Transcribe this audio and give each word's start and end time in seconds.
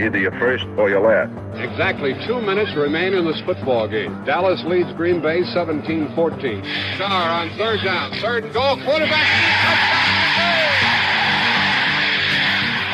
Either 0.00 0.18
you're 0.18 0.38
first 0.38 0.64
or 0.78 0.88
you're 0.88 1.02
last. 1.02 1.34
Exactly 1.58 2.14
two 2.24 2.40
minutes 2.40 2.70
remain 2.76 3.14
in 3.14 3.26
this 3.26 3.40
football 3.42 3.88
game. 3.88 4.14
Dallas 4.24 4.62
leads 4.64 4.92
Green 4.92 5.20
Bay 5.20 5.42
17-14. 5.42 6.14
Starr 6.94 7.10
on 7.10 7.50
third 7.58 7.82
down. 7.82 8.12
Third 8.22 8.44
and 8.44 8.54
goal. 8.54 8.78
Quarterback. 8.86 9.26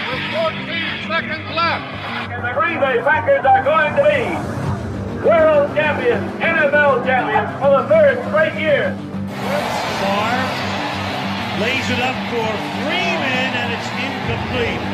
With 0.09 0.25
14 0.33 1.13
seconds 1.13 1.45
left. 1.53 1.85
And 2.33 2.41
the 2.41 2.53
Green 2.57 2.81
Bay 2.81 2.97
Packers 3.05 3.45
are 3.45 3.65
going 3.65 3.93
to 3.97 4.05
be 4.09 4.55
world 5.29 5.77
champions, 5.77 6.25
NFL 6.41 7.05
champions 7.05 7.53
for 7.61 7.83
the 7.83 7.89
third 7.89 8.17
straight 8.33 8.57
year. 8.57 8.97
Favre 10.01 10.49
lays 11.61 11.85
it 11.93 12.01
up 12.01 12.17
for 12.33 12.49
Freeman, 12.81 13.53
and 13.61 13.69
it's 13.77 13.89
incomplete. 13.93 14.94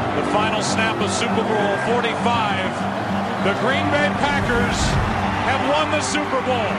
The 0.00 0.24
final 0.32 0.62
snap 0.62 0.98
of 1.02 1.10
Super 1.10 1.34
Bowl 1.34 1.76
45. 1.92 3.44
The 3.44 3.52
Green 3.60 3.84
Bay 3.92 4.08
Packers 4.16 4.78
have 5.44 5.60
won 5.68 5.90
the 5.90 6.00
Super 6.00 6.40
Bowl. 6.40 6.70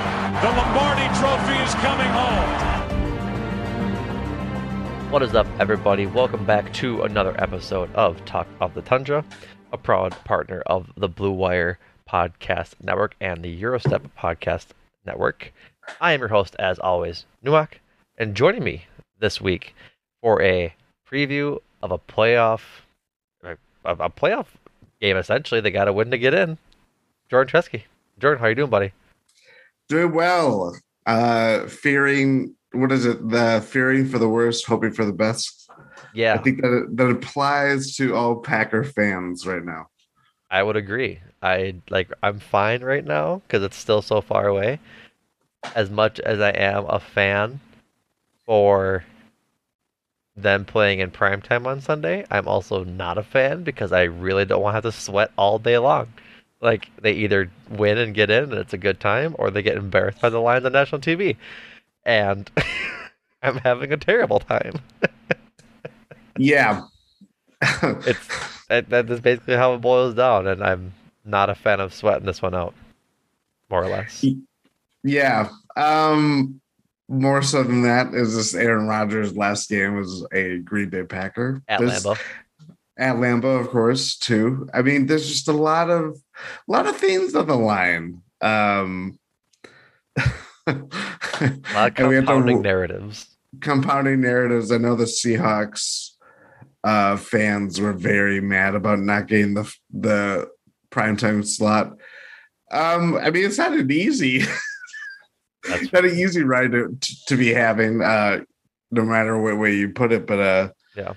The 0.41 0.49
Lombardi 0.57 1.05
Trophy 1.19 1.55
is 1.61 1.75
coming 1.75 2.09
home. 2.09 2.71
What 5.11 5.21
is 5.21 5.35
up, 5.35 5.45
everybody? 5.59 6.07
Welcome 6.07 6.45
back 6.45 6.73
to 6.73 7.03
another 7.03 7.39
episode 7.39 7.93
of 7.93 8.25
Talk 8.25 8.47
of 8.59 8.73
the 8.73 8.81
Tundra, 8.81 9.23
a 9.71 9.77
proud 9.77 10.13
partner 10.25 10.63
of 10.65 10.91
the 10.97 11.07
Blue 11.07 11.31
Wire 11.31 11.77
Podcast 12.09 12.73
Network 12.81 13.15
and 13.21 13.43
the 13.43 13.55
Gyro 13.55 13.77
Step 13.77 14.01
Podcast 14.17 14.69
Network. 15.05 15.53
I 16.01 16.13
am 16.13 16.21
your 16.21 16.29
host, 16.29 16.55
as 16.57 16.79
always, 16.79 17.25
Numac, 17.45 17.73
and 18.17 18.33
joining 18.33 18.63
me 18.63 18.85
this 19.19 19.39
week 19.39 19.75
for 20.21 20.41
a 20.41 20.73
preview 21.07 21.59
of 21.83 21.91
a 21.91 21.99
playoff 21.99 22.61
a, 23.85 23.93
a 23.93 24.09
playoff 24.09 24.47
game. 24.99 25.17
Essentially, 25.17 25.61
they 25.61 25.71
got 25.71 25.85
to 25.85 25.93
win 25.93 26.11
to 26.11 26.17
get 26.17 26.33
in. 26.33 26.57
Jordan 27.29 27.51
Tresky. 27.51 27.83
Jordan, 28.19 28.41
how 28.41 28.47
you 28.47 28.55
doing, 28.55 28.69
buddy? 28.69 28.91
Doing 29.89 30.13
well. 30.13 30.75
Uh, 31.05 31.65
fearing 31.67 32.55
what 32.73 32.91
is 32.91 33.05
it? 33.05 33.29
The 33.29 33.65
fearing 33.67 34.07
for 34.07 34.17
the 34.19 34.29
worst, 34.29 34.65
hoping 34.65 34.91
for 34.91 35.05
the 35.05 35.13
best. 35.13 35.69
Yeah, 36.13 36.33
I 36.33 36.37
think 36.37 36.61
that 36.61 36.87
that 36.91 37.09
applies 37.09 37.95
to 37.97 38.15
all 38.15 38.37
Packer 38.37 38.83
fans 38.83 39.45
right 39.45 39.63
now. 39.63 39.87
I 40.49 40.63
would 40.63 40.75
agree. 40.75 41.19
I 41.41 41.75
like. 41.89 42.11
I'm 42.23 42.39
fine 42.39 42.83
right 42.83 43.05
now 43.05 43.41
because 43.47 43.63
it's 43.63 43.77
still 43.77 44.01
so 44.01 44.21
far 44.21 44.47
away. 44.47 44.79
As 45.75 45.89
much 45.89 46.19
as 46.19 46.39
I 46.39 46.49
am 46.51 46.85
a 46.87 46.99
fan 46.99 47.59
for 48.45 49.03
them 50.41 50.65
playing 50.65 50.99
in 50.99 51.11
prime 51.11 51.41
time 51.41 51.67
on 51.67 51.81
Sunday, 51.81 52.25
I'm 52.31 52.47
also 52.47 52.83
not 52.83 53.17
a 53.17 53.23
fan 53.23 53.63
because 53.63 53.91
I 53.91 54.03
really 54.03 54.45
don't 54.45 54.61
want 54.61 54.73
to 54.73 54.75
have 54.75 54.83
to 54.83 54.91
sweat 54.91 55.31
all 55.37 55.59
day 55.59 55.77
long. 55.77 56.11
Like 56.61 56.89
they 57.01 57.13
either 57.13 57.49
win 57.69 57.97
and 57.97 58.13
get 58.13 58.29
in 58.29 58.43
and 58.45 58.53
it's 58.53 58.73
a 58.73 58.77
good 58.77 58.99
time, 58.99 59.35
or 59.39 59.49
they 59.49 59.61
get 59.63 59.77
embarrassed 59.77 60.21
by 60.21 60.29
the 60.29 60.39
Lions 60.39 60.65
on 60.65 60.73
national 60.73 61.01
TV, 61.01 61.35
and 62.05 62.49
I'm 63.43 63.57
having 63.57 63.91
a 63.91 63.97
terrible 63.97 64.39
time. 64.39 64.73
yeah, 66.37 66.83
it's 67.61 68.27
that, 68.67 68.89
that 68.89 69.09
is 69.09 69.19
basically 69.19 69.55
how 69.55 69.73
it 69.73 69.81
boils 69.81 70.13
down, 70.13 70.45
and 70.45 70.63
I'm 70.63 70.93
not 71.25 71.49
a 71.49 71.55
fan 71.55 71.79
of 71.79 71.93
sweating 71.93 72.25
this 72.25 72.43
one 72.43 72.53
out, 72.53 72.75
more 73.69 73.83
or 73.83 73.89
less. 73.89 74.23
Yeah. 75.03 75.49
Um 75.75 76.60
more 77.11 77.41
so 77.41 77.61
than 77.61 77.81
that 77.83 78.13
is 78.13 78.35
this 78.35 78.55
Aaron 78.55 78.87
Rodgers' 78.87 79.35
last 79.35 79.69
game 79.69 79.95
was 79.95 80.25
a 80.33 80.59
Green 80.59 80.89
Bay 80.89 81.03
Packer 81.03 81.61
at 81.67 81.79
there's, 81.79 82.03
Lambeau. 82.03 82.19
At 82.97 83.15
Lambeau, 83.17 83.59
of 83.59 83.69
course, 83.69 84.15
too. 84.15 84.69
I 84.73 84.81
mean, 84.81 85.07
there's 85.07 85.27
just 85.27 85.49
a 85.49 85.53
lot 85.53 85.89
of 85.89 86.17
a 86.37 86.71
lot 86.71 86.87
of 86.87 86.95
things 86.95 87.35
on 87.35 87.47
the 87.47 87.55
line. 87.55 88.21
Um, 88.39 89.19
a 90.67 90.73
lot 91.73 91.89
of 91.89 91.95
compounding 91.95 92.57
to, 92.57 92.63
narratives. 92.63 93.27
Compounding 93.59 94.21
narratives. 94.21 94.71
I 94.71 94.77
know 94.77 94.95
the 94.95 95.03
Seahawks 95.03 96.11
uh, 96.85 97.17
fans 97.17 97.79
were 97.81 97.93
very 97.93 98.39
mad 98.39 98.73
about 98.73 98.99
not 98.99 99.27
getting 99.27 99.53
the 99.53 99.75
the 99.91 100.49
primetime 100.91 101.45
slot. 101.45 101.97
Um, 102.71 103.17
I 103.17 103.31
mean, 103.31 103.45
it's 103.45 103.57
not 103.57 103.73
an 103.73 103.91
easy. 103.91 104.43
That's 105.67 105.91
not 105.93 106.05
an 106.05 106.17
easy 106.17 106.43
ride 106.43 106.71
to, 106.71 106.97
to 107.27 107.37
be 107.37 107.53
having, 107.53 108.01
uh, 108.01 108.41
no 108.91 109.03
matter 109.03 109.39
what 109.39 109.57
way 109.57 109.75
you 109.75 109.89
put 109.89 110.11
it. 110.11 110.25
But 110.25 110.39
uh, 110.39 110.69
yeah, 110.95 111.13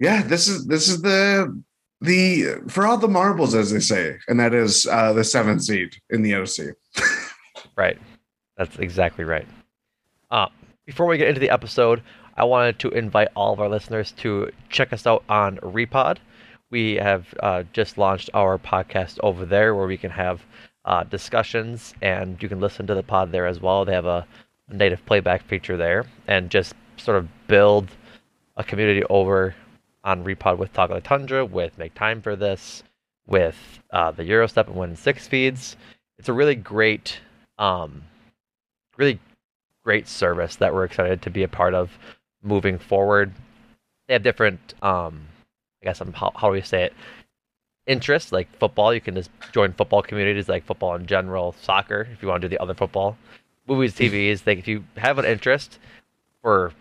yeah, 0.00 0.22
this 0.22 0.48
is 0.48 0.66
this 0.66 0.88
is 0.88 1.02
the 1.02 1.62
the 2.00 2.60
for 2.68 2.86
all 2.86 2.98
the 2.98 3.08
marbles, 3.08 3.54
as 3.54 3.70
they 3.70 3.80
say, 3.80 4.16
and 4.28 4.38
that 4.40 4.54
is 4.54 4.86
uh, 4.86 5.12
the 5.12 5.24
seventh 5.24 5.62
seed 5.62 5.96
in 6.10 6.22
the 6.22 6.34
OC. 6.34 6.74
right, 7.76 7.98
that's 8.56 8.78
exactly 8.78 9.24
right. 9.24 9.46
Uh, 10.30 10.48
before 10.86 11.06
we 11.06 11.18
get 11.18 11.28
into 11.28 11.40
the 11.40 11.50
episode, 11.50 12.02
I 12.36 12.44
wanted 12.44 12.78
to 12.80 12.90
invite 12.90 13.28
all 13.36 13.52
of 13.52 13.60
our 13.60 13.68
listeners 13.68 14.12
to 14.18 14.50
check 14.68 14.92
us 14.92 15.06
out 15.06 15.24
on 15.28 15.58
Repod. 15.58 16.18
We 16.70 16.94
have 16.94 17.32
uh, 17.40 17.62
just 17.72 17.98
launched 17.98 18.30
our 18.34 18.58
podcast 18.58 19.18
over 19.22 19.44
there 19.44 19.74
where 19.74 19.86
we 19.86 19.96
can 19.96 20.10
have 20.10 20.44
uh, 20.84 21.04
discussions, 21.04 21.94
and 22.02 22.42
you 22.42 22.48
can 22.48 22.60
listen 22.60 22.86
to 22.86 22.94
the 22.94 23.02
pod 23.02 23.32
there 23.32 23.46
as 23.46 23.60
well. 23.60 23.84
They 23.84 23.94
have 23.94 24.06
a, 24.06 24.26
native 24.70 25.04
playback 25.04 25.44
feature 25.44 25.76
there, 25.76 26.06
and 26.26 26.50
just 26.50 26.74
sort 26.96 27.18
of 27.18 27.28
build 27.46 27.88
a 28.56 28.64
community 28.64 29.02
over 29.10 29.54
on 30.02 30.24
Repod 30.24 30.58
with 30.58 30.72
Talk 30.72 30.90
the 30.90 31.00
Tundra, 31.00 31.44
with 31.44 31.76
Make 31.76 31.94
Time 31.94 32.22
for 32.22 32.36
This, 32.36 32.82
with 33.26 33.56
uh, 33.90 34.10
the 34.10 34.24
Gyro 34.24 34.46
Step 34.46 34.68
and 34.68 34.76
Win 34.76 34.96
Six 34.96 35.26
feeds. 35.26 35.76
It's 36.18 36.28
a 36.28 36.32
really 36.32 36.54
great, 36.54 37.20
um, 37.58 38.02
really 38.96 39.18
great 39.84 40.08
service 40.08 40.56
that 40.56 40.72
we're 40.72 40.84
excited 40.84 41.20
to 41.22 41.30
be 41.30 41.42
a 41.42 41.48
part 41.48 41.74
of 41.74 41.90
moving 42.42 42.78
forward. 42.78 43.32
They 44.06 44.14
have 44.14 44.22
different, 44.22 44.74
um, 44.82 45.26
I 45.82 45.86
guess, 45.86 46.00
um, 46.00 46.12
how, 46.12 46.32
how 46.36 46.48
do 46.48 46.52
we 46.52 46.62
say 46.62 46.84
it? 46.84 46.94
Interest, 47.86 48.32
like 48.32 48.48
football, 48.58 48.94
you 48.94 49.00
can 49.00 49.14
just 49.14 49.30
join 49.52 49.72
football 49.72 50.02
communities 50.02 50.48
like 50.48 50.64
football 50.64 50.94
in 50.94 51.06
general, 51.06 51.54
soccer, 51.60 52.08
if 52.12 52.22
you 52.22 52.28
want 52.28 52.42
to 52.42 52.48
do 52.48 52.54
the 52.54 52.62
other 52.62 52.74
football, 52.74 53.16
movies, 53.66 53.94
TVs. 53.98 54.46
Like 54.46 54.58
if 54.58 54.68
you 54.68 54.84
have 54.96 55.18
an 55.18 55.24
interest, 55.24 55.78
for 56.44 56.72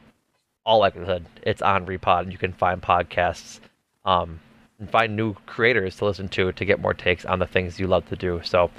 all 0.65 0.79
likelihood, 0.79 1.25
it's 1.41 1.61
on 1.61 1.85
Repod. 1.85 2.23
And 2.23 2.31
you 2.31 2.37
can 2.37 2.53
find 2.53 2.81
podcasts, 2.81 3.59
um, 4.05 4.39
and 4.79 4.89
find 4.89 5.15
new 5.15 5.33
creators 5.45 5.95
to 5.97 6.05
listen 6.05 6.27
to 6.29 6.51
to 6.51 6.65
get 6.65 6.79
more 6.79 6.93
takes 6.93 7.25
on 7.25 7.39
the 7.39 7.47
things 7.47 7.79
you 7.79 7.87
love 7.87 8.07
to 8.09 8.15
do. 8.15 8.41
So 8.43 8.69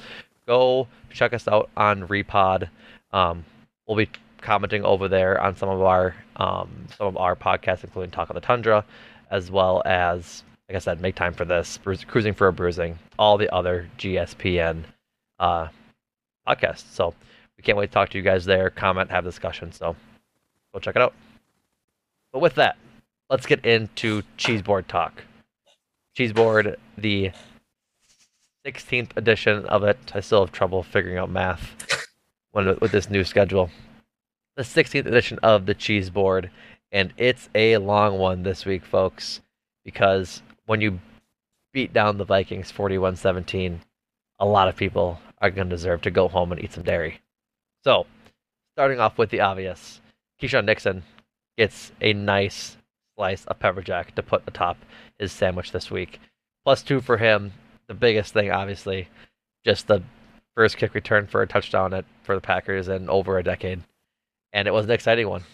go 0.47 0.87
check 1.11 1.33
us 1.33 1.49
out 1.49 1.71
on 1.77 2.07
Repod. 2.07 2.69
Um, 3.13 3.45
we'll 3.87 3.97
be 3.97 4.11
commenting 4.41 4.85
over 4.85 5.09
there 5.09 5.41
on 5.41 5.57
some 5.57 5.71
of 5.71 5.81
our 5.81 6.15
um, 6.37 6.87
some 6.97 7.07
of 7.07 7.17
our 7.17 7.35
podcasts, 7.35 7.85
including 7.85 8.11
Talk 8.11 8.29
of 8.31 8.35
the 8.35 8.41
Tundra, 8.41 8.85
as 9.31 9.51
well 9.51 9.83
as 9.87 10.43
like 10.69 10.77
I 10.77 10.79
said, 10.79 11.01
make 11.01 11.15
time 11.15 11.35
for 11.35 11.45
this, 11.45 11.79
cruising 12.07 12.35
for 12.35 12.49
a 12.49 12.53
bruising, 12.53 12.99
all 13.19 13.37
the 13.37 13.53
other 13.53 13.89
GSPN 13.99 14.85
uh, 15.39 15.69
podcasts. 16.47 16.91
So 16.93 17.15
we 17.57 17.63
can't 17.63 17.77
wait 17.77 17.89
to 17.89 17.93
talk 17.93 18.11
to 18.11 18.19
you 18.19 18.25
guys 18.25 18.45
there, 18.45 18.71
comment, 18.71 19.11
have 19.11 19.25
discussion. 19.25 19.73
So 19.73 19.95
go 20.73 20.81
check 20.81 20.97
it 20.97 21.03
out. 21.03 21.15
But 22.33 22.41
with 22.41 22.55
that, 22.55 22.77
let's 23.29 23.47
get 23.47 23.65
into 23.65 24.23
cheeseboard 24.39 24.87
talk. 24.87 25.23
Cheeseboard, 26.17 26.77
the 26.97 27.33
16th 28.67 29.11
edition 29.17 29.67
of 29.67 29.85
it. 29.85 29.99
I 30.15 30.21
still 30.21 30.41
have 30.41 30.53
trouble 30.53 30.83
figuring 30.83 31.19
out 31.19 31.31
math 31.31 32.09
when, 32.53 32.79
with 32.81 32.93
this 32.93 33.11
new 33.11 33.25
schedule. 33.25 33.71
The 34.57 34.63
16th 34.63 35.07
edition 35.07 35.39
of 35.43 35.67
the 35.67 35.75
cheeseboard, 35.75 36.49
and 36.91 37.13
it's 37.17 37.51
a 37.55 37.77
long 37.77 38.19
one 38.19 38.45
this 38.45 38.65
week, 38.65 38.85
folks, 38.85 39.41
because 39.85 40.43
when 40.67 40.81
you 40.81 40.99
beat 41.73 41.93
down 41.93 42.19
the 42.19 42.25
Vikings 42.25 42.71
41 42.71 43.17
17, 43.17 43.81
a 44.39 44.47
lot 44.47 44.69
of 44.69 44.77
people 44.77 45.19
are 45.39 45.51
going 45.51 45.69
to 45.69 45.77
deserve 45.77 46.03
to 46.03 46.11
go 46.11 46.29
home 46.29 46.53
and 46.53 46.63
eat 46.63 46.73
some 46.73 46.85
dairy. 46.85 47.21
So, 47.83 48.07
starting 48.75 49.01
off 49.01 49.19
with 49.19 49.31
the 49.31 49.41
obvious, 49.41 50.01
Keisean 50.41 50.65
Nixon 50.65 51.03
gets 51.59 51.93
a 52.01 52.13
nice 52.13 52.77
slice 53.17 53.45
of 53.45 53.59
pepper 53.59 53.83
jack 53.83 54.15
to 54.15 54.23
put 54.23 54.43
atop 54.47 54.79
his 55.19 55.33
sandwich 55.33 55.73
this 55.73 55.91
week. 55.91 56.21
Plus 56.65 56.83
two 56.83 57.01
for 57.01 57.19
him. 57.19 57.53
The 57.87 57.95
biggest 57.95 58.33
thing, 58.33 58.51
obviously, 58.51 59.09
just 59.65 59.87
the 59.87 60.03
first 60.55 60.79
kick 60.79 60.95
return 60.95 61.27
for 61.27 61.43
a 61.43 61.47
touchdown 61.47 61.93
at, 61.93 62.07
for 62.23 62.35
the 62.35 62.41
Packers 62.41 62.89
in 62.89 63.11
over 63.11 63.39
a 63.39 63.43
decade. 63.43 63.83
And 64.55 64.67
it 64.67 64.71
was 64.71 64.87
an 64.87 64.93
exciting 64.93 65.29
one. 65.29 65.45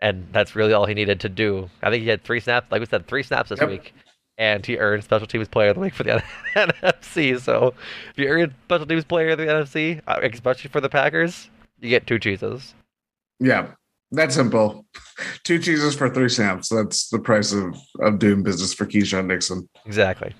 And 0.00 0.26
that's 0.32 0.56
really 0.56 0.72
all 0.72 0.84
he 0.84 0.94
needed 0.94 1.20
to 1.20 1.28
do. 1.28 1.70
I 1.80 1.90
think 1.90 2.02
he 2.02 2.08
had 2.08 2.24
three 2.24 2.40
snaps, 2.40 2.70
like 2.72 2.80
we 2.80 2.86
said, 2.86 3.06
three 3.06 3.22
snaps 3.22 3.50
this 3.50 3.60
yep. 3.60 3.70
week 3.70 3.94
and 4.38 4.64
he 4.64 4.78
earned 4.78 5.04
Special 5.04 5.26
Teams 5.26 5.48
Player 5.48 5.70
of 5.70 5.76
the 5.76 5.80
Week 5.80 5.94
for 5.94 6.02
the 6.02 6.22
NFC. 6.54 7.40
So 7.40 7.74
if 8.10 8.18
you 8.18 8.28
earn 8.28 8.54
Special 8.64 8.86
Teams 8.86 9.04
Player 9.04 9.30
of 9.30 9.38
the 9.38 9.46
NFC, 9.46 10.00
uh, 10.06 10.20
especially 10.22 10.70
for 10.70 10.80
the 10.80 10.88
Packers, 10.88 11.48
you 11.80 11.88
get 11.88 12.06
two 12.06 12.18
cheeses. 12.18 12.74
Yeah, 13.38 13.68
that's 14.10 14.34
simple. 14.34 14.86
Two 15.44 15.58
cheeses 15.58 15.94
for 15.94 16.10
three 16.10 16.28
snaps. 16.28 16.68
That's 16.68 17.08
the 17.08 17.18
price 17.18 17.52
of, 17.52 17.74
of 18.00 18.18
doing 18.18 18.42
business 18.42 18.74
for 18.74 18.86
Keisean 18.86 19.26
Nixon. 19.26 19.68
Exactly. 19.84 20.34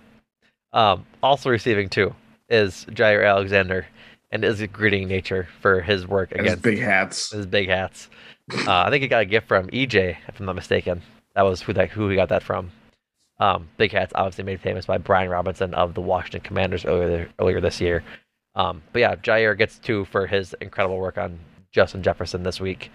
Um, 0.73 1.07
also 1.23 1.51
receiving 1.51 1.89
two 1.89 2.15
is 2.49 2.85
Jaire 2.91 3.27
Alexander 3.27 3.87
and 4.31 4.43
his 4.43 4.63
greeting 4.67 5.09
nature 5.09 5.49
for 5.61 5.81
his 5.81 6.07
work 6.07 6.33
against 6.33 6.51
his 6.51 6.61
big 6.61 6.79
hats. 6.79 7.31
His 7.31 7.47
big 7.47 7.69
hats. 7.69 8.09
Uh, 8.53 8.83
I 8.83 8.91
think 8.91 9.03
he 9.03 9.09
got 9.09 9.23
a 9.23 9.27
gift 9.27 9.49
from 9.49 9.69
EJ, 9.69 10.17
if 10.29 10.39
I'm 10.39 10.47
not 10.47 10.55
mistaken. 10.55 11.03
That 11.35 11.43
was 11.43 11.63
who 11.63 11.73
that 11.73 11.91
who 11.91 12.09
he 12.09 12.17
got 12.17 12.29
that 12.29 12.43
from. 12.43 12.71
Um, 13.39 13.69
Big 13.77 13.93
Hats 13.93 14.13
obviously 14.15 14.45
made 14.45 14.61
famous 14.61 14.87
by 14.87 14.99
Brian 14.99 15.29
Robinson 15.29 15.75
of 15.75 15.95
the 15.95 16.01
Washington 16.01 16.41
Commanders 16.41 16.85
earlier 16.85 17.29
earlier 17.39 17.61
this 17.61 17.81
year. 17.81 18.03
Um, 18.55 18.83
but 18.93 19.01
yeah, 19.01 19.15
Jaire 19.17 19.57
gets 19.57 19.79
two 19.79 20.07
for 20.07 20.27
his 20.27 20.55
incredible 20.61 20.99
work 20.99 21.19
on 21.19 21.39
Justin 21.71 22.03
Jefferson 22.03 22.43
this 22.43 22.61
week, 22.61 22.91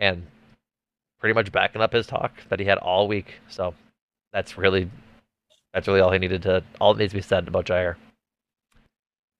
and 0.00 0.26
pretty 1.20 1.34
much 1.34 1.52
backing 1.52 1.80
up 1.80 1.92
his 1.92 2.06
talk 2.06 2.32
that 2.48 2.58
he 2.58 2.66
had 2.66 2.78
all 2.78 3.06
week. 3.06 3.34
So 3.48 3.74
that's 4.32 4.58
really 4.58 4.90
that's 5.72 5.86
really 5.86 6.00
all 6.00 6.10
he 6.10 6.18
needed 6.18 6.42
to 6.42 6.64
all 6.80 6.94
that 6.94 7.00
needs 7.00 7.12
to 7.12 7.18
be 7.18 7.22
said 7.22 7.46
about 7.46 7.66
Jaire. 7.66 7.94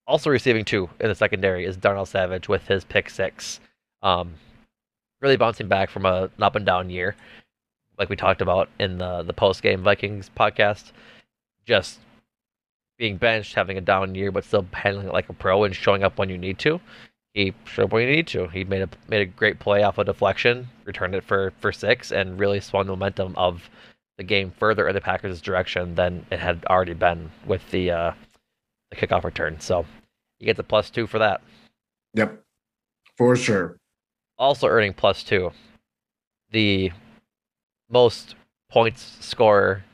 Also 0.07 0.31
receiving 0.31 0.65
two 0.65 0.89
in 1.01 1.09
the 1.09 1.15
secondary 1.15 1.65
is 1.65 1.77
Darnell 1.77 2.07
Savage 2.07 2.49
with 2.49 2.69
his 2.69 2.85
pick 2.85 3.11
six. 3.11 3.59
Um, 4.03 4.35
really 5.21 5.37
bouncing 5.37 5.67
back 5.67 5.91
from 5.91 6.07
a, 6.07 6.31
an 6.37 6.43
up 6.43 6.55
and 6.55 6.67
down 6.67 6.91
year 6.91 7.17
like 7.99 8.09
we 8.09 8.17
talked 8.17 8.41
about 8.41 8.69
in 8.79 8.99
the 8.99 9.23
the 9.23 9.33
post 9.33 9.63
game 9.63 9.83
Vikings 9.83 10.31
podcast, 10.37 10.93
just 11.67 12.01
being 12.99 13.17
benched, 13.17 13.55
having 13.55 13.79
a 13.79 13.81
down 13.81 14.15
year, 14.15 14.31
but 14.31 14.45
still 14.45 14.67
handling 14.73 15.09
it 15.09 15.13
like 15.13 15.29
a 15.29 15.33
pro 15.33 15.65
and 15.65 15.75
showing 15.75 16.05
up 16.05 16.19
when 16.19 16.29
you 16.29 16.39
need 16.39 16.59
to. 16.61 16.81
He 17.33 17.53
showed 17.65 17.85
up 17.85 17.93
when 17.93 18.07
you 18.07 18.15
need 18.15 18.29
to. 18.29 18.47
He 18.49 18.65
made 18.65 18.83
a 18.83 18.89
made 19.09 19.23
a 19.23 19.27
great 19.27 19.59
play 19.59 19.83
off 19.83 19.99
a 19.99 20.05
deflection, 20.05 20.69
returned 20.85 21.15
it 21.15 21.25
for 21.25 21.53
for 21.61 21.73
six, 21.73 22.13
and 22.13 22.39
really 22.39 22.61
swung 22.61 22.87
the 22.87 22.93
momentum 22.93 23.35
of 23.37 23.69
the 24.17 24.23
game 24.23 24.53
further 24.57 24.89
in 24.89 24.95
the 24.95 25.01
Packers' 25.01 25.41
direction 25.41 25.97
than 25.97 26.25
it 26.31 26.39
had 26.39 26.65
already 26.67 26.95
been 26.95 27.31
with 27.47 27.69
the 27.71 27.91
uh, 27.91 28.13
the 28.91 28.97
kickoff 28.97 29.25
return. 29.25 29.59
So 29.59 29.85
you 30.39 30.47
get 30.47 30.57
the 30.57 30.63
plus 30.63 30.91
two 30.91 31.07
for 31.07 31.19
that. 31.19 31.43
Yep, 32.15 32.41
for 33.17 33.35
sure. 33.35 33.77
Also 34.39 34.69
earning 34.69 34.95
plus 34.95 35.25
two, 35.25 35.51
the 36.53 36.93
most 37.95 38.35
points 38.71 39.17
scorer 39.21 39.85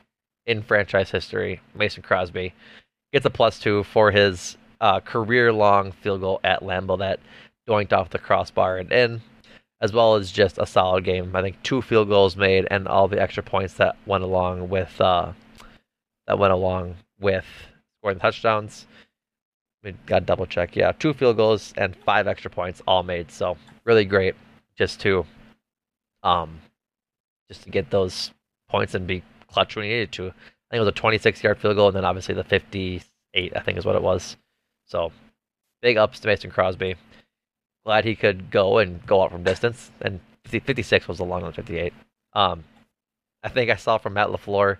in 0.46 0.62
franchise 0.62 1.10
history, 1.10 1.60
Mason 1.74 2.02
Crosby, 2.02 2.54
gets 3.12 3.26
a 3.26 3.30
plus 3.30 3.58
two 3.58 3.84
for 3.84 4.10
his 4.10 4.56
uh, 4.80 5.00
career 5.00 5.52
long 5.52 5.92
field 5.92 6.22
goal 6.22 6.40
at 6.42 6.62
Lambeau 6.62 6.98
that 6.98 7.20
doinked 7.68 7.92
off 7.92 8.08
the 8.08 8.18
crossbar 8.18 8.78
and 8.78 8.90
in, 8.90 9.20
as 9.82 9.92
well 9.92 10.14
as 10.14 10.32
just 10.32 10.56
a 10.56 10.66
solid 10.66 11.04
game. 11.04 11.36
I 11.36 11.42
think 11.42 11.62
two 11.62 11.82
field 11.82 12.08
goals 12.08 12.36
made 12.36 12.66
and 12.70 12.88
all 12.88 13.06
the 13.06 13.20
extra 13.20 13.42
points 13.42 13.74
that 13.74 13.96
went 14.06 14.24
along 14.24 14.70
with 14.70 14.98
uh, 14.98 15.32
that 16.26 16.38
went 16.38 16.54
along 16.54 16.96
with 17.20 17.44
scoring 17.98 18.18
touchdowns. 18.18 18.86
We 19.84 19.92
got 20.06 20.20
to 20.20 20.24
double 20.24 20.46
check. 20.46 20.74
Yeah, 20.74 20.92
two 20.92 21.12
field 21.12 21.36
goals 21.36 21.74
and 21.76 21.94
five 21.94 22.26
extra 22.26 22.50
points 22.50 22.80
all 22.86 23.02
made. 23.02 23.30
So 23.30 23.58
really 23.84 24.06
great 24.06 24.36
just 24.78 25.00
to 25.00 25.26
um 26.22 26.60
just 27.50 27.64
to 27.64 27.70
get 27.70 27.90
those 27.90 28.30
points 28.68 28.94
and 28.94 29.06
be 29.06 29.24
clutch 29.48 29.74
when 29.74 29.84
he 29.84 29.90
needed 29.90 30.12
to. 30.12 30.26
I 30.28 30.70
think 30.70 30.78
it 30.78 30.80
was 30.80 30.88
a 30.88 30.92
26 30.92 31.42
yard 31.42 31.58
field 31.58 31.76
goal, 31.76 31.88
and 31.88 31.96
then 31.96 32.04
obviously 32.04 32.34
the 32.34 32.44
58, 32.44 33.52
I 33.56 33.60
think 33.60 33.76
is 33.76 33.84
what 33.84 33.96
it 33.96 34.02
was. 34.02 34.36
So 34.86 35.10
big 35.82 35.96
ups 35.96 36.20
to 36.20 36.28
Mason 36.28 36.50
Crosby. 36.50 36.94
Glad 37.84 38.04
he 38.04 38.14
could 38.14 38.50
go 38.50 38.78
and 38.78 39.04
go 39.04 39.22
out 39.22 39.32
from 39.32 39.42
distance, 39.42 39.90
and 40.00 40.20
56 40.44 41.08
was 41.08 41.18
a 41.18 41.24
long 41.24 41.42
one, 41.42 41.52
58. 41.52 41.92
Um, 42.34 42.62
I 43.42 43.48
think 43.48 43.70
I 43.70 43.76
saw 43.76 43.98
from 43.98 44.12
Matt 44.12 44.28
LaFleur 44.28 44.76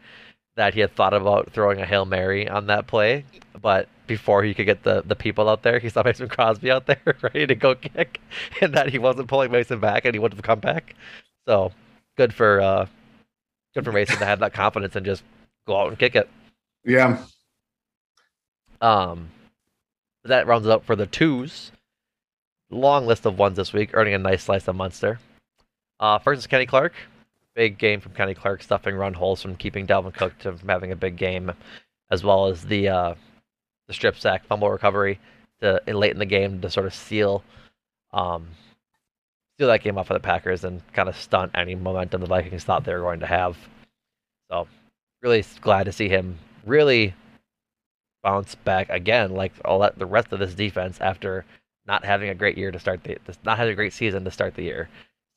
that 0.56 0.74
he 0.74 0.80
had 0.80 0.94
thought 0.94 1.14
about 1.14 1.50
throwing 1.52 1.80
a 1.80 1.86
Hail 1.86 2.04
Mary 2.04 2.48
on 2.48 2.66
that 2.66 2.86
play, 2.86 3.24
but 3.60 3.88
before 4.06 4.44
he 4.44 4.54
could 4.54 4.66
get 4.66 4.82
the, 4.82 5.02
the 5.06 5.16
people 5.16 5.48
out 5.48 5.62
there, 5.62 5.78
he 5.78 5.88
saw 5.88 6.02
Mason 6.04 6.28
Crosby 6.28 6.70
out 6.70 6.86
there 6.86 7.00
ready 7.22 7.46
to 7.46 7.54
go 7.54 7.74
kick, 7.74 8.20
and 8.60 8.74
that 8.74 8.90
he 8.90 8.98
wasn't 8.98 9.28
pulling 9.28 9.50
Mason 9.50 9.80
back 9.80 10.04
and 10.04 10.14
he 10.14 10.20
wanted 10.20 10.36
to 10.36 10.42
come 10.42 10.60
back. 10.60 10.94
So 11.48 11.72
good 12.20 12.34
for 12.34 12.60
uh, 12.60 12.86
good 13.74 13.82
for 13.82 13.92
Mason 13.92 14.18
to 14.18 14.26
have 14.26 14.40
that 14.40 14.52
confidence 14.52 14.94
and 14.94 15.06
just 15.06 15.22
go 15.66 15.74
out 15.74 15.88
and 15.88 15.98
kick 15.98 16.14
it. 16.14 16.28
Yeah. 16.84 17.16
Um, 18.82 19.30
that 20.24 20.46
rounds 20.46 20.66
it 20.66 20.70
up 20.70 20.84
for 20.84 20.94
the 20.94 21.06
twos. 21.06 21.72
Long 22.68 23.06
list 23.06 23.24
of 23.24 23.38
ones 23.38 23.56
this 23.56 23.72
week, 23.72 23.90
earning 23.94 24.12
a 24.12 24.18
nice 24.18 24.44
slice 24.44 24.68
of 24.68 24.76
Munster. 24.76 25.18
Uh, 25.98 26.18
first 26.18 26.40
is 26.40 26.46
Kenny 26.46 26.66
Clark. 26.66 26.92
Big 27.54 27.78
game 27.78 28.00
from 28.00 28.12
Kenny 28.12 28.34
Clark, 28.34 28.62
stuffing 28.62 28.96
run 28.96 29.14
holes 29.14 29.40
from 29.40 29.56
keeping 29.56 29.86
Dalvin 29.86 30.12
Cook 30.12 30.38
to 30.40 30.52
from 30.52 30.68
having 30.68 30.92
a 30.92 30.96
big 30.96 31.16
game, 31.16 31.50
as 32.10 32.22
well 32.22 32.48
as 32.48 32.66
the 32.66 32.88
uh, 32.88 33.14
the 33.86 33.94
strip 33.94 34.18
sack 34.18 34.44
fumble 34.44 34.68
recovery 34.68 35.18
to 35.62 35.80
in 35.86 35.96
late 35.96 36.12
in 36.12 36.18
the 36.18 36.26
game 36.26 36.60
to 36.60 36.68
sort 36.68 36.84
of 36.84 36.92
seal 36.92 37.42
um, 38.12 38.46
steal 39.60 39.68
that 39.68 39.82
game 39.82 39.98
off 39.98 40.08
of 40.08 40.14
the 40.14 40.26
Packers 40.26 40.64
and 40.64 40.80
kind 40.94 41.06
of 41.06 41.14
stunt 41.14 41.52
any 41.54 41.74
momentum 41.74 42.22
the 42.22 42.26
Vikings 42.26 42.64
thought 42.64 42.82
they 42.82 42.94
were 42.94 43.00
going 43.00 43.20
to 43.20 43.26
have. 43.26 43.58
So, 44.50 44.66
really 45.20 45.44
glad 45.60 45.84
to 45.84 45.92
see 45.92 46.08
him 46.08 46.38
really 46.64 47.12
bounce 48.22 48.54
back 48.54 48.88
again, 48.88 49.32
like 49.32 49.52
all 49.66 49.80
that, 49.80 49.98
the 49.98 50.06
rest 50.06 50.28
of 50.32 50.38
this 50.38 50.54
defense 50.54 50.98
after 51.02 51.44
not 51.86 52.06
having 52.06 52.30
a 52.30 52.34
great 52.34 52.56
year 52.56 52.70
to 52.70 52.78
start 52.78 53.04
the, 53.04 53.18
not 53.44 53.58
having 53.58 53.74
a 53.74 53.76
great 53.76 53.92
season 53.92 54.24
to 54.24 54.30
start 54.30 54.54
the 54.54 54.62
year. 54.62 54.88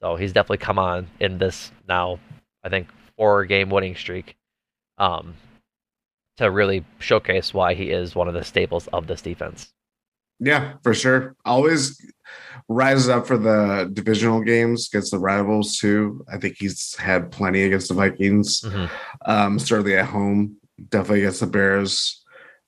So 0.02 0.16
he's 0.16 0.32
definitely 0.32 0.60
come 0.60 0.80
on 0.80 1.08
in 1.20 1.38
this 1.38 1.74
now, 1.90 2.18
I 2.64 2.70
think, 2.70 2.88
four 3.18 3.44
game 3.44 3.70
winning 3.70 3.98
streak, 3.98 4.38
um, 5.00 5.34
to 6.38 6.50
really 6.50 6.86
showcase 7.00 7.54
why 7.54 7.74
he 7.74 7.90
is 7.90 8.16
one 8.16 8.30
of 8.30 8.36
the 8.36 8.46
staples 8.46 8.88
of 8.94 9.06
this 9.06 9.22
defense. 9.22 9.74
Yeah, 10.40 10.74
for 10.84 10.94
sure. 10.94 11.36
Always 11.46 12.00
rises 12.68 13.10
up 13.10 13.28
for 13.28 13.38
the 13.38 13.90
divisional 13.94 14.42
games 14.42 14.88
against 14.88 15.12
the 15.12 15.20
rivals 15.20 15.78
too. 15.78 16.26
I 16.32 16.38
think 16.38 16.56
he's 16.58 16.96
had 16.96 17.32
plenty 17.32 17.64
against 17.64 17.90
the 17.90 17.94
Vikings. 17.94 18.62
Mm-hmm. 18.62 18.86
Um, 19.26 19.60
certainly 19.60 19.98
at 19.98 20.06
home, 20.06 20.58
definitely 20.90 21.22
against 21.22 21.42
the 21.42 21.48
Bears. 21.48 22.24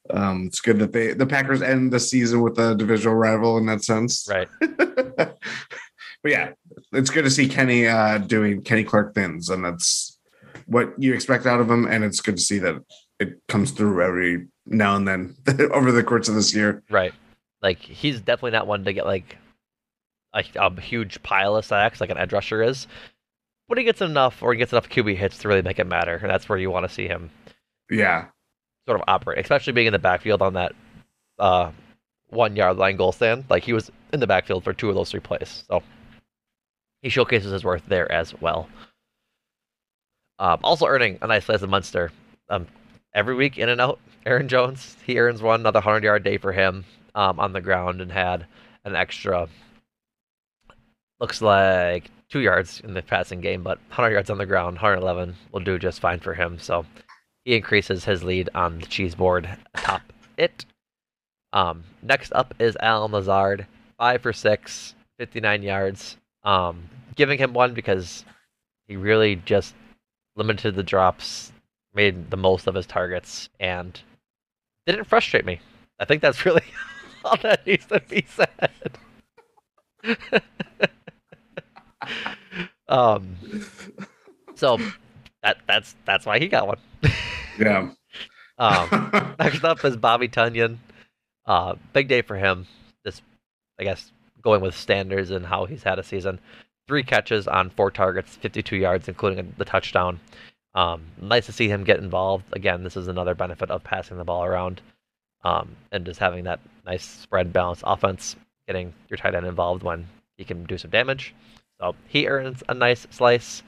Um, 0.10 0.45
it's 0.48 0.62
good 0.62 0.79
that 0.79 0.91
they 0.91 1.13
the 1.13 1.25
Packers 1.25 1.62
end 1.62 1.91
the 1.91 2.00
season 2.00 2.41
with 2.41 2.60
a 2.60 2.75
divisional 2.75 3.15
rival 3.15 3.57
in 3.57 3.65
that 3.65 3.84
sense. 3.84 4.27
Right. 4.29 4.48
but 4.60 5.38
yeah, 6.24 6.51
it's 6.91 7.10
good 7.10 7.24
to 7.24 7.31
see 7.31 7.48
Kenny 7.48 7.88
uh, 7.88 8.19
doing 8.19 8.62
Kenny 8.62 8.84
Clark 8.84 9.15
thins, 9.15 9.50
and 9.50 9.65
that's 9.65 10.19
what 10.67 10.93
you 11.00 11.13
expect 11.13 11.48
out 11.48 11.60
of 11.60 11.69
him. 11.69 11.88
And 11.88 12.03
it's 12.03 12.22
good 12.22 12.38
to 12.38 12.41
see 12.41 12.60
that 12.60 12.75
it 13.19 13.41
comes 13.48 13.72
through 13.72 14.01
every 14.03 14.48
now 14.67 14.95
and 14.95 15.07
then 15.07 15.36
over 15.72 15.91
the 15.91 16.03
course 16.03 16.29
of 16.29 16.36
this 16.36 16.53
year. 16.53 16.84
Right. 16.89 17.13
Like 17.65 17.79
he's 17.79 18.22
definitely 18.22 18.51
not 18.51 18.67
one 18.67 18.86
to 18.86 18.93
get 18.93 19.07
like 19.07 19.38
a, 20.36 20.43
a 20.55 20.79
huge 20.79 21.24
pile 21.24 21.55
of 21.55 21.65
sacks 21.65 22.00
like 22.00 22.12
an 22.12 22.17
edge 22.19 22.31
rusher 22.31 22.62
is, 22.62 22.86
but 23.67 23.79
he 23.79 23.84
gets 23.84 24.01
enough 24.01 24.43
or 24.43 24.53
he 24.53 24.60
gets 24.60 24.72
enough 24.72 24.88
QB 24.88 25.15
hits 25.15 25.39
to 25.39 25.48
really 25.48 25.63
make 25.63 25.79
it 25.79 25.88
matter, 25.88 26.15
and 26.15 26.29
that's 26.29 26.48
where 26.48 26.60
you 26.60 26.69
want 26.69 26.88
to 26.88 26.93
see 26.93 27.07
him 27.07 27.31
Yeah, 27.89 28.25
sort 28.88 29.01
of 29.01 29.05
operate, 29.07 29.39
especially 29.39 29.74
being 29.74 29.88
in 29.88 29.93
the 29.93 29.98
backfield 29.98 30.43
on 30.43 30.53
that 30.53 30.74
uh, 31.39 31.72
one 32.27 32.55
yard 32.55 32.77
line 32.77 32.98
goal 32.98 33.12
stand. 33.12 33.45
Like 33.50 33.63
he 33.63 33.74
was 33.74 33.89
in 34.13 34.19
the 34.19 34.27
backfield 34.27 34.63
for 34.63 34.72
two 34.72 34.89
of 34.89 34.93
those 34.93 35.10
three 35.10 35.19
plays, 35.19 35.63
so 35.67 35.81
he 37.01 37.10
showcases 37.10 37.51
his 37.51 37.63
worth 37.63 37.88
there 37.88 38.12
as 38.12 38.39
well. 38.39 38.69
Um, 40.38 40.60
also 40.63 40.86
earning 40.86 41.17
a 41.24 41.25
nice 41.25 41.45
slice 41.45 41.63
of 41.63 41.72
Munster. 41.72 42.12
Um, 42.48 42.67
every 43.15 43.34
week 43.34 43.57
in 43.57 43.69
and 43.69 43.81
out. 43.81 44.00
Aaron 44.24 44.48
Jones, 44.48 44.98
he 45.03 45.17
earns 45.17 45.41
one 45.41 45.62
another 45.62 45.79
hundred 45.79 46.03
yard 46.03 46.24
day 46.24 46.38
for 46.38 46.51
him 46.51 46.86
um, 47.15 47.39
on 47.39 47.53
the 47.53 47.62
ground 47.62 48.01
and 48.01 48.12
had 48.12 48.45
an 48.84 48.95
extra. 48.95 49.48
Looks 51.19 51.41
like 51.41 52.12
two 52.29 52.39
yards 52.39 52.81
in 52.81 52.93
the 52.93 53.01
passing 53.01 53.41
game, 53.41 53.63
but 53.63 53.79
100 53.88 54.12
yards 54.12 54.29
on 54.29 54.38
the 54.38 54.45
ground, 54.45 54.75
111 54.75 55.36
will 55.51 55.62
do 55.62 55.79
just 55.79 56.00
fine 56.00 56.19
for 56.19 56.34
him. 56.34 56.60
So 56.60 56.86
he 57.45 57.55
increases 57.55 58.03
his 58.03 58.24
lead 58.24 58.50
on 58.53 58.79
the 58.79 58.86
cheese 58.86 59.15
board 59.15 59.50
atop 59.74 60.01
it. 60.38 60.65
Um, 61.53 61.84
next 62.03 62.34
up 62.34 62.53
is 62.60 62.75
Allen 62.81 63.13
Lazard, 63.13 63.65
five 63.98 64.22
for 64.22 64.34
six, 64.34 64.93
59 65.17 65.63
yards. 65.63 66.17
Um, 66.43 66.89
giving 67.15 67.39
him 67.39 67.53
one 67.53 67.74
because 67.74 68.25
he 68.88 68.98
really 68.98 69.38
just 69.38 69.74
limited 70.36 70.75
the 70.75 70.84
drops, 70.84 71.53
made 71.93 72.29
the 72.29 72.38
most 72.38 72.67
of 72.67 72.75
his 72.75 72.86
targets, 72.86 73.50
and 73.60 74.00
didn't 74.86 75.05
frustrate 75.05 75.45
me. 75.45 75.60
I 76.00 76.05
think 76.05 76.22
that's 76.22 76.45
really 76.45 76.63
all 77.25 77.38
that 77.41 77.65
needs 77.65 77.86
to 77.88 78.00
be 78.08 78.25
said. 78.27 78.98
um, 82.88 83.36
so 84.55 84.77
that 85.44 85.58
that's 85.67 85.96
that's 86.05 86.25
why 86.25 86.39
he 86.39 86.48
got 86.48 86.67
one. 86.67 86.79
yeah. 87.60 87.89
Um, 88.58 89.36
next 89.38 89.65
up 89.65 89.84
is 89.84 89.98
Bobby 89.98 90.29
Tonyan. 90.29 90.77
Uh, 91.46 91.75
big 91.91 92.08
day 92.08 92.22
for 92.22 92.38
him. 92.38 92.65
This, 93.03 93.22
I 93.77 93.84
guess, 93.84 94.13
going 94.41 94.62
with 94.62 94.77
standards 94.77 95.29
and 95.29 95.46
how 95.46 95.65
he's 95.65 95.84
had 95.84 96.00
a 96.00 96.03
season. 96.03 96.39
Three 96.88 97.03
catches 97.03 97.50
on 97.50 97.70
four 97.70 97.91
targets, 97.91 98.38
52 98.38 98.77
yards, 98.77 99.10
including 99.10 99.53
the 99.58 99.65
touchdown. 99.65 100.22
Um, 100.74 101.03
nice 101.22 101.48
to 101.48 101.51
see 101.51 101.67
him 101.67 101.84
get 101.84 102.00
involved. 102.00 102.46
Again, 102.53 102.84
this 102.84 102.96
is 102.96 103.10
another 103.10 103.36
benefit 103.36 103.70
of 103.70 103.84
passing 103.84 104.17
the 104.17 104.24
ball 104.24 104.46
around 104.46 104.82
um, 105.44 105.75
and 105.91 106.05
just 106.05 106.20
having 106.20 106.46
that 106.46 106.60
nice 106.85 107.05
spread 107.05 107.51
balanced 107.51 107.83
offense, 107.85 108.35
getting 108.67 108.93
your 109.09 109.17
tight 109.17 109.35
end 109.35 109.45
involved 109.45 109.83
when 109.83 110.07
he 110.37 110.43
can 110.43 110.63
do 110.65 110.77
some 110.77 110.91
damage. 110.91 111.33
So 111.79 111.95
he 112.07 112.27
earns 112.27 112.63
a 112.69 112.73
nice 112.73 113.07
slice. 113.09 113.63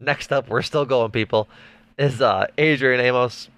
Next 0.00 0.32
up, 0.32 0.48
we're 0.48 0.62
still 0.62 0.84
going, 0.84 1.10
people, 1.10 1.48
is 1.98 2.20
uh, 2.20 2.46
Adrian 2.56 3.00
Amos. 3.00 3.48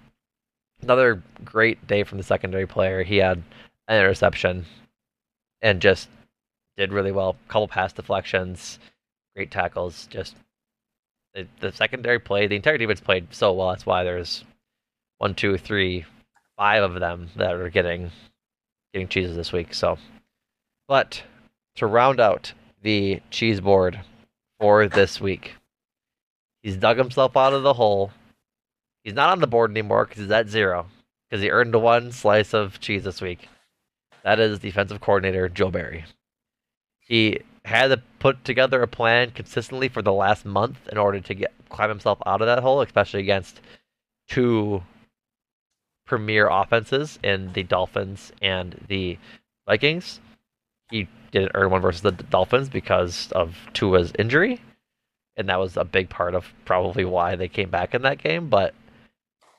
Another 0.81 1.21
great 1.45 1.85
day 1.85 2.03
from 2.03 2.17
the 2.17 2.23
secondary 2.23 2.65
player. 2.65 3.03
He 3.03 3.17
had 3.17 3.43
an 3.87 3.99
interception 3.99 4.65
and 5.61 5.81
just 5.81 6.09
did 6.77 6.91
really 6.91 7.11
well. 7.11 7.35
Couple 7.47 7.67
pass 7.67 7.93
deflections, 7.93 8.79
great 9.35 9.51
tackles. 9.51 10.07
Just 10.07 10.35
the, 11.35 11.47
the 11.59 11.71
secondary 11.71 12.19
play, 12.19 12.47
the 12.47 12.55
entire 12.55 12.79
defense 12.79 12.99
played 12.99 13.27
so 13.31 13.53
well. 13.53 13.69
That's 13.69 13.85
why 13.85 14.03
there's 14.03 14.43
one, 15.19 15.35
two, 15.35 15.57
three, 15.57 16.05
five 16.57 16.81
of 16.81 16.99
them 16.99 17.29
that 17.35 17.53
are 17.53 17.69
getting 17.69 18.09
getting 18.93 19.07
cheeses 19.07 19.35
this 19.35 19.51
week. 19.51 19.73
So, 19.73 19.97
but 20.87 21.23
to 21.75 21.85
round 21.85 22.19
out 22.19 22.53
the 22.81 23.21
cheese 23.29 23.61
board 23.61 23.99
for 24.59 24.87
this 24.87 25.21
week, 25.21 25.55
he's 26.61 26.77
dug 26.77 26.97
himself 26.97 27.35
out 27.37 27.53
of 27.53 27.63
the 27.63 27.73
hole. 27.73 28.11
He's 29.03 29.13
not 29.13 29.29
on 29.29 29.39
the 29.39 29.47
board 29.47 29.71
anymore 29.71 30.05
because 30.05 30.21
he's 30.21 30.31
at 30.31 30.49
zero 30.49 30.87
because 31.29 31.41
he 31.41 31.49
earned 31.49 31.75
one 31.75 32.11
slice 32.11 32.53
of 32.53 32.79
cheese 32.79 33.03
this 33.03 33.21
week. 33.21 33.47
That 34.23 34.39
is 34.39 34.59
defensive 34.59 35.01
coordinator 35.01 35.49
Joe 35.49 35.71
Barry. 35.71 36.05
He 36.99 37.39
had 37.65 37.87
to 37.87 38.01
put 38.19 38.43
together 38.43 38.81
a 38.81 38.87
plan 38.87 39.31
consistently 39.31 39.87
for 39.87 40.01
the 40.01 40.13
last 40.13 40.45
month 40.45 40.87
in 40.91 40.97
order 40.97 41.19
to 41.19 41.33
get 41.33 41.53
climb 41.69 41.89
himself 41.89 42.19
out 42.25 42.41
of 42.41 42.47
that 42.47 42.59
hole, 42.59 42.81
especially 42.81 43.21
against 43.21 43.61
two 44.27 44.83
premier 46.11 46.49
offenses 46.51 47.17
in 47.23 47.53
the 47.53 47.63
Dolphins 47.63 48.33
and 48.41 48.77
the 48.89 49.17
Vikings. 49.65 50.19
He 50.89 51.07
didn't 51.31 51.53
earn 51.55 51.71
one 51.71 51.81
versus 51.81 52.01
the 52.01 52.11
Dolphins 52.11 52.67
because 52.67 53.31
of 53.31 53.55
Tua's 53.71 54.11
injury, 54.19 54.61
and 55.37 55.47
that 55.47 55.57
was 55.57 55.77
a 55.77 55.85
big 55.85 56.09
part 56.09 56.35
of 56.35 56.53
probably 56.65 57.05
why 57.05 57.37
they 57.37 57.47
came 57.47 57.69
back 57.69 57.95
in 57.95 58.01
that 58.01 58.21
game. 58.21 58.49
But 58.49 58.73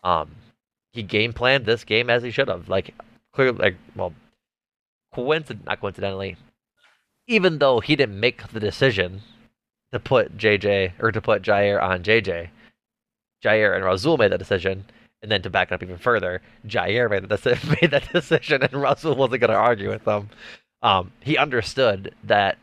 um, 0.05 0.33
he 0.93 1.03
game 1.03 1.33
planned 1.33 1.65
this 1.65 1.85
game 1.85 2.11
as 2.11 2.23
he 2.23 2.31
should 2.31 2.49
have. 2.49 2.69
Like 2.69 2.95
clearly, 3.33 3.57
like 3.57 3.77
well, 3.97 4.13
coincident 5.15 5.65
not 5.65 5.81
coincidentally, 5.81 6.37
even 7.29 7.61
though 7.61 7.81
he 7.81 7.97
didn't 7.97 8.21
make 8.21 8.47
the 8.49 8.61
decision 8.61 9.23
to 9.91 9.99
put 9.99 10.37
JJ 10.37 10.93
or 11.01 11.13
to 11.13 11.21
put 11.23 11.41
Jaire 11.41 11.83
on 11.83 12.03
JJ, 12.03 12.51
Jaire 13.43 13.75
and 13.75 13.87
Rasul 13.87 14.19
made 14.19 14.33
that 14.33 14.39
decision. 14.39 14.85
And 15.23 15.31
then 15.31 15.43
to 15.43 15.51
back 15.51 15.71
it 15.71 15.75
up 15.75 15.83
even 15.83 15.99
further, 15.99 16.43
Jaire 16.67 17.09
made, 17.09 17.29
the, 17.29 17.77
made 17.81 17.93
that 17.93 18.13
decision, 18.13 18.63
and 18.63 18.73
Rasul 18.73 19.15
wasn't 19.15 19.41
going 19.41 19.51
to 19.53 19.57
argue 19.57 19.89
with 19.89 20.05
them. 20.05 20.31
Um, 20.83 21.13
he 21.21 21.39
understood 21.39 22.15
that 22.25 22.59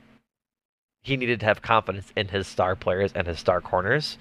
he 1.02 1.16
needed 1.16 1.40
to 1.40 1.46
have 1.46 1.62
confidence 1.62 2.12
in 2.16 2.28
his 2.28 2.48
star 2.48 2.76
players 2.76 3.14
and 3.14 3.26
his 3.26 3.40
star 3.40 3.62
corners, 3.62 4.18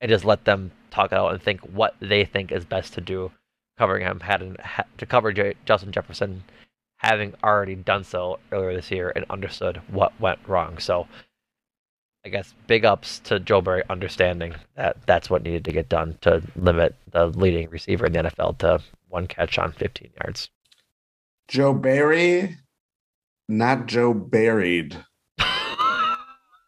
and 0.00 0.08
just 0.08 0.24
let 0.24 0.44
them 0.44 0.70
talk 0.90 1.12
it 1.12 1.18
out 1.18 1.32
and 1.32 1.42
think 1.42 1.60
what 1.60 1.96
they 2.00 2.24
think 2.24 2.52
is 2.52 2.64
best 2.64 2.94
to 2.94 3.00
do. 3.00 3.30
Covering 3.76 4.06
him 4.06 4.20
had 4.20 4.40
an, 4.40 4.56
ha, 4.62 4.84
to 4.98 5.06
cover 5.06 5.32
J, 5.32 5.54
Justin 5.64 5.90
Jefferson, 5.90 6.44
having 6.98 7.34
already 7.42 7.74
done 7.74 8.04
so 8.04 8.38
earlier 8.52 8.74
this 8.74 8.90
year 8.92 9.12
and 9.16 9.24
understood 9.28 9.80
what 9.88 10.18
went 10.20 10.38
wrong. 10.46 10.78
So, 10.78 11.08
I 12.24 12.30
guess 12.30 12.54
big 12.66 12.86
ups 12.86 13.18
to 13.24 13.38
Joe 13.38 13.60
Barry 13.60 13.82
understanding 13.90 14.54
that 14.76 14.96
that's 15.06 15.28
what 15.28 15.42
needed 15.42 15.64
to 15.66 15.72
get 15.72 15.90
done 15.90 16.16
to 16.22 16.42
limit 16.56 16.94
the 17.12 17.26
leading 17.26 17.68
receiver 17.68 18.06
in 18.06 18.14
the 18.14 18.22
NFL 18.22 18.58
to 18.58 18.80
one 19.08 19.26
catch 19.26 19.58
on 19.58 19.72
15 19.72 20.10
yards. 20.22 20.48
Joe 21.48 21.74
Barry, 21.74 22.56
not 23.46 23.86
Joe 23.86 24.14
buried. 24.14 24.96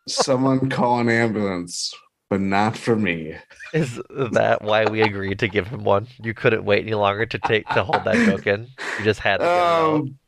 Someone 0.06 0.68
call 0.68 1.00
an 1.00 1.08
ambulance, 1.08 1.94
but 2.28 2.40
not 2.42 2.76
for 2.76 2.94
me. 2.94 3.34
Is 3.72 3.98
that 4.32 4.62
why 4.62 4.84
we 4.84 5.00
agreed 5.00 5.38
to 5.38 5.48
give 5.48 5.68
him 5.68 5.84
one? 5.84 6.06
You 6.22 6.34
couldn't 6.34 6.64
wait 6.64 6.82
any 6.82 6.94
longer 6.94 7.25
to 7.25 7.38
take 7.38 7.66
to 7.70 7.82
hold 7.82 8.04
that 8.04 8.14
joke 8.26 8.46
in. 8.46 8.68
You 8.98 9.04
just 9.04 9.20
had 9.20 9.38
to. 9.38 9.50
Um, 9.50 10.18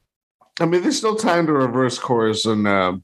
I 0.58 0.64
mean, 0.64 0.82
there's 0.82 0.96
still 0.96 1.16
time 1.16 1.46
to 1.46 1.52
reverse 1.52 1.98
course 1.98 2.46
and 2.46 2.66
uh, 2.66 2.96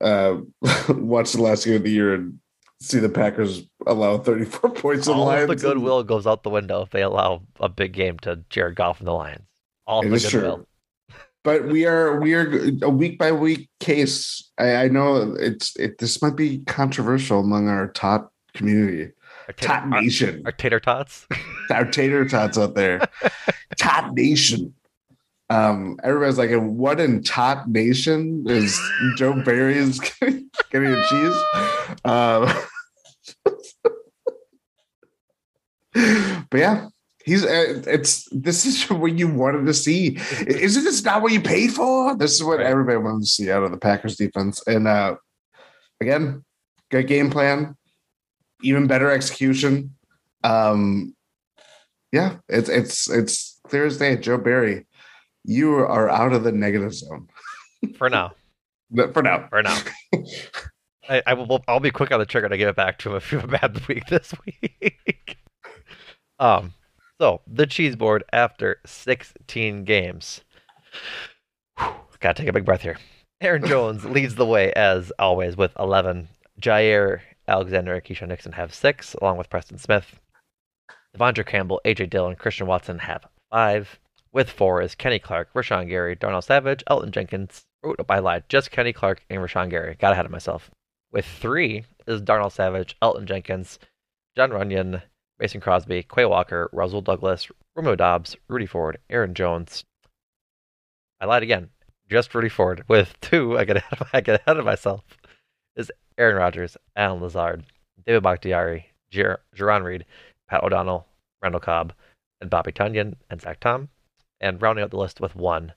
uh, 0.00 0.36
watch 0.88 1.32
the 1.32 1.42
last 1.42 1.64
game 1.64 1.76
of 1.76 1.82
the 1.82 1.90
year 1.90 2.14
and 2.14 2.38
see 2.80 2.98
the 2.98 3.08
Packers 3.08 3.62
allow 3.86 4.18
34 4.18 4.70
points. 4.70 5.08
All 5.08 5.30
of 5.30 5.48
the 5.48 5.56
goodwill 5.56 6.02
goes 6.04 6.26
out 6.26 6.42
the 6.42 6.50
window 6.50 6.82
if 6.82 6.90
they 6.90 7.02
allow 7.02 7.42
a 7.60 7.68
big 7.68 7.92
game 7.92 8.18
to 8.20 8.44
Jared 8.50 8.76
Goff 8.76 8.98
and 9.00 9.08
the 9.08 9.12
Lions. 9.12 9.46
All 9.86 10.04
of 10.04 10.10
the 10.10 10.18
goodwill. 10.18 10.56
True. 10.56 10.66
But 11.44 11.68
we 11.68 11.86
are 11.86 12.20
we 12.20 12.34
are 12.34 12.70
a 12.82 12.90
week 12.90 13.18
by 13.18 13.32
week 13.32 13.70
case. 13.80 14.50
I, 14.58 14.74
I 14.74 14.88
know 14.88 15.34
it's 15.38 15.74
it. 15.76 15.98
This 15.98 16.20
might 16.20 16.36
be 16.36 16.58
controversial 16.66 17.40
among 17.40 17.68
our 17.68 17.88
top 17.88 18.32
community, 18.54 19.12
our 19.46 19.54
tater, 19.54 19.66
top 19.66 19.86
nation, 19.86 20.42
our, 20.44 20.48
our 20.48 20.52
tater 20.52 20.80
tots, 20.80 21.26
our 21.70 21.84
tater 21.84 22.28
tots 22.28 22.58
out 22.58 22.74
there, 22.74 23.00
top 23.78 24.12
nation. 24.12 24.74
Um, 25.50 25.98
everybody's 26.02 26.38
like, 26.38 26.50
"What 26.50 27.00
in 27.00 27.22
top 27.22 27.66
nation 27.66 28.44
is 28.48 28.78
Joe 29.16 29.42
Barry's 29.42 29.98
getting, 30.20 30.50
getting 30.70 30.92
a 30.92 31.02
cheese?" 31.08 31.36
Um, 32.04 32.52
but 36.50 36.58
yeah, 36.58 36.88
he's 37.28 37.44
uh, 37.44 37.82
it's 37.86 38.28
this 38.32 38.64
is 38.64 38.90
what 38.90 39.12
you 39.12 39.28
wanted 39.28 39.66
to 39.66 39.74
see. 39.74 40.18
Isn't 40.46 40.84
this 40.84 41.04
not 41.04 41.22
what 41.22 41.32
you 41.32 41.40
paid 41.40 41.72
for? 41.72 42.16
This 42.16 42.34
is 42.34 42.42
what 42.42 42.60
everybody 42.60 42.96
wanted 42.98 43.20
to 43.20 43.26
see 43.26 43.50
out 43.50 43.62
of 43.62 43.70
the 43.70 43.78
Packers 43.78 44.16
defense. 44.16 44.62
And 44.66 44.88
uh, 44.88 45.16
again, 46.00 46.44
good 46.90 47.06
game 47.06 47.30
plan, 47.30 47.76
even 48.62 48.86
better 48.86 49.10
execution. 49.10 49.94
Um, 50.42 51.14
yeah, 52.12 52.36
it's 52.48 52.68
it's 52.68 53.10
it's 53.10 53.60
Thursday, 53.68 54.16
Joe 54.16 54.38
Barry, 54.38 54.86
you 55.48 55.74
are 55.74 56.10
out 56.10 56.32
of 56.34 56.44
the 56.44 56.52
negative 56.52 56.94
zone 56.94 57.26
For 57.96 58.08
now. 58.10 58.32
But 58.90 59.12
for 59.12 59.22
now. 59.22 59.46
For 59.50 59.62
now. 59.62 59.78
I, 61.10 61.22
I 61.26 61.34
will. 61.34 61.62
I'll 61.68 61.78
be 61.78 61.90
quick 61.90 62.10
on 62.10 62.18
the 62.20 62.24
trigger 62.24 62.48
to 62.48 62.56
give 62.56 62.68
it 62.70 62.76
back 62.76 62.98
to 63.00 63.10
him 63.10 63.16
if 63.16 63.30
you 63.30 63.38
have 63.38 63.52
a 63.52 63.58
bad 63.58 63.86
week 63.88 64.06
this 64.06 64.32
week. 64.46 65.36
um. 66.38 66.72
So 67.20 67.42
the 67.46 67.66
cheese 67.66 67.96
board 67.96 68.24
after 68.32 68.78
16 68.86 69.84
games. 69.84 70.40
Whew, 71.78 71.88
gotta 72.20 72.40
take 72.40 72.48
a 72.48 72.52
big 72.52 72.64
breath 72.64 72.80
here. 72.80 72.96
Aaron 73.42 73.66
Jones 73.66 74.04
leads 74.06 74.36
the 74.36 74.46
way 74.46 74.72
as 74.72 75.12
always 75.18 75.56
with 75.56 75.72
11. 75.78 76.28
Jaire 76.60 77.20
Alexander 77.46 77.94
and 77.94 78.04
Keisean 78.04 78.28
Nixon 78.28 78.52
have 78.52 78.72
six, 78.72 79.14
along 79.14 79.36
with 79.36 79.50
Preston 79.50 79.78
Smith. 79.78 80.18
De'Vondre 81.16 81.44
Campbell, 81.46 81.80
AJ 81.84 82.08
Dillon, 82.10 82.36
Christian 82.36 82.66
Watson 82.66 82.98
have 83.00 83.26
five. 83.50 83.98
With 84.32 84.50
four 84.50 84.82
is 84.82 84.94
Kenny 84.94 85.18
Clark, 85.18 85.52
Rashan 85.54 85.88
Gary, 85.88 86.14
Darnell 86.14 86.42
Savage, 86.42 86.84
Elgton 86.88 87.10
Jenkins. 87.10 87.66
Oh, 87.82 87.94
I 88.08 88.18
lied. 88.18 88.44
Just 88.48 88.70
Kenny 88.70 88.92
Clark 88.92 89.24
and 89.30 89.40
Rashan 89.40 89.70
Gary. 89.70 89.96
Got 89.98 90.12
ahead 90.12 90.26
of 90.26 90.30
myself. 90.30 90.70
With 91.10 91.24
three 91.24 91.84
is 92.06 92.20
Darnell 92.20 92.50
Savage, 92.50 92.96
Elgton 93.00 93.24
Jenkins, 93.24 93.78
Jon 94.36 94.50
Runyan, 94.50 95.02
Mason 95.38 95.60
Crosby, 95.60 96.02
Quay 96.02 96.26
Walker, 96.26 96.68
Rasul 96.72 97.00
Douglas, 97.00 97.48
Romeo 97.74 97.94
Doubs, 97.96 98.36
Rudy 98.48 98.66
Ford, 98.66 98.98
Aaron 99.08 99.34
Jones. 99.34 99.84
I 101.20 101.26
lied 101.26 101.42
again. 101.42 101.70
Just 102.10 102.34
Rudy 102.34 102.48
Ford. 102.48 102.84
With 102.88 103.18
two, 103.20 103.58
I 103.58 103.64
get 103.64 103.76
ahead 103.78 104.00
of, 104.00 104.08
I 104.12 104.20
get 104.20 104.40
ahead 104.40 104.58
of 104.58 104.64
myself. 104.64 105.04
Is 105.76 105.92
Aaron 106.18 106.36
Rodgers, 106.36 106.76
Allen 106.96 107.22
Lazard, 107.22 107.64
David 108.04 108.22
Bakhtiari, 108.22 108.86
Jer- 109.10 109.40
Jarran 109.56 109.84
Reed, 109.84 110.04
Pat 110.48 110.62
O'Donnell, 110.62 111.06
Randall 111.42 111.60
Cobb, 111.60 111.92
and 112.40 112.50
Bobby 112.50 112.72
Tonyan 112.72 113.14
and 113.30 113.40
Zach 113.40 113.60
Tom. 113.60 113.88
And 114.40 114.60
rounding 114.62 114.84
out 114.84 114.90
the 114.90 114.98
list 114.98 115.20
with 115.20 115.34
one 115.34 115.72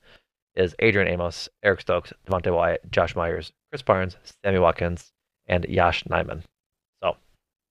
is 0.54 0.74
Adrian 0.78 1.08
Amos, 1.08 1.48
Eric 1.62 1.80
Stokes, 1.80 2.12
Devonte 2.26 2.54
Wyatt, 2.54 2.90
Josh 2.90 3.16
Myers, 3.16 3.52
Krys 3.72 3.84
Barnes, 3.84 4.16
Sammy 4.44 4.58
Watkins, 4.58 5.12
and 5.46 5.64
Yosh 5.64 6.04
Nijman. 6.04 6.42
So 7.02 7.16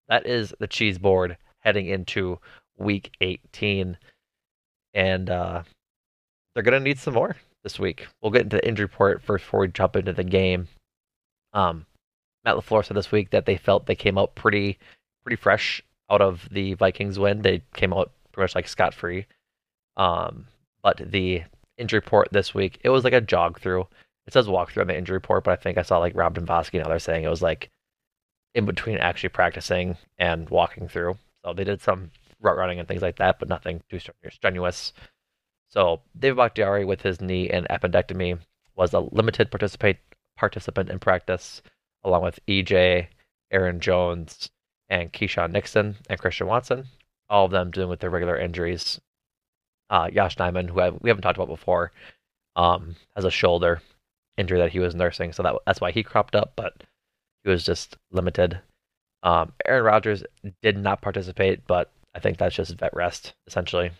that 0.10 0.26
is 0.26 0.54
the 0.60 0.68
cheese 0.68 0.98
board 0.98 1.38
heading 1.60 1.88
into 1.88 2.40
week 2.78 3.12
18. 3.22 3.98
And 4.94 5.30
uh, 5.30 5.64
they're 6.54 6.64
going 6.64 6.80
to 6.82 6.84
need 6.84 7.00
some 7.00 7.14
more 7.14 7.36
this 7.64 7.80
week. 7.80 8.08
We'll 8.22 8.32
get 8.32 8.44
into 8.44 8.58
the 8.58 8.68
injury 8.68 8.86
report 8.86 9.22
first 9.22 9.46
before 9.46 9.62
we 9.62 9.68
jump 9.68 9.96
into 9.96 10.14
the 10.14 10.24
game. 10.24 10.68
Um, 11.54 11.86
Matt 12.44 12.56
LaFleur 12.56 12.86
said 12.86 12.98
this 12.98 13.12
week 13.12 13.30
that 13.32 13.46
they 13.46 13.58
felt 13.58 13.86
they 13.86 13.96
came 13.96 14.18
out 14.18 14.36
pretty 14.36 14.80
pretty 15.24 15.36
fresh 15.36 15.84
out 16.10 16.22
of 16.22 16.48
the 16.52 16.74
Vikings 16.74 17.20
win. 17.20 17.42
They 17.42 17.62
came 17.76 17.94
out 17.94 18.12
pretty 18.32 18.46
much 18.46 18.56
like 18.56 18.68
scot 18.68 18.94
free. 18.94 19.28
Um, 19.98 20.48
but 20.84 21.02
the 21.12 21.44
injury 21.78 21.98
report 22.00 22.30
this 22.32 22.54
week, 22.54 22.80
it 22.84 22.90
was 22.90 23.04
like 23.04 23.14
a 23.14 23.22
jog 23.22 23.60
through. 23.60 23.88
It 24.28 24.34
says 24.34 24.48
walk 24.48 24.72
through 24.72 24.82
on 24.82 24.88
the 24.88 24.98
injury 24.98 25.16
report, 25.16 25.44
but 25.44 25.52
I 25.52 25.62
think 25.62 25.78
I 25.78 25.82
saw 25.82 25.98
like 25.98 26.16
Rob 26.16 26.36
Demovsky 26.36 26.76
and 26.76 26.84
others 26.86 27.04
saying 27.04 27.24
it 27.24 27.30
was 27.30 27.42
like 27.42 27.70
in 28.54 28.66
between 28.66 28.98
actually 28.98 29.30
practicing 29.30 29.98
and 30.20 30.50
walking 30.50 30.88
through. 30.88 31.18
So 31.44 31.54
they 31.54 31.64
did 31.64 31.82
some 31.82 32.12
route 32.40 32.58
running 32.58 32.80
and 32.80 32.88
things 32.88 33.02
like 33.02 33.18
that, 33.18 33.40
but 33.40 33.50
nothing 33.50 33.82
too 33.90 34.00
strenuous. 34.30 34.94
So 35.70 36.02
David 36.18 36.38
Bakhtiari 36.38 36.86
with 36.86 37.02
his 37.02 37.22
knee 37.22 37.50
and 37.50 37.68
appendectomy 37.70 38.40
was 38.76 38.94
a 38.94 39.00
limited 39.00 39.50
participate 39.50 39.98
participant 40.38 40.90
in 40.90 41.00
practice, 41.00 41.62
along 42.04 42.24
with 42.24 42.40
EJ, 42.48 43.08
Aaron 43.52 43.80
Jones, 43.80 44.50
and 44.90 45.14
Keisean 45.14 45.52
Nixon 45.52 45.96
and 46.10 46.20
Christian 46.20 46.48
Watson. 46.48 46.88
All 47.30 47.46
of 47.46 47.52
them 47.52 47.72
dealing 47.72 47.90
with 47.90 48.02
their 48.02 48.10
regular 48.10 48.38
injuries. 48.38 49.00
Uh, 49.92 50.10
Yosh 50.12 50.38
Nijman, 50.38 50.70
who 50.70 50.80
I, 50.80 50.90
we 50.90 51.10
haven't 51.10 51.22
talked 51.22 51.38
about 51.38 51.50
before, 51.50 51.92
um, 52.56 52.96
has 53.16 53.26
a 53.26 53.32
shoulder 53.32 53.82
injury 54.38 54.58
that 54.58 54.72
he 54.72 54.80
was 54.80 54.96
nursing, 54.96 55.34
so 55.34 55.44
that 55.44 55.56
that's 55.66 55.82
why 55.82 55.92
he 55.92 56.02
cropped 56.02 56.36
up, 56.36 56.54
but 56.56 56.84
he 57.44 57.50
was 57.50 57.64
just 57.64 57.98
limited. 58.12 58.60
Um, 59.24 59.52
Aaron 59.68 59.84
Rodgers 59.84 60.24
did 60.62 60.78
not 60.78 61.02
participate, 61.02 61.68
but 61.68 61.92
I 62.16 62.20
think 62.20 62.38
that's 62.38 62.56
just 62.56 62.78
vet 62.80 62.96
rest 62.96 63.34
essentially. 63.48 63.92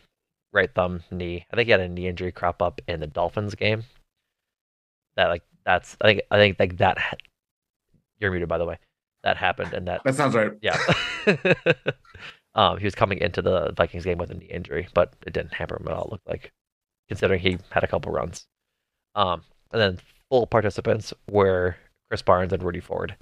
Right 0.54 0.74
thumb, 0.74 1.04
knee. 1.12 1.46
I 1.52 1.56
think 1.56 1.68
he 1.68 1.72
had 1.72 1.80
a 1.80 1.88
knee 1.88 2.08
injury 2.08 2.32
crop 2.32 2.62
up 2.62 2.82
in 2.88 3.00
the 3.00 3.08
Dolphins 3.08 3.56
game. 3.56 3.84
That 5.16 5.28
like 5.28 5.44
that's 5.66 5.96
I 6.02 6.08
think 6.08 6.22
I 6.32 6.38
think 6.38 6.58
like 6.60 6.78
that. 6.78 6.98
You're 8.20 8.32
muted 8.32 8.50
by 8.50 8.58
the 8.58 8.66
way. 8.66 8.78
That 9.24 9.38
happened 9.38 9.74
and 9.74 9.88
that. 9.88 10.02
That 10.04 10.16
sounds 10.16 10.36
right. 10.36 10.52
Yeah. 10.62 10.78
um, 12.56 12.78
he 12.78 12.86
was 12.86 12.96
coming 12.96 13.20
into 13.20 13.42
the 13.42 13.74
Vikings 13.76 14.04
game 14.04 14.18
with 14.18 14.32
a 14.32 14.34
knee 14.34 14.46
injury, 14.46 14.88
but 14.94 15.14
it 15.26 15.34
didn't 15.34 15.54
hamper 15.54 15.78
him 15.78 15.88
at 15.88 15.94
all. 15.94 16.06
It 16.06 16.12
looked 16.12 16.28
like, 16.28 16.52
considering 17.08 17.40
he 17.40 17.58
had 17.70 17.84
a 17.84 17.88
couple 17.88 18.12
runs. 18.12 18.46
Um, 19.16 19.44
and 19.72 19.82
then 19.82 20.00
full 20.30 20.48
participants 20.48 21.14
were 21.30 21.76
Krys 22.12 22.24
Barnes 22.24 22.54
and 22.54 22.64
Rudy 22.64 22.80
Ford. 22.80 23.16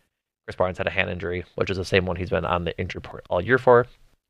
Krys 0.48 0.58
Barnes 0.58 0.78
had 0.78 0.88
a 0.88 0.92
hand 0.92 1.10
injury, 1.10 1.46
which 1.56 1.70
is 1.70 1.78
the 1.78 1.86
same 1.86 2.06
one 2.06 2.16
he's 2.16 2.30
been 2.30 2.46
on 2.46 2.66
the 2.66 2.78
injury 2.80 3.02
report 3.04 3.26
all 3.30 3.42
year 3.42 3.58
for. 3.58 3.86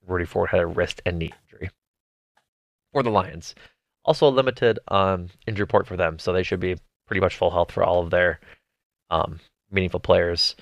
Rudy 0.08 0.26
Ford 0.26 0.50
had 0.50 0.60
a 0.60 0.66
wrist 0.66 1.02
and 1.06 1.20
knee 1.20 1.34
injury 1.44 1.70
for 2.92 3.04
the 3.04 3.10
Lions. 3.10 3.56
Also 4.06 4.28
a 4.28 4.32
limited 4.32 4.80
um, 4.88 5.28
injury 5.46 5.64
report 5.64 5.88
for 5.88 5.96
them, 5.96 6.20
so 6.20 6.34
they 6.34 6.44
should 6.44 6.60
be 6.60 6.78
pretty 7.06 7.22
much 7.22 7.36
full 7.36 7.52
health 7.52 7.72
for 7.72 7.84
all 7.84 8.02
of 8.02 8.10
their 8.10 8.40
um, 9.10 9.40
meaningful 9.72 10.00
players. 10.00 10.56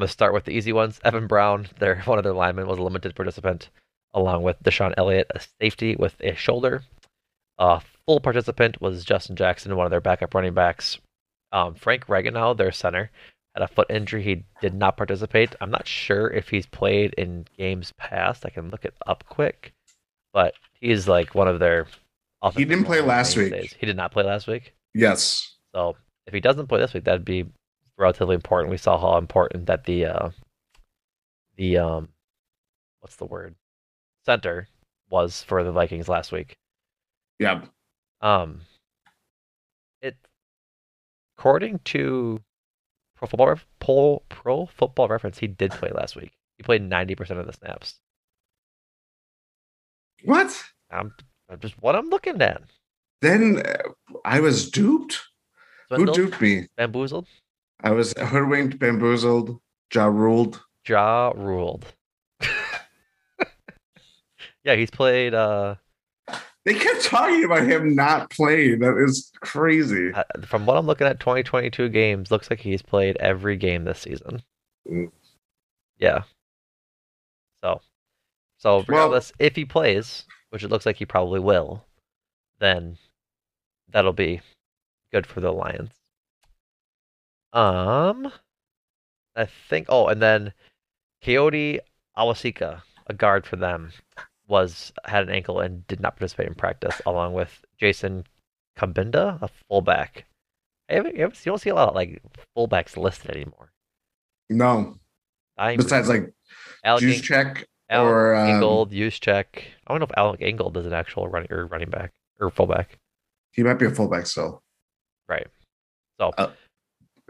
I'm 0.00 0.04
gonna 0.04 0.12
start 0.12 0.32
with 0.32 0.46
the 0.46 0.52
easy 0.52 0.72
ones. 0.72 0.98
Evan 1.04 1.26
Brown, 1.26 1.68
their 1.78 2.00
one 2.06 2.16
of 2.16 2.24
their 2.24 2.32
linemen, 2.32 2.66
was 2.66 2.78
a 2.78 2.82
limited 2.82 3.14
participant, 3.14 3.68
along 4.14 4.42
with 4.42 4.62
DeShon 4.62 4.94
Elliott, 4.96 5.30
a 5.34 5.40
safety 5.60 5.94
with 5.94 6.14
a 6.20 6.34
shoulder. 6.34 6.84
A 7.58 7.82
full 8.06 8.18
participant 8.18 8.80
was 8.80 9.04
Justin 9.04 9.36
Jackson, 9.36 9.76
one 9.76 9.84
of 9.84 9.90
their 9.90 10.00
backup 10.00 10.32
running 10.34 10.54
backs. 10.54 10.98
Um, 11.52 11.74
Frank 11.74 12.06
Ragnow, 12.06 12.56
their 12.56 12.72
center, 12.72 13.10
had 13.54 13.62
a 13.62 13.68
foot 13.68 13.90
injury. 13.90 14.22
He 14.22 14.44
did 14.62 14.72
not 14.72 14.96
participate. 14.96 15.54
I'm 15.60 15.70
not 15.70 15.86
sure 15.86 16.30
if 16.30 16.48
he's 16.48 16.64
played 16.64 17.12
in 17.18 17.46
games 17.58 17.92
past. 17.98 18.46
I 18.46 18.48
can 18.48 18.70
look 18.70 18.86
it 18.86 18.94
up 19.06 19.24
quick, 19.28 19.74
but 20.32 20.54
he's 20.80 21.08
like 21.08 21.34
one 21.34 21.46
of 21.46 21.58
their. 21.58 21.88
He 22.54 22.64
didn't 22.64 22.84
play 22.84 23.02
last 23.02 23.36
week. 23.36 23.52
Days. 23.52 23.74
He 23.78 23.84
did 23.84 23.98
not 23.98 24.12
play 24.12 24.24
last 24.24 24.46
week. 24.46 24.72
Yes. 24.94 25.56
So 25.74 25.94
if 26.26 26.32
he 26.32 26.40
doesn't 26.40 26.68
play 26.68 26.80
this 26.80 26.94
week, 26.94 27.04
that'd 27.04 27.22
be 27.22 27.44
relatively 28.00 28.34
important. 28.34 28.70
We 28.70 28.78
saw 28.78 28.98
how 28.98 29.18
important 29.18 29.66
that 29.66 29.84
the 29.84 30.06
uh, 30.06 30.30
the 31.56 31.78
um, 31.78 32.08
what's 33.00 33.16
the 33.16 33.26
word 33.26 33.54
center 34.24 34.68
was 35.10 35.42
for 35.42 35.62
the 35.62 35.72
Vikings 35.72 36.08
last 36.08 36.32
week. 36.32 36.56
Yeah. 37.38 37.62
Um, 38.20 38.62
it 40.00 40.16
according 41.36 41.80
to 41.84 42.40
Pro 43.16 43.28
Football 43.28 43.58
Pro, 43.78 44.22
Pro 44.28 44.66
Football 44.66 45.08
Reference, 45.08 45.38
he 45.38 45.46
did 45.46 45.70
play 45.72 45.90
last 45.94 46.16
week. 46.16 46.32
He 46.56 46.62
played 46.62 46.82
ninety 46.82 47.14
percent 47.14 47.40
of 47.40 47.46
the 47.46 47.52
snaps. 47.52 48.00
What? 50.24 50.62
I'm, 50.90 51.14
I'm 51.48 51.60
just 51.60 51.80
what 51.80 51.96
I'm 51.96 52.08
looking 52.10 52.42
at. 52.42 52.62
Then 53.22 53.62
uh, 53.64 53.90
I 54.24 54.40
was 54.40 54.70
duped. 54.70 55.20
Swindled? 55.88 56.16
Who 56.16 56.24
duped 56.24 56.40
me? 56.40 56.68
Bamboozled. 56.76 57.26
I 57.82 57.90
was 57.92 58.12
hoodwinked, 58.18 58.78
bamboozled, 58.78 59.58
jaw 59.90 60.06
ruled. 60.06 60.62
Jaw 60.84 61.32
ruled. 61.36 61.86
yeah, 64.64 64.74
he's 64.76 64.90
played. 64.90 65.34
uh 65.34 65.76
They 66.64 66.74
kept 66.74 67.04
talking 67.04 67.44
about 67.44 67.66
him 67.66 67.94
not 67.94 68.30
playing. 68.30 68.80
That 68.80 68.96
is 68.98 69.30
crazy. 69.40 70.12
uh, 70.12 70.24
From 70.44 70.66
what 70.66 70.76
I'm 70.76 70.86
looking 70.86 71.06
at, 71.06 71.20
2022 71.20 71.88
games 71.88 72.30
looks 72.30 72.50
like 72.50 72.60
he's 72.60 72.82
played 72.82 73.16
every 73.18 73.56
game 73.56 73.84
this 73.84 74.00
season. 74.00 74.42
Mm. 74.90 75.10
Yeah. 75.98 76.22
So, 77.62 77.80
so 78.58 78.80
regardless, 78.80 79.32
if 79.38 79.54
he 79.56 79.64
plays, 79.64 80.24
which 80.50 80.64
it 80.64 80.68
looks 80.68 80.86
like 80.86 80.96
he 80.96 81.04
probably 81.06 81.40
will, 81.40 81.84
then 82.58 82.96
that'll 83.88 84.12
be 84.14 84.40
good 85.12 85.26
for 85.26 85.40
the 85.40 85.52
Lions. 85.52 85.90
Um, 87.52 88.32
I 89.36 89.46
think. 89.68 89.86
Oh, 89.88 90.06
and 90.08 90.20
then 90.22 90.52
Kayode 91.24 91.80
Awosika, 92.16 92.82
a 93.06 93.14
guard 93.14 93.46
for 93.46 93.56
them, 93.56 93.92
was 94.48 94.92
had 95.04 95.22
an 95.22 95.34
ankle 95.34 95.60
and 95.60 95.86
did 95.86 96.00
not 96.00 96.16
participate 96.16 96.46
in 96.48 96.54
practice, 96.54 97.00
along 97.06 97.34
with 97.34 97.64
Jason 97.78 98.24
Cabinda, 98.78 99.40
a 99.42 99.48
fullback. 99.68 100.26
I 100.88 100.94
haven't, 100.94 101.16
you, 101.16 101.30
don't 101.44 101.58
see 101.60 101.70
a 101.70 101.74
lot 101.74 101.90
of 101.90 101.94
like 101.94 102.20
fullbacks 102.56 102.96
listed 102.96 103.30
anymore. 103.30 103.72
No. 104.48 104.96
I'm, 105.56 105.76
Besides, 105.76 106.08
like 106.08 106.32
Alec 106.84 107.04
Juszczyk 107.04 107.64
Alec 107.90 108.12
or 108.12 108.34
um, 108.34 108.48
Ingold, 108.48 108.90
Juszczyk. 108.92 109.46
I 109.86 109.92
don't 109.92 110.00
know 110.00 110.06
if 110.06 110.16
Alec 110.16 110.40
Ingold 110.40 110.76
is 110.76 110.86
an 110.86 110.92
actual 110.92 111.28
running 111.28 111.52
or 111.52 111.66
running 111.66 111.90
back 111.90 112.12
or 112.40 112.50
fullback. 112.50 112.98
he 113.52 113.62
might 113.62 113.74
be 113.74 113.86
a 113.86 113.90
fullback 113.90 114.26
still. 114.26 114.62
Right. 115.28 115.46
So, 116.18 116.32
Uh, 116.38 116.50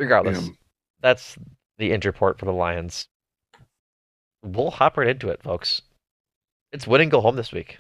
regardless, 0.01 0.47
yeah. 0.47 0.53
that's 1.01 1.37
the 1.79 1.93
injury 1.93 2.11
report 2.11 2.39
for 2.39 2.47
the 2.47 2.53
Lions. 2.53 3.07
We'll 4.43 4.71
hop 4.71 4.97
right 4.97 5.09
into 5.09 5.29
it, 5.29 5.43
folks. 5.43 5.83
It's 6.73 6.87
win 6.87 7.03
and 7.03 7.11
go 7.11 7.21
home 7.21 7.37
this 7.37 7.53
week. 7.53 7.79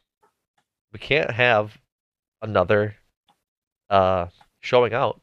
we 0.92 0.98
can't 0.98 1.30
have 1.30 1.78
another 2.42 2.96
uh, 3.88 4.26
showing 4.60 4.92
out 4.92 5.20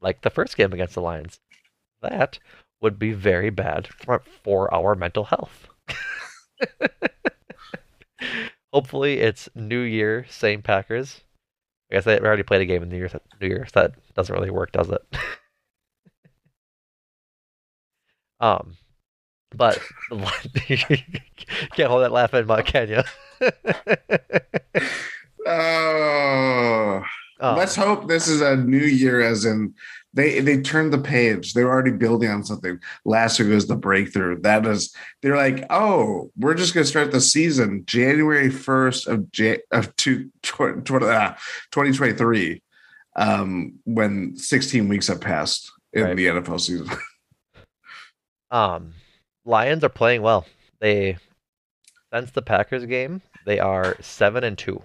like 0.00 0.22
the 0.22 0.30
first 0.30 0.56
game 0.56 0.72
against 0.72 0.94
the 0.94 1.02
Lions. 1.02 1.38
That 2.00 2.38
would 2.80 2.98
be 2.98 3.12
very 3.12 3.50
bad 3.50 3.88
for, 3.88 4.22
for 4.42 4.72
our 4.72 4.94
mental 4.94 5.24
health. 5.24 5.68
Hopefully, 8.72 9.18
it's 9.20 9.48
New 9.54 9.80
Year, 9.80 10.26
same 10.28 10.62
Packers. 10.62 11.22
I 11.90 11.96
guess 11.96 12.04
they 12.04 12.18
already 12.18 12.42
played 12.42 12.60
a 12.60 12.66
game 12.66 12.82
in 12.82 12.88
New 12.90 12.98
Year. 12.98 13.10
New 13.40 13.48
Year, 13.48 13.66
so 13.66 13.80
that 13.80 14.14
doesn't 14.14 14.34
really 14.34 14.50
work, 14.50 14.72
does 14.72 14.90
it? 14.90 15.02
um, 18.40 18.76
but 19.54 19.80
can't 20.10 21.88
hold 21.88 22.02
that 22.02 22.12
laugh 22.12 22.34
in, 22.34 22.46
my 22.46 22.62
can 22.62 22.88
you? 22.88 23.02
oh, 25.46 27.02
um, 27.40 27.56
let's 27.56 27.76
hope 27.76 28.08
this 28.08 28.28
is 28.28 28.40
a 28.40 28.56
new 28.56 28.78
year, 28.78 29.20
as 29.20 29.44
in 29.44 29.74
they 30.12 30.40
they 30.40 30.60
turned 30.60 30.92
the 30.92 30.98
page. 30.98 31.54
They 31.54 31.64
were 31.64 31.70
already 31.70 31.92
building 31.92 32.30
on 32.30 32.44
something. 32.44 32.80
Last 33.04 33.38
week 33.38 33.48
was 33.50 33.66
the 33.66 33.76
breakthrough. 33.76 34.40
That 34.40 34.66
is, 34.66 34.94
they're 35.22 35.36
like, 35.36 35.64
oh, 35.70 36.30
we're 36.36 36.54
just 36.54 36.74
gonna 36.74 36.86
start 36.86 37.12
the 37.12 37.20
season 37.20 37.84
January 37.86 38.50
first 38.50 39.06
of 39.06 39.30
J- 39.30 39.62
of 39.70 39.94
two, 39.96 40.30
tw- 40.42 40.84
tw- 40.84 41.02
uh, 41.02 41.34
2023, 41.70 42.62
um, 43.16 43.74
when 43.84 44.36
16 44.36 44.88
weeks 44.88 45.08
have 45.08 45.20
passed 45.20 45.70
in 45.92 46.04
right. 46.04 46.16
the 46.16 46.26
NFL 46.26 46.60
season. 46.60 46.88
um, 48.50 48.94
Lions 49.44 49.84
are 49.84 49.88
playing 49.88 50.22
well. 50.22 50.46
They 50.80 51.16
since 52.12 52.30
the 52.30 52.42
Packers 52.42 52.86
game, 52.86 53.22
they 53.44 53.58
are 53.58 53.96
seven 54.00 54.44
and 54.44 54.56
two. 54.56 54.82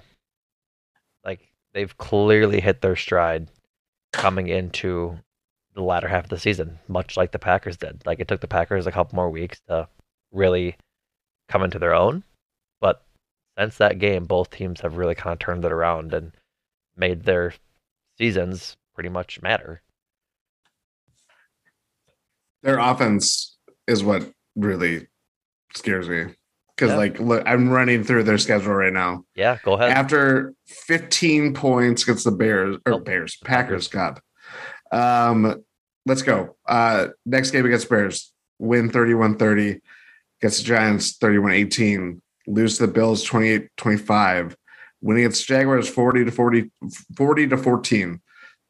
Like 1.23 1.39
they've 1.73 1.97
clearly 1.97 2.60
hit 2.60 2.82
their 2.82 2.95
stride 2.95 3.49
coming 4.12 4.47
into 4.47 5.17
the 5.73 5.82
latter 5.82 6.08
half 6.08 6.26
of 6.26 6.30
the 6.30 6.39
season, 6.39 6.80
much 6.88 7.17
like 7.17 7.32
the 7.32 7.39
Packers 7.39 7.78
did. 7.78 8.04
Like 8.06 8.19
it 8.19 8.28
took 8.28 8.41
the 8.41 8.47
Packers 8.47 8.88
a 8.88 8.91
couple 8.91 9.15
more 9.15 9.30
weeks 9.30 9.60
to 9.67 9.88
really 10.32 10.76
come 11.47 11.63
into 11.63 11.80
their 11.80 11.93
own. 11.93 12.23
But 12.80 13.04
since 13.58 13.78
that 13.78 13.99
game, 13.99 14.26
both 14.26 14.49
teams 14.49 14.82
have 14.82 14.97
really 14.97 15.15
kind 15.15 15.34
of 15.34 15.39
turned 15.39 15.65
it 15.65 15.71
around 15.71 16.13
and 16.13 16.32
made 16.95 17.23
their 17.23 17.54
seasons 18.17 18.76
pretty 18.93 19.10
much 19.10 19.41
matter. 19.41 19.82
Their 22.62 22.80
offense 22.80 23.53
is 23.88 24.04
what 24.04 24.30
really 24.56 25.08
scares 25.76 26.08
me. 26.08 26.26
Because 26.76 26.91
yeah. 26.91 26.98
like 26.98 27.19
look 27.19 27.43
i'm 27.46 27.69
running 27.69 28.04
through 28.04 28.24
their 28.24 28.38
schedule 28.38 28.74
right 28.74 28.93
now. 28.93 29.26
Yeah 29.36 29.58
go 29.63 29.74
ahead. 29.74 29.91
After 29.91 30.54
15 30.67 31.54
points 31.54 32.04
against 32.04 32.26
the 32.26 32.32
bears 32.32 32.78
or 32.86 32.93
oh, 32.93 33.00
bears 33.00 33.38
packers 33.43 33.88
got 33.88 34.19
um 34.91 35.63
let's 36.06 36.22
go. 36.22 36.56
Uh 36.67 37.10
next 37.26 37.52
game 37.52 37.65
against 37.65 37.89
bears 37.89 38.34
win 38.60 38.89
31-30 38.89 39.82
against 40.39 40.60
the 40.60 40.63
giants 40.63 41.17
31-18 41.17 42.22
lose 42.48 42.78
to 42.78 42.88
the 42.88 42.91
bills 42.91 43.28
28-25 43.28 44.56
winning 45.02 45.24
against 45.24 45.48
jaguars 45.48 45.89
40 45.89 46.26
to 46.26 46.32
40 46.32 46.72
40 47.15 47.48
to 47.48 47.58
14 47.58 48.22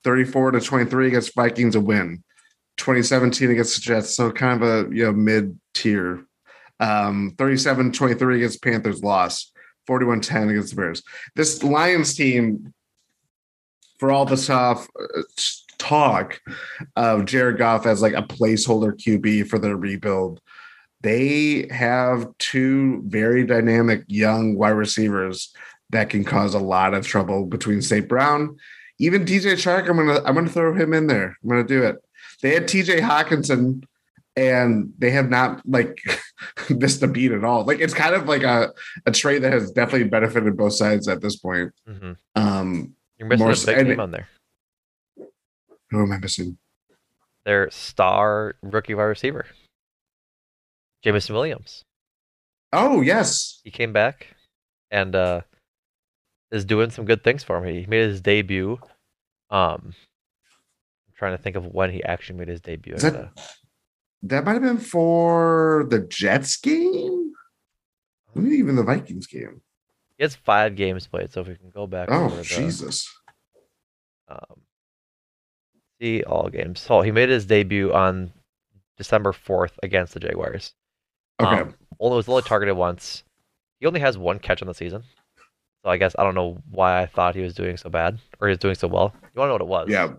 34 0.03 0.51
to 0.51 0.61
23 0.61 1.07
against 1.07 1.35
vikings 1.35 1.75
a 1.75 1.79
win 1.79 2.23
2017 2.77 3.51
against 3.51 3.75
the 3.75 3.81
jets 3.81 4.09
so 4.15 4.31
kind 4.31 4.61
of 4.61 4.67
a 4.67 4.95
you 4.95 5.03
know 5.05 5.13
mid 5.13 5.57
tier 5.73 6.25
um, 6.79 7.31
37-23 7.37 8.35
against 8.37 8.61
Panthers 8.61 9.03
loss. 9.03 9.51
41-10 9.87 10.49
against 10.51 10.69
the 10.69 10.75
Bears. 10.81 11.03
This 11.35 11.63
Lions 11.63 12.15
team, 12.15 12.73
for 13.99 14.11
all 14.11 14.25
the 14.25 14.37
stuff, 14.37 14.87
uh, 14.97 15.21
talk 15.77 16.39
of 16.95 17.25
Jared 17.25 17.57
Goff 17.57 17.85
as 17.85 18.01
like 18.01 18.13
a 18.13 18.21
placeholder 18.21 18.93
QB 18.93 19.47
for 19.47 19.59
their 19.59 19.75
rebuild, 19.75 20.41
they 21.01 21.67
have 21.69 22.27
two 22.37 23.03
very 23.07 23.45
dynamic 23.45 24.03
young 24.07 24.55
wide 24.55 24.69
receivers 24.69 25.53
that 25.89 26.09
can 26.09 26.23
cause 26.23 26.53
a 26.53 26.59
lot 26.59 26.93
of 26.93 27.05
trouble 27.05 27.45
between 27.45 27.81
St. 27.81 28.07
Brown, 28.07 28.55
even 28.99 29.25
DJ 29.25 29.53
Chark. 29.53 29.89
I'm 29.89 29.97
gonna 29.97 30.21
I'm 30.25 30.33
gonna 30.33 30.49
throw 30.49 30.73
him 30.73 30.93
in 30.93 31.07
there. 31.07 31.37
I'm 31.43 31.49
gonna 31.49 31.65
do 31.65 31.83
it. 31.83 31.97
They 32.43 32.53
had 32.53 32.67
TJ 32.67 32.99
Hockenson 32.99 33.85
and 34.35 34.91
they 34.97 35.11
have 35.11 35.29
not 35.29 35.61
like 35.65 35.97
missed 36.69 37.01
a 37.01 37.07
beat 37.07 37.31
at 37.31 37.45
all. 37.45 37.63
Like 37.63 37.79
it's 37.79 37.93
kind 37.93 38.13
of 38.13 38.27
like 38.27 38.43
a, 38.43 38.73
a 39.05 39.11
trade 39.11 39.43
that 39.43 39.53
has 39.53 39.71
definitely 39.71 40.09
benefited 40.09 40.57
both 40.57 40.73
sides 40.73 41.07
at 41.07 41.21
this 41.21 41.37
point. 41.37 41.71
Mm-hmm. 41.87 42.11
Um, 42.35 42.95
You're 43.17 43.29
missing 43.29 43.45
more, 43.45 43.53
a 43.53 43.77
big 43.77 43.87
name 43.87 43.99
on 44.01 44.11
there. 44.11 44.27
Who 45.89 46.03
am 46.03 46.11
I 46.11 46.17
missing? 46.17 46.57
Their 47.45 47.71
star 47.71 48.55
rookie 48.61 48.93
wide 48.93 49.03
receiver, 49.03 49.45
Jameson 51.01 51.33
Williams. 51.33 51.85
Oh 52.73 52.99
yes, 52.99 53.61
he 53.63 53.71
came 53.71 53.93
back 53.93 54.35
and 54.91 55.15
uh, 55.15 55.41
is 56.51 56.65
doing 56.65 56.89
some 56.89 57.05
good 57.05 57.23
things 57.23 57.41
for 57.41 57.61
me. 57.61 57.81
He 57.81 57.85
made 57.85 58.09
his 58.09 58.19
debut. 58.19 58.79
Um, 59.49 59.93
trying 61.17 61.35
to 61.35 61.41
think 61.41 61.55
of 61.55 61.65
when 61.65 61.91
he 61.91 62.03
actually 62.03 62.39
made 62.39 62.47
his 62.47 62.61
debut. 62.61 62.95
That, 62.97 63.31
that 64.23 64.45
might 64.45 64.53
have 64.53 64.61
been 64.61 64.77
for 64.77 65.85
the 65.89 65.99
Jets 65.99 66.57
game, 66.57 67.33
maybe 68.35 68.55
even 68.55 68.75
the 68.75 68.83
Vikings 68.83 69.27
game. 69.27 69.61
He 70.17 70.23
has 70.23 70.35
five 70.35 70.75
games 70.75 71.07
played, 71.07 71.31
so 71.31 71.41
if 71.41 71.47
we 71.47 71.55
can 71.55 71.71
go 71.71 71.87
back. 71.87 72.09
Oh 72.11 72.29
the, 72.29 72.43
Jesus! 72.43 73.07
Um, 74.27 74.61
see 75.99 76.23
all 76.23 76.49
games. 76.49 76.79
So 76.79 77.01
he 77.01 77.11
made 77.11 77.29
his 77.29 77.45
debut 77.45 77.93
on 77.93 78.31
December 78.97 79.33
fourth 79.33 79.79
against 79.81 80.13
the 80.13 80.19
Jaguars. 80.19 80.73
Okay. 81.39 81.61
Um, 81.61 81.75
only 81.99 82.17
was 82.17 82.29
only 82.29 82.43
targeted 82.43 82.75
once. 82.75 83.23
He 83.79 83.87
only 83.87 83.99
has 83.99 84.17
one 84.17 84.39
catch 84.39 84.61
on 84.61 84.67
the 84.67 84.73
season. 84.73 85.03
So 85.83 85.89
I 85.89 85.97
guess 85.97 86.15
I 86.17 86.23
don't 86.23 86.35
know 86.35 86.61
why 86.71 87.01
I 87.01 87.05
thought 87.05 87.35
he 87.35 87.41
was 87.41 87.53
doing 87.53 87.75
so 87.75 87.89
bad 87.89 88.17
or 88.39 88.47
he 88.47 88.51
was 88.51 88.59
doing 88.59 88.75
so 88.75 88.87
well. 88.87 89.13
You 89.35 89.39
want 89.39 89.47
to 89.47 89.47
know 89.47 89.53
what 89.53 89.61
it 89.61 89.67
was? 89.67 89.89
Yeah. 89.89 90.13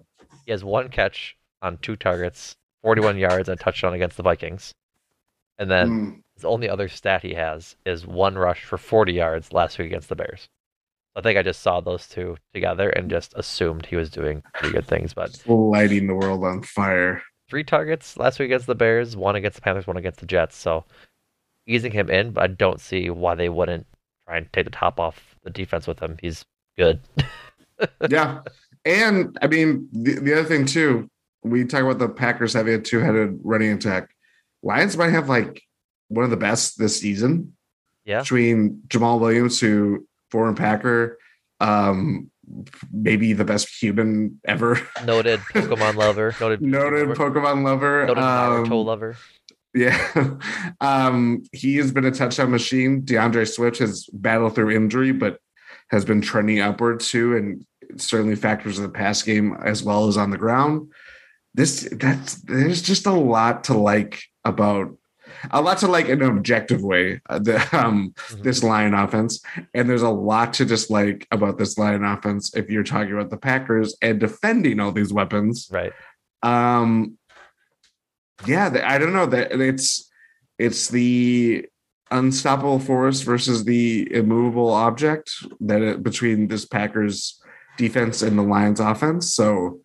He 0.45 0.53
has 0.53 0.65
one 0.65 0.89
catch 0.89 1.37
on 1.63 1.79
two 1.79 1.97
targets 1.97 2.57
41 2.83 3.17
yards 3.17 3.49
and 3.49 3.59
a 3.59 3.63
touchdown 3.63 3.95
against 3.95 4.19
the 4.19 4.23
Vikings. 4.23 4.75
And 5.59 5.71
then 5.71 5.89
mm. 5.89 6.23
the 6.41 6.49
only 6.49 6.69
other 6.69 6.87
stat 6.89 7.23
he 7.23 7.33
has 7.33 7.77
is 7.87 8.07
one 8.07 8.37
rush 8.37 8.65
for 8.65 8.77
40 8.77 9.13
yards 9.13 9.53
last 9.53 9.79
week 9.79 9.87
against 9.87 10.11
the 10.11 10.17
Bears. 10.17 10.49
I 11.17 11.23
think 11.23 11.39
I 11.39 11.43
just 11.43 11.63
saw 11.63 11.81
those 11.81 12.07
two 12.07 12.37
together 12.53 12.91
and 12.91 13.09
just 13.09 13.33
assumed 13.37 13.87
he 13.87 13.97
was 13.97 14.11
doing 14.11 14.43
pretty 14.53 14.75
good 14.75 14.87
things. 14.87 15.15
But 15.15 15.41
lighting 15.47 16.09
the 16.09 16.15
world 16.15 16.45
on 16.45 16.63
fire. 16.63 17.23
Three 17.49 17.65
targets 17.65 18.19
last 18.19 18.39
week 18.39 18.47
against 18.47 18.67
the 18.67 18.75
Bears, 18.75 19.17
one 19.17 19.37
against 19.37 19.57
the 19.57 19.63
Panthers, 19.63 19.87
one 19.87 19.97
against 19.97 20.21
the 20.21 20.27
Jets. 20.27 20.57
So 20.57 20.85
easing 21.67 21.93
him 21.93 22.11
in, 22.11 22.33
but 22.33 22.43
I 22.43 22.47
don't 22.49 22.81
see 22.81 23.09
why 23.11 23.35
they 23.35 23.49
wouldn't 23.49 23.87
try 24.27 24.39
and 24.39 24.53
take 24.53 24.65
the 24.65 24.71
top 24.71 25.01
off 25.01 25.37
the 25.43 25.51
defense 25.51 25.87
with 25.87 26.01
him. 26.01 26.19
He's 26.21 26.45
good. 26.77 27.01
yeah. 28.11 28.41
And 28.85 29.39
I 29.41 29.47
mean, 29.47 29.89
the, 29.93 30.21
the 30.21 30.33
other 30.35 30.49
thing 30.49 30.67
too, 30.67 31.09
we 31.43 31.65
talk 31.65 31.83
about 31.83 31.99
the 31.99 32.09
Packers 32.09 32.53
having 32.53 32.75
a 32.75 32.79
two 32.79 33.01
headed 33.01 33.39
running 33.43 33.73
attack. 33.73 34.11
Lions 34.63 34.97
might 34.97 35.11
have 35.11 35.29
like 35.29 35.63
one 36.09 36.25
of 36.25 36.31
the 36.31 36.37
best 36.37 36.79
this 36.79 37.01
season. 37.01 37.55
Yeah. 38.05 38.21
Between 38.21 38.83
Jamaal 38.89 39.21
Williams, 39.21 39.61
who 39.61 40.07
foreign 40.31 40.55
Packer, 40.55 41.19
um, 41.61 42.31
maybe 42.93 43.33
the 43.33 43.45
best 43.45 43.69
human 43.81 44.41
ever. 44.45 44.81
Noted 45.05 45.41
Pokemon 45.41 45.95
lover. 45.97 46.35
Noted, 46.41 46.61
noted 46.61 47.09
Pokemon 47.17 47.65
lover. 47.65 48.07
Noted 48.07 48.23
um, 48.23 48.67
Naruto 48.67 48.85
lover. 48.85 49.17
Yeah. 49.75 50.37
um, 50.81 51.43
he 51.53 51.77
has 51.77 51.93
been 51.93 52.05
a 52.05 52.11
touchdown 52.11 52.51
machine. 52.51 53.03
DeAndre 53.03 53.51
Swift 53.53 53.79
has 53.79 54.07
battled 54.13 54.55
through 54.55 54.71
injury, 54.71 55.13
but 55.13 55.39
has 55.89 56.05
been 56.05 56.21
trending 56.21 56.61
upward 56.61 57.01
too, 57.01 57.37
and 57.37 57.65
certainly 58.01 58.37
factors 58.37 58.79
in 58.79 58.85
the 58.85 58.91
pass 58.91 59.23
game 59.23 59.57
as 59.65 59.83
well 59.83 60.09
as 60.09 60.17
on 60.17 60.31
the 60.31 60.39
ground. 60.39 60.93
This 61.55 61.89
that's 61.93 62.35
there's 62.43 62.83
just 62.83 63.07
a 63.07 63.13
lot 63.13 63.65
to 63.65 63.75
like 63.75 64.23
about 64.45 64.97
a 65.51 65.61
lot 65.61 65.79
to 65.79 65.89
like 65.89 66.07
in 66.07 66.23
an 66.23 66.37
objective 66.37 66.83
way 66.83 67.21
uh, 67.29 67.39
the 67.39 67.57
um 67.77 68.13
mm-hmm. 68.17 68.43
this 68.43 68.63
lion 68.63 68.95
offense. 68.95 69.43
And 69.73 69.89
there's 69.89 70.03
a 70.03 70.11
lot 70.11 70.55
to 70.55 70.65
dislike 70.65 71.27
about 71.31 71.59
this 71.59 71.79
lion 71.79 72.05
offense 72.05 72.55
if 72.55 72.71
you're 72.71 72.83
talking 72.83 73.13
about 73.13 73.31
the 73.31 73.37
packers 73.37 73.97
and 74.03 74.19
defending 74.19 74.81
all 74.81 74.93
these 74.93 75.13
weapons. 75.13 75.69
Right. 75.71 75.93
Um 76.43 77.19
yeah 78.47 78.83
i 78.85 78.99
don't 78.99 79.13
know 79.13 79.27
that 79.27 79.53
it's 79.53 80.11
it's 80.59 80.89
the 80.89 81.67
unstoppable 82.11 82.79
force 82.79 83.23
versus 83.23 83.65
the 83.65 84.13
immovable 84.15 84.71
object 84.71 85.31
that 85.61 85.83
it, 85.83 86.03
between 86.03 86.49
this 86.49 86.65
packers 86.65 87.41
defense 87.77 88.23
and 88.23 88.39
the 88.39 88.43
lions 88.43 88.81
offense 88.81 89.35
so 89.35 89.81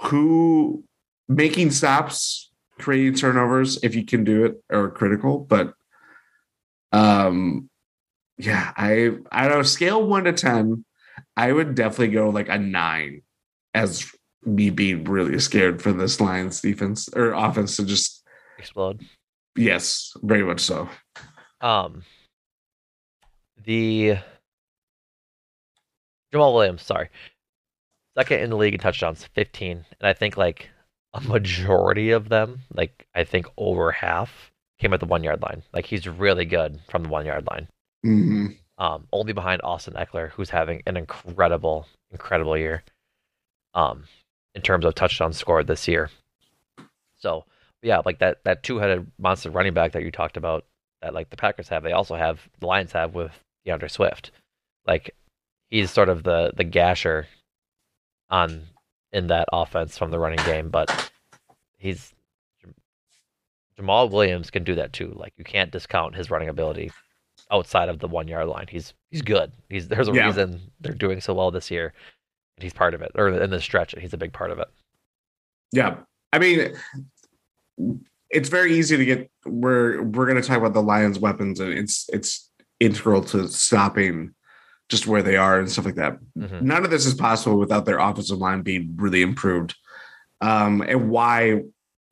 who 0.00 0.84
making 1.28 1.70
stops, 1.70 2.50
creating 2.78 3.14
turnovers 3.14 3.82
if 3.82 3.94
you 3.94 4.04
can 4.04 4.24
do 4.24 4.44
it 4.44 4.62
are 4.70 4.90
critical. 4.90 5.38
But 5.38 5.74
um, 6.92 7.68
yeah, 8.38 8.72
I 8.76 9.12
I 9.32 9.48
don't 9.48 9.58
know. 9.58 9.62
Scale 9.62 10.06
one 10.06 10.24
to 10.24 10.32
ten. 10.32 10.84
I 11.36 11.52
would 11.52 11.74
definitely 11.74 12.14
go 12.14 12.28
like 12.28 12.48
a 12.48 12.58
nine 12.58 13.22
as 13.74 14.10
me 14.44 14.70
being 14.70 15.04
really 15.04 15.38
scared 15.40 15.82
for 15.82 15.92
this 15.92 16.20
Lions 16.20 16.60
defense 16.60 17.08
or 17.14 17.32
offense 17.32 17.76
to 17.76 17.84
just 17.84 18.22
explode. 18.58 19.04
Yes, 19.56 20.12
very 20.22 20.44
much 20.44 20.60
so. 20.60 20.88
Um, 21.60 22.02
the 23.64 24.18
Jamaal 26.36 26.54
Williams, 26.54 26.82
sorry, 26.82 27.08
second 28.16 28.40
in 28.40 28.50
the 28.50 28.56
league 28.56 28.74
in 28.74 28.80
touchdowns, 28.80 29.24
fifteen, 29.24 29.84
and 30.00 30.08
I 30.08 30.12
think 30.12 30.36
like 30.36 30.70
a 31.14 31.20
majority 31.20 32.10
of 32.10 32.28
them, 32.28 32.60
like 32.74 33.06
I 33.14 33.24
think 33.24 33.46
over 33.56 33.90
half, 33.92 34.52
came 34.78 34.92
at 34.92 35.00
the 35.00 35.06
one 35.06 35.24
yard 35.24 35.42
line. 35.42 35.62
Like 35.72 35.86
he's 35.86 36.06
really 36.08 36.44
good 36.44 36.80
from 36.88 37.04
the 37.04 37.08
one 37.08 37.26
yard 37.26 37.46
line. 37.50 37.68
Mm-hmm. 38.04 38.46
Um, 38.78 39.06
only 39.12 39.32
behind 39.32 39.62
Austin 39.62 39.94
Ekeler, 39.94 40.30
who's 40.30 40.50
having 40.50 40.82
an 40.86 40.96
incredible, 40.96 41.86
incredible 42.10 42.58
year. 42.58 42.82
Um, 43.72 44.04
in 44.54 44.62
terms 44.62 44.86
of 44.86 44.94
touchdowns 44.94 45.36
scored 45.36 45.66
this 45.66 45.86
year. 45.86 46.10
So 47.18 47.44
yeah, 47.82 48.00
like 48.04 48.18
that 48.18 48.42
that 48.44 48.62
two 48.62 48.78
headed 48.78 49.06
monster 49.18 49.50
running 49.50 49.74
back 49.74 49.92
that 49.92 50.02
you 50.02 50.10
talked 50.10 50.36
about 50.36 50.64
that 51.02 51.14
like 51.14 51.30
the 51.30 51.36
Packers 51.36 51.68
have, 51.68 51.82
they 51.82 51.92
also 51.92 52.16
have 52.16 52.40
the 52.58 52.66
Lions 52.66 52.92
have 52.92 53.14
with 53.14 53.32
DeAndre 53.66 53.90
Swift. 53.90 54.30
Like 54.86 55.14
he's 55.70 55.90
sort 55.90 56.08
of 56.08 56.22
the 56.22 56.52
the 56.56 56.64
gasher 56.64 57.26
on 58.30 58.62
in 59.12 59.28
that 59.28 59.48
offense 59.52 59.96
from 59.96 60.10
the 60.10 60.18
running 60.18 60.44
game, 60.44 60.68
but 60.68 61.10
he's 61.78 62.12
Jamaal 63.78 64.10
Williams 64.10 64.50
can 64.50 64.64
do 64.64 64.74
that 64.74 64.92
too. 64.92 65.12
Like 65.16 65.32
you 65.36 65.44
can't 65.44 65.70
discount 65.70 66.14
his 66.14 66.30
running 66.30 66.48
ability 66.48 66.90
outside 67.50 67.88
of 67.88 67.98
the 67.98 68.08
one 68.08 68.28
yard 68.28 68.48
line. 68.48 68.66
He's 68.68 68.94
he's 69.10 69.22
good. 69.22 69.52
He's 69.68 69.88
there's 69.88 70.08
a 70.08 70.12
yeah. 70.12 70.26
reason 70.26 70.60
they're 70.80 70.94
doing 70.94 71.20
so 71.20 71.34
well 71.34 71.50
this 71.50 71.70
year, 71.70 71.92
and 72.56 72.62
he's 72.62 72.72
part 72.72 72.94
of 72.94 73.02
it. 73.02 73.12
Or 73.14 73.28
in 73.28 73.50
the 73.50 73.60
stretch, 73.60 73.94
he's 73.98 74.14
a 74.14 74.18
big 74.18 74.32
part 74.32 74.50
of 74.50 74.58
it. 74.58 74.68
Yeah, 75.72 75.96
I 76.32 76.38
mean, 76.38 76.74
it's 78.30 78.48
very 78.48 78.74
easy 78.74 78.96
to 78.96 79.04
get. 79.04 79.30
We're 79.44 80.02
we're 80.02 80.26
going 80.26 80.40
to 80.40 80.46
talk 80.46 80.58
about 80.58 80.74
the 80.74 80.82
Lions' 80.82 81.18
weapons, 81.18 81.60
and 81.60 81.72
it's 81.72 82.08
it's 82.12 82.50
integral 82.80 83.22
to 83.24 83.48
stopping 83.48 84.34
just 84.88 85.06
where 85.06 85.22
they 85.22 85.36
are 85.36 85.58
and 85.58 85.70
stuff 85.70 85.84
like 85.84 85.96
that. 85.96 86.18
Mm-hmm. 86.38 86.66
None 86.66 86.84
of 86.84 86.90
this 86.90 87.06
is 87.06 87.14
possible 87.14 87.58
without 87.58 87.86
their 87.86 87.98
offensive 87.98 88.38
line 88.38 88.62
being 88.62 88.94
really 88.96 89.22
improved. 89.22 89.74
Um, 90.40 90.82
and 90.82 91.10
why 91.10 91.62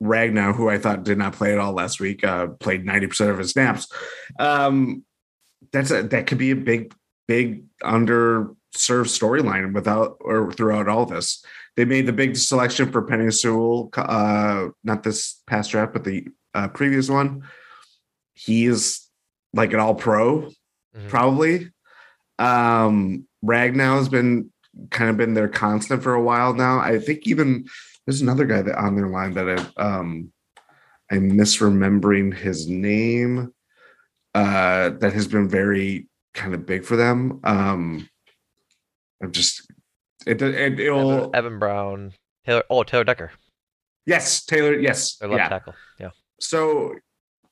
Ragnow, 0.02 0.54
who 0.54 0.68
I 0.68 0.78
thought 0.78 1.04
did 1.04 1.18
not 1.18 1.34
play 1.34 1.52
at 1.52 1.58
all 1.58 1.72
last 1.72 2.00
week, 2.00 2.24
uh, 2.24 2.48
played 2.48 2.84
90% 2.84 3.30
of 3.30 3.38
his 3.38 3.50
snaps. 3.50 3.86
Um, 4.38 5.04
that's 5.72 5.90
a, 5.90 6.02
that 6.02 6.26
could 6.26 6.38
be 6.38 6.50
a 6.50 6.56
big, 6.56 6.94
big 7.28 7.64
underserved 7.82 8.56
storyline 8.74 9.72
without 9.72 10.16
or 10.20 10.52
throughout 10.52 10.88
all 10.88 11.06
this. 11.06 11.44
They 11.76 11.84
made 11.84 12.06
the 12.06 12.12
big 12.12 12.36
selection 12.36 12.92
for 12.92 13.06
Penei 13.06 13.32
Sewell, 13.32 13.90
uh, 13.96 14.68
not 14.84 15.02
this 15.02 15.40
past 15.46 15.70
draft, 15.70 15.92
but 15.92 16.04
the 16.04 16.28
uh, 16.54 16.68
previous 16.68 17.08
one. 17.08 17.48
He 18.34 18.66
is 18.66 19.08
like 19.52 19.72
an 19.72 19.80
all 19.80 19.94
pro, 19.94 20.42
mm-hmm. 20.42 21.08
probably. 21.08 21.70
Um, 22.38 23.26
Ragnow 23.44 23.98
has 23.98 24.08
been 24.08 24.50
kind 24.90 25.10
of 25.10 25.16
been 25.16 25.34
their 25.34 25.48
constant 25.48 26.02
for 26.02 26.14
a 26.14 26.22
while 26.22 26.54
now. 26.54 26.78
I 26.78 26.98
think 26.98 27.26
even 27.26 27.66
there's 28.06 28.20
another 28.20 28.44
guy 28.44 28.62
that 28.62 28.76
on 28.76 28.96
their 28.96 29.08
line 29.08 29.34
that 29.34 29.48
I 29.48 29.82
um 29.82 30.32
I'm 31.10 31.32
misremembering 31.32 32.34
his 32.34 32.68
name 32.68 33.52
uh 34.34 34.90
that 34.90 35.12
has 35.12 35.28
been 35.28 35.48
very 35.48 36.08
kind 36.32 36.54
of 36.54 36.66
big 36.66 36.84
for 36.84 36.96
them. 36.96 37.40
Um 37.44 38.08
I'm 39.22 39.32
just 39.32 39.70
it 40.26 40.42
it 40.42 40.90
will 40.90 41.30
Evan, 41.34 41.58
Brown 41.58 42.12
Taylor 42.44 42.64
oh 42.70 42.82
Taylor 42.82 43.04
Decker. 43.04 43.32
Yes, 44.06 44.44
Taylor, 44.44 44.74
yes. 44.78 45.16
Their 45.16 45.30
left 45.30 45.38
yeah. 45.40 45.48
tackle. 45.48 45.74
Yeah. 45.98 46.10
So 46.40 46.94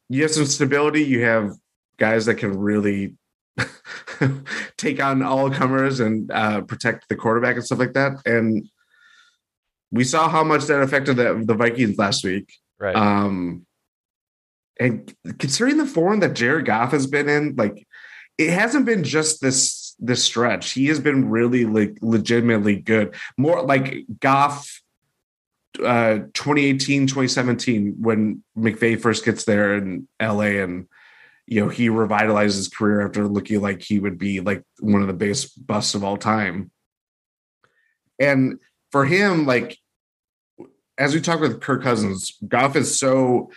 you 0.08 0.22
have 0.22 0.32
some 0.32 0.44
stability, 0.44 1.02
you 1.02 1.22
have 1.24 1.52
guys 1.98 2.26
that 2.26 2.34
can 2.34 2.58
really 2.58 3.16
take 4.76 5.02
on 5.02 5.22
all 5.22 5.50
comers 5.50 6.00
and 6.00 6.30
uh, 6.30 6.62
protect 6.62 7.08
the 7.08 7.16
quarterback 7.16 7.56
and 7.56 7.64
stuff 7.64 7.78
like 7.78 7.94
that. 7.94 8.12
And 8.26 8.68
we 9.90 10.04
saw 10.04 10.28
how 10.28 10.42
much 10.44 10.64
that 10.64 10.82
affected 10.82 11.16
the, 11.16 11.42
the 11.44 11.54
Vikings 11.54 11.98
last 11.98 12.24
week. 12.24 12.52
Right. 12.78 12.96
Um, 12.96 13.66
and 14.80 15.14
considering 15.38 15.76
the 15.76 15.86
form 15.86 16.20
that 16.20 16.34
Jared 16.34 16.66
Goff 16.66 16.92
has 16.92 17.06
been 17.06 17.28
in, 17.28 17.54
like 17.56 17.86
it 18.38 18.50
hasn't 18.50 18.86
been 18.86 19.04
just 19.04 19.40
this 19.40 19.94
this 19.98 20.24
stretch. 20.24 20.72
He 20.72 20.86
has 20.86 20.98
been 20.98 21.28
really 21.28 21.64
like 21.64 21.98
legitimately 22.00 22.76
good. 22.76 23.14
More 23.36 23.62
like 23.62 24.04
Goff 24.20 24.80
uh 25.82 26.18
2018 26.34 27.06
2017 27.06 27.94
when 27.98 28.42
McVay 28.58 29.00
first 29.00 29.24
gets 29.24 29.44
there 29.44 29.74
in 29.76 30.06
LA 30.20 30.60
and 30.62 30.86
you 31.46 31.60
know 31.60 31.68
he 31.68 31.88
revitalized 31.88 32.56
his 32.56 32.68
career 32.68 33.04
after 33.04 33.26
looking 33.26 33.60
like 33.60 33.82
he 33.82 33.98
would 33.98 34.18
be 34.18 34.40
like 34.40 34.62
one 34.80 35.02
of 35.02 35.08
the 35.08 35.14
biggest 35.14 35.66
busts 35.66 35.94
of 35.94 36.04
all 36.04 36.16
time 36.16 36.70
and 38.18 38.58
for 38.90 39.04
him 39.04 39.46
like 39.46 39.78
as 40.98 41.14
we 41.14 41.20
talk 41.20 41.40
with 41.40 41.60
Kirk 41.60 41.82
Cousins, 41.82 42.38
Goff 42.46 42.76
is 42.76 42.98
so 42.98 43.50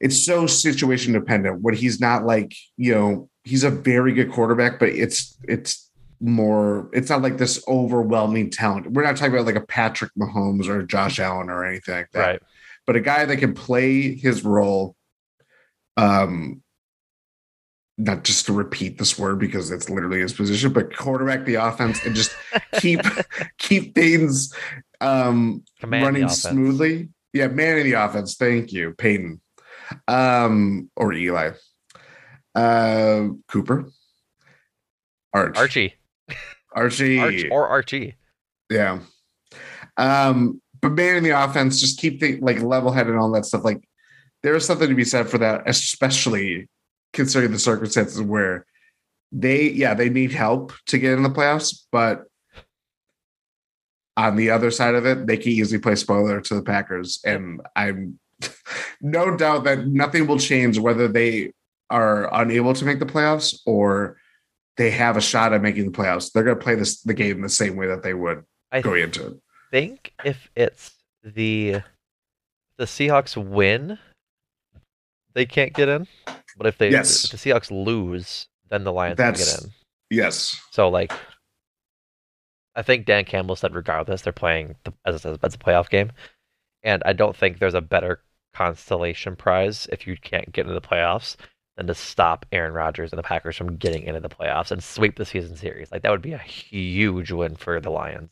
it's 0.00 0.24
so 0.24 0.46
situation 0.46 1.12
dependent 1.12 1.60
when 1.60 1.74
he's 1.74 2.00
not 2.00 2.24
like, 2.24 2.54
you 2.76 2.94
know, 2.94 3.30
he's 3.44 3.64
a 3.64 3.70
very 3.70 4.12
good 4.12 4.32
quarterback, 4.32 4.78
but 4.78 4.88
it's 4.90 5.38
it's 5.44 5.90
more 6.20 6.88
it's 6.92 7.10
not 7.10 7.22
like 7.22 7.38
this 7.38 7.62
overwhelming 7.66 8.50
talent. 8.50 8.92
We're 8.92 9.04
not 9.04 9.16
talking 9.16 9.34
about 9.34 9.46
like 9.46 9.56
a 9.56 9.66
Patrick 9.66 10.12
Mahomes 10.18 10.68
or 10.68 10.82
Josh 10.82 11.18
Allen 11.18 11.50
or 11.50 11.64
anything 11.64 11.94
like 11.94 12.10
that. 12.12 12.20
Right. 12.20 12.42
But 12.86 12.96
a 12.96 13.00
guy 13.00 13.24
that 13.24 13.36
can 13.38 13.54
play 13.54 14.14
his 14.14 14.44
role 14.44 14.96
um 15.96 16.62
not 17.98 18.24
just 18.24 18.46
to 18.46 18.52
repeat 18.52 18.98
this 18.98 19.18
word 19.18 19.38
because 19.38 19.70
it's 19.70 19.90
literally 19.90 20.20
his 20.20 20.32
position, 20.32 20.72
but 20.72 20.96
quarterback 20.96 21.44
the 21.44 21.56
offense 21.56 22.04
and 22.04 22.14
just 22.14 22.34
keep 22.80 23.00
keep 23.58 23.94
things 23.94 24.54
um, 25.00 25.64
Command 25.80 26.04
running 26.04 26.28
smoothly. 26.28 27.10
Yeah, 27.32 27.48
manning 27.48 27.84
the 27.84 27.94
offense. 27.94 28.36
Thank 28.36 28.72
you, 28.72 28.94
Peyton, 28.96 29.40
um, 30.06 30.90
or 30.96 31.12
Eli, 31.12 31.52
uh, 32.54 33.28
Cooper, 33.48 33.90
Arch, 35.32 35.56
Archie, 35.56 35.94
Archie, 36.74 37.18
Arch 37.18 37.44
or 37.50 37.68
Archie. 37.68 38.16
Yeah, 38.70 39.00
um, 39.96 40.60
but 40.80 40.92
man 40.92 41.16
in 41.16 41.24
the 41.24 41.30
offense, 41.30 41.80
just 41.80 41.98
keep 41.98 42.20
the 42.20 42.38
like 42.40 42.60
level 42.60 42.92
headed 42.92 43.12
and 43.12 43.20
all 43.20 43.32
that 43.32 43.46
stuff. 43.46 43.64
Like 43.64 43.86
there 44.42 44.54
is 44.54 44.66
something 44.66 44.88
to 44.88 44.94
be 44.94 45.04
said 45.04 45.28
for 45.28 45.38
that, 45.38 45.62
especially 45.66 46.68
considering 47.12 47.52
the 47.52 47.58
circumstances 47.58 48.20
where 48.20 48.66
they, 49.30 49.70
yeah, 49.70 49.94
they 49.94 50.10
need 50.10 50.32
help 50.32 50.72
to 50.86 50.98
get 50.98 51.12
in 51.12 51.22
the 51.22 51.30
playoffs, 51.30 51.84
but 51.90 52.24
on 54.16 54.36
the 54.36 54.50
other 54.50 54.70
side 54.70 54.94
of 54.94 55.06
it, 55.06 55.26
they 55.26 55.36
can 55.36 55.52
easily 55.52 55.80
play 55.80 55.94
spoiler 55.94 56.40
to 56.40 56.54
the 56.54 56.62
Packers. 56.62 57.20
And 57.24 57.60
I'm 57.74 58.18
no 59.00 59.36
doubt 59.36 59.64
that 59.64 59.86
nothing 59.86 60.26
will 60.26 60.38
change 60.38 60.78
whether 60.78 61.08
they 61.08 61.52
are 61.90 62.32
unable 62.40 62.74
to 62.74 62.84
make 62.84 62.98
the 62.98 63.06
playoffs 63.06 63.60
or 63.66 64.16
they 64.76 64.90
have 64.90 65.16
a 65.16 65.20
shot 65.20 65.52
at 65.52 65.62
making 65.62 65.90
the 65.90 65.96
playoffs. 65.96 66.32
They're 66.32 66.44
going 66.44 66.58
to 66.58 66.62
play 66.62 66.74
this 66.74 67.02
the 67.02 67.14
game 67.14 67.40
the 67.40 67.48
same 67.48 67.76
way 67.76 67.86
that 67.86 68.02
they 68.02 68.14
would 68.14 68.44
I 68.70 68.80
going 68.80 69.02
into 69.02 69.26
it. 69.26 69.34
think 69.70 70.12
if 70.24 70.50
it's 70.56 70.92
the 71.22 71.82
the 72.78 72.84
Seahawks 72.84 73.36
win, 73.36 73.98
they 75.34 75.46
can't 75.46 75.72
get 75.72 75.88
in. 75.88 76.06
But 76.56 76.66
if 76.66 76.78
they 76.78 76.90
yes. 76.90 77.24
if 77.24 77.30
the 77.30 77.36
Seahawks 77.36 77.70
lose, 77.70 78.46
then 78.68 78.84
the 78.84 78.92
Lions 78.92 79.16
That's, 79.16 79.44
can 79.44 79.54
get 79.54 79.64
in. 79.64 79.70
Yes. 80.10 80.60
So 80.70 80.88
like 80.88 81.12
I 82.74 82.82
think 82.82 83.06
Dan 83.06 83.24
Campbell 83.24 83.56
said 83.56 83.74
regardless 83.74 84.22
they're 84.22 84.32
playing 84.32 84.76
the, 84.84 84.92
as 85.04 85.24
as 85.26 85.54
a 85.54 85.58
playoff 85.58 85.90
game, 85.90 86.12
and 86.82 87.02
I 87.04 87.12
don't 87.12 87.36
think 87.36 87.58
there's 87.58 87.74
a 87.74 87.80
better 87.80 88.22
constellation 88.54 89.36
prize 89.36 89.86
if 89.90 90.06
you 90.06 90.16
can't 90.16 90.52
get 90.52 90.62
into 90.62 90.74
the 90.74 90.86
playoffs 90.86 91.36
than 91.76 91.86
to 91.86 91.94
stop 91.94 92.44
Aaron 92.52 92.74
Rodgers 92.74 93.12
and 93.12 93.18
the 93.18 93.22
Packers 93.22 93.56
from 93.56 93.76
getting 93.76 94.02
into 94.02 94.20
the 94.20 94.28
playoffs 94.28 94.70
and 94.70 94.82
sweep 94.82 95.16
the 95.16 95.24
season 95.24 95.56
series. 95.56 95.90
Like 95.90 96.02
that 96.02 96.10
would 96.10 96.22
be 96.22 96.34
a 96.34 96.38
huge 96.38 97.30
win 97.32 97.56
for 97.56 97.80
the 97.80 97.90
Lions. 97.90 98.30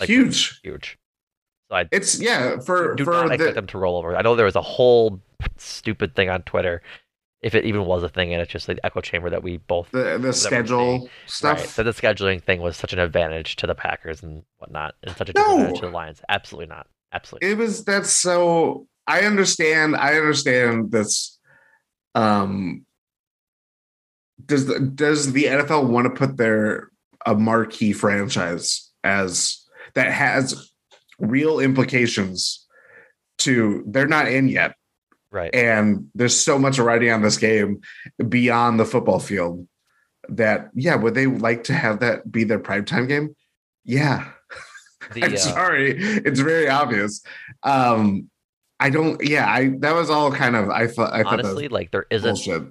Like, 0.00 0.08
huge, 0.08 0.60
huge. 0.62 0.98
So 1.70 1.76
I 1.76 1.88
it's 1.92 2.18
yeah 2.18 2.58
for 2.60 2.94
do 2.94 3.04
for 3.04 3.12
not 3.12 3.28
the, 3.28 3.34
expect 3.34 3.54
them 3.54 3.66
to 3.68 3.78
roll 3.78 3.96
over. 3.96 4.16
I 4.16 4.22
know 4.22 4.36
there 4.36 4.46
was 4.46 4.56
a 4.56 4.62
whole 4.62 5.20
stupid 5.56 6.14
thing 6.14 6.30
on 6.30 6.42
Twitter 6.42 6.82
if 7.40 7.54
it 7.54 7.64
even 7.64 7.84
was 7.84 8.02
a 8.02 8.08
thing, 8.08 8.32
and 8.32 8.42
it's 8.42 8.50
just 8.50 8.66
the 8.66 8.84
echo 8.84 9.00
chamber 9.00 9.30
that 9.30 9.42
we 9.42 9.58
both 9.58 9.90
the 9.92 10.18
the 10.18 10.32
schedule 10.32 11.08
stuff. 11.26 11.58
Right. 11.58 11.68
So 11.68 11.82
the 11.82 11.92
scheduling 11.92 12.42
thing 12.42 12.60
was 12.60 12.76
such 12.76 12.92
an 12.92 12.98
advantage 12.98 13.56
to 13.56 13.66
the 13.66 13.74
Packers 13.74 14.22
and 14.22 14.42
whatnot, 14.58 14.94
and 15.02 15.16
such 15.16 15.28
a 15.28 15.32
disadvantage 15.32 15.74
no. 15.74 15.80
to 15.80 15.86
the 15.86 15.92
Lions. 15.92 16.20
Absolutely 16.28 16.66
not. 16.66 16.86
Absolutely. 17.12 17.48
It 17.50 17.58
was 17.58 17.84
that's 17.84 18.10
so. 18.10 18.86
I 19.06 19.20
understand. 19.20 19.96
I 19.96 20.16
understand 20.16 20.90
this. 20.90 21.38
Um. 22.14 22.84
Does 24.44 24.66
the 24.66 24.80
does 24.80 25.32
the 25.32 25.44
NFL 25.44 25.88
want 25.88 26.06
to 26.06 26.18
put 26.18 26.36
their 26.36 26.90
a 27.26 27.34
marquee 27.34 27.92
franchise 27.92 28.90
as 29.04 29.64
that 29.94 30.12
has 30.12 30.70
real 31.18 31.60
implications 31.60 32.66
to 33.38 33.84
they're 33.86 34.06
not 34.06 34.28
in 34.28 34.48
yet 34.48 34.74
Right. 35.30 35.54
and 35.54 36.08
there's 36.14 36.36
so 36.36 36.58
much 36.58 36.78
writing 36.78 37.10
on 37.10 37.22
this 37.22 37.36
game 37.36 37.80
beyond 38.28 38.80
the 38.80 38.86
football 38.86 39.18
field 39.18 39.66
that 40.28 40.70
yeah 40.74 40.94
would 40.94 41.14
they 41.14 41.26
like 41.26 41.64
to 41.64 41.74
have 41.74 42.00
that 42.00 42.30
be 42.30 42.44
their 42.44 42.58
primetime 42.58 43.08
game 43.08 43.34
yeah 43.84 44.30
The, 45.12 45.24
i'm 45.24 45.34
uh, 45.34 45.36
sorry 45.36 45.94
it's 45.98 46.40
very 46.40 46.68
obvious 46.68 47.22
um 47.62 48.28
i 48.80 48.90
don't 48.90 49.22
yeah 49.22 49.50
i 49.50 49.68
that 49.78 49.94
was 49.94 50.10
all 50.10 50.30
kind 50.30 50.56
of 50.56 50.68
i 50.70 50.86
thought 50.86 51.12
i 51.12 51.22
thought 51.22 51.40
honestly, 51.40 51.64
that 51.64 51.72
like 51.72 51.90
there 51.90 52.06
isn't. 52.10 52.28
bullshit 52.28 52.62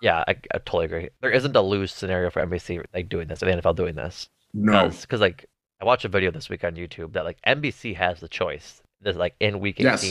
Yeah, 0.00 0.22
I, 0.28 0.36
I 0.54 0.58
totally 0.58 0.84
agree. 0.84 1.08
There 1.20 1.30
isn't 1.30 1.56
a 1.56 1.60
lose 1.60 1.92
scenario 1.92 2.30
for 2.30 2.44
NBC 2.44 2.84
like 2.94 3.08
doing 3.08 3.26
this, 3.26 3.42
or 3.42 3.46
the 3.46 3.60
NFL 3.60 3.74
doing 3.74 3.96
this. 3.96 4.28
no 4.54 4.88
because 4.88 5.20
like 5.20 5.46
I 5.80 5.84
watched 5.84 6.04
a 6.04 6.08
video 6.08 6.30
this 6.30 6.48
week 6.48 6.64
on 6.64 6.74
YouTube 6.74 7.12
that 7.12 7.24
like 7.24 7.38
NBC 7.46 7.96
has 7.96 8.20
the 8.20 8.28
choice, 8.28 8.82
this 9.00 9.16
like 9.16 9.34
in 9.40 9.60
week 9.60 9.78
Yes. 9.78 10.04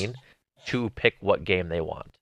To 0.65 0.89
pick 0.91 1.15
what 1.19 1.43
game 1.43 1.69
they 1.69 1.81
want, 1.81 2.17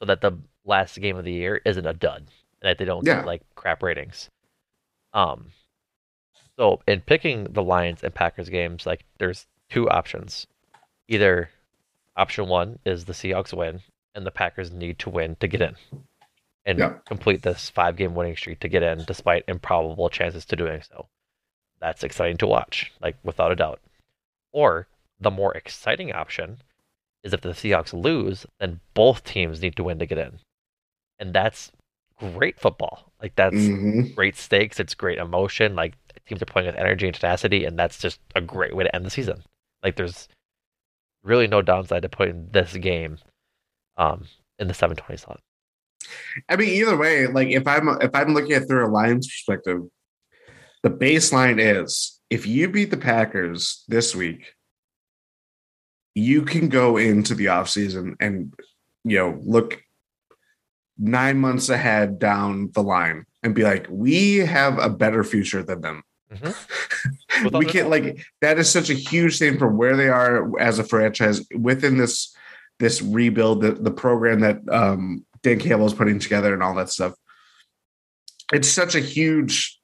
so 0.00 0.06
that 0.06 0.20
the 0.20 0.32
last 0.64 1.00
game 1.00 1.16
of 1.16 1.24
the 1.24 1.32
year 1.32 1.60
isn't 1.64 1.86
a 1.86 1.92
dud, 1.94 2.26
and 2.60 2.68
that 2.68 2.78
they 2.78 2.84
don't 2.84 3.06
Yeah. 3.06 3.16
get 3.16 3.26
like 3.26 3.42
crap 3.54 3.82
ratings. 3.82 4.28
Um, 5.12 5.52
so 6.56 6.80
in 6.86 7.00
picking 7.02 7.44
the 7.44 7.62
Lions 7.62 8.02
and 8.02 8.14
Packers 8.14 8.48
games, 8.48 8.84
like 8.86 9.04
there's 9.18 9.46
two 9.70 9.88
options. 9.88 10.46
Either 11.06 11.50
option 12.16 12.48
one 12.48 12.78
is 12.84 13.04
the 13.04 13.12
Seahawks 13.12 13.52
win, 13.52 13.80
and 14.14 14.26
the 14.26 14.30
Packers 14.30 14.72
need 14.72 14.98
to 15.00 15.10
win 15.10 15.36
to 15.36 15.46
get 15.48 15.62
in, 15.62 15.76
and 16.64 16.78
Yeah. 16.78 16.98
complete 17.06 17.42
this 17.42 17.70
five 17.70 17.96
game 17.96 18.14
winning 18.14 18.36
streak 18.36 18.60
to 18.60 18.68
get 18.68 18.82
in, 18.82 19.04
despite 19.04 19.44
improbable 19.48 20.10
chances 20.10 20.44
to 20.46 20.56
doing 20.56 20.82
so. 20.82 21.08
That's 21.80 22.02
exciting 22.02 22.38
to 22.38 22.46
watch, 22.46 22.92
like 23.00 23.16
without 23.22 23.52
a 23.52 23.56
doubt. 23.56 23.80
Or 24.50 24.88
the 25.20 25.30
more 25.30 25.54
exciting 25.56 26.12
option 26.12 26.60
is 27.28 27.34
if 27.34 27.40
the 27.42 27.50
Seahawks 27.50 27.92
lose, 27.92 28.46
then 28.60 28.80
both 28.94 29.24
teams 29.24 29.62
need 29.62 29.76
to 29.76 29.84
win 29.84 29.98
to 29.98 30.06
get 30.06 30.18
in, 30.18 30.38
and 31.18 31.32
that's 31.34 31.70
great 32.18 32.58
football. 32.58 33.12
Like 33.22 33.34
that's 33.36 33.54
Mhm. 33.54 34.14
great 34.14 34.36
stakes. 34.36 34.80
It's 34.80 34.94
great 34.94 35.18
emotion. 35.18 35.76
Like 35.76 35.94
teams 36.26 36.42
are 36.42 36.46
playing 36.46 36.66
with 36.66 36.76
energy 36.76 37.06
and 37.06 37.14
tenacity, 37.14 37.64
and 37.64 37.78
that's 37.78 37.98
just 37.98 38.20
a 38.34 38.40
great 38.40 38.74
way 38.74 38.84
to 38.84 38.94
end 38.94 39.04
the 39.06 39.10
season. 39.10 39.44
Like 39.82 39.96
there's 39.96 40.28
really 41.22 41.46
no 41.46 41.62
downside 41.62 42.02
to 42.02 42.08
putting 42.08 42.48
this 42.50 42.74
game 42.74 43.18
um, 43.96 44.26
in 44.58 44.68
the 44.68 44.74
720 44.74 45.16
slot. 45.18 45.40
I 46.48 46.56
mean, 46.56 46.68
either 46.70 46.96
way, 46.96 47.26
like 47.26 47.48
if 47.48 47.66
I'm 47.66 47.88
if 48.00 48.10
I'm 48.14 48.34
looking 48.34 48.52
at 48.52 48.66
through 48.68 48.86
a 48.86 48.90
Lions 48.90 49.26
perspective, 49.26 49.82
the 50.82 50.90
baseline 50.90 51.58
is 51.60 52.20
if 52.30 52.46
you 52.46 52.68
beat 52.68 52.90
the 52.90 52.96
Packers 52.96 53.84
this 53.88 54.14
week, 54.14 54.52
you 56.14 56.42
can 56.42 56.68
go 56.68 56.96
into 56.96 57.34
the 57.34 57.46
offseason 57.46 58.14
and 58.20 58.52
you 59.04 59.18
know 59.18 59.38
look 59.44 59.82
nine 60.98 61.38
months 61.38 61.68
ahead 61.68 62.18
down 62.18 62.70
the 62.72 62.82
line 62.82 63.24
and 63.42 63.54
be 63.54 63.62
like, 63.62 63.86
we 63.88 64.38
have 64.38 64.78
a 64.78 64.90
better 64.90 65.22
future 65.22 65.62
than 65.62 65.80
them. 65.80 66.02
Without 67.44 67.58
we 67.58 67.64
can't 67.64 67.88
like 67.88 68.20
that 68.42 68.58
is 68.58 68.70
such 68.70 68.90
a 68.90 68.94
huge 68.94 69.38
thing 69.38 69.58
for 69.58 69.68
where 69.68 69.96
they 69.96 70.08
are 70.08 70.58
as 70.60 70.78
a 70.78 70.84
franchise 70.84 71.46
within 71.56 71.96
this 71.96 72.34
this 72.80 73.00
rebuild, 73.00 73.62
the, 73.62 73.72
the 73.72 73.90
program 73.90 74.40
that 74.40 74.58
um 74.70 75.24
Dan 75.42 75.58
Campbell 75.58 75.86
is 75.86 75.94
putting 75.94 76.18
together 76.18 76.52
and 76.52 76.62
all 76.62 76.74
that 76.74 76.90
stuff. 76.90 77.14
It's 78.52 78.68
such 78.68 78.94
a 78.94 79.00
huge 79.00 79.80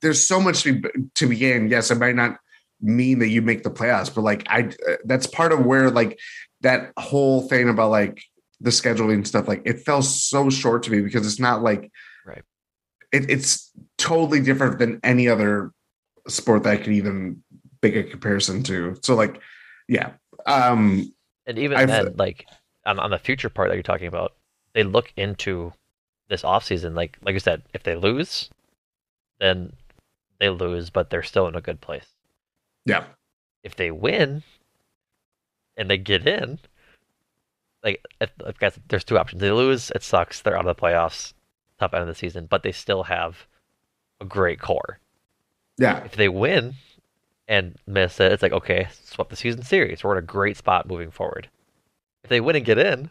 there's 0.00 0.26
so 0.26 0.40
much 0.40 0.62
to, 0.62 0.80
be, 0.80 0.88
to 1.14 1.26
be 1.26 1.36
gained. 1.36 1.70
Yes, 1.70 1.90
it 1.90 1.98
might 1.98 2.16
not 2.16 2.38
mean 2.84 3.18
that 3.20 3.28
you 3.28 3.42
make 3.42 3.62
the 3.62 3.70
playoffs, 3.70 4.14
but 4.14 4.22
like 4.22 4.46
I 4.48 4.70
that's 5.04 5.26
part 5.26 5.52
of 5.52 5.64
where 5.64 5.90
like 5.90 6.18
that 6.60 6.92
whole 6.98 7.48
thing 7.48 7.68
about 7.68 7.90
like 7.90 8.22
the 8.60 8.70
scheduling 8.70 9.26
stuff, 9.26 9.48
like 9.48 9.62
it 9.64 9.80
fell 9.80 10.02
so 10.02 10.50
short 10.50 10.82
to 10.84 10.90
me 10.90 11.00
because 11.00 11.26
it's 11.26 11.40
not 11.40 11.62
like 11.62 11.90
Right. 12.24 12.42
it, 13.12 13.28
it's 13.30 13.70
totally 13.98 14.40
different 14.40 14.78
than 14.78 15.00
any 15.02 15.28
other 15.28 15.72
sport 16.28 16.62
that 16.62 16.72
I 16.72 16.76
could 16.76 16.92
even 16.92 17.42
make 17.82 17.94
a 17.96 18.04
comparison 18.04 18.62
to. 18.64 18.96
So 19.02 19.14
like, 19.14 19.40
yeah. 19.88 20.12
Um 20.46 21.12
And 21.46 21.58
even 21.58 21.76
I've- 21.78 21.90
then, 21.90 22.14
like 22.16 22.46
on, 22.86 22.98
on 22.98 23.10
the 23.10 23.18
future 23.18 23.48
part 23.50 23.68
that 23.68 23.74
you're 23.76 23.82
talking 23.82 24.06
about, 24.08 24.34
they 24.74 24.82
look 24.84 25.12
into 25.16 25.72
this 26.28 26.42
offseason. 26.42 26.94
Like 26.94 27.18
like 27.22 27.34
you 27.34 27.40
said, 27.40 27.62
if 27.74 27.82
they 27.82 27.96
lose, 27.96 28.50
then 29.40 29.72
they 30.40 30.48
lose, 30.48 30.90
but 30.90 31.10
they're 31.10 31.22
still 31.22 31.46
in 31.48 31.54
a 31.54 31.60
good 31.60 31.80
place. 31.80 32.06
Yeah. 32.84 33.04
If 33.62 33.76
they 33.76 33.90
win 33.90 34.42
and 35.76 35.88
they 35.90 35.96
get 35.98 36.26
in, 36.26 36.58
like 37.82 38.04
if, 38.20 38.30
if 38.46 38.58
guys, 38.58 38.78
there's 38.88 39.04
two 39.04 39.18
options. 39.18 39.40
They 39.40 39.50
lose, 39.50 39.90
it 39.94 40.02
sucks. 40.02 40.40
They're 40.42 40.56
out 40.56 40.66
of 40.66 40.76
the 40.76 40.80
playoffs, 40.80 41.32
top 41.78 41.94
end 41.94 42.02
of 42.02 42.08
the 42.08 42.14
season, 42.14 42.46
but 42.46 42.62
they 42.62 42.72
still 42.72 43.04
have 43.04 43.46
a 44.20 44.24
great 44.24 44.60
core. 44.60 44.98
Yeah. 45.78 46.04
If 46.04 46.16
they 46.16 46.28
win 46.28 46.74
and 47.48 47.76
miss 47.86 48.20
it, 48.20 48.32
it's 48.32 48.42
like 48.42 48.52
okay, 48.52 48.88
swap 49.04 49.28
the 49.28 49.36
season 49.36 49.62
series. 49.62 50.04
We're 50.04 50.12
in 50.16 50.24
a 50.24 50.26
great 50.26 50.56
spot 50.56 50.88
moving 50.88 51.10
forward. 51.10 51.48
If 52.22 52.30
they 52.30 52.40
win 52.40 52.56
and 52.56 52.64
get 52.64 52.78
in, 52.78 53.10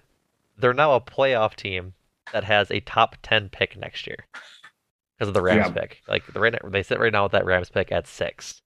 they're 0.58 0.74
now 0.74 0.94
a 0.94 1.02
playoff 1.02 1.56
team 1.56 1.94
that 2.32 2.44
has 2.46 2.72
a 2.72 2.80
top 2.80 3.16
ten 3.22 3.50
pick 3.50 3.78
next 3.78 4.08
year 4.08 4.26
because 5.18 5.28
of 5.28 5.34
the 5.36 5.42
Rams 5.42 5.68
Yeah. 5.68 5.82
pick. 5.82 6.02
Like 6.08 6.26
the 6.32 6.40
right, 6.40 6.56
they 6.72 6.82
sit 6.84 7.00
right 7.00 7.12
now 7.14 7.24
with 7.24 7.34
that 7.34 7.46
Rams 7.46 7.70
pick 7.70 7.92
at 7.92 8.08
six, 8.08 8.62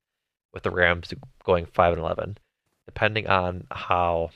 with 0.58 0.64
the 0.64 0.72
Rams 0.72 1.14
going 1.44 1.66
five 1.66 1.94
and 1.94 2.02
eleven. 2.02 2.38
Depending 2.86 3.28
on 3.28 3.68
how 3.72 4.32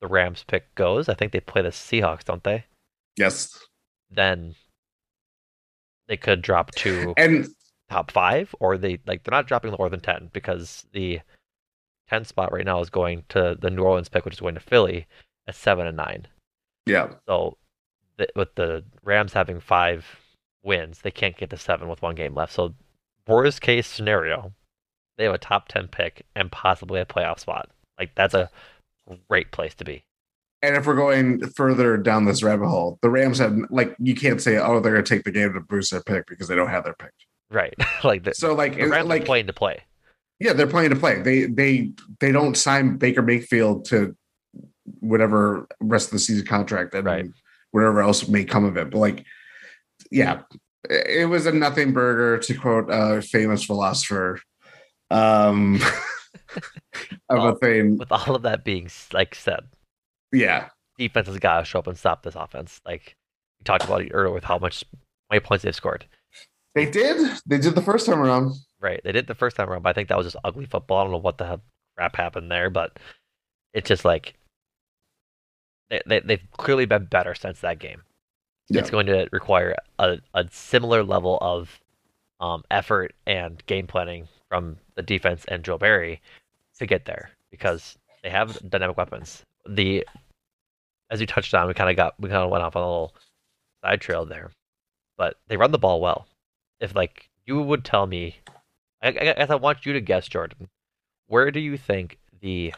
the 0.00 0.06
Rams 0.06 0.44
pick 0.46 0.74
goes, 0.74 1.08
I 1.08 1.14
think 1.14 1.32
they 1.32 1.40
play 1.40 1.62
the 1.62 1.70
Seahawks, 1.70 2.24
don't 2.24 2.44
they? 2.44 2.64
Yes. 3.16 3.58
Then 4.10 4.54
they 6.06 6.16
could 6.16 6.42
drop 6.42 6.70
to 6.76 7.14
And 7.16 7.48
top 7.90 8.10
five, 8.10 8.54
or 8.60 8.76
they 8.76 8.98
like 9.06 9.24
they're 9.24 9.30
not 9.32 9.46
dropping 9.46 9.72
lower 9.72 9.88
than 9.88 10.00
ten 10.00 10.30
because 10.32 10.86
the 10.92 11.20
ten 12.08 12.24
spot 12.24 12.52
right 12.52 12.64
now 12.64 12.80
is 12.80 12.90
going 12.90 13.24
to 13.30 13.56
the 13.60 13.70
New 13.70 13.82
Orleans 13.82 14.08
pick, 14.08 14.24
which 14.24 14.34
is 14.34 14.40
going 14.40 14.54
to 14.54 14.60
Philly 14.60 15.06
at 15.46 15.54
seven 15.54 15.86
and 15.86 15.96
nine. 15.96 16.26
yeah. 16.86 17.08
So 17.26 17.56
th- 18.18 18.30
with 18.36 18.54
the 18.54 18.84
Rams 19.02 19.32
having 19.32 19.60
five 19.60 20.04
wins, 20.62 21.00
they 21.00 21.10
can't 21.10 21.36
get 21.36 21.50
to 21.50 21.56
seven 21.56 21.88
with 21.88 22.02
one 22.02 22.14
game 22.14 22.34
left. 22.34 22.52
So 22.52 22.74
worst 23.26 23.60
case 23.62 23.86
scenario, 23.86 24.52
they 25.16 25.24
have 25.24 25.34
a 25.34 25.38
top 25.38 25.68
ten 25.68 25.88
pick 25.88 26.24
and 26.34 26.50
possibly 26.50 27.00
a 27.00 27.06
playoff 27.06 27.38
spot. 27.40 27.70
Like 27.98 28.14
that's 28.14 28.34
a 28.34 28.50
great 29.28 29.52
place 29.52 29.74
to 29.76 29.84
be. 29.84 30.04
And 30.62 30.76
if 30.76 30.86
we're 30.86 30.94
going 30.96 31.46
further 31.50 31.96
down 31.98 32.24
this 32.24 32.42
rabbit 32.42 32.66
hole, 32.66 32.98
the 33.02 33.10
Rams 33.10 33.38
have 33.38 33.56
like 33.70 33.94
you 33.98 34.14
can't 34.14 34.40
say, 34.40 34.56
oh, 34.56 34.80
they're 34.80 34.92
gonna 34.92 35.04
take 35.04 35.24
the 35.24 35.30
game 35.30 35.52
to 35.52 35.60
boost 35.60 35.90
their 35.92 36.02
pick 36.02 36.26
because 36.26 36.48
they 36.48 36.56
don't 36.56 36.70
have 36.70 36.84
their 36.84 36.94
pick. 36.98 37.10
Right. 37.50 37.74
like 38.04 38.24
the, 38.24 38.34
So 38.34 38.54
like 38.54 38.76
the 38.76 38.88
Rams 38.88 39.08
like 39.08 39.24
playing 39.26 39.46
to 39.48 39.52
play. 39.52 39.82
yeah, 40.40 40.52
they're 40.54 40.66
playing 40.66 40.90
to 40.90 40.96
play. 40.96 41.20
They 41.22 41.44
they 41.44 41.90
they 42.20 42.32
don't 42.32 42.56
sign 42.56 42.96
Baker 42.96 43.22
Mayfield 43.22 43.84
to 43.86 44.16
whatever 45.00 45.66
rest 45.80 46.08
of 46.08 46.12
the 46.12 46.18
season 46.18 46.46
contract 46.46 46.94
and 46.94 47.06
Right. 47.06 47.26
whatever 47.70 48.00
else 48.00 48.26
may 48.28 48.44
come 48.44 48.64
of 48.64 48.76
it. 48.76 48.90
But 48.90 48.98
like, 48.98 49.24
yeah, 50.10 50.42
it 50.88 51.28
was 51.28 51.46
a 51.46 51.52
nothing 51.52 51.92
burger 51.92 52.38
to 52.38 52.54
quote 52.54 52.86
a 52.90 53.22
famous 53.22 53.64
philosopher 53.64 54.40
um 55.10 55.76
of 56.56 56.62
Well, 57.30 57.48
a 57.48 57.58
thing. 57.58 57.98
With 57.98 58.12
all 58.12 58.34
of 58.34 58.42
that 58.42 58.64
being 58.64 58.88
like 59.12 59.34
said, 59.34 59.66
Yeah. 60.32 60.68
defense 60.98 61.26
has 61.28 61.38
got 61.38 61.58
to 61.60 61.64
show 61.64 61.78
up 61.80 61.86
and 61.86 61.98
stop 61.98 62.22
this 62.22 62.34
offense. 62.36 62.80
Like 62.86 63.16
we 63.58 63.64
talked 63.64 63.84
about 63.84 64.02
it 64.02 64.10
earlier 64.12 64.32
with 64.34 64.44
how 64.44 64.58
much 64.58 64.84
how 64.92 65.34
many 65.36 65.40
points 65.40 65.64
they've 65.64 65.74
scored. 65.74 66.06
They 66.74 66.90
did. 66.90 67.38
They 67.46 67.58
did 67.58 67.74
the 67.76 67.82
first 67.82 68.06
time 68.06 68.18
around. 68.20 68.52
Right. 68.80 69.00
They 69.04 69.12
did 69.12 69.26
the 69.26 69.34
first 69.34 69.56
time 69.56 69.70
around, 69.70 69.82
but 69.82 69.90
I 69.90 69.92
think 69.92 70.08
that 70.08 70.18
was 70.18 70.26
just 70.26 70.36
ugly 70.44 70.66
football. 70.66 70.98
I 70.98 71.02
don't 71.04 71.12
know 71.12 71.18
what 71.18 71.38
the 71.38 71.46
hell 71.46 71.62
crap 71.96 72.16
happened 72.16 72.50
there, 72.50 72.68
but 72.70 72.98
it's 73.72 73.88
just 73.88 74.04
like 74.04 74.34
they, 75.90 76.00
they 76.06 76.20
they've 76.20 76.50
clearly 76.56 76.86
been 76.86 77.04
better 77.06 77.34
since 77.34 77.60
that 77.60 77.78
game. 77.78 78.02
Yeah. 78.68 78.80
It's 78.80 78.90
going 78.90 79.06
to 79.06 79.28
require 79.30 79.76
a, 79.98 80.18
a 80.32 80.46
similar 80.50 81.04
level 81.04 81.38
of 81.40 81.80
um, 82.40 82.64
effort 82.70 83.14
and 83.26 83.64
game 83.66 83.86
planning 83.86 84.26
from 84.54 84.76
the 84.94 85.02
defense 85.02 85.44
and 85.48 85.64
Joe 85.64 85.78
Barry 85.78 86.22
to 86.78 86.86
get 86.86 87.06
there 87.06 87.30
because 87.50 87.98
they 88.22 88.30
have 88.30 88.56
dynamic 88.70 88.96
weapons. 88.96 89.42
The 89.68 90.06
as 91.10 91.20
you 91.20 91.26
touched 91.26 91.54
on, 91.54 91.66
we 91.66 91.74
kind 91.74 91.90
of 91.90 91.96
got 91.96 92.14
we 92.20 92.28
kind 92.28 92.44
of 92.44 92.50
went 92.50 92.62
off 92.62 92.76
on 92.76 92.82
a 92.82 92.86
little 92.86 93.14
side 93.82 94.00
trail 94.00 94.24
there, 94.24 94.52
but 95.16 95.38
they 95.48 95.56
run 95.56 95.72
the 95.72 95.78
ball 95.78 96.00
well. 96.00 96.28
If 96.78 96.94
like 96.94 97.28
you 97.46 97.60
would 97.62 97.84
tell 97.84 98.06
me, 98.06 98.36
I, 99.02 99.08
I 99.08 99.12
guess 99.12 99.50
I 99.50 99.56
want 99.56 99.84
you 99.86 99.92
to 99.92 100.00
guess, 100.00 100.28
Jordan, 100.28 100.68
where 101.26 101.50
do 101.50 101.58
you 101.58 101.76
think 101.76 102.18
the 102.40 102.72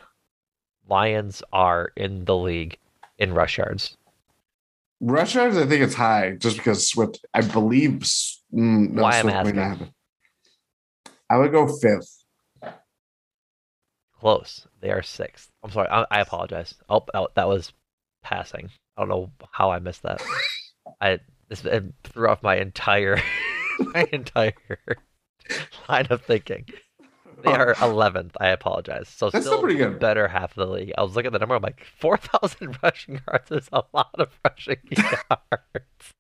Lions 0.89 1.43
are 1.53 1.93
in 1.95 2.25
the 2.25 2.37
league 2.37 2.79
in 3.19 3.35
rush 3.35 3.59
yards? 3.59 3.99
Rush 5.03 5.35
yards, 5.35 5.59
I 5.59 5.67
think 5.67 5.83
it's 5.83 5.95
high 5.95 6.37
just 6.39 6.57
because 6.57 6.93
what 6.93 7.19
I 7.35 7.43
believe. 7.43 7.99
Mm, 8.55 8.93
no, 8.93 9.03
Why 9.03 9.19
I'm 9.19 9.25
Swift 9.25 9.37
asking. 9.37 9.91
I 11.31 11.39
would 11.39 11.53
go 11.53 11.67
fifth. 11.67 12.23
Close. 14.19 14.67
They 14.81 14.91
are 14.91 15.03
sixth. 15.03 15.51
I'm 15.63 15.71
sorry. 15.71 15.89
I, 15.89 16.07
I 16.11 16.21
apologize. 16.21 16.75
Oh, 16.89 17.05
oh, 17.15 17.29
that 17.35 17.49
was 17.49 17.73
passing. 18.23 18.71
I 18.97 19.03
don't 19.03 19.09
know 19.09 19.31
how 19.51 19.71
I 19.71 19.79
missed 19.79 20.03
that. 20.03 20.23
I 21.01 21.19
this 21.49 21.65
it 21.65 21.85
threw 22.05 22.29
off 22.29 22.43
my 22.43 22.57
entire 22.57 23.21
my 23.79 24.09
entire 24.13 24.55
line 25.89 26.07
of 26.11 26.23
thinking. 26.23 26.67
They 27.45 27.53
are 27.53 27.75
11th. 27.77 28.33
I 28.41 28.49
apologize. 28.49 29.09
So 29.09 29.29
That's 29.31 29.45
still 29.45 29.61
pretty 29.61 29.77
good. 29.77 29.99
better 29.99 30.27
half 30.29 30.57
of 30.57 30.67
the 30.67 30.73
league. 30.73 30.93
I 30.97 31.03
was 31.03 31.15
looking 31.15 31.27
at 31.29 31.33
the 31.33 31.39
number. 31.39 31.55
I'm 31.55 31.63
like, 31.63 31.85
4,000 32.01 32.79
rushing 32.83 33.21
yards 33.29 33.51
is 33.51 33.69
a 33.73 33.83
lot 33.93 34.15
of 34.19 34.31
rushing 34.45 34.79
yards. 34.91 36.13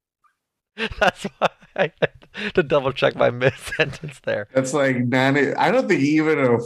That's 1.01 1.25
why 1.39 1.49
I 1.75 1.93
to 2.55 2.63
double 2.63 2.93
check 2.93 3.17
my 3.17 3.31
mid 3.31 3.55
sentence 3.77 4.21
there. 4.25 4.49
That's 4.55 4.75
like 4.75 4.97
nine. 4.97 5.55
I 5.57 5.71
don't 5.71 5.89
think 5.89 6.03
even 6.03 6.39
a. 6.39 6.59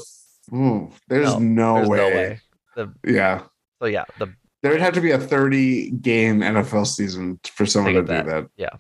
Ooh, 0.55 0.91
there's 1.09 1.39
no, 1.39 1.75
there's 1.77 1.89
way. 1.89 1.97
no 1.97 2.09
way. 2.09 2.41
The, 2.77 2.93
Yeah, 3.05 3.43
so 3.81 3.87
yeah, 3.87 4.05
the 4.19 4.35
there 4.63 4.73
would 4.73 4.81
have 4.81 4.95
to 4.95 5.01
be 5.01 5.11
a 5.11 5.19
30 5.19 5.91
game 5.93 6.41
NFL 6.41 6.87
season 6.87 7.41
for 7.45 7.65
someone 7.65 7.95
to 7.95 8.03
do 8.03 8.13
of 8.13 8.27
that. 8.27 8.49
yeah, 8.57 8.77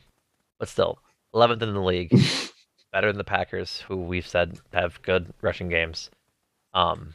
but 0.58 0.68
still 0.68 0.98
11th 1.34 1.62
in 1.62 1.72
the 1.72 1.80
league, 1.80 2.10
better 2.92 3.08
than 3.08 3.18
the 3.18 3.24
Packers, 3.24 3.80
who 3.88 3.96
we've 3.96 4.26
said 4.26 4.58
have 4.72 5.00
good 5.02 5.32
rushing 5.40 5.68
games. 5.68 6.10
Um, 6.74 7.14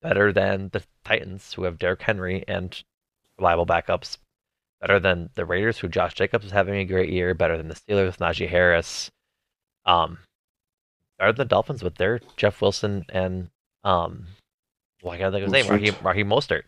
better 0.00 0.32
than 0.32 0.70
the 0.72 0.82
Titans, 1.04 1.52
who 1.54 1.64
have 1.64 1.78
Derrick 1.78 2.02
Henry 2.02 2.44
and 2.46 2.82
reliable 3.38 3.66
backups. 3.66 4.18
Better 4.80 5.00
than 5.00 5.30
the 5.34 5.46
Raiders, 5.46 5.78
who 5.78 5.88
Josh 5.88 6.14
Jacobs 6.14 6.44
is 6.44 6.52
having 6.52 6.74
a 6.74 6.84
great 6.84 7.10
year. 7.10 7.34
Better 7.34 7.56
than 7.56 7.68
the 7.68 7.74
Steelers, 7.74 8.06
with 8.06 8.18
Najee 8.18 8.48
Harris. 8.48 9.10
Um, 9.86 10.18
than 11.18 11.34
the 11.34 11.44
Dolphins 11.44 11.82
with 11.82 11.96
their 11.96 12.20
Jeff 12.36 12.60
Wilson 12.60 13.04
and 13.08 13.48
um, 13.84 14.26
well, 15.02 15.12
I 15.12 15.18
gotta 15.18 15.32
think 15.32 15.46
of 15.46 15.52
his 15.52 15.68
name, 15.68 15.94
Raheem, 16.02 16.28
Mostert. 16.28 16.62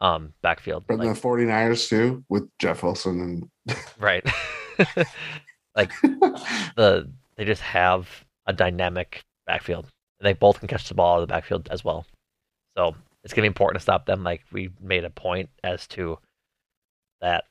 Um, 0.00 0.32
backfield. 0.40 0.84
But 0.88 0.98
Like, 0.98 1.14
the 1.14 1.20
49ers 1.20 1.88
too, 1.88 2.24
with 2.30 2.48
Jeff 2.58 2.82
Wilson 2.82 3.20
and 3.66 3.76
right. 3.98 4.26
like 5.76 5.92
the 6.02 7.10
they 7.36 7.44
just 7.44 7.60
have 7.60 8.24
a 8.46 8.52
dynamic 8.54 9.22
backfield. 9.46 9.86
And 10.18 10.26
they 10.26 10.32
both 10.32 10.58
can 10.58 10.68
catch 10.68 10.88
the 10.88 10.94
ball 10.94 11.16
out 11.16 11.22
of 11.22 11.28
the 11.28 11.32
backfield 11.32 11.68
as 11.70 11.84
well. 11.84 12.06
So 12.78 12.94
it's 13.22 13.34
gonna 13.34 13.44
be 13.44 13.48
important 13.48 13.78
to 13.78 13.82
stop 13.82 14.06
them. 14.06 14.24
Like 14.24 14.42
we 14.50 14.70
made 14.80 15.04
a 15.04 15.10
point 15.10 15.50
as 15.62 15.86
to 15.88 16.18
that 17.20 17.44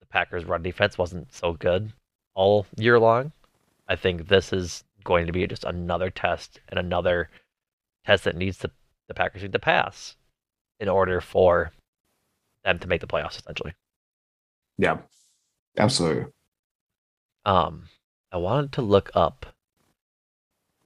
the 0.00 0.06
Packers 0.06 0.44
run 0.44 0.64
defense 0.64 0.98
wasn't 0.98 1.32
so 1.32 1.52
good 1.52 1.92
all 2.34 2.66
year 2.76 2.98
long. 2.98 3.32
I 3.88 3.96
think 3.96 4.28
this 4.28 4.52
is 4.52 4.84
going 5.04 5.26
to 5.26 5.32
be 5.32 5.46
just 5.46 5.64
another 5.64 6.10
test 6.10 6.60
and 6.68 6.78
another 6.78 7.28
test 8.06 8.24
that 8.24 8.36
needs 8.36 8.58
to 8.58 8.70
the 9.08 9.14
Packers 9.14 9.42
need 9.42 9.52
to 9.52 9.58
pass 9.58 10.16
in 10.80 10.88
order 10.88 11.20
for 11.20 11.72
them 12.64 12.78
to 12.78 12.88
make 12.88 13.00
the 13.00 13.06
playoffs 13.06 13.38
essentially. 13.38 13.74
Yeah, 14.78 14.98
absolutely. 15.78 16.26
Um, 17.44 17.88
I 18.30 18.36
wanted 18.36 18.72
to 18.72 18.82
look 18.82 19.10
up 19.14 19.46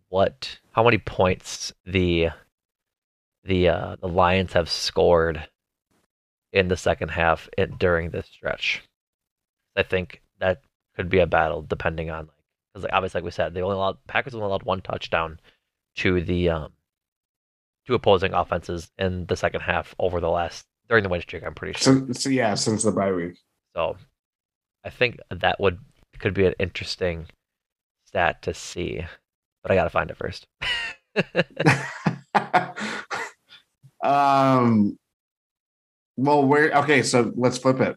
what 0.09 0.59
how 0.73 0.83
many 0.83 0.99
points 0.99 1.73
the 1.85 2.31
the 3.45 3.69
uh, 3.69 3.97
the 4.01 4.09
Lions 4.09 4.53
have 4.55 4.69
scored 4.69 5.49
in 6.53 6.69
the 6.69 6.77
second 6.77 7.11
half 7.11 7.49
in, 7.57 7.77
during 7.79 8.11
this 8.11 8.27
stretch. 8.27 8.83
I 9.77 9.83
think 9.83 10.23
that 10.41 10.63
could 10.97 11.09
be 11.09 11.19
a 11.19 11.27
battle 11.27 11.63
depending 11.63 12.11
on 12.11 12.27
like 12.27 12.35
because 12.73 12.85
like, 12.85 12.93
obviously 12.93 13.19
like 13.19 13.25
we 13.25 13.31
said 13.31 13.55
they 13.55 13.63
only 13.63 13.77
allowed 13.77 13.99
Packers 14.07 14.35
only 14.35 14.47
allowed 14.47 14.65
one 14.65 14.81
touchdown 14.81 15.39
to 15.97 16.21
the 16.21 16.49
um 16.49 16.73
to 17.87 17.95
opposing 17.95 18.35
offenses 18.35 18.91
in 18.99 19.27
the 19.27 19.37
second 19.37 19.61
half 19.61 19.95
over 19.99 20.21
the 20.21 20.31
last 20.31 20.67
during 20.89 21.03
the 21.03 21.09
win 21.09 21.21
streak. 21.21 21.45
I'm 21.45 21.55
pretty 21.55 21.79
sure. 21.79 22.07
So, 22.07 22.13
so 22.13 22.31
yeah, 22.31 22.55
since 22.55 22.83
the 22.83 22.93
bye 22.93 23.13
week. 23.13 23.39
So 23.75 23.97
I 24.85 24.91
think 24.91 25.19
that 25.31 25.61
would 25.61 25.79
could 26.19 26.35
be 26.35 26.47
an 26.47 26.55
interesting 26.59 27.27
stat 28.07 28.43
to 28.43 28.55
see. 28.55 29.05
But 29.63 29.73
I 29.73 29.75
gotta 29.75 29.91
find 29.91 30.11
it 30.11 30.17
first. 30.17 30.47
um. 34.03 34.99
Well, 36.17 36.47
where? 36.47 36.73
Okay, 36.73 37.03
so 37.03 37.33
let's 37.37 37.59
flip 37.59 37.81
it. 37.81 37.97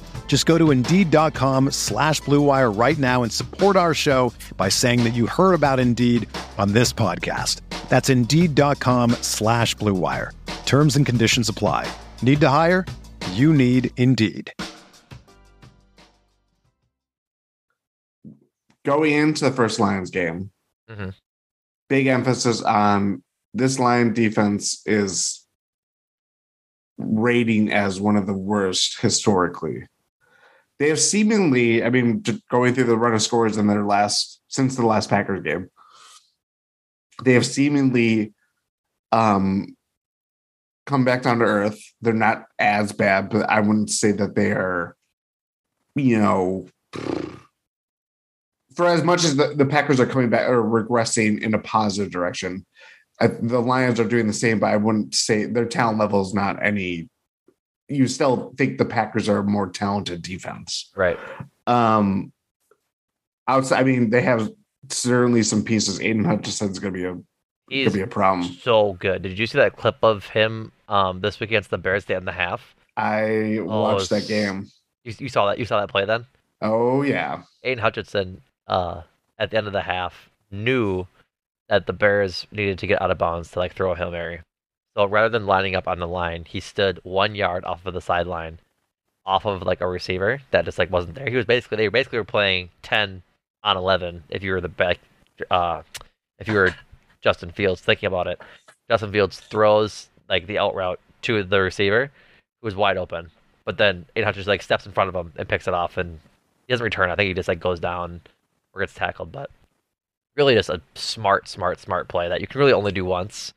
Just 0.31 0.45
go 0.45 0.57
to 0.57 0.71
Indeed.com 0.71 1.71
slash 1.71 2.21
Blue 2.21 2.41
Wire 2.41 2.71
right 2.71 2.97
now 2.97 3.21
and 3.21 3.33
support 3.33 3.75
our 3.75 3.93
show 3.93 4.31
by 4.55 4.69
saying 4.69 5.03
that 5.03 5.09
you 5.09 5.27
heard 5.27 5.53
about 5.53 5.77
Indeed 5.77 6.25
on 6.57 6.71
this 6.71 6.93
podcast. 6.93 7.59
That's 7.89 8.07
Indeed.com 8.07 9.11
slash 9.19 9.75
Blue 9.75 9.93
Wire. 9.93 10.31
Terms 10.65 10.95
and 10.95 11.05
conditions 11.05 11.49
apply. 11.49 11.85
Need 12.21 12.39
to 12.39 12.47
hire? 12.47 12.85
You 13.33 13.51
need 13.51 13.91
Indeed. 13.97 14.53
Going 18.85 19.11
into 19.11 19.43
the 19.43 19.51
first 19.51 19.81
Lions 19.81 20.11
game, 20.11 20.51
Mhm. 20.89 21.13
big 21.89 22.07
emphasis 22.07 22.61
on 22.61 23.21
this 23.53 23.79
line 23.79 24.13
defense 24.13 24.81
is 24.85 25.45
rating 26.97 27.69
as 27.69 27.99
one 27.99 28.15
of 28.15 28.27
the 28.27 28.33
worst 28.33 29.01
historically. 29.01 29.87
They 30.81 30.89
have 30.89 30.99
seemingly, 30.99 31.83
I 31.83 31.91
mean, 31.91 32.23
going 32.49 32.73
through 32.73 32.85
the 32.85 32.97
run 32.97 33.13
of 33.13 33.21
scores 33.21 33.55
in 33.55 33.67
their 33.67 33.85
last 33.85 34.41
since 34.47 34.75
the 34.75 34.83
last 34.83 35.11
Packers 35.11 35.43
game, 35.43 35.69
they 37.23 37.33
have 37.33 37.45
seemingly 37.45 38.33
um 39.11 39.77
come 40.87 41.05
back 41.05 41.21
down 41.21 41.37
to 41.37 41.45
earth. 41.45 41.79
They're 42.01 42.13
not 42.13 42.45
as 42.57 42.93
bad, 42.93 43.29
but 43.29 43.47
I 43.47 43.59
wouldn't 43.59 43.91
say 43.91 44.11
that 44.13 44.33
they 44.33 44.53
are, 44.53 44.97
you 45.93 46.17
know, 46.17 46.67
for 48.75 48.87
as 48.87 49.03
much 49.03 49.23
as 49.23 49.35
the, 49.35 49.53
the 49.55 49.67
Packers 49.67 49.99
are 49.99 50.07
coming 50.07 50.31
back 50.31 50.49
or 50.49 50.63
regressing 50.63 51.43
in 51.43 51.53
a 51.53 51.59
positive 51.59 52.11
direction, 52.11 52.65
I, 53.19 53.27
the 53.27 53.61
Lions 53.61 53.99
are 53.99 54.07
doing 54.07 54.25
the 54.25 54.33
same, 54.33 54.57
but 54.57 54.71
I 54.71 54.77
wouldn't 54.77 55.13
say 55.13 55.45
their 55.45 55.67
talent 55.67 55.99
level 55.99 56.23
is 56.23 56.33
not 56.33 56.57
any. 56.65 57.07
You 57.91 58.07
still 58.07 58.53
think 58.57 58.77
the 58.77 58.85
Packers 58.85 59.27
are 59.29 59.39
a 59.39 59.43
more 59.43 59.69
talented 59.69 60.21
defense. 60.21 60.89
Right. 60.95 61.19
Um, 61.67 62.31
outside, 63.47 63.79
I 63.79 63.83
mean, 63.83 64.09
they 64.09 64.21
have 64.21 64.49
certainly 64.89 65.43
some 65.43 65.63
pieces. 65.63 65.99
Aidan 66.01 66.23
Hutchinson's 66.23 66.79
going 66.79 66.93
to 66.93 66.99
be 66.99 67.05
a 67.05 67.17
He's 67.69 67.87
could 67.87 67.93
be 67.93 68.01
a 68.01 68.07
problem. 68.07 68.43
so 68.61 68.93
good. 68.99 69.21
Did 69.21 69.39
you 69.39 69.47
see 69.47 69.57
that 69.57 69.77
clip 69.77 69.97
of 70.03 70.27
him 70.27 70.73
um 70.89 71.21
this 71.21 71.39
week 71.39 71.51
against 71.51 71.69
the 71.69 71.77
Bears 71.77 72.03
the 72.05 72.15
end 72.15 72.27
of 72.27 72.33
the 72.33 72.39
half? 72.39 72.75
I 72.97 73.59
watched 73.61 74.09
that 74.09 74.27
game. 74.27 74.67
You, 75.05 75.13
you 75.19 75.29
saw 75.29 75.47
that 75.47 75.57
you 75.57 75.63
saw 75.65 75.79
that 75.79 75.89
play 75.89 76.03
then? 76.03 76.25
Oh 76.61 77.01
yeah, 77.01 77.43
Aidan 77.63 77.81
Hutchinson, 77.81 78.41
uh, 78.67 79.01
at 79.39 79.51
the 79.51 79.57
end 79.57 79.67
of 79.67 79.73
the 79.73 79.81
half, 79.81 80.29
knew 80.51 81.07
that 81.69 81.87
the 81.87 81.93
Bears 81.93 82.45
needed 82.51 82.77
to 82.79 82.87
get 82.87 83.01
out 83.01 83.09
of 83.09 83.17
bounds 83.17 83.51
to 83.51 83.59
like 83.59 83.73
throw 83.73 83.93
a 83.93 83.95
hail 83.95 84.11
mary. 84.11 84.41
So 84.95 85.05
rather 85.05 85.29
than 85.29 85.45
lining 85.45 85.75
up 85.75 85.87
on 85.87 85.99
the 85.99 86.07
line, 86.07 86.45
he 86.45 86.59
stood 86.59 86.99
one 87.03 87.35
yard 87.35 87.63
off 87.63 87.85
of 87.85 87.93
the 87.93 88.01
sideline, 88.01 88.59
off 89.25 89.45
of 89.45 89.61
like 89.63 89.81
a 89.81 89.87
receiver 89.87 90.41
that 90.51 90.65
just 90.65 90.77
like 90.77 90.91
wasn't 90.91 91.15
there. 91.15 91.29
He 91.29 91.37
was 91.37 91.45
basically 91.45 91.77
they 91.77 91.87
basically 91.87 92.19
were 92.19 92.25
playing 92.25 92.69
ten 92.81 93.23
on 93.63 93.77
eleven. 93.77 94.23
If 94.29 94.43
you 94.43 94.51
were 94.51 94.61
the 94.61 94.67
back, 94.67 94.99
uh, 95.49 95.83
if 96.39 96.47
you 96.47 96.55
were 96.55 96.75
Justin 97.21 97.51
Fields, 97.51 97.81
thinking 97.81 98.07
about 98.07 98.27
it, 98.27 98.41
Justin 98.89 99.11
Fields 99.11 99.39
throws 99.39 100.09
like 100.27 100.47
the 100.47 100.59
out 100.59 100.75
route 100.75 100.99
to 101.23 101.43
the 101.43 101.61
receiver, 101.61 102.11
who 102.61 102.65
was 102.65 102.75
wide 102.75 102.97
open. 102.97 103.29
But 103.63 103.77
then 103.77 104.05
Aidan 104.15 104.25
Hutchins 104.25 104.47
like 104.47 104.61
steps 104.61 104.85
in 104.85 104.91
front 104.91 105.09
of 105.09 105.15
him 105.15 105.31
and 105.37 105.47
picks 105.47 105.67
it 105.67 105.73
off, 105.73 105.97
and 105.97 106.19
he 106.67 106.73
doesn't 106.73 106.83
return. 106.83 107.09
I 107.09 107.15
think 107.15 107.27
he 107.27 107.33
just 107.33 107.47
like 107.47 107.59
goes 107.59 107.79
down 107.79 108.21
or 108.73 108.81
gets 108.81 108.93
tackled. 108.93 109.31
But 109.31 109.49
really, 110.35 110.55
just 110.55 110.69
a 110.69 110.81
smart, 110.95 111.47
smart, 111.47 111.79
smart 111.79 112.09
play 112.09 112.27
that 112.27 112.41
you 112.41 112.47
can 112.47 112.59
really 112.59 112.73
only 112.73 112.91
do 112.91 113.05
once. 113.05 113.53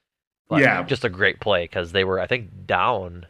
But 0.49 0.61
Yeah. 0.61 0.83
just 0.83 1.05
a 1.05 1.09
great 1.09 1.41
play 1.41 1.65
because 1.65 1.93
they 1.93 2.05
were, 2.05 2.21
I 2.21 2.27
think, 2.27 2.67
down. 2.67 3.27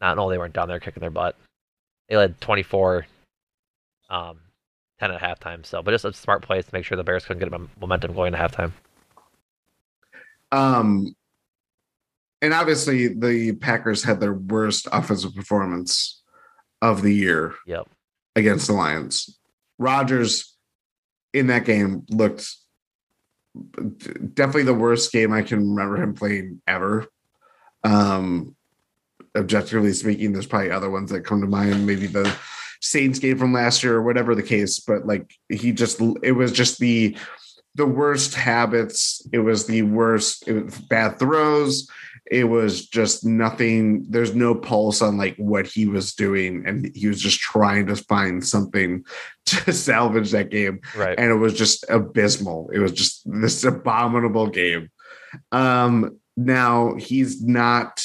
Not 0.00 0.16
no, 0.16 0.28
they 0.30 0.38
weren't 0.38 0.54
down. 0.54 0.68
They 0.68 0.74
were 0.74 0.80
kicking 0.80 1.00
their 1.00 1.10
butt. 1.10 1.36
They 2.08 2.16
led 2.16 2.40
24, 2.40 3.06
um, 4.08 4.40
10 4.98 5.10
at 5.12 5.20
halftime. 5.20 5.64
So, 5.64 5.82
but 5.82 5.92
just 5.92 6.04
a 6.04 6.12
smart 6.12 6.42
play 6.42 6.60
to 6.60 6.68
make 6.72 6.84
sure 6.84 6.96
the 6.96 7.04
Bears 7.04 7.24
couldn't 7.24 7.40
get 7.50 7.60
momentum 7.80 8.14
going 8.14 8.34
into 8.34 8.38
halftime. 8.46 8.72
Um, 10.52 11.14
and 12.42 12.52
obviously 12.52 13.08
the 13.08 13.52
Packers 13.52 14.02
had 14.02 14.20
their 14.20 14.34
worst 14.34 14.88
offensive 14.92 15.34
performance 15.34 16.22
of 16.82 17.02
the 17.02 17.14
year 17.14 17.54
Yep. 17.66 17.88
against 18.36 18.66
the 18.66 18.72
Lions. 18.72 19.38
Rodgers 19.78 20.56
in 21.32 21.46
that 21.48 21.64
game 21.64 22.04
looked 22.10 22.46
definitely 24.34 24.64
the 24.64 24.74
worst 24.74 25.12
game 25.12 25.32
I 25.32 25.42
can 25.42 25.70
remember 25.70 25.96
him 25.96 26.14
playing 26.14 26.62
ever. 26.66 27.06
Um, 27.84 28.56
objectively 29.36 29.92
speaking, 29.92 30.32
there's 30.32 30.46
probably 30.46 30.70
other 30.70 30.90
ones 30.90 31.10
that 31.10 31.24
come 31.24 31.40
to 31.40 31.46
mind, 31.46 31.86
maybe 31.86 32.06
the 32.06 32.34
Saints 32.80 33.18
game 33.18 33.38
from 33.38 33.52
last 33.52 33.82
year 33.82 33.96
or 33.96 34.02
whatever 34.02 34.34
the 34.34 34.42
case, 34.42 34.80
but 34.80 35.06
like 35.06 35.34
he 35.48 35.72
just 35.72 36.00
it 36.22 36.32
was 36.32 36.52
just 36.52 36.78
the 36.78 37.16
the 37.74 37.86
worst 37.86 38.34
habits. 38.34 39.26
It 39.32 39.40
was 39.40 39.66
the 39.66 39.82
worst. 39.82 40.48
It 40.48 40.64
was 40.64 40.78
bad 40.78 41.18
throws. 41.18 41.88
It 42.30 42.44
was 42.44 42.86
just 42.86 43.24
nothing. 43.26 44.06
There's 44.08 44.36
no 44.36 44.54
pulse 44.54 45.02
on 45.02 45.18
like 45.18 45.34
what 45.36 45.66
he 45.66 45.86
was 45.86 46.14
doing, 46.14 46.62
and 46.64 46.90
he 46.94 47.08
was 47.08 47.20
just 47.20 47.40
trying 47.40 47.86
to 47.88 47.96
find 47.96 48.46
something 48.46 49.04
to 49.46 49.72
salvage 49.72 50.30
that 50.30 50.50
game. 50.50 50.80
Right. 50.96 51.18
And 51.18 51.30
it 51.30 51.34
was 51.34 51.54
just 51.54 51.84
abysmal. 51.88 52.70
It 52.72 52.78
was 52.78 52.92
just 52.92 53.22
this 53.24 53.64
abominable 53.64 54.46
game. 54.46 54.90
Um, 55.50 56.18
now 56.36 56.94
he's 56.94 57.42
not. 57.42 58.02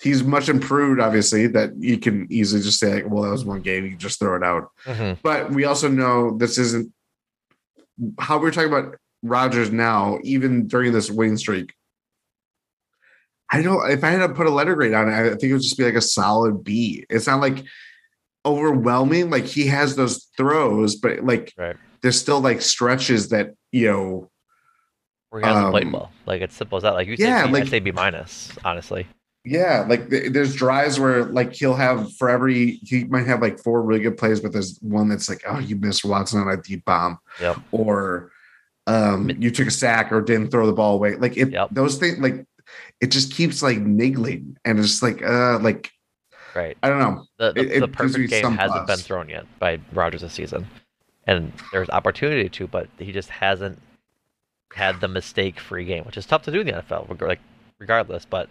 He's 0.00 0.24
much 0.24 0.48
improved, 0.48 1.00
obviously. 1.00 1.46
That 1.46 1.76
you 1.76 1.98
can 1.98 2.26
easily 2.30 2.62
just 2.62 2.80
say, 2.80 2.94
like, 2.94 3.10
"Well, 3.10 3.24
that 3.24 3.30
was 3.30 3.44
one 3.44 3.60
game. 3.60 3.84
You 3.84 3.90
can 3.90 3.98
just 3.98 4.18
throw 4.18 4.34
it 4.34 4.42
out." 4.42 4.70
Mhm. 4.86 5.18
But 5.22 5.52
we 5.52 5.64
also 5.64 5.88
know 5.88 6.36
this 6.38 6.56
isn't 6.56 6.90
how 8.18 8.38
we're 8.38 8.50
talking 8.50 8.72
about 8.72 8.96
Rodgers 9.22 9.70
now, 9.70 10.18
even 10.24 10.66
during 10.66 10.92
this 10.92 11.10
winning 11.10 11.36
streak. 11.36 11.74
I 13.52 13.60
don't 13.62 13.90
if 13.90 14.02
I 14.02 14.10
had 14.10 14.26
to 14.26 14.32
put 14.34 14.46
a 14.46 14.50
letter 14.50 14.74
grade 14.74 14.94
on 14.94 15.08
it, 15.08 15.12
I 15.12 15.28
think 15.30 15.42
it 15.44 15.52
would 15.52 15.62
just 15.62 15.76
be 15.78 15.84
like 15.84 15.94
a 15.94 16.00
solid 16.00 16.64
B. 16.64 17.04
It's 17.10 17.26
not 17.26 17.40
like 17.40 17.64
overwhelming. 18.44 19.30
Like 19.30 19.44
he 19.44 19.66
has 19.66 19.96
those 19.96 20.28
throws, 20.36 20.96
but 20.96 21.24
like 21.24 21.52
Right. 21.56 21.76
there's 22.02 22.18
still 22.18 22.40
like 22.40 22.60
stretches 22.62 23.28
that, 23.28 23.54
you 23.70 23.86
know, 23.90 24.30
Where 25.30 25.42
he 25.42 25.46
hasn't 25.46 25.70
played 25.70 25.86
Um, 25.86 25.92
well. 25.92 26.10
Like 26.26 26.42
it's 26.42 26.56
simple 26.56 26.76
as 26.76 26.82
that. 26.82 26.94
Like 26.94 27.08
you 27.08 27.16
yeah, 27.18 27.42
say, 27.42 27.46
B, 27.48 27.52
like- 27.52 27.62
I'd 27.64 27.68
say 27.68 27.80
B 27.80 27.90
minus, 27.92 28.50
honestly. 28.64 29.06
yeah, 29.44 29.84
like 29.88 30.08
there's 30.08 30.54
drives 30.54 30.98
where 30.98 31.24
like 31.24 31.52
he'll 31.52 31.74
have 31.74 32.12
for 32.16 32.28
every 32.30 32.72
he 32.82 33.04
might 33.04 33.26
have 33.26 33.40
like 33.42 33.58
four 33.62 33.82
really 33.82 34.00
good 34.00 34.16
plays, 34.16 34.40
but 34.40 34.52
there's 34.52 34.78
one 34.82 35.08
that's 35.08 35.28
like, 35.28 35.42
oh, 35.46 35.58
you 35.58 35.76
missed 35.76 36.04
Watson 36.04 36.40
on 36.40 36.48
a 36.48 36.56
deep 36.56 36.84
bomb. 36.84 37.18
Yep. 37.40 37.58
or 37.72 38.30
um 38.88 39.30
you 39.38 39.48
took 39.52 39.68
a 39.68 39.70
sack 39.70 40.10
or 40.10 40.20
didn't 40.20 40.50
throw 40.50 40.66
the 40.66 40.72
ball 40.72 40.94
away 40.94 41.14
like 41.14 41.36
it 41.36 41.50
Yep. 41.52 41.68
those 41.70 41.98
things 41.98 42.18
like 42.18 42.44
it 43.00 43.08
just 43.10 43.32
keeps 43.32 43.62
like 43.62 43.78
niggling 43.78 44.56
and 44.64 44.78
it's 44.78 45.02
like 45.02 45.22
uh 45.22 45.58
like 45.60 45.90
Right. 46.54 46.76
i 46.82 46.88
don't 46.88 46.98
know 46.98 47.24
The 47.38 47.52
the, 47.52 47.76
It- 47.76 47.80
the 47.80 47.88
perfect 47.88 48.28
game 48.30 48.52
hasn't 48.52 48.86
been 48.86 48.98
thrown 48.98 49.28
yet 49.28 49.46
by 49.58 49.80
Rodgers 49.92 50.20
this 50.20 50.34
season, 50.34 50.66
and 51.26 51.50
there's 51.72 51.88
opportunity 51.90 52.48
to, 52.50 52.66
but 52.66 52.88
he 52.98 53.10
just 53.12 53.30
hasn't 53.30 53.80
had 54.74 55.00
the 55.00 55.08
mistake-free 55.08 55.84
game, 55.84 56.04
which 56.04 56.16
is 56.16 56.26
tough 56.26 56.42
to 56.42 56.50
do 56.52 56.60
in 56.60 56.66
the 56.66 56.72
NFL. 56.72 57.20
Like 57.20 57.40
regardless, 57.78 58.24
but 58.26 58.48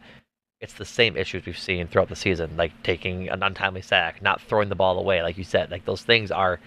it's 0.62 0.74
the 0.74 0.86
same 0.86 1.16
issues 1.18 1.46
we've 1.46 1.58
seen 1.58 1.88
throughout 1.88 2.10
the 2.10 2.16
season, 2.16 2.56
like 2.58 2.72
taking 2.84 3.30
an 3.30 3.44
untimely 3.44 3.82
sack, 3.82 4.22
not 4.22 4.42
throwing 4.42 4.70
the 4.70 4.76
ball 4.76 4.98
away, 5.00 5.22
like 5.24 5.38
you 5.38 5.44
said. 5.44 5.70
Like 5.72 5.86
those 5.86 6.02
things 6.02 6.32
are 6.32 6.60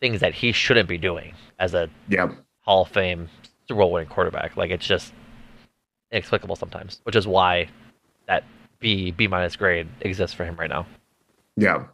things 0.00 0.20
that 0.20 0.34
he 0.34 0.52
shouldn't 0.52 0.88
be 0.88 0.98
doing 0.98 1.34
as 1.58 1.74
a 1.74 1.88
yeah 2.08 2.28
Hall 2.60 2.82
of 2.82 2.88
Fame 2.88 3.28
Super 3.66 3.80
Bowl 3.80 3.90
winning 3.92 4.08
quarterback. 4.08 4.56
Like 4.56 4.70
it's 4.70 4.86
just 4.86 5.12
inexplicable 6.12 6.56
sometimes, 6.56 7.00
which 7.04 7.16
is 7.16 7.26
why 7.26 7.68
that 8.26 8.44
B 8.78 9.10
B 9.10 9.26
minus 9.26 9.56
grade 9.56 9.88
exists 10.00 10.34
for 10.34 10.44
him 10.44 10.56
right 10.56 10.70
now. 10.70 10.86
yeah 11.56 11.84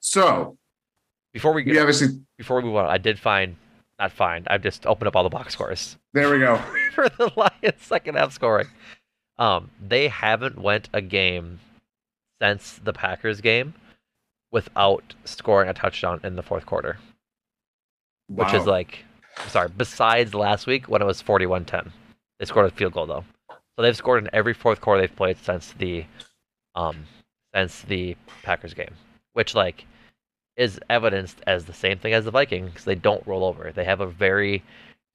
so 0.00 0.56
Before 1.32 1.52
we 1.52 1.62
get 1.62 1.74
you 1.74 1.80
obviously 1.80 2.08
before 2.38 2.56
we 2.58 2.62
move 2.64 2.76
on, 2.76 2.86
I 2.86 2.98
did 2.98 3.18
find 3.18 3.56
not 3.98 4.12
find. 4.12 4.46
I've 4.48 4.62
just 4.62 4.86
opened 4.86 5.08
up 5.08 5.16
all 5.16 5.22
the 5.24 5.28
box 5.28 5.52
scores 5.52 5.96
there 6.14 6.30
we 6.30 6.38
go 6.38 6.56
for 6.94 7.08
the 7.08 7.30
Lions 7.36 7.80
second 7.82 8.16
half 8.16 8.32
scoring. 8.32 8.66
Um, 9.38 9.70
they 9.80 10.08
haven't 10.08 10.58
went 10.60 10.88
a 10.92 11.00
game 11.00 11.60
since 12.42 12.80
the 12.82 12.92
Packers 12.92 13.40
game 13.40 13.74
without 14.50 15.14
scoring 15.24 15.68
a 15.68 15.74
touchdown 15.74 16.20
in 16.24 16.34
the 16.36 16.42
fourth 16.42 16.66
quarter, 16.66 16.98
which 18.28 18.52
is 18.52 18.64
Wow. 18.66 18.72
like, 18.72 19.04
sorry, 19.48 19.68
besides 19.76 20.34
last 20.34 20.66
week 20.66 20.88
when 20.88 21.00
it 21.00 21.04
was 21.06 21.22
41-10. 21.22 21.90
They 22.40 22.46
scored 22.46 22.66
a 22.66 22.74
field 22.74 22.94
goal 22.94 23.06
though, 23.06 23.24
so 23.50 23.82
they've 23.82 23.96
scored 23.96 24.24
in 24.24 24.30
every 24.32 24.54
fourth 24.54 24.80
quarter 24.80 25.02
they've 25.02 25.14
played 25.14 25.38
since 25.38 25.72
the, 25.74 26.04
um, 26.74 27.04
since 27.54 27.82
the 27.82 28.16
Packers 28.42 28.74
game, 28.74 28.94
which 29.34 29.54
like 29.54 29.86
is 30.56 30.80
evidenced 30.90 31.38
as 31.46 31.66
the 31.66 31.72
same 31.72 31.98
thing 31.98 32.14
as 32.14 32.24
the 32.24 32.30
Vikings. 32.30 32.84
They 32.84 32.94
don't 32.96 33.26
roll 33.26 33.44
over. 33.44 33.70
They 33.72 33.84
have 33.84 34.00
a 34.00 34.06
very 34.06 34.64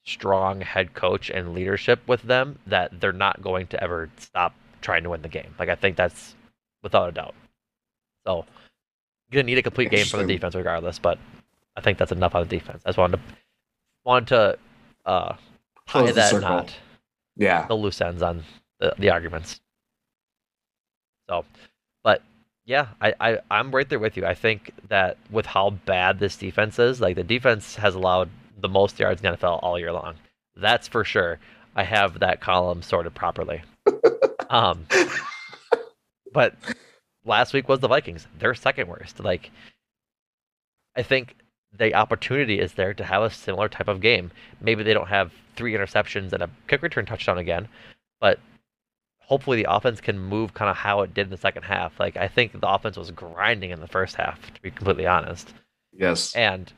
strong 0.06 0.62
head 0.62 0.94
coach 0.94 1.30
and 1.32 1.54
leadership 1.54 2.00
with 2.08 2.22
them 2.22 2.60
that 2.68 3.02
they're 3.02 3.12
not 3.12 3.42
going 3.42 3.68
to 3.68 3.84
ever 3.84 4.10
stop 4.18 4.54
trying 4.82 5.04
to 5.04 5.10
win 5.10 5.22
the 5.22 5.28
game. 5.28 5.54
Like 5.58 5.70
I 5.70 5.76
think 5.76 5.98
that's 5.98 6.36
without 6.84 7.10
a 7.10 7.12
doubt. 7.12 7.34
So 8.26 8.46
you're 9.30 9.42
gonna 9.42 9.48
need 9.48 9.58
a 9.58 9.64
complete 9.64 9.90
game 9.90 10.06
from 10.06 10.22
the 10.22 10.34
defense 10.34 10.56
regardless, 10.56 11.00
but 11.00 11.18
I 11.76 11.82
think 11.82 11.98
that's 11.98 12.12
enough 12.12 12.36
on 12.36 12.48
the 12.48 12.50
defense. 12.60 12.84
I 12.86 12.90
just 12.90 12.98
wanted 12.98 13.18
to 13.18 13.24
wanted 14.04 14.28
to 14.30 14.58
uh 15.06 15.30
tie 15.34 15.38
Close 15.88 16.16
that 16.16 16.42
knot, 16.42 16.74
yeah 17.36 17.66
the 17.68 17.76
loose 17.76 18.02
ends 18.02 18.22
on 18.22 18.44
the, 18.80 18.94
the 18.98 19.10
arguments. 19.10 19.60
So 21.30 21.46
but 22.04 22.22
yeah, 22.66 22.88
I, 23.02 23.14
I, 23.20 23.40
I'm 23.52 23.74
right 23.74 23.88
there 23.88 24.00
with 24.00 24.18
you. 24.18 24.26
I 24.26 24.34
think 24.34 24.72
that 24.90 25.18
with 25.30 25.46
how 25.46 25.72
bad 25.72 26.20
this 26.20 26.36
defense 26.36 26.80
is, 26.80 27.00
like 27.00 27.16
the 27.16 27.24
defense 27.24 27.76
has 27.76 27.96
allowed 27.96 28.30
the 28.60 28.70
most 28.70 29.00
yards 29.00 29.22
in 29.22 29.32
the 29.32 29.38
NFL 29.38 29.60
all 29.62 29.78
year 29.80 29.92
long. 29.92 30.16
That's 30.56 30.88
for 30.88 31.04
sure. 31.04 31.40
I 31.76 31.84
have 31.84 32.20
that 32.20 32.42
column 32.42 32.82
sorted 32.82 33.14
properly. 33.14 33.64
um, 34.50 34.88
but 36.34 36.56
last 37.26 37.54
week 37.54 37.68
was 37.68 37.80
the 37.80 37.88
Vikings. 37.88 38.28
They're 38.40 38.56
second 38.56 38.88
worst. 38.88 39.20
Like, 39.20 39.52
I 40.96 41.04
think 41.04 41.36
the 41.78 41.94
opportunity 41.96 42.60
is 42.60 42.74
there 42.74 42.94
to 42.94 43.04
have 43.04 43.24
a 43.24 43.30
similar 43.30 43.70
type 43.70 43.88
of 43.88 44.02
game. 44.02 44.32
Maybe 44.62 44.84
they 44.84 44.94
don't 44.94 45.08
have 45.08 45.32
three 45.56 45.74
interceptions 45.74 46.34
and 46.34 46.44
a 46.44 46.50
kick 46.68 46.82
return 46.82 47.06
touchdown 47.06 47.38
again, 47.38 47.68
but 48.20 48.40
hopefully 49.20 49.58
the 49.58 49.72
offense 49.72 50.02
can 50.02 50.20
move 50.20 50.54
kind 50.54 50.70
of 50.70 50.78
how 50.78 51.02
it 51.02 51.14
did 51.14 51.28
in 51.28 51.32
the 51.32 51.38
second 51.38 51.64
half. 51.64 52.00
Like 52.00 52.18
I 52.18 52.28
think 52.28 52.60
the 52.60 52.70
offense 52.70 52.98
was 52.98 53.12
grinding 53.12 53.72
in 53.72 53.80
the 53.80 53.88
first 53.88 54.16
half, 54.16 54.54
to 54.54 54.62
be 54.62 54.72
completely 54.72 55.08
honest. 55.08 55.54
yes 55.94 56.36
And 56.36 56.72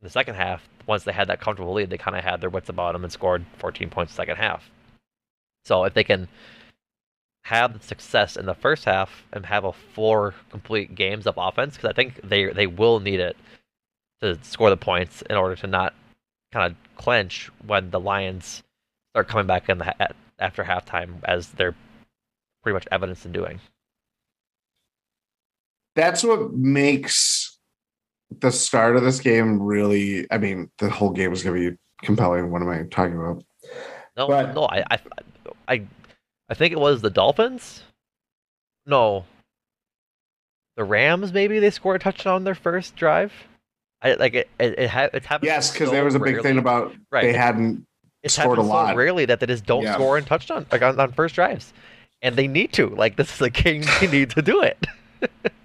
in 0.00 0.04
the 0.04 0.10
second 0.10 0.34
half, 0.36 0.68
once 0.86 1.04
they 1.04 1.12
had 1.12 1.28
that 1.28 1.40
comfortable 1.40 1.72
lead, 1.72 1.90
they 1.90 1.98
kind 1.98 2.16
of 2.16 2.24
had 2.24 2.40
their 2.40 2.50
wits 2.50 2.68
about 2.68 2.92
them 2.92 3.04
and 3.04 3.12
scored 3.12 3.44
14 3.58 3.90
points 3.90 4.14
second 4.14 4.36
half. 4.36 4.70
So 5.64 5.84
if 5.84 5.94
they 5.94 6.04
can 6.04 6.28
have 7.44 7.78
the 7.78 7.84
success 7.84 8.36
in 8.36 8.46
the 8.46 8.54
first 8.54 8.84
half 8.84 9.24
and 9.32 9.44
have 9.46 9.64
a 9.64 9.72
four 9.72 10.34
complete 10.50 10.94
games 10.94 11.26
of 11.26 11.34
offense, 11.36 11.76
because 11.76 11.90
I 11.90 11.92
think 11.92 12.20
they 12.22 12.46
they 12.52 12.66
will 12.66 13.00
need 13.00 13.20
it 13.20 13.36
to 14.22 14.38
score 14.42 14.70
the 14.70 14.76
points 14.76 15.22
in 15.22 15.36
order 15.36 15.56
to 15.56 15.66
not 15.66 15.94
kind 16.52 16.70
of 16.72 16.94
clench 16.96 17.50
when 17.66 17.90
the 17.90 18.00
Lions 18.00 18.62
start 19.12 19.28
coming 19.28 19.46
back 19.46 19.68
in 19.68 19.78
the 19.78 19.84
ha- 19.84 20.08
after 20.38 20.64
halftime, 20.64 21.14
as 21.24 21.48
they're 21.48 21.74
pretty 22.62 22.74
much 22.74 22.86
evidence 22.92 23.24
in 23.24 23.32
doing. 23.32 23.60
that's 25.96 26.22
what 26.22 26.52
makes 26.52 27.58
the 28.40 28.50
start 28.52 28.96
of 28.96 29.02
this 29.02 29.18
game 29.18 29.60
really 29.60 30.24
i 30.30 30.38
mean 30.38 30.70
the 30.78 30.88
whole 30.88 31.10
game 31.10 31.32
is 31.32 31.42
going 31.42 31.60
to 31.60 31.70
be 31.72 31.76
compelling 32.04 32.50
what 32.50 32.62
am 32.62 32.68
i 32.68 32.82
talking 32.84 33.16
about 33.16 33.42
No, 34.16 34.28
But- 34.28 34.54
no, 34.54 34.64
I, 34.66 34.84
I, 34.90 34.98
I, 35.68 35.82
I 36.48 36.54
think 36.54 36.72
it 36.72 36.78
was 36.80 37.00
the 37.00 37.10
Dolphins. 37.10 37.82
No, 38.86 39.24
the 40.76 40.84
Rams. 40.84 41.32
Maybe 41.32 41.58
they 41.58 41.70
scored 41.70 41.96
a 42.00 42.04
touchdown 42.04 42.34
on 42.34 42.44
their 42.44 42.54
first 42.54 42.96
drive. 42.96 43.32
I 44.02 44.14
like 44.14 44.34
it. 44.34 44.48
It, 44.58 44.78
it 44.78 44.90
ha- 44.90 45.08
it's 45.12 45.26
happened. 45.26 45.46
yes 45.48 45.70
because 45.72 45.88
so 45.88 45.92
there 45.94 46.04
was 46.04 46.14
a 46.14 46.18
big 46.18 46.34
rarely- 46.36 46.42
thing 46.48 46.58
about 46.58 46.94
Right. 47.10 47.22
they 47.24 47.32
hadn't 47.32 47.86
It's 48.22 48.34
scored 48.34 48.58
a 48.58 48.62
lot. 48.62 48.90
so 48.92 48.96
rarely 48.96 49.24
that 49.26 49.40
they 49.40 49.46
just 49.46 49.66
don't 49.66 49.82
Yeah. 49.82 49.94
score 49.94 50.16
in 50.18 50.24
touchdown 50.24 50.66
like 50.72 50.82
on, 50.82 50.98
on 50.98 51.12
first 51.12 51.34
drives. 51.34 51.72
And 52.22 52.36
they 52.36 52.48
need 52.48 52.72
to. 52.74 52.88
Like 52.88 53.16
this 53.20 53.34
is 53.34 53.40
a 53.42 53.50
game 53.50 53.82
they 54.00 54.06
need 54.06 54.30
to 54.30 54.42
do 54.42 54.62
it. 54.62 54.86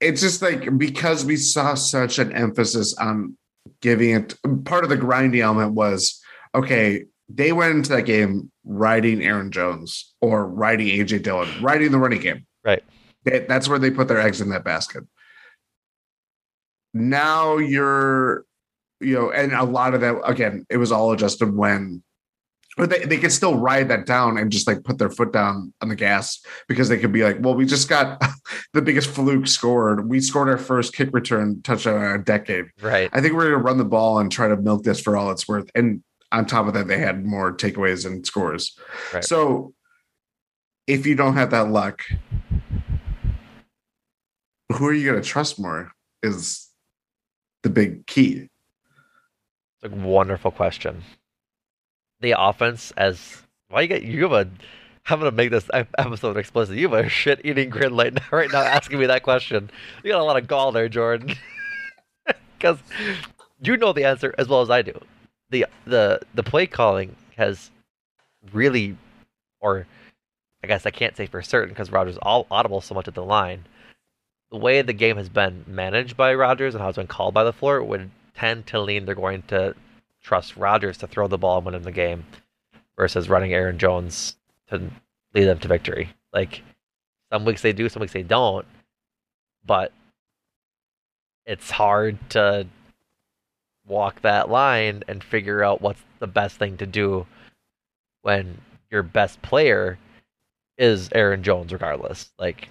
it's 0.00 0.20
just 0.20 0.42
like 0.42 0.76
because 0.78 1.24
we 1.24 1.36
saw 1.36 1.74
such 1.74 2.18
an 2.18 2.32
emphasis 2.32 2.94
on 2.98 3.36
giving 3.82 4.10
it 4.10 4.34
part 4.64 4.84
of 4.84 4.90
the 4.90 4.96
grinding 4.96 5.40
element 5.40 5.72
was 5.74 6.20
okay, 6.54 7.04
they 7.28 7.52
went 7.52 7.74
into 7.76 7.90
that 7.90 8.02
game 8.02 8.50
riding 8.64 9.22
Aaron 9.22 9.50
Jones 9.52 10.14
or 10.20 10.46
riding 10.46 10.86
AJ 10.88 11.22
Dillon, 11.22 11.48
riding 11.62 11.92
the 11.92 11.98
running 11.98 12.20
game. 12.20 12.46
Right. 12.64 12.82
They, 13.24 13.40
that's 13.48 13.68
where 13.68 13.78
they 13.78 13.90
put 13.90 14.08
their 14.08 14.20
eggs 14.20 14.40
in 14.40 14.48
that 14.50 14.64
basket. 14.64 15.04
Now 16.92 17.58
you're, 17.58 18.44
you 19.00 19.14
know, 19.14 19.30
and 19.30 19.52
a 19.52 19.64
lot 19.64 19.94
of 19.94 20.00
that 20.00 20.20
again, 20.24 20.66
it 20.68 20.76
was 20.76 20.92
all 20.92 21.12
adjusted 21.12 21.54
when 21.54 22.02
but 22.76 22.88
they, 22.88 23.00
they 23.00 23.18
could 23.18 23.32
still 23.32 23.56
ride 23.56 23.88
that 23.88 24.06
down 24.06 24.38
and 24.38 24.50
just 24.50 24.66
like 24.66 24.84
put 24.84 24.96
their 24.96 25.10
foot 25.10 25.32
down 25.32 25.74
on 25.82 25.88
the 25.88 25.96
gas 25.96 26.40
because 26.66 26.88
they 26.88 26.96
could 26.98 27.12
be 27.12 27.22
like, 27.22 27.36
well, 27.40 27.54
we 27.54 27.66
just 27.66 27.88
got 27.90 28.22
the 28.72 28.80
biggest 28.80 29.10
fluke 29.10 29.48
scored. 29.48 30.08
We 30.08 30.20
scored 30.20 30.48
our 30.48 30.56
first 30.56 30.94
kick 30.94 31.10
return 31.12 31.60
touchdown 31.62 32.02
in 32.02 32.20
a 32.20 32.24
decade. 32.24 32.66
Right. 32.80 33.10
I 33.12 33.20
think 33.20 33.34
we're 33.34 33.50
going 33.50 33.58
to 33.58 33.64
run 33.64 33.76
the 33.76 33.84
ball 33.84 34.18
and 34.18 34.32
try 34.32 34.48
to 34.48 34.56
milk 34.56 34.84
this 34.84 34.98
for 34.98 35.16
all 35.16 35.30
it's 35.30 35.46
worth. 35.46 35.68
And 35.74 36.02
on 36.32 36.46
top 36.46 36.68
of 36.68 36.74
that, 36.74 36.88
they 36.88 36.98
had 36.98 37.24
more 37.26 37.54
takeaways 37.54 38.06
and 38.06 38.24
scores. 38.24 38.78
Right. 39.12 39.24
So 39.24 39.74
if 40.86 41.06
you 41.06 41.16
don't 41.16 41.34
have 41.34 41.50
that 41.50 41.68
luck, 41.68 42.02
who 44.72 44.86
are 44.86 44.94
you 44.94 45.10
going 45.10 45.20
to 45.20 45.28
trust 45.28 45.60
more 45.60 45.92
is 46.22 46.69
the 47.62 47.70
big 47.70 48.06
key. 48.06 48.48
It's 49.82 49.92
a 49.92 49.96
wonderful 49.96 50.50
question. 50.50 51.02
The 52.20 52.34
offense, 52.38 52.92
as 52.96 53.42
why 53.68 53.82
you 53.82 53.88
get 53.88 54.02
you 54.02 54.22
have 54.22 54.32
a 54.32 54.50
I'm 55.06 55.18
gonna 55.18 55.30
make 55.32 55.50
this 55.50 55.68
episode 55.74 56.36
explicit. 56.36 56.76
You 56.76 56.88
have 56.90 57.06
a 57.06 57.08
shit 57.08 57.40
eating 57.44 57.70
grin 57.70 57.96
right 57.96 58.12
now, 58.12 58.22
right 58.30 58.52
now 58.52 58.60
asking 58.60 58.98
me 58.98 59.06
that 59.06 59.22
question. 59.22 59.70
You 60.04 60.12
got 60.12 60.20
a 60.20 60.24
lot 60.24 60.36
of 60.36 60.46
gall 60.46 60.72
there, 60.72 60.88
Jordan, 60.88 61.34
because 62.58 62.78
you 63.62 63.76
know 63.76 63.92
the 63.92 64.04
answer 64.04 64.34
as 64.38 64.48
well 64.48 64.60
as 64.60 64.70
I 64.70 64.82
do. 64.82 64.98
the 65.50 65.66
the 65.84 66.20
The 66.34 66.42
play 66.42 66.66
calling 66.66 67.16
has 67.36 67.70
really, 68.52 68.96
or 69.60 69.86
I 70.62 70.66
guess 70.66 70.86
I 70.86 70.90
can't 70.90 71.16
say 71.16 71.26
for 71.26 71.42
certain 71.42 71.70
because 71.70 71.90
Rodgers 71.90 72.18
all 72.18 72.46
audible 72.50 72.80
so 72.80 72.94
much 72.94 73.08
at 73.08 73.14
the 73.14 73.24
line. 73.24 73.64
The 74.50 74.58
way 74.58 74.82
the 74.82 74.92
game 74.92 75.16
has 75.16 75.28
been 75.28 75.64
managed 75.66 76.16
by 76.16 76.34
Rodgers 76.34 76.74
and 76.74 76.82
how 76.82 76.88
it's 76.88 76.96
been 76.98 77.06
called 77.06 77.34
by 77.34 77.44
LaFleur 77.44 77.86
would 77.86 78.10
tend 78.34 78.66
to 78.68 78.80
lean 78.80 79.04
they're 79.04 79.14
going 79.14 79.42
to 79.42 79.74
trust 80.22 80.56
Rodgers 80.56 80.98
to 80.98 81.06
throw 81.06 81.28
the 81.28 81.38
ball 81.38 81.58
and 81.58 81.66
win 81.66 81.74
in 81.74 81.82
the 81.82 81.92
game 81.92 82.24
versus 82.96 83.28
running 83.28 83.52
Aaron 83.54 83.78
Jones 83.78 84.36
to 84.68 84.90
lead 85.34 85.44
them 85.44 85.58
to 85.60 85.68
victory. 85.68 86.10
Like 86.32 86.62
some 87.32 87.44
weeks 87.44 87.62
they 87.62 87.72
do, 87.72 87.88
some 87.88 88.00
weeks 88.00 88.12
they 88.12 88.22
don't. 88.22 88.66
But 89.64 89.92
it's 91.46 91.70
hard 91.70 92.18
to 92.30 92.66
walk 93.86 94.22
that 94.22 94.50
line 94.50 95.02
and 95.08 95.22
figure 95.22 95.62
out 95.62 95.80
what's 95.80 96.02
the 96.18 96.26
best 96.26 96.56
thing 96.56 96.76
to 96.78 96.86
do 96.86 97.26
when 98.22 98.58
your 98.90 99.02
best 99.02 99.40
player 99.42 99.98
is 100.78 101.08
Aaron 101.12 101.42
Jones 101.42 101.72
regardless. 101.72 102.30
Like 102.38 102.68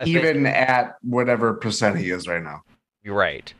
I 0.00 0.04
even 0.04 0.44
think, 0.44 0.56
at 0.56 0.96
whatever 1.02 1.54
percent 1.54 1.96
he 1.98 2.10
is 2.10 2.28
right 2.28 2.42
now. 2.42 2.62
You're 3.02 3.14
right. 3.14 3.52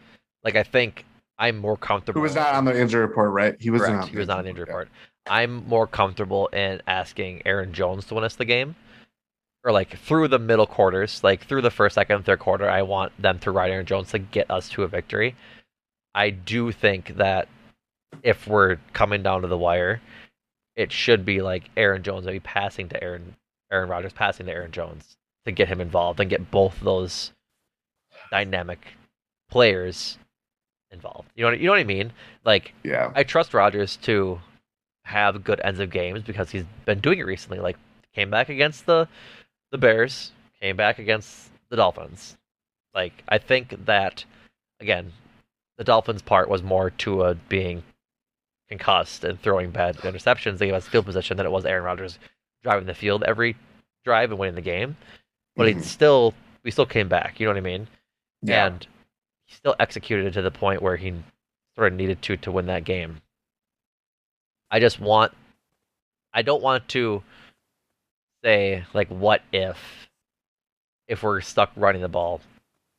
Like 0.45 0.57
I 0.57 0.63
think 0.63 1.05
I'm 1.39 1.59
more 1.59 1.77
comfortable. 1.77 2.21
Who 2.21 2.23
was 2.23 2.35
not 2.35 2.55
on 2.55 2.65
the 2.65 2.79
injury 2.79 3.03
report, 3.03 3.33
right? 3.33 3.57
He 3.59 3.71
was 3.71 3.83
not. 3.83 4.09
He 4.09 4.17
was 4.17 4.29
not 4.29 4.39
on 4.39 4.45
the 4.45 4.51
injury 4.51 4.65
report. 4.65 4.89
I'm 5.29 5.67
more 5.67 5.87
comfortable 5.87 6.47
in 6.49 6.83
asking 6.87 7.43
Aaron 7.45 7.73
Jones 7.73 8.07
to 8.07 8.15
win 8.15 8.25
us 8.25 8.37
the 8.37 8.45
game, 8.45 8.77
or 9.65 9.73
like 9.73 9.99
through 9.99 10.29
the 10.29 10.39
middle 10.39 10.67
quarters, 10.67 11.25
like 11.25 11.47
through 11.47 11.63
the 11.63 11.71
first, 11.71 11.95
second, 11.95 12.25
third 12.25 12.39
quarter. 12.39 12.69
I 12.69 12.83
want 12.83 13.13
them 13.21 13.39
to 13.41 13.51
ride 13.51 13.71
Aaron 13.71 13.87
Jones 13.87 14.11
to 14.13 14.19
get 14.19 14.51
us 14.51 14.69
to 14.71 14.83
a 14.83 14.89
victory. 14.89 15.35
I 16.15 16.31
do 16.31 16.71
think 16.73 17.17
that 17.17 17.49
if 18.23 18.47
we're 18.47 18.77
coming 18.93 19.23
down 19.23 19.43
to 19.43 19.49
the 19.49 19.59
wire, 19.59 20.01
it 20.77 20.93
should 20.93 21.25
be 21.25 21.43
like 21.43 21.71
Aaron 21.77 22.03
Jones 22.03 22.27
maybe 22.27 22.41
passing 22.41 22.89
to 22.91 23.03
Aaron 23.03 23.35
Aaron 23.73 23.89
Rodgers 23.89 24.13
passing 24.13 24.47
to 24.47 24.53
Aaron 24.53 24.71
Jones 24.71 25.16
to 25.47 25.53
get 25.53 25.69
him 25.69 25.81
involved 25.81 26.21
and 26.21 26.29
get 26.29 26.51
both 26.51 26.79
those 26.81 27.33
dynamic 28.31 28.87
players 29.49 30.19
involved. 30.91 31.29
You 31.35 31.45
know 31.45 31.51
what 31.51 31.61
you 31.61 31.67
know 31.67 31.73
what 31.73 31.81
I 31.81 31.85
mean? 31.85 32.13
Like 32.45 32.75
yeah. 32.83 33.13
I 33.15 33.23
trust 33.23 33.55
Rodgers 33.55 33.97
to 33.99 34.41
have 35.05 35.45
good 35.45 35.61
ends 35.63 35.81
of 35.81 35.91
games 35.91 36.23
because 36.23 36.51
he's 36.51 36.65
been 36.85 37.01
doing 37.01 37.19
it 37.19 37.27
recently. 37.27 37.61
Like 37.61 37.77
came 38.15 38.31
back 38.31 38.49
against 38.49 38.87
the 38.87 39.09
the 39.71 39.79
Bears, 39.79 40.33
came 40.61 40.77
back 40.77 40.99
against 40.99 41.51
the 41.71 41.77
Dolphins. 41.77 42.37
Like 42.95 43.23
I 43.29 43.39
think 43.39 43.87
that 43.87 44.25
again, 44.81 45.13
the 45.79 45.85
Dolphins 45.85 46.23
part 46.23 46.49
was 46.49 46.63
more 46.63 46.91
Tua 46.91 47.35
being 47.49 47.83
concussed 48.69 49.23
and 49.23 49.41
throwing 49.41 49.71
bad 49.71 49.97
interceptions. 49.99 50.59
They 50.59 50.67
gave 50.67 50.75
us 50.75 50.89
field 50.89 51.07
position 51.07 51.37
than 51.37 51.47
it 51.47 51.53
was 51.53 51.65
Aaron 51.65 51.85
Rodgers 51.85 52.19
driving 52.65 52.87
the 52.87 52.95
field 52.95 53.23
every 53.23 53.57
drive 54.05 54.31
and 54.31 54.41
winning 54.41 54.57
the 54.57 54.61
game. 54.61 54.97
But 55.57 55.69
mm-hmm. 55.69 55.79
he 55.79 55.85
still 55.85 56.35
we 56.63 56.71
still 56.71 56.87
came 56.87 57.09
back. 57.09 57.39
You 57.41 57.47
know 57.47 57.51
what 57.51 57.59
I 57.59 57.63
mean? 57.63 57.89
Yeah. 58.43 58.67
And 58.67 58.87
he 59.47 59.55
still 59.55 59.77
executed 59.79 60.27
it 60.27 60.33
to 60.33 60.43
the 60.43 60.51
point 60.51 60.83
where 60.83 60.97
he 60.97 61.15
sort 61.75 61.93
of 61.93 61.99
needed 61.99 62.23
to 62.23 62.37
to 62.39 62.53
win 62.53 62.67
that 62.67 62.85
game. 62.85 63.21
I 64.71 64.81
just 64.81 65.01
want 65.01 65.33
I 66.33 66.43
don't 66.43 66.63
want 66.63 66.89
to 66.89 67.23
say 68.45 68.85
like 68.93 69.09
what 69.09 69.43
if 69.53 70.09
if 71.09 71.23
we're 71.23 71.41
stuck 71.41 71.71
running 71.77 72.03
the 72.03 72.09
ball 72.09 72.41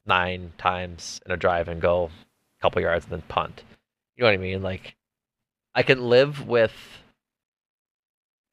nine 0.06 0.54
times 0.58 1.22
in 1.26 1.32
a 1.32 1.38
drive 1.38 1.68
and 1.68 1.82
go 1.82 2.06
a 2.06 2.62
couple 2.62 2.82
yards 2.82 3.06
and 3.06 3.12
then 3.12 3.22
punt. 3.28 3.64
You 4.16 4.24
know 4.24 4.30
what 4.30 4.34
I 4.34 4.38
mean? 4.38 4.64
Like 4.64 4.96
I 5.76 5.84
can 5.84 6.10
live 6.10 6.48
with 6.48 6.74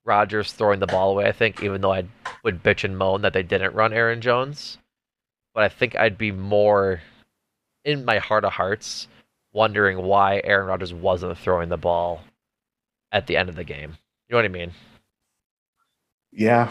Rodgers 0.04 0.52
throwing 0.52 0.80
the 0.80 0.86
ball 0.86 1.10
away, 1.10 1.26
I 1.26 1.32
think, 1.32 1.62
even 1.62 1.80
though 1.80 1.92
I 1.92 2.04
would 2.42 2.62
bitch 2.62 2.84
and 2.84 2.96
moan 2.96 3.22
that 3.22 3.32
they 3.32 3.42
didn't 3.42 3.74
run 3.74 3.92
Aaron 3.92 4.20
Jones. 4.20 4.78
But 5.54 5.64
I 5.64 5.68
think 5.68 5.96
I'd 5.96 6.18
be 6.18 6.32
more 6.32 7.00
in 7.84 8.04
my 8.04 8.18
heart 8.18 8.44
of 8.44 8.52
hearts, 8.52 9.08
wondering 9.52 10.02
why 10.02 10.40
Aaron 10.44 10.66
Rodgers 10.66 10.92
wasn't 10.92 11.38
throwing 11.38 11.68
the 11.68 11.76
ball 11.76 12.22
at 13.12 13.26
the 13.26 13.36
end 13.36 13.48
of 13.48 13.56
the 13.56 13.64
game. 13.64 13.96
You 14.28 14.32
know 14.32 14.38
what 14.38 14.44
I 14.44 14.48
mean? 14.48 14.72
Yeah. 16.32 16.70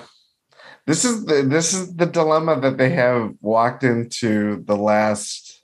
This 0.85 1.05
is 1.05 1.25
the 1.25 1.43
this 1.43 1.73
is 1.73 1.95
the 1.95 2.05
dilemma 2.05 2.59
that 2.59 2.77
they 2.77 2.89
have 2.89 3.33
walked 3.39 3.83
into 3.83 4.61
the 4.65 4.75
last 4.75 5.63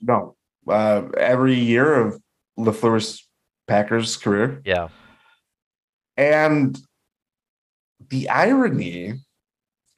no 0.00 0.36
uh 0.68 1.02
every 1.18 1.54
year 1.54 1.94
of 1.94 2.20
LaFleur's 2.56 3.26
Packers 3.66 4.16
career. 4.16 4.62
Yeah. 4.64 4.88
And 6.16 6.78
the 8.10 8.28
irony 8.28 9.14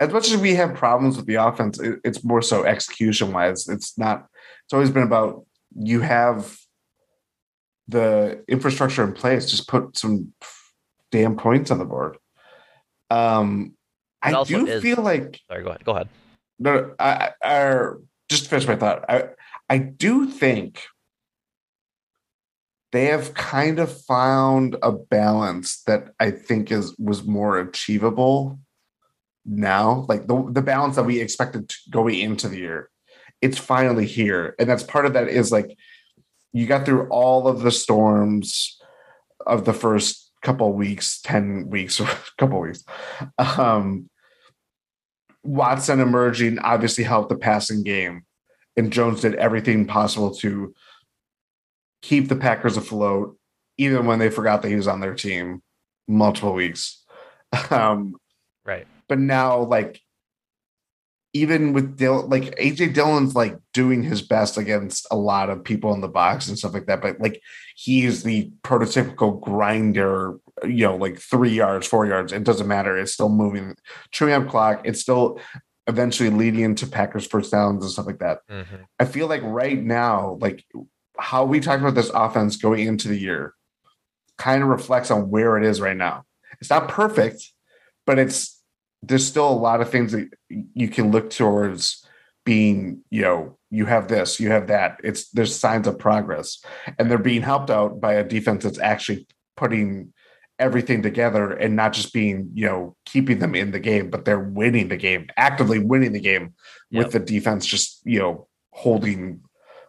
as 0.00 0.12
much 0.12 0.30
as 0.30 0.36
we 0.36 0.54
have 0.54 0.74
problems 0.74 1.16
with 1.16 1.26
the 1.26 1.36
offense, 1.36 1.78
it, 1.80 2.00
it's 2.04 2.24
more 2.24 2.42
so 2.42 2.64
execution 2.64 3.32
wise. 3.32 3.68
It's 3.68 3.96
not. 3.98 4.26
It's 4.64 4.72
always 4.72 4.90
been 4.90 5.02
about 5.02 5.46
you 5.76 6.00
have 6.00 6.56
the 7.88 8.42
infrastructure 8.48 9.04
in 9.04 9.12
place. 9.12 9.50
Just 9.50 9.68
put 9.68 9.96
some 9.96 10.32
damn 11.10 11.36
points 11.36 11.70
on 11.70 11.78
the 11.78 11.84
board. 11.84 12.16
Um, 13.10 13.74
I 14.22 14.42
do 14.44 14.66
is, 14.66 14.82
feel 14.82 15.02
like. 15.02 15.40
Sorry, 15.48 15.62
go 15.62 15.70
ahead. 15.70 15.84
Go 15.84 15.92
ahead. 15.92 16.08
No, 16.58 16.94
I, 16.98 17.32
I, 17.42 17.90
just 18.28 18.44
to 18.44 18.50
finish 18.50 18.66
my 18.66 18.76
thought. 18.76 19.04
I, 19.08 19.28
I 19.68 19.78
do 19.78 20.28
think 20.28 20.82
they 22.94 23.06
have 23.06 23.34
kind 23.34 23.80
of 23.80 24.00
found 24.02 24.76
a 24.80 24.92
balance 24.92 25.82
that 25.82 26.14
I 26.20 26.30
think 26.30 26.70
is 26.70 26.96
was 26.96 27.24
more 27.24 27.58
achievable 27.58 28.60
now, 29.44 30.06
like 30.08 30.28
the, 30.28 30.48
the 30.48 30.62
balance 30.62 30.94
that 30.94 31.02
we 31.02 31.20
expected 31.20 31.72
going 31.90 32.20
into 32.20 32.48
the 32.48 32.58
year, 32.58 32.90
it's 33.42 33.58
finally 33.58 34.06
here. 34.06 34.54
And 34.60 34.70
that's 34.70 34.84
part 34.84 35.06
of 35.06 35.12
that 35.14 35.26
is 35.26 35.50
like 35.50 35.76
you 36.52 36.68
got 36.68 36.86
through 36.86 37.08
all 37.08 37.48
of 37.48 37.62
the 37.62 37.72
storms 37.72 38.78
of 39.44 39.64
the 39.64 39.74
first 39.74 40.30
couple 40.42 40.72
weeks, 40.72 41.20
10 41.22 41.70
weeks 41.70 42.00
or 42.00 42.04
a 42.08 42.18
couple 42.38 42.60
weeks. 42.60 42.84
Um, 43.38 44.08
Watson 45.42 45.98
emerging 45.98 46.60
obviously 46.60 47.02
helped 47.02 47.28
the 47.28 47.36
passing 47.36 47.82
game, 47.82 48.22
and 48.76 48.92
Jones 48.92 49.22
did 49.22 49.34
everything 49.34 49.84
possible 49.84 50.32
to 50.36 50.72
keep 52.04 52.28
the 52.28 52.36
Packers 52.36 52.76
afloat, 52.76 53.36
even 53.78 54.06
when 54.06 54.18
they 54.18 54.30
forgot 54.30 54.62
that 54.62 54.68
he 54.68 54.76
was 54.76 54.88
on 54.88 55.00
their 55.00 55.14
team 55.14 55.62
multiple 56.08 56.52
weeks. 56.52 57.00
Um, 57.70 58.16
right 58.64 58.84
but 59.08 59.20
now 59.20 59.60
like 59.60 60.00
even 61.32 61.72
with 61.72 61.96
Dill, 61.96 62.26
like 62.26 62.56
AJ 62.58 62.94
Dillon's 62.94 63.34
like 63.34 63.58
doing 63.72 64.02
his 64.02 64.22
best 64.22 64.56
against 64.56 65.06
a 65.10 65.16
lot 65.16 65.50
of 65.50 65.64
people 65.64 65.92
in 65.92 66.00
the 66.00 66.08
box 66.08 66.48
and 66.48 66.58
stuff 66.58 66.74
like 66.74 66.86
that. 66.86 67.02
But 67.02 67.20
like 67.20 67.40
he's 67.76 68.22
the 68.22 68.52
prototypical 68.62 69.40
grinder 69.40 70.38
you 70.62 70.86
know, 70.86 70.96
like 70.96 71.18
three 71.18 71.50
yards, 71.50 71.86
four 71.86 72.06
yards. 72.06 72.32
It 72.32 72.44
doesn't 72.44 72.68
matter. 72.68 72.96
It's 72.96 73.12
still 73.12 73.28
moving, 73.28 73.74
chewing 74.12 74.34
up 74.34 74.48
clock. 74.48 74.82
It's 74.84 75.00
still 75.00 75.40
eventually 75.86 76.30
leading 76.30 76.60
into 76.60 76.86
Packers 76.86 77.26
first 77.26 77.50
downs 77.50 77.82
and 77.82 77.92
stuff 77.92 78.06
like 78.06 78.20
that. 78.20 78.38
Mm-hmm. 78.50 78.82
I 79.00 79.04
feel 79.04 79.26
like 79.26 79.42
right 79.42 79.82
now, 79.82 80.38
like 80.40 80.64
how 81.18 81.44
we 81.44 81.60
talked 81.60 81.80
about 81.82 81.94
this 81.94 82.10
offense 82.10 82.56
going 82.56 82.86
into 82.86 83.08
the 83.08 83.18
year 83.18 83.54
kind 84.38 84.62
of 84.62 84.68
reflects 84.68 85.10
on 85.10 85.30
where 85.30 85.56
it 85.56 85.64
is 85.64 85.80
right 85.80 85.96
now. 85.96 86.24
It's 86.60 86.70
not 86.70 86.88
perfect, 86.88 87.52
but 88.06 88.18
it's 88.18 88.60
there's 89.02 89.26
still 89.26 89.48
a 89.48 89.50
lot 89.50 89.80
of 89.80 89.90
things 89.90 90.12
that 90.12 90.30
you 90.48 90.88
can 90.88 91.10
look 91.10 91.30
towards 91.30 92.06
being, 92.44 93.02
you 93.10 93.22
know, 93.22 93.58
you 93.70 93.86
have 93.86 94.08
this, 94.08 94.40
you 94.40 94.50
have 94.50 94.68
that. 94.68 95.00
It's 95.02 95.28
there's 95.30 95.54
signs 95.54 95.86
of 95.86 95.98
progress. 95.98 96.62
And 96.98 97.10
they're 97.10 97.18
being 97.18 97.42
helped 97.42 97.70
out 97.70 98.00
by 98.00 98.14
a 98.14 98.24
defense 98.24 98.64
that's 98.64 98.78
actually 98.78 99.26
putting 99.56 100.12
everything 100.58 101.02
together 101.02 101.50
and 101.50 101.74
not 101.74 101.92
just 101.92 102.12
being, 102.12 102.50
you 102.54 102.66
know, 102.66 102.96
keeping 103.04 103.40
them 103.40 103.54
in 103.54 103.72
the 103.72 103.80
game, 103.80 104.10
but 104.10 104.24
they're 104.24 104.38
winning 104.38 104.88
the 104.88 104.96
game, 104.96 105.26
actively 105.36 105.78
winning 105.78 106.12
the 106.12 106.20
game 106.20 106.54
Yep. 106.90 107.04
with 107.04 107.12
the 107.12 107.18
defense 107.20 107.66
just, 107.66 108.00
you 108.04 108.20
know, 108.20 108.46
holding 108.70 109.40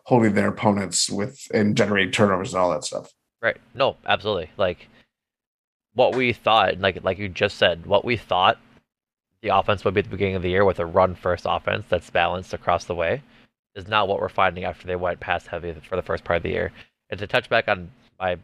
holding 0.06 0.34
their 0.34 0.50
opponents 0.50 1.10
with 1.10 1.40
and 1.54 1.76
generating 1.76 2.12
turnovers 2.12 2.54
and 2.54 2.62
all 2.62 2.72
that 2.72 2.84
stuff. 2.84 3.12
Right. 3.42 3.58
No, 3.74 3.98
absolutely. 4.06 4.50
Like 4.58 4.88
what 5.94 6.16
we 6.16 6.34
thought, 6.34 6.80
like 6.80 7.04
like 7.04 7.18
you 7.18 7.30
just 7.30 7.58
said, 7.58 7.86
what 7.86 8.06
we 8.06 8.18
thought 8.18 8.60
the 9.42 9.56
offense 9.56 9.84
would 9.86 9.94
be 9.94 10.00
at 10.00 10.06
the 10.06 10.12
beginning 10.12 10.36
of 10.36 10.42
the 10.42 10.50
year 10.50 10.66
with 10.66 10.80
a 10.80 10.86
run 10.86 11.16
first 11.16 11.46
offense 11.48 11.86
that's 11.90 12.10
balanced 12.10 12.54
across 12.54 12.86
the 12.86 12.96
way 12.96 13.22
is 13.76 13.88
not 13.88 14.08
what 14.08 14.20
we're 14.20 14.30
finding 14.30 14.64
after 14.64 14.88
they 14.88 14.96
went 14.96 15.20
pass 15.20 15.46
heavy 15.46 15.76
for 15.88 15.96
the 15.96 16.02
first 16.02 16.24
part 16.24 16.38
of 16.38 16.44
the 16.44 16.50
year. 16.50 16.72
And 17.10 17.20
to 17.20 17.28
touch 17.28 17.50
back 17.50 17.68
on 17.68 17.92
my 18.20 18.38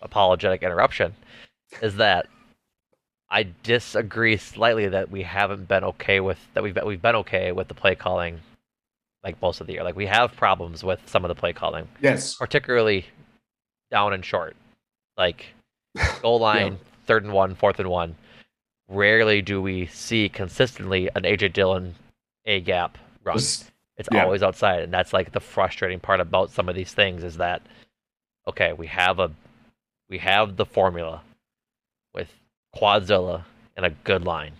apologetic 0.00 0.62
interruption 0.62 1.14
is 1.80 1.96
that 1.96 2.26
I 3.30 3.48
disagree 3.62 4.36
slightly 4.36 4.88
that 4.88 5.10
we 5.10 5.22
haven't 5.22 5.68
been 5.68 5.84
okay 5.84 6.20
with 6.20 6.38
that 6.54 6.62
we've 6.62 6.78
we've 6.84 7.00
been 7.00 7.16
okay 7.16 7.52
with 7.52 7.68
the 7.68 7.74
play 7.74 7.94
calling 7.94 8.40
like 9.24 9.40
most 9.40 9.60
of 9.60 9.66
the 9.66 9.74
year. 9.74 9.84
Like 9.84 9.96
we 9.96 10.06
have 10.06 10.34
problems 10.36 10.82
with 10.82 11.00
some 11.06 11.24
of 11.24 11.28
the 11.28 11.34
play 11.34 11.52
calling 11.52 11.88
Yes. 12.00 12.34
particularly 12.34 13.06
down 13.90 14.12
and 14.12 14.24
short. 14.24 14.56
Like 15.16 15.46
goal 16.22 16.40
line, 16.40 16.78
third 17.06 17.24
and 17.24 17.32
one, 17.32 17.54
fourth 17.54 17.78
and 17.78 17.90
one. 17.90 18.16
Rarely 18.88 19.42
do 19.42 19.62
we 19.62 19.86
see 19.86 20.28
consistently 20.28 21.08
an 21.14 21.22
AJ 21.22 21.52
Dillon 21.52 21.94
A 22.46 22.60
gap 22.60 22.98
run. 23.24 23.36
It's 23.36 24.08
yeah. 24.10 24.24
always 24.24 24.42
outside, 24.42 24.82
and 24.82 24.92
that's 24.92 25.12
like 25.12 25.32
the 25.32 25.40
frustrating 25.40 26.00
part 26.00 26.20
about 26.20 26.50
some 26.50 26.68
of 26.68 26.74
these 26.74 26.92
things 26.92 27.22
is 27.22 27.36
that 27.36 27.62
okay, 28.48 28.72
we 28.72 28.86
have 28.88 29.18
a 29.18 29.30
we 30.08 30.18
have 30.18 30.56
the 30.56 30.66
formula 30.66 31.22
with 32.14 32.28
Quadzilla 32.74 33.44
and 33.76 33.86
a 33.86 33.90
good 33.90 34.24
line. 34.24 34.52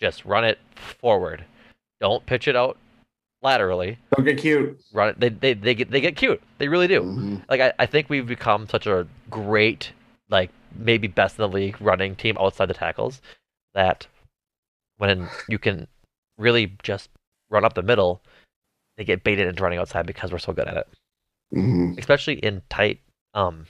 Just 0.00 0.24
run 0.24 0.44
it 0.44 0.58
forward. 1.00 1.44
Don't 2.00 2.24
pitch 2.24 2.48
it 2.48 2.56
out 2.56 2.78
laterally. 3.42 3.98
Don't 4.16 4.24
get 4.24 4.38
cute. 4.38 4.80
Run 4.92 5.10
it. 5.10 5.20
They 5.20 5.28
they 5.28 5.54
they 5.54 5.74
get 5.74 5.90
they 5.90 6.00
get 6.00 6.16
cute. 6.16 6.42
They 6.58 6.68
really 6.68 6.88
do 6.88 7.02
Mhm. 7.02 7.42
like 7.48 7.60
I, 7.60 7.72
I 7.78 7.86
think 7.86 8.08
we've 8.10 8.26
become 8.26 8.68
such 8.68 8.86
a 8.86 9.06
great 9.30 9.92
like 10.28 10.50
maybe 10.74 11.08
best 11.08 11.38
in 11.38 11.42
the 11.42 11.48
league 11.48 11.80
running 11.80 12.14
team 12.14 12.36
outside 12.38 12.66
the 12.66 12.74
tackles 12.74 13.20
that 13.74 14.06
when 14.98 15.28
you 15.48 15.58
can 15.58 15.86
really 16.36 16.72
just 16.82 17.08
run 17.50 17.64
up 17.64 17.74
the 17.74 17.82
middle 17.82 18.20
they 18.96 19.04
get 19.04 19.24
baited 19.24 19.46
into 19.46 19.62
running 19.62 19.78
outside 19.78 20.04
because 20.06 20.30
we're 20.32 20.38
so 20.38 20.52
good 20.52 20.68
at 20.68 20.76
it 20.76 20.88
Mhm. 21.54 21.98
especially 21.98 22.34
in 22.34 22.60
tight 22.68 23.00
um 23.32 23.66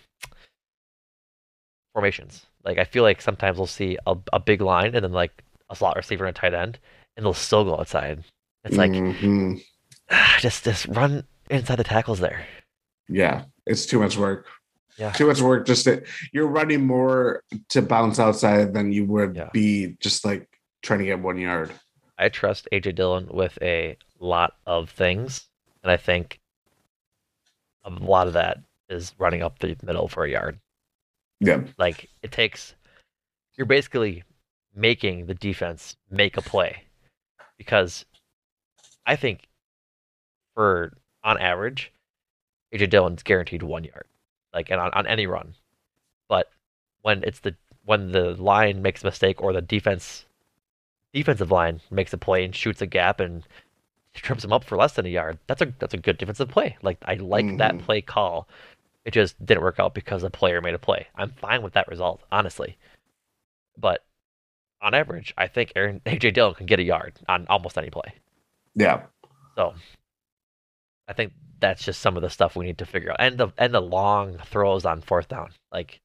formations 1.93 2.47
like 2.65 2.79
i 2.79 2.85
feel 2.85 3.03
like 3.03 3.21
sometimes 3.21 3.57
we'll 3.57 3.67
see 3.67 3.97
a, 4.07 4.17
a 4.33 4.41
big 4.41 4.61
line 4.61 4.95
and 4.95 5.05
then 5.05 5.13
like 5.13 5.43
a 5.71 5.77
slot 5.77 5.97
receiver 5.97 6.25
and 6.27 6.37
a 6.37 6.41
tight 6.41 6.55
end 6.55 6.79
and 7.17 7.25
they'll 7.25 7.33
still 7.35 7.65
go 7.65 7.79
outside 7.79 8.25
it's 8.69 8.77
like 8.77 8.93
Mhm. 8.93 9.61
just 10.41 10.65
just 10.65 10.87
run 10.89 11.25
inside 11.51 11.77
the 11.77 11.85
tackles 11.85 12.21
there 12.21 12.47
yeah, 13.11 13.45
it's 13.65 13.87
too 13.87 13.99
much 13.99 14.19
work. 14.19 14.47
Yeah. 14.99 15.13
Too 15.13 15.27
much 15.27 15.41
work. 15.41 15.67
Just 15.67 15.85
to, 15.85 16.03
you're 16.31 16.47
running 16.47 16.87
more 16.87 17.43
to 17.71 17.81
bounce 17.81 18.19
outside 18.19 18.75
than 18.75 18.93
you 18.93 19.07
would 19.07 19.35
Yeah. 19.35 19.49
be 19.51 19.97
just 19.99 20.27
like 20.27 20.47
trying 20.83 20.99
to 20.99 21.07
get 21.07 21.19
one 21.21 21.39
yard. 21.39 21.73
I 22.19 22.29
trust 22.29 22.69
AJ 22.71 22.93
Dillon 22.97 23.29
with 23.31 23.57
a 23.63 23.97
lot 24.21 24.57
of 24.67 24.91
things, 24.91 25.49
and 25.83 25.91
I 25.91 25.97
think 25.97 26.39
a 27.85 27.89
lot 27.91 28.27
of 28.27 28.35
that 28.35 28.59
is 28.91 29.15
running 29.19 29.43
up 29.43 29.59
the 29.61 29.75
middle 29.83 30.09
for 30.09 30.25
a 30.27 30.31
yard. 30.31 30.59
Yeah. 31.41 31.63
Like 31.79 32.11
it 32.23 32.31
takes, 32.31 32.75
you're 33.57 33.67
basically 33.67 34.23
making 34.75 35.25
the 35.27 35.35
defense 35.35 35.97
make 36.11 36.37
a 36.37 36.43
play, 36.43 36.83
because 37.57 38.05
I 39.09 39.17
think 39.17 39.49
for 40.55 40.93
on 41.25 41.39
average, 41.41 41.91
AJ 42.73 42.91
Dillon's 42.91 43.23
guaranteed 43.23 43.63
one 43.63 43.83
yard, 43.85 44.07
like 44.53 44.71
and 44.71 44.81
on, 44.81 44.91
on 44.93 45.07
any 45.07 45.27
run, 45.27 45.55
but 46.29 46.51
when 47.03 47.25
it's 47.25 47.41
the 47.41 47.57
when 47.87 48.13
the 48.13 48.35
line 48.41 48.83
makes 48.83 49.03
a 49.03 49.07
mistake 49.07 49.43
or 49.43 49.53
the 49.55 49.63
defense 49.63 50.27
defensive 51.15 51.51
line 51.51 51.81
makes 51.91 52.13
a 52.13 52.19
play 52.19 52.45
and 52.45 52.55
shoots 52.55 52.83
a 52.83 52.87
gap 52.87 53.19
and 53.19 53.45
trips 54.13 54.45
him 54.45 54.53
up 54.53 54.63
for 54.63 54.77
less 54.77 54.93
than 54.93 55.07
a 55.07 55.09
yard. 55.09 55.39
That's 55.47 55.63
a 55.63 55.73
that's 55.79 55.95
a 55.95 55.99
good 55.99 56.19
defensive 56.19 56.51
play. 56.51 56.77
Like 56.83 56.99
I 57.07 57.15
like 57.15 57.57
that 57.57 57.77
Mhm. 57.77 57.81
play 57.85 58.03
call. 58.03 58.47
It 59.07 59.13
just 59.13 59.43
didn't 59.45 59.63
work 59.63 59.81
out 59.81 59.95
because 59.95 60.23
a 60.23 60.29
player 60.29 60.61
made 60.61 60.75
a 60.75 60.79
play. 60.79 61.07
I'm 61.15 61.31
fine 61.31 61.63
with 61.63 61.73
that 61.73 61.89
result, 61.89 62.21
honestly. 62.31 62.77
But 63.79 64.05
on 64.83 64.93
average, 64.93 65.33
I 65.39 65.47
think 65.47 65.73
Aaron 65.77 66.01
AJ 66.07 66.35
Dillon 66.35 66.55
can 66.55 66.67
get 66.67 66.79
a 66.79 66.83
yard 66.83 67.15
on 67.27 67.47
almost 67.49 67.79
any 67.79 67.89
play. 67.89 68.13
Yeah. 68.79 69.03
So 69.57 69.75
I 71.09 71.13
think 71.13 71.33
that's 71.61 71.85
just 71.85 72.01
some 72.01 72.17
of 72.17 72.23
the 72.23 72.31
stuff 72.31 72.55
we 72.55 72.67
need 72.67 72.79
to 72.79 72.87
figure 72.87 73.11
out. 73.11 73.17
And 73.19 73.37
the 73.37 73.49
and 73.59 73.75
the 73.75 73.83
long 73.83 74.39
throws 74.47 74.85
on 74.85 75.01
fourth 75.01 75.29
down. 75.29 75.51
Like 75.73 76.01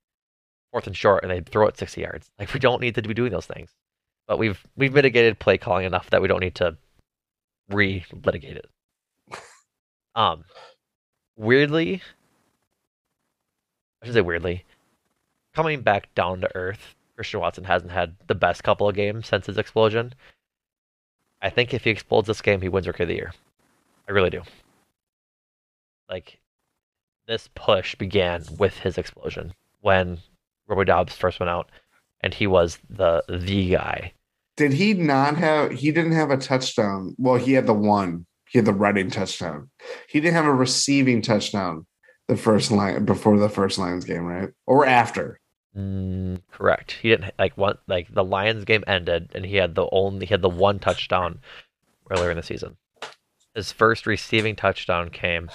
fourth 0.71 0.88
and 0.88 0.97
short 0.97 1.24
and 1.24 1.32
they 1.32 1.41
throw 1.41 1.67
it 1.67 1.78
sixty 1.78 2.01
yards. 2.01 2.32
Like 2.39 2.53
we 2.53 2.59
don't 2.59 2.82
need 2.82 2.95
to 2.95 3.01
be 3.03 3.13
doing 3.13 3.32
those 3.32 3.45
things. 3.45 3.69
But 4.28 4.39
we've 4.39 4.61
we've 4.76 4.93
mitigated 4.93 5.39
play 5.39 5.57
calling 5.57 5.86
enough 5.86 6.09
that 6.09 6.21
we 6.21 6.28
don't 6.28 6.41
need 6.41 6.55
to 6.55 6.78
re 7.69 8.03
litigate 8.26 8.57
it. 8.57 8.69
Um 10.15 10.43
weirdly 11.38 12.01
I 14.01 14.05
should 14.05 14.15
say 14.15 14.21
weirdly, 14.21 14.65
coming 15.53 15.82
back 15.82 16.13
down 16.13 16.41
to 16.41 16.55
earth, 16.55 16.93
Christian 17.15 17.39
Watson 17.39 17.63
hasn't 17.63 17.91
had 17.91 18.15
the 18.28 18.36
best 18.36 18.63
couple 18.63 18.89
of 18.89 18.95
games 18.95 19.28
since 19.28 19.45
his 19.45 19.57
explosion. 19.57 20.13
I 21.43 21.49
think 21.49 21.73
if 21.73 21.83
he 21.83 21.89
explodes 21.89 22.27
this 22.27 22.41
game, 22.41 22.61
he 22.61 22.69
wins 22.69 22.87
Rookie 22.87 23.03
of 23.03 23.09
the 23.09 23.15
Year. 23.15 23.33
I 24.07 24.13
really 24.13 24.29
do. 24.29 24.41
Like, 26.09 26.39
this 27.27 27.49
push 27.53 27.95
began 27.95 28.45
with 28.57 28.79
his 28.79 28.97
explosion 28.97 29.53
when 29.81 30.19
Romeo 30.67 30.85
Doubs 30.85 31.15
first 31.15 31.41
went 31.41 31.49
out, 31.49 31.69
and 32.21 32.33
he 32.33 32.47
was 32.47 32.79
the 32.89 33.23
the 33.27 33.71
guy. 33.71 34.13
Did 34.55 34.71
he 34.73 34.93
not 34.93 35.35
have? 35.35 35.71
He 35.71 35.91
didn't 35.91 36.13
have 36.13 36.31
a 36.31 36.37
touchdown. 36.37 37.13
Well, 37.17 37.35
he 37.35 37.53
had 37.53 37.67
the 37.67 37.73
one. 37.73 38.25
He 38.49 38.59
had 38.59 38.65
the 38.65 38.73
running 38.73 39.09
touchdown. 39.09 39.69
He 40.07 40.21
didn't 40.21 40.35
have 40.35 40.45
a 40.45 40.53
receiving 40.53 41.21
touchdown 41.21 41.85
the 42.27 42.37
first 42.37 42.71
line 42.71 43.03
before 43.03 43.37
the 43.37 43.49
first 43.49 43.77
Lions 43.77 44.05
game, 44.05 44.23
right? 44.23 44.49
Or 44.65 44.85
after? 44.85 45.39
Mm, 45.76 46.41
correct. 46.51 46.91
He 47.01 47.09
didn't 47.09 47.34
like 47.39 47.57
one 47.57 47.78
like 47.88 48.13
the 48.13 48.24
Lions 48.24 48.63
game 48.63 48.84
ended, 48.86 49.32
and 49.34 49.45
he 49.45 49.55
had 49.55 49.76
the 49.76 49.88
only 49.91 50.26
he 50.26 50.34
had 50.34 50.41
the 50.41 50.49
one 50.49 50.80
touchdown 50.80 51.39
earlier 52.11 52.30
in 52.30 52.38
the 52.38 52.43
season. 52.43 52.78
His 53.55 53.71
first 53.71 54.05
receiving 54.05 54.55
touchdown 54.55 55.09
came 55.09 55.49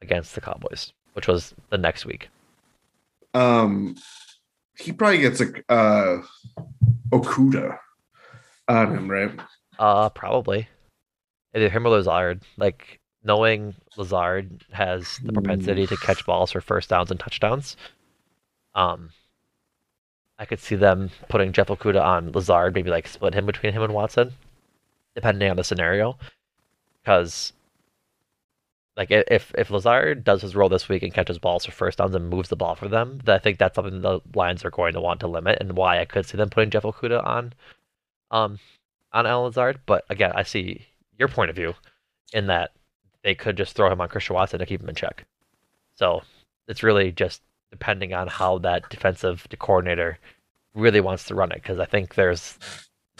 against 0.00 0.34
the 0.34 0.40
Cowboys, 0.40 0.92
which 1.12 1.28
was 1.28 1.54
the 1.70 1.78
next 1.78 2.04
week. 2.04 2.28
Um, 3.34 3.96
he 4.78 4.92
probably 4.92 5.18
gets 5.18 5.40
a 5.40 5.52
uh, 5.68 6.22
Okudah 7.10 7.78
on 8.68 8.96
him, 8.96 9.10
right? 9.10 9.30
Uh, 9.78 10.08
probably. 10.08 10.68
Either 11.54 11.68
him 11.68 11.86
or 11.86 11.90
Lazard. 11.90 12.42
Like 12.56 13.00
knowing 13.22 13.74
Lazard 13.96 14.64
has 14.72 15.18
the 15.22 15.32
propensity 15.32 15.86
to 15.86 15.96
catch 15.96 16.26
balls 16.26 16.52
for 16.52 16.60
first 16.60 16.88
downs 16.88 17.10
and 17.10 17.20
touchdowns. 17.20 17.76
Um, 18.74 19.10
I 20.42 20.44
could 20.44 20.58
see 20.58 20.74
them 20.74 21.10
putting 21.28 21.52
Jeff 21.52 21.68
Okudah 21.68 22.02
on 22.02 22.32
Lazard, 22.32 22.74
maybe 22.74 22.90
like 22.90 23.06
split 23.06 23.32
him 23.32 23.46
between 23.46 23.72
him 23.72 23.82
and 23.82 23.94
Watson, 23.94 24.32
depending 25.14 25.48
on 25.48 25.56
the 25.56 25.62
scenario. 25.62 26.18
Because, 27.00 27.52
like, 28.96 29.12
if 29.12 29.54
if 29.56 29.70
Lazard 29.70 30.24
does 30.24 30.42
his 30.42 30.56
role 30.56 30.68
this 30.68 30.88
week 30.88 31.04
and 31.04 31.14
catches 31.14 31.38
balls 31.38 31.64
for 31.64 31.70
first 31.70 31.98
downs 31.98 32.16
and 32.16 32.28
moves 32.28 32.48
the 32.48 32.56
ball 32.56 32.74
for 32.74 32.88
them, 32.88 33.20
then 33.24 33.36
I 33.36 33.38
think 33.38 33.58
that's 33.58 33.76
something 33.76 34.00
the 34.00 34.18
Lions 34.34 34.64
are 34.64 34.70
going 34.72 34.94
to 34.94 35.00
want 35.00 35.20
to 35.20 35.28
limit, 35.28 35.58
and 35.60 35.76
why 35.76 36.00
I 36.00 36.06
could 36.06 36.26
see 36.26 36.36
them 36.36 36.50
putting 36.50 36.70
Jeff 36.70 36.82
Okudah 36.82 37.24
on, 37.24 37.52
um, 38.32 38.58
on 39.12 39.26
Allen 39.26 39.44
Lazard. 39.44 39.78
But 39.86 40.04
again, 40.10 40.32
I 40.34 40.42
see 40.42 40.84
your 41.20 41.28
point 41.28 41.50
of 41.50 41.56
view 41.56 41.74
in 42.32 42.48
that 42.48 42.72
they 43.22 43.36
could 43.36 43.56
just 43.56 43.76
throw 43.76 43.92
him 43.92 44.00
on 44.00 44.08
Christian 44.08 44.34
Watson 44.34 44.58
to 44.58 44.66
keep 44.66 44.82
him 44.82 44.88
in 44.88 44.96
check. 44.96 45.24
So 45.94 46.22
it's 46.66 46.82
really 46.82 47.12
just 47.12 47.42
depending 47.72 48.12
on 48.14 48.28
how 48.28 48.58
that 48.58 48.88
defensive 48.90 49.48
coordinator 49.58 50.18
really 50.74 51.00
wants 51.00 51.24
to 51.24 51.34
run 51.34 51.50
it 51.50 51.56
because 51.56 51.80
I 51.80 51.86
think 51.86 52.14
there's 52.14 52.58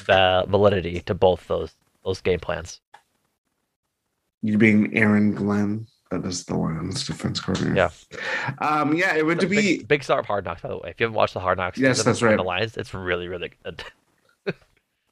the 0.07 0.45
validity 0.49 1.01
to 1.01 1.15
both 1.15 1.49
those 1.49 1.75
those 2.05 2.21
game 2.21 2.39
plans. 2.39 2.81
You 4.43 4.59
being 4.59 4.97
Aaron 4.97 5.35
Glenn, 5.35 5.87
that 6.11 6.25
is 6.25 6.45
the 6.45 6.57
Lions 6.57 7.07
defense 7.07 7.41
coordinator. 7.41 7.75
Yeah. 7.75 7.91
Um. 8.59 8.95
Yeah, 8.95 9.17
it 9.17 9.25
would 9.25 9.41
to 9.41 9.47
be 9.47 9.79
big, 9.79 9.89
big 9.89 10.05
star 10.05 10.21
of 10.21 10.27
Hard 10.27 10.45
Knocks, 10.45 10.63
by 10.63 10.69
the 10.69 10.77
way. 10.77 10.91
If 10.91 11.01
you 11.01 11.05
haven't 11.05 11.17
watched 11.17 11.35
the 11.35 11.41
Hard 11.41 11.59
Knocks, 11.59 11.79
Yes, 11.79 12.03
that's 12.03 12.23
right. 12.23 12.37
The 12.37 12.43
Lions, 12.43 12.77
it's 12.77 12.95
really, 12.95 13.29
really 13.29 13.53
good. 13.65 13.83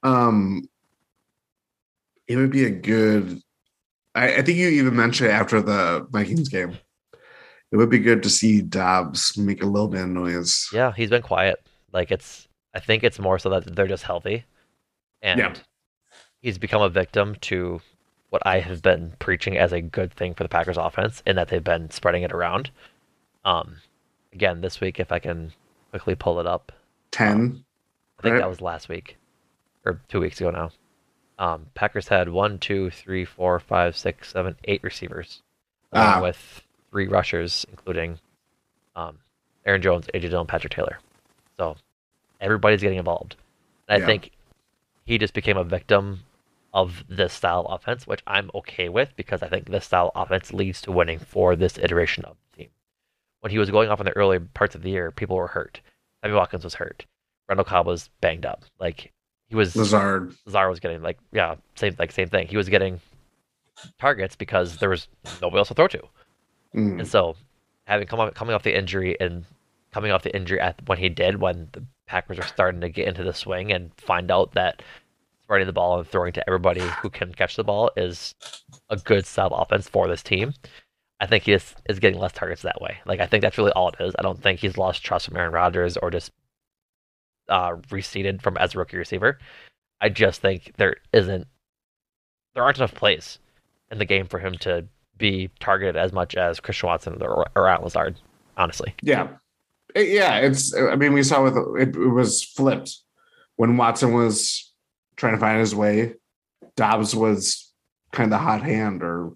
um. 0.03 0.69
It 2.29 2.37
would 2.37 2.51
be 2.51 2.65
a 2.65 2.71
good. 2.71 3.43
I, 4.15 4.37
I 4.37 4.43
think 4.43 4.59
you 4.59 4.69
even 4.69 4.95
mentioned 4.95 5.31
after 5.31 5.61
the 5.61 6.07
Vikings 6.11 6.49
game. 6.49 6.77
It 7.73 7.77
would 7.77 7.91
be 7.91 7.99
good 7.99 8.23
to 8.25 8.31
see 8.31 8.61
Doubs 8.63 9.37
make 9.39 9.63
a 9.63 9.67
little 9.67 9.89
bit 9.89 10.03
of 10.03 10.09
noise. 10.09 10.69
Yeah, 10.73 10.93
he's 10.93 11.11
been 11.11 11.23
quiet. 11.23 11.65
Like 11.93 12.11
it's, 12.11 12.49
I 12.75 12.81
think 12.81 13.05
it's 13.05 13.19
more 13.19 13.39
so 13.39 13.49
that 13.51 13.77
they're 13.77 13.87
just 13.87 14.03
healthy, 14.05 14.45
and 15.23 15.39
Yeah. 15.39 15.55
he's 16.41 16.59
become 16.59 16.83
a 16.83 16.89
victim 16.89 17.37
to 17.43 17.81
what 18.31 18.43
I 18.47 18.61
have 18.61 18.83
been 18.83 19.15
preaching 19.19 19.57
as 19.57 19.73
a 19.73 19.81
good 19.81 20.13
thing 20.13 20.35
for 20.35 20.43
the 20.45 20.49
Packers 20.49 20.77
offense, 20.77 21.23
in 21.27 21.37
that 21.37 21.49
they've 21.49 21.63
been 21.63 21.91
spreading 21.91 22.23
it 22.23 22.33
around. 22.33 22.71
Um, 23.45 23.77
again, 24.33 24.61
this 24.61 24.81
week, 24.81 25.01
if 25.01 25.11
I 25.11 25.19
can 25.19 25.53
quickly 25.91 26.15
pull 26.15 26.39
it 26.41 26.47
up, 26.47 26.73
Ten. 27.11 27.65
I 28.19 28.23
think 28.23 28.35
Right. 28.35 28.41
that 28.41 28.49
was 28.49 28.61
last 28.61 28.89
week 28.89 29.17
or 29.85 30.01
two 30.09 30.21
weeks 30.21 30.41
ago 30.41 30.51
now. 30.51 30.71
Um, 31.39 31.67
Packers 31.75 32.07
had 32.09 32.29
one, 32.29 32.59
two, 32.59 32.91
three, 32.91 33.25
four, 33.25 33.59
five, 33.59 33.97
six, 33.97 34.31
seven, 34.31 34.57
eight 34.65 34.83
receivers, 34.85 35.43
along 35.93 36.07
Ah. 36.19 36.23
with 36.23 36.63
three 36.91 37.07
rushers, 37.07 37.65
including 37.71 38.19
um, 38.97 39.19
Aaron 39.65 39.83
Jones, 39.83 40.07
AJ 40.15 40.31
Dillon, 40.31 40.47
Patrick 40.47 40.73
Taylor. 40.73 40.99
So 41.59 41.77
everybody's 42.41 42.81
getting 42.81 42.99
involved. 42.99 43.37
And 43.89 43.97
I 43.97 44.01
Yeah. 44.01 44.07
think 44.07 44.31
he 45.05 45.19
just 45.19 45.35
became 45.35 45.57
a 45.57 45.65
victim 45.65 46.21
of 46.73 47.05
this 47.09 47.33
style 47.33 47.67
of 47.69 47.81
offense, 47.81 48.07
which 48.07 48.23
I'm 48.27 48.51
okay 48.55 48.89
with 48.89 49.15
because 49.17 49.43
I 49.43 49.49
think 49.49 49.69
this 49.69 49.87
style 49.87 50.13
of 50.15 50.27
offense 50.27 50.53
leads 50.53 50.81
to 50.83 50.93
winning 50.93 51.19
for 51.19 51.57
this 51.57 51.79
iteration 51.79 52.25
of 52.25 52.37
the 52.53 52.59
team. 52.65 52.71
When 53.41 53.51
he 53.51 53.59
was 53.59 53.71
going 53.71 53.89
off 53.91 54.01
in 54.01 54.07
the 54.07 54.17
early 54.17 54.39
parts 54.39 54.75
of 54.75 54.83
the 54.83 54.91
year, 54.91 55.11
people 55.11 55.37
were 55.37 55.49
hurt. 55.49 55.81
Sammy 56.23 56.35
Watkins 56.35 56.65
was 56.65 56.75
hurt. 56.75 57.07
Randall 57.49 57.65
Cobb 57.65 57.87
was 57.87 58.09
banged 58.21 58.47
up. 58.47 58.65
Like 58.79 59.13
he 59.49 59.57
was 59.57 59.75
Lazard. 59.75 60.37
Lazar 60.47 60.69
was 60.71 60.79
getting 60.79 61.03
like 61.03 61.19
yeah, 61.33 61.57
same 61.75 61.97
like 61.99 62.13
same 62.13 62.29
thing. 62.29 62.47
He 62.47 62.57
was 62.57 62.69
getting 62.69 63.01
targets 63.99 64.37
because 64.37 64.77
there 64.79 64.91
was 64.91 65.09
nobody 65.41 65.59
else 65.59 65.69
to 65.69 65.75
throw 65.75 65.89
to. 65.89 66.03
Mm. 66.75 67.01
And 67.01 67.09
so 67.09 67.37
having 67.87 68.07
come 68.07 68.21
off, 68.21 68.35
coming 68.35 68.55
off 68.55 68.63
the 68.63 68.77
injury 68.77 69.17
and 69.21 69.45
coming 69.93 70.13
off 70.13 70.23
the 70.23 70.35
injury 70.35 70.61
at 70.61 70.81
when 70.87 70.99
he 70.99 71.09
did 71.09 71.41
when 71.41 71.69
the 71.73 71.85
Packers 72.07 72.39
are 72.39 72.47
starting 72.47 72.81
to 72.81 72.89
get 72.89 73.09
into 73.09 73.23
the 73.23 73.33
swing 73.33 73.73
and 73.73 73.93
find 73.97 74.31
out 74.31 74.53
that 74.53 74.83
spreading 75.45 75.67
the 75.67 75.73
ball 75.73 75.99
and 75.99 76.09
throwing 76.09 76.33
to 76.33 76.49
everybody 76.49 76.81
who 77.03 77.11
can 77.11 77.33
catch 77.35 77.57
the 77.57 77.65
ball 77.65 77.91
is 77.97 78.35
a 78.89 78.97
good 78.97 79.27
style 79.27 79.49
of 79.49 79.63
offense 79.63 79.89
for 79.89 80.09
this 80.09 80.23
team. 80.23 80.55
I 81.21 81.27
think 81.27 81.45
he 81.45 81.53
is, 81.53 81.75
is 81.89 81.99
getting 81.99 82.19
less 82.19 82.33
targets 82.33 82.63
that 82.63 82.81
way. 82.81 82.99
Like 83.05 83.21
I 83.21 83.27
think 83.27 83.43
that's 83.43 83.59
really 83.59 83.73
all 83.73 83.89
it 83.89 83.97
is. 84.01 84.15
I 84.19 84.23
don't 84.23 84.41
think 84.41 84.61
he's 84.61 84.79
lost 84.79 85.05
trust 85.05 85.27
from 85.27 85.37
Aaron 85.37 85.53
Rodgers 85.53 85.97
or 85.97 86.11
just 86.11 86.31
uh, 87.49 87.77
receded 87.91 88.43
from 88.43 88.57
as 88.57 88.75
a 88.75 88.79
rookie 88.79 88.97
receiver. 88.97 89.39
I 90.01 90.09
just 90.09 90.41
think 90.41 90.73
there 90.79 90.97
isn't 91.13 91.47
there 92.55 92.63
aren't 92.63 92.79
enough 92.79 92.95
plays 92.95 93.39
in 93.91 93.99
the 93.99 94.05
game 94.05 94.27
for 94.27 94.39
him 94.39 94.55
to 94.59 94.87
be 95.21 95.51
targeted 95.61 95.97
as 95.97 96.13
much 96.13 96.35
as 96.35 96.59
Christian 96.59 96.89
Watson 96.89 97.23
or, 97.23 97.47
or 97.55 97.69
Allen 97.69 97.85
Lazard. 97.85 98.17
Honestly, 98.57 98.95
Yeah. 99.03 99.29
Yeah, 99.97 100.39
it's 100.39 100.75
I 100.77 100.95
mean 100.97 101.13
we 101.13 101.23
saw 101.23 101.43
with 101.43 101.57
it, 101.81 101.97
it 101.97 102.09
was 102.09 102.45
flipped 102.45 102.99
when 103.57 103.77
Watson 103.77 104.15
was 104.15 104.73
trying 105.17 105.35
to 105.35 105.39
find 105.39 105.61
his 105.61 105.75
way, 105.75 106.15
Doubs 106.77 107.15
was 107.15 107.71
kind 108.13 108.33
of 108.33 108.39
the 108.39 108.43
hot 108.43 108.63
hand 108.63 109.03
or 109.03 109.33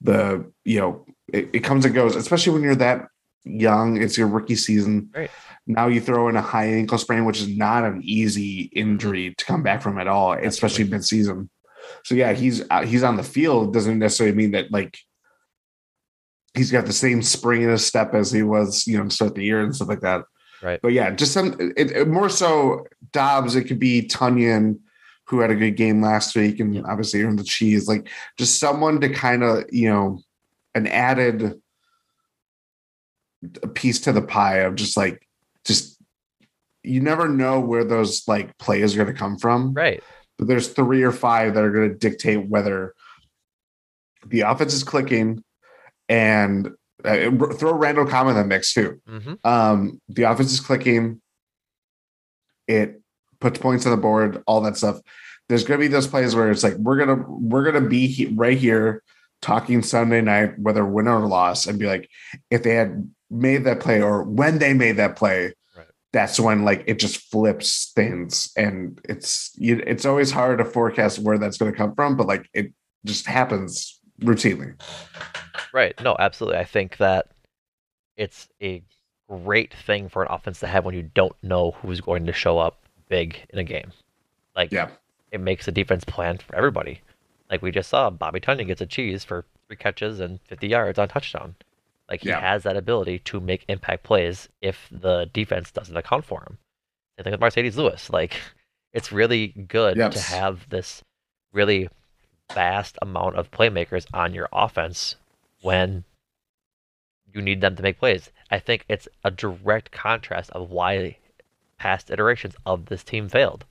the 0.00 0.50
you 0.64 0.80
know, 0.80 1.06
it, 1.32 1.50
it 1.52 1.60
comes 1.60 1.84
and 1.84 1.94
goes, 1.94 2.16
especially 2.16 2.52
when 2.52 2.62
you're 2.62 2.74
that 2.74 3.06
young, 3.44 4.00
it's 4.00 4.18
your 4.18 4.26
rookie 4.26 4.56
season. 4.56 5.10
Right. 5.14 5.30
Now 5.66 5.86
you 5.86 6.00
throw 6.00 6.28
in 6.28 6.34
a 6.34 6.42
high 6.42 6.66
ankle 6.66 6.98
sprain, 6.98 7.24
which 7.24 7.40
is 7.40 7.48
not 7.48 7.84
an 7.84 8.00
easy 8.02 8.70
injury 8.74 9.34
to 9.36 9.44
come 9.44 9.62
back 9.62 9.82
from 9.82 9.98
at 9.98 10.08
all, 10.08 10.32
especially 10.32 10.84
mid 10.84 11.04
season. 11.04 11.48
So 12.04 12.14
yeah, 12.14 12.32
he's 12.32 12.62
uh, 12.70 12.84
he's 12.84 13.04
on 13.04 13.16
the 13.16 13.22
field. 13.22 13.72
Doesn't 13.72 13.98
necessarily 13.98 14.36
mean 14.36 14.50
that 14.52 14.72
like 14.72 14.98
he's 16.54 16.70
got 16.72 16.86
the 16.86 16.92
same 16.92 17.22
spring 17.22 17.62
in 17.62 17.68
his 17.68 17.86
step 17.86 18.14
as 18.14 18.30
he 18.32 18.42
was, 18.42 18.86
you 18.86 18.98
know, 18.98 19.04
to 19.04 19.10
start 19.10 19.34
the 19.34 19.44
year 19.44 19.60
and 19.62 19.74
stuff 19.74 19.88
like 19.88 20.00
that. 20.00 20.24
Right. 20.62 20.80
But 20.82 20.92
yeah, 20.92 21.10
just 21.10 21.32
some 21.32 21.56
it, 21.76 21.90
it- 21.92 22.08
more 22.08 22.28
so 22.28 22.86
Doubs. 23.12 23.56
It 23.56 23.64
could 23.64 23.78
be 23.78 24.06
Tonyan, 24.06 24.78
who 25.26 25.40
had 25.40 25.50
a 25.50 25.56
good 25.56 25.76
game 25.76 26.02
last 26.02 26.36
week, 26.36 26.60
and 26.60 26.84
obviously 26.86 27.22
earned 27.22 27.38
the 27.38 27.44
cheese. 27.44 27.88
Like 27.88 28.08
just 28.36 28.58
someone 28.58 29.00
to 29.00 29.08
kind 29.08 29.42
of 29.42 29.64
you 29.72 29.88
know 29.88 30.20
an 30.74 30.86
added 30.86 31.60
piece 33.74 34.00
to 34.00 34.12
the 34.12 34.22
pie 34.22 34.58
of 34.58 34.74
just 34.74 34.96
like 34.96 35.26
just 35.64 35.98
you 36.82 37.00
never 37.00 37.28
know 37.28 37.60
where 37.60 37.84
those 37.84 38.26
like 38.28 38.56
plays 38.58 38.94
are 38.94 39.02
going 39.02 39.14
to 39.14 39.18
come 39.18 39.38
from. 39.38 39.72
right? 39.74 40.02
But 40.38 40.48
there's 40.48 40.68
three 40.68 41.02
or 41.02 41.12
five 41.12 41.54
that 41.54 41.64
are 41.64 41.70
going 41.70 41.90
to 41.90 41.94
dictate 41.94 42.48
whether 42.48 42.94
the 44.26 44.40
offense 44.42 44.74
is 44.74 44.82
clicking 44.84 45.42
and 46.10 46.70
uh, 47.04 47.30
throw 47.54 47.72
Randall 47.72 48.04
Cobb 48.04 48.26
in 48.28 48.34
the 48.34 48.44
mix 48.44 48.74
too. 48.74 49.00
hmm 49.08 49.34
Um, 49.44 50.00
the 50.08 50.24
offense 50.24 50.52
is 50.52 50.60
clicking. 50.60 51.22
It 52.68 53.00
puts 53.40 53.58
points 53.58 53.86
on 53.86 53.92
the 53.92 53.96
board, 53.96 54.42
all 54.46 54.60
that 54.62 54.76
stuff. 54.76 55.00
There's 55.48 55.64
going 55.64 55.80
to 55.80 55.84
be 55.84 55.88
those 55.88 56.06
plays 56.06 56.34
where 56.34 56.50
it's 56.50 56.62
like 56.62 56.74
we're 56.74 56.98
gonna 56.98 57.24
we're 57.26 57.64
gonna 57.64 57.88
be 57.88 58.06
he- 58.06 58.26
right 58.26 58.56
here 58.58 59.02
talking 59.42 59.82
Sunday 59.82 60.20
night, 60.20 60.58
whether 60.58 60.84
win 60.84 61.08
or 61.08 61.26
loss, 61.26 61.66
and 61.66 61.78
be 61.78 61.86
like, 61.86 62.08
if 62.50 62.62
they 62.62 62.74
had 62.74 63.10
made 63.30 63.64
that 63.64 63.80
play 63.80 64.02
or 64.02 64.22
when 64.22 64.58
they 64.58 64.74
made 64.74 64.96
that 64.98 65.16
play, 65.16 65.54
Right. 65.76 65.86
that's 66.12 66.38
when 66.38 66.64
like 66.64 66.84
it 66.86 66.98
just 67.00 67.30
flips 67.30 67.90
things, 67.96 68.52
and 68.56 69.00
it's 69.08 69.50
you, 69.56 69.82
it's 69.86 70.04
always 70.04 70.30
hard 70.30 70.58
to 70.58 70.64
forecast 70.64 71.18
where 71.20 71.38
that's 71.38 71.56
going 71.58 71.72
to 71.72 71.76
come 71.78 71.94
from, 71.94 72.16
but 72.16 72.26
like 72.28 72.46
it 72.52 72.72
just 73.06 73.26
happens 73.26 73.98
routinely. 74.20 74.74
Right. 75.72 75.94
No, 76.02 76.16
absolutely. 76.18 76.58
I 76.58 76.64
think 76.64 76.96
that 76.98 77.28
it's 78.16 78.48
a 78.62 78.82
great 79.28 79.72
thing 79.74 80.08
for 80.08 80.22
an 80.22 80.28
offense 80.30 80.60
to 80.60 80.66
have 80.66 80.84
when 80.84 80.94
you 80.94 81.10
don't 81.14 81.34
know 81.42 81.72
who's 81.72 82.00
going 82.00 82.26
to 82.26 82.32
show 82.32 82.58
up 82.58 82.78
big 83.08 83.46
in 83.50 83.58
a 83.58 83.64
game. 83.64 83.92
Like, 84.56 84.72
Yeah. 84.72 84.88
it 85.30 85.40
makes 85.40 85.66
the 85.66 85.72
defense 85.72 86.04
plan 86.04 86.38
for 86.38 86.54
everybody. 86.56 87.00
Like 87.50 87.62
we 87.62 87.70
just 87.70 87.88
saw, 87.88 88.10
Bobby 88.10 88.40
Tonyan 88.40 88.66
gets 88.66 88.80
a 88.80 88.86
cheese 88.86 89.24
for 89.24 89.44
three 89.66 89.76
catches 89.76 90.20
and 90.20 90.40
50 90.42 90.68
yards 90.68 90.98
on 90.98 91.08
touchdown. 91.08 91.54
Like 92.08 92.22
he 92.22 92.28
Yeah. 92.30 92.40
has 92.40 92.64
that 92.64 92.76
ability 92.76 93.20
to 93.20 93.40
make 93.40 93.64
impact 93.68 94.02
plays 94.02 94.48
if 94.60 94.88
the 94.90 95.30
defense 95.32 95.70
doesn't 95.70 95.96
account 95.96 96.24
for 96.24 96.40
him. 96.42 96.58
I 97.18 97.22
think 97.22 97.32
with 97.32 97.40
Marcedes 97.54 97.76
Lewis. 97.76 98.10
Like 98.10 98.40
it's 98.92 99.12
really 99.12 99.48
good 99.48 99.94
to 99.96 100.20
have 100.20 100.68
this 100.68 101.04
really 101.52 101.88
vast 102.54 102.98
amount 103.02 103.36
of 103.36 103.50
playmakers 103.50 104.06
on 104.12 104.34
your 104.34 104.48
offense 104.52 105.16
when 105.62 106.04
you 107.32 107.42
need 107.42 107.60
them 107.60 107.76
to 107.76 107.82
make 107.82 107.98
plays. 107.98 108.30
I 108.50 108.58
think 108.58 108.84
it's 108.88 109.08
a 109.24 109.30
direct 109.30 109.92
contrast 109.92 110.50
of 110.50 110.70
why 110.70 111.16
past 111.78 112.10
iterations 112.10 112.54
of 112.66 112.86
this 112.86 113.04
team 113.04 113.28
failed. 113.28 113.64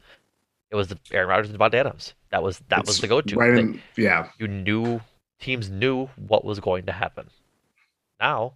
It 0.71 0.75
was 0.75 0.87
the 0.87 0.99
Aaron 1.11 1.29
Rodgers 1.29 1.49
and 1.49 1.59
Davante 1.59 1.75
Adams. 1.75 2.13
That 2.29 2.43
was 2.43 2.59
that 2.69 2.85
was 2.85 2.99
the 3.01 3.07
go-to. 3.07 3.35
Right 3.35 3.57
in, 3.57 3.81
yeah. 3.97 4.29
you 4.37 4.47
knew 4.47 5.01
teams 5.39 5.69
knew 5.69 6.07
what 6.27 6.45
was 6.45 6.59
going 6.59 6.85
to 6.85 6.91
happen. 6.91 7.29
Now 8.19 8.53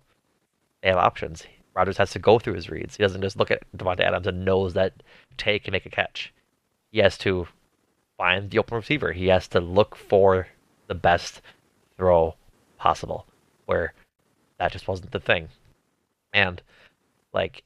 they 0.81 0.89
have 0.89 0.97
options. 0.97 1.43
Rodgers 1.75 1.97
has 1.97 2.11
to 2.11 2.19
go 2.19 2.37
through 2.37 2.53
his 2.53 2.69
reads. 2.69 2.97
He 2.97 3.03
doesn't 3.03 3.21
just 3.21 3.37
look 3.37 3.49
at 3.49 3.63
Davante 3.75 4.01
Adams 4.01 4.27
and 4.27 4.45
knows 4.45 4.73
that 4.73 4.93
Tay 5.37 5.57
can 5.57 5.71
make 5.71 5.87
a 5.87 5.89
catch. 5.89 6.31
He 6.91 6.99
has 6.99 7.17
to 7.19 7.47
find 8.23 8.51
the 8.51 8.57
open 8.57 8.77
receiver. 8.77 9.11
He 9.11 9.27
has 9.27 9.49
to 9.49 9.59
look 9.59 9.97
for 9.97 10.47
the 10.87 10.95
best 10.95 11.41
throw 11.97 12.35
possible. 12.77 13.25
Where 13.65 13.93
that 14.59 14.71
just 14.71 14.87
wasn't 14.87 15.11
the 15.11 15.19
thing. 15.19 15.49
And 16.31 16.61
like 17.33 17.63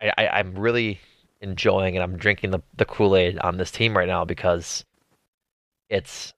I, 0.00 0.10
I 0.16 0.28
I'm 0.38 0.54
really 0.54 1.00
enjoying 1.42 1.96
and 1.96 2.02
I'm 2.02 2.16
drinking 2.16 2.52
the, 2.52 2.60
the 2.78 2.86
Kool-Aid 2.86 3.38
on 3.40 3.58
this 3.58 3.70
team 3.70 3.94
right 3.94 4.08
now 4.08 4.24
because 4.24 4.86
it's 5.90 6.32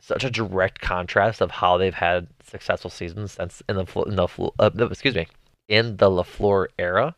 such 0.00 0.22
a 0.22 0.30
direct 0.30 0.80
contrast 0.80 1.40
of 1.40 1.50
how 1.50 1.76
they've 1.76 1.92
had 1.92 2.28
successful 2.44 2.90
seasons 2.90 3.32
since 3.32 3.64
in 3.68 3.74
the 3.74 4.04
in 4.06 4.14
the 4.14 4.28
uh, 4.60 4.70
excuse 4.88 5.16
me 5.16 5.26
in 5.66 5.96
the 5.96 6.08
LaFleur 6.08 6.66
era 6.78 7.16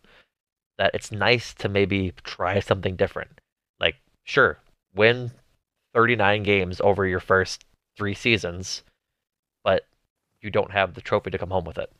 that 0.78 0.92
it's 0.94 1.12
nice 1.12 1.52
to 1.52 1.68
maybe 1.68 2.14
try 2.24 2.58
something 2.60 2.96
different. 2.96 3.42
Sure, 4.24 4.58
win 4.94 5.30
39 5.94 6.42
games 6.42 6.80
over 6.80 7.06
your 7.06 7.20
first 7.20 7.64
3 7.96 8.14
seasons, 8.14 8.82
but 9.62 9.86
you 10.40 10.50
don't 10.50 10.72
have 10.72 10.94
the 10.94 11.00
trophy 11.00 11.30
to 11.30 11.38
come 11.38 11.50
home 11.50 11.64
with 11.64 11.78
it. 11.78 11.90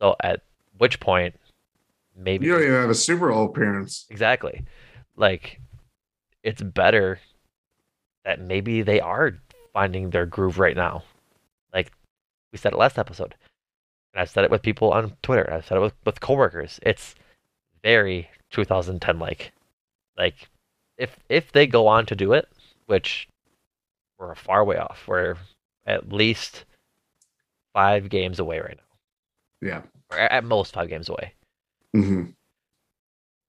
So 0.00 0.14
at 0.22 0.42
which 0.76 1.00
point 1.00 1.34
maybe 2.16 2.46
You 2.46 2.52
don't 2.52 2.62
even 2.62 2.74
have 2.74 2.90
a 2.90 2.94
Super 2.94 3.30
Bowl 3.30 3.46
appearance. 3.46 4.06
exactly 4.10 4.64
like 5.16 5.60
it's 6.42 6.62
better 6.62 7.18
that 8.24 8.40
maybe 8.40 8.82
they 8.82 9.00
are 9.00 9.38
finding 9.72 10.10
their 10.10 10.26
groove 10.26 10.58
right 10.58 10.76
now. 10.76 11.02
Like 11.72 11.92
we 12.52 12.58
said 12.58 12.72
it 12.72 12.78
last 12.78 12.98
episode, 12.98 13.34
and 14.12 14.20
I've 14.20 14.30
said 14.30 14.44
it 14.44 14.50
with 14.50 14.62
people 14.62 14.92
on 14.92 15.16
Twitter. 15.22 15.52
I've 15.52 15.66
said 15.66 15.78
it 15.78 15.80
with 15.80 15.94
with 16.04 16.20
coworkers. 16.20 16.78
It's 16.82 17.14
very 17.82 18.28
2010 18.50 19.18
like. 19.18 19.52
Like 20.16 20.48
if 20.98 21.16
if 21.28 21.52
they 21.52 21.66
go 21.66 21.86
on 21.86 22.06
to 22.06 22.14
do 22.16 22.32
it, 22.32 22.48
which 22.86 23.28
we're 24.18 24.32
a 24.32 24.36
far 24.36 24.64
way 24.64 24.76
off. 24.76 25.04
We're 25.06 25.36
at 25.86 26.12
least 26.12 26.64
five 27.72 28.08
games 28.08 28.38
away 28.40 28.58
right 28.58 28.76
now. 28.76 29.68
Yeah. 29.68 29.82
Or 30.10 30.18
at 30.18 30.44
most 30.44 30.74
five 30.74 30.88
games 30.88 31.08
away. 31.08 31.32
hmm 31.94 32.24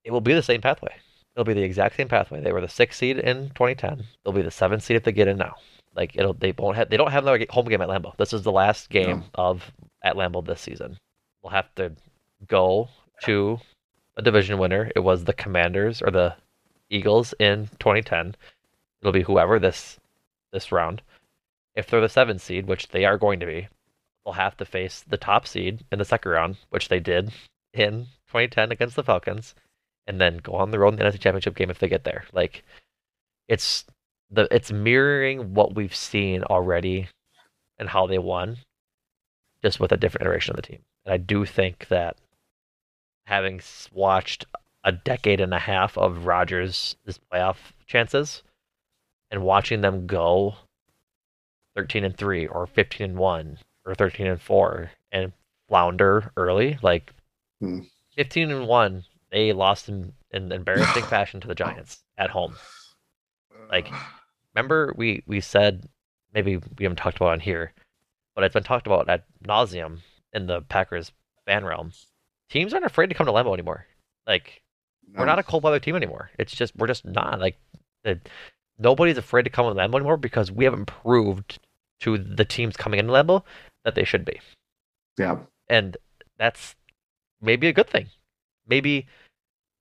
It 0.04 0.12
will 0.12 0.22
be 0.22 0.34
the 0.34 0.44
same 0.44 0.62
pathway. 0.62 0.94
It'll 1.36 1.46
be 1.46 1.54
the 1.54 1.64
exact 1.64 1.96
same 1.96 2.08
pathway. 2.08 2.42
They 2.42 2.52
were 2.52 2.62
the 2.62 2.68
sixth 2.68 3.00
seed 3.00 3.18
in 3.18 3.50
2010. 3.50 4.04
They'll 4.24 4.34
be 4.34 4.42
the 4.42 4.52
seventh 4.52 4.84
seed 4.84 4.98
if 4.98 5.04
they 5.04 5.12
get 5.12 5.28
in 5.28 5.38
now. 5.38 5.56
Like 5.96 6.16
it'll, 6.16 6.34
they 6.34 6.54
won't 6.58 6.78
have, 6.78 6.90
they 6.90 6.98
don't 6.98 7.12
have 7.12 7.24
another 7.24 7.46
home 7.50 7.66
game 7.68 7.82
at 7.82 7.90
Lambeau. 7.90 8.16
This 8.18 8.34
is 8.34 8.44
the 8.44 8.52
last 8.52 8.90
game 8.90 9.20
No. 9.20 9.26
of 9.36 9.72
at 10.04 10.16
Lambeau 10.16 10.46
this 10.46 10.62
season. 10.62 10.98
We'll 11.42 11.52
have 11.52 11.74
to 11.76 11.94
go 12.48 12.90
to 13.24 13.60
a 14.18 14.22
division 14.22 14.60
winner. 14.60 14.92
It 14.96 15.00
was 15.00 15.24
the 15.24 15.34
Commanders 15.34 16.02
or 16.02 16.12
the 16.12 16.36
Eagles 16.90 17.34
in 17.40 17.70
2010. 17.80 18.36
It'll 19.02 19.14
be 19.14 19.24
whoever 19.24 19.60
this 19.60 20.00
this 20.52 20.72
round. 20.72 21.02
If 21.76 21.88
they're 21.88 22.02
the 22.02 22.10
seventh 22.10 22.42
seed, 22.42 22.66
which 22.66 22.90
they 22.90 23.06
are 23.06 23.18
going 23.18 23.40
to 23.40 23.46
be, 23.46 23.68
they'll 24.26 24.34
have 24.34 24.58
to 24.58 24.66
face 24.66 25.04
the 25.08 25.18
top 25.18 25.48
seed 25.48 25.86
in 25.92 26.00
the 26.00 26.06
second 26.06 26.32
round, 26.32 26.58
which 26.70 26.90
they 26.90 27.00
did 27.00 27.32
in 27.74 28.08
2010 28.28 28.72
against 28.72 28.96
the 28.96 29.04
Falcons, 29.04 29.54
and 30.08 30.20
then 30.20 30.38
go 30.38 30.54
on 30.54 30.72
the 30.72 30.80
road 30.80 30.94
in 30.94 31.00
the 31.00 31.06
NFC 31.06 31.20
Championship 31.20 31.56
game 31.56 31.70
if 31.70 31.80
they 31.80 31.88
get 31.88 32.04
there. 32.04 32.26
Like, 32.34 32.64
it's 33.48 33.86
the 34.32 34.48
it's 34.52 34.72
mirroring 34.72 35.54
what 35.54 35.76
we've 35.76 35.96
seen 35.96 36.44
already 36.44 37.08
and 37.78 37.90
how 37.90 38.08
they 38.08 38.20
won, 38.20 38.58
just 39.64 39.80
with 39.80 39.92
a 39.92 39.98
different 39.98 40.24
iteration 40.24 40.52
of 40.52 40.58
the 40.58 40.68
team. 40.68 40.80
And 41.06 41.14
I 41.14 41.18
do 41.18 41.46
think 41.46 41.88
that 41.88 42.18
having 43.26 43.62
watched 43.94 44.46
a 44.84 44.92
decade 44.92 45.42
and 45.42 45.54
a 45.54 45.60
half 45.60 45.98
of 45.98 46.26
Rodgers' 46.26 46.96
playoff 47.32 47.58
chances 47.86 48.44
and 49.32 49.44
watching 49.44 49.82
them 49.82 50.08
go 50.08 50.56
13 51.76 52.04
and 52.04 52.18
3 52.18 52.48
or 52.48 52.68
15 52.68 53.12
and 53.12 53.20
1 53.20 53.58
or 53.86 53.96
13 53.96 54.28
and 54.28 54.42
4 54.42 54.92
and 55.12 55.32
flounder 55.68 56.32
early 56.38 56.78
like 56.82 57.14
Hmm. 57.60 57.82
15 58.16 58.52
and 58.52 58.68
1 58.68 59.04
they 59.32 59.52
lost 59.54 59.90
in, 59.90 60.14
in 60.32 60.52
embarrassing 60.52 61.04
fashion 61.10 61.42
to 61.42 61.48
the 61.48 61.56
Giants 61.56 62.04
at 62.18 62.30
home. 62.30 62.56
Like 63.70 63.90
remember 64.56 64.94
we 64.96 65.24
we 65.28 65.42
said 65.42 65.88
maybe 66.34 66.58
we 66.58 66.84
haven't 66.84 66.98
talked 66.98 67.18
about 67.18 67.30
it 67.30 67.34
on 67.34 67.40
here 67.42 67.74
but 68.34 68.44
it's 68.44 68.54
been 68.54 68.64
talked 68.64 68.88
about 68.88 69.10
at 69.10 69.26
nauseum 69.44 70.00
in 70.34 70.48
the 70.48 70.62
Packers 70.62 71.12
fan 71.46 71.66
realm. 71.66 71.92
Teams 72.50 72.74
aren't 72.74 72.86
afraid 72.86 73.08
to 73.08 73.16
come 73.16 73.26
to 73.26 73.34
Lambeau 73.34 73.54
anymore. 73.54 73.86
Like 74.26 74.62
we're 75.16 75.22
um, 75.22 75.28
not 75.28 75.40
a 75.40 75.44
cold 75.44 75.64
weather 75.64 75.80
team 75.80 75.96
anymore. 75.96 76.32
It's 76.38 76.56
just 76.56 76.76
we're 76.76 76.88
just 76.88 77.06
not 77.06 77.40
like 77.40 77.58
the, 78.04 78.20
nobody's 78.78 79.18
afraid 79.18 79.44
to 79.44 79.50
come 79.50 79.66
to 79.66 79.80
Lambeau 79.80 79.96
anymore 79.96 80.18
because 80.18 80.52
we 80.52 80.66
haven't 80.66 80.86
proved 80.86 81.60
to 82.02 82.18
the 82.18 82.46
teams 82.46 82.78
coming 82.78 83.00
into 83.00 83.14
Lambeau 83.14 83.44
that 83.84 83.96
they 83.96 84.04
should 84.04 84.26
be, 84.26 84.40
yeah. 85.18 85.38
and 85.68 85.98
that's 86.38 86.76
maybe 87.42 87.68
a 87.68 87.74
good 87.74 87.90
thing. 87.90 88.08
Maybe 88.68 89.08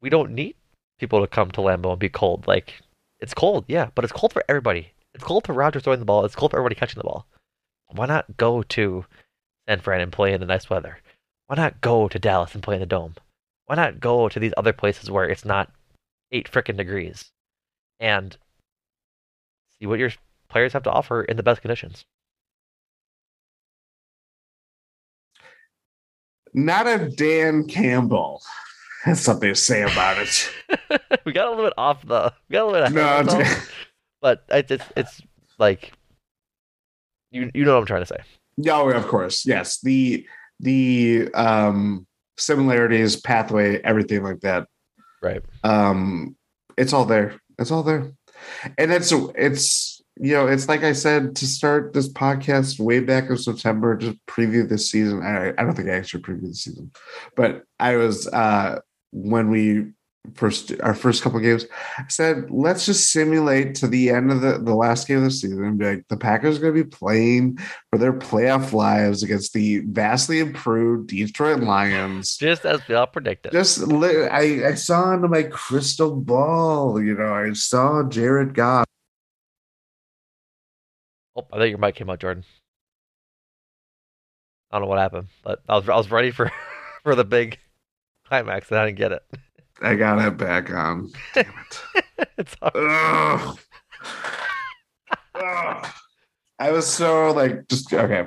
we 0.01 0.11
don't 0.11 0.33
need 0.33 0.55
people 0.99 1.21
to 1.21 1.27
come 1.27 1.51
to 1.53 1.61
Lambeau 1.61 1.93
and 1.93 1.99
be 1.99 2.09
cold. 2.09 2.47
Like 2.47 2.75
it's 3.21 3.35
cold, 3.35 3.65
yeah, 3.69 3.89
but 3.95 4.05
it's 4.05 4.13
cold 4.13 4.33
for 4.33 4.45
everybody. 4.49 4.93
It's 5.15 5.25
cold 5.25 5.47
for 5.47 5.53
Rodgers 5.53 5.83
throwing 5.83 5.99
the 6.01 6.05
ball. 6.05 6.25
It's 6.25 6.37
cold 6.37 6.51
for 6.51 6.59
everybody 6.59 6.75
catching 6.75 6.99
the 6.99 7.05
ball. 7.05 7.27
Why 7.91 8.07
not 8.07 8.37
go 8.37 8.63
to 8.63 9.07
San 9.69 9.81
Fran 9.81 10.01
and 10.01 10.13
play 10.13 10.33
in 10.33 10.41
the 10.41 10.47
nice 10.47 10.69
weather? 10.69 10.99
Why 11.47 11.57
not 11.57 11.81
go 11.81 12.09
to 12.09 12.19
Dallas 12.19 12.55
and 12.55 12.63
play 12.63 12.75
in 12.75 12.81
the 12.81 12.87
dome? 12.87 13.15
Why 13.69 13.75
not 13.77 14.01
go 14.01 14.31
to 14.31 14.41
these 14.41 14.55
other 14.57 14.73
places 14.73 15.11
where 15.11 15.29
it's 15.29 15.45
not 15.45 15.71
eight 16.33 16.51
frickin' 16.51 16.79
degrees 16.79 17.31
and 18.01 18.35
see 19.79 19.85
what 19.85 19.99
your 19.99 20.11
players 20.49 20.73
have 20.73 20.85
to 20.85 20.91
offer 20.91 21.23
in 21.23 21.37
the 21.37 21.43
best 21.43 21.61
conditions? 21.61 22.07
Not 26.55 26.87
a 26.87 27.11
Dan 27.11 27.67
Campbell 27.69 28.41
has 29.05 29.21
something 29.21 29.51
to 29.51 29.55
say 29.55 29.83
about 29.83 30.17
it. 30.17 30.51
we 31.27 31.35
got 31.35 31.49
a 31.49 31.51
little 31.51 31.67
bit 31.67 31.75
off 31.77 32.07
the. 32.07 32.33
We 32.49 32.55
got 32.55 32.63
a 32.63 32.71
little 32.71 32.87
bit 32.89 32.95
no, 32.95 33.03
ahead 33.03 33.29
of 33.29 33.35
it's- 33.35 33.49
ourselves, 33.51 33.71
but 34.23 34.45
it's, 34.49 34.71
it's 34.73 34.85
it's 34.97 35.23
like 35.59 35.93
you 37.31 37.51
you 37.53 37.67
know 37.67 37.75
what 37.75 37.81
I'm 37.81 37.87
trying 37.87 38.01
to 38.01 38.07
say. 38.07 38.21
no, 38.57 38.89
of 38.89 39.07
course, 39.09 39.45
yes. 39.45 39.79
The 39.83 40.27
the 40.59 41.29
um 41.35 42.07
similarities, 42.39 43.17
pathway, 43.17 43.81
everything 43.83 44.23
like 44.23 44.41
that. 44.41 44.67
Right. 45.23 45.43
Um, 45.65 46.37
it's 46.77 46.93
all 46.93 47.05
there. 47.05 47.41
It's 47.59 47.71
all 47.71 47.83
there, 47.83 48.13
and 48.79 48.93
it's 48.93 49.13
it's 49.35 50.01
you 50.21 50.33
know 50.33 50.47
it's 50.47 50.69
like 50.69 50.85
I 50.85 50.93
said 50.93 51.35
to 51.37 51.47
start 51.47 51.93
this 51.93 52.09
podcast 52.09 52.79
way 52.79 53.01
back 53.01 53.29
in 53.29 53.37
September 53.37 53.97
to 53.99 54.17
preview 54.29 54.69
this 54.69 54.91
season. 54.91 55.23
I 55.23 55.51
I 55.51 55.65
don't 55.65 55.75
think 55.75 55.89
I 55.89 55.95
actually 55.95 56.23
previewed 56.23 56.49
the 56.49 56.55
season, 56.55 56.93
but 57.35 57.65
I 57.81 57.97
was 57.97 58.29
uh 58.29 58.79
when 59.13 59.51
we 59.51 59.87
first 60.35 60.73
our 60.83 60.95
first 60.95 61.23
couple 61.23 61.39
games 61.41 61.67
I 61.99 62.05
said 62.09 62.51
let's 62.51 62.87
just 62.87 63.11
simulate 63.13 63.75
to 63.77 63.87
the 63.89 64.11
end 64.11 64.31
of 64.31 64.41
the 64.41 64.59
the 64.59 64.75
last 64.75 65.09
game 65.09 65.19
of 65.19 65.25
the 65.25 65.31
season 65.31 65.65
and 65.65 65.79
be 65.79 65.85
like 65.85 66.09
the 66.09 66.17
Packers 66.17 66.59
are 66.59 66.61
going 66.61 66.75
to 66.75 66.85
be 66.85 66.89
playing 66.89 67.59
for 67.91 67.99
their 67.99 68.13
playoff 68.13 68.73
lives 68.73 69.23
against 69.23 69.53
the 69.53 69.79
vastly 69.87 70.39
improved 70.39 71.09
Detroit 71.09 71.61
Lions 71.61 72.37
Just 72.37 72.65
as 72.65 72.87
we 72.89 72.95
all 72.95 73.07
predicted. 73.07 73.53
just 73.53 73.79
li- 73.79 74.27
I, 74.27 74.69
I 74.69 74.75
saw 74.75 75.13
into 75.15 75.29
my 75.29 75.45
crystal 75.45 76.15
ball, 76.17 77.03
you 77.03 77.15
know, 77.15 77.33
I 77.33 77.53
saw 77.53 78.03
Jared 78.09 78.55
Goff. 78.55 78.87
Oh, 81.37 81.47
I 81.53 81.59
think 81.59 81.71
your 81.71 81.79
mic 81.79 81.95
came 81.95 82.11
out, 82.11 82.21
Jordan. 82.21 82.45
I 84.71 84.77
don't 84.77 84.83
know 84.83 84.89
what 84.89 84.99
happened, 84.99 85.29
but 85.43 85.63
I 85.69 85.77
was 85.77 85.89
I 85.89 85.97
was 85.97 86.11
ready 86.11 86.31
for 86.31 86.51
for 87.03 87.15
the 87.15 87.25
big 87.25 87.59
climax 88.27 88.71
and 88.71 88.79
I 88.79 88.87
didn't 88.87 88.99
get 88.99 89.13
it. 89.13 89.23
I 89.81 89.95
got 89.95 90.19
it 90.27 90.37
back 90.37 90.71
on. 90.73 91.11
Damn 91.35 91.47
it. 91.47 92.29
it's 92.39 92.57
all- 92.61 92.71
Ugh. 92.75 93.59
Ugh. 95.35 95.87
I 96.59 96.73
was 96.73 96.87
so 96.87 97.31
like 97.33 97.69
just 97.69 97.93
okay. 97.93 98.27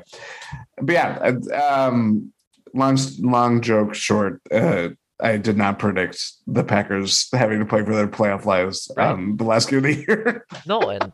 But 0.81 0.93
yeah, 0.93 1.31
um 1.61 2.31
long 2.73 2.97
long 3.19 3.61
joke 3.61 3.93
short. 3.93 4.41
Uh 4.51 4.89
I 5.21 5.37
did 5.37 5.57
not 5.57 5.77
predict 5.77 6.23
the 6.47 6.63
Packers 6.63 7.27
having 7.33 7.59
to 7.59 7.65
play 7.65 7.83
for 7.83 7.93
their 7.93 8.07
playoff 8.07 8.45
lives 8.45 8.89
Right. 8.95 9.11
um 9.11 9.35
the 9.37 9.43
last 9.43 9.69
game 9.69 9.79
of 9.79 9.83
the 9.83 9.95
year. 9.95 10.45
no, 10.65 10.79
and 10.89 11.11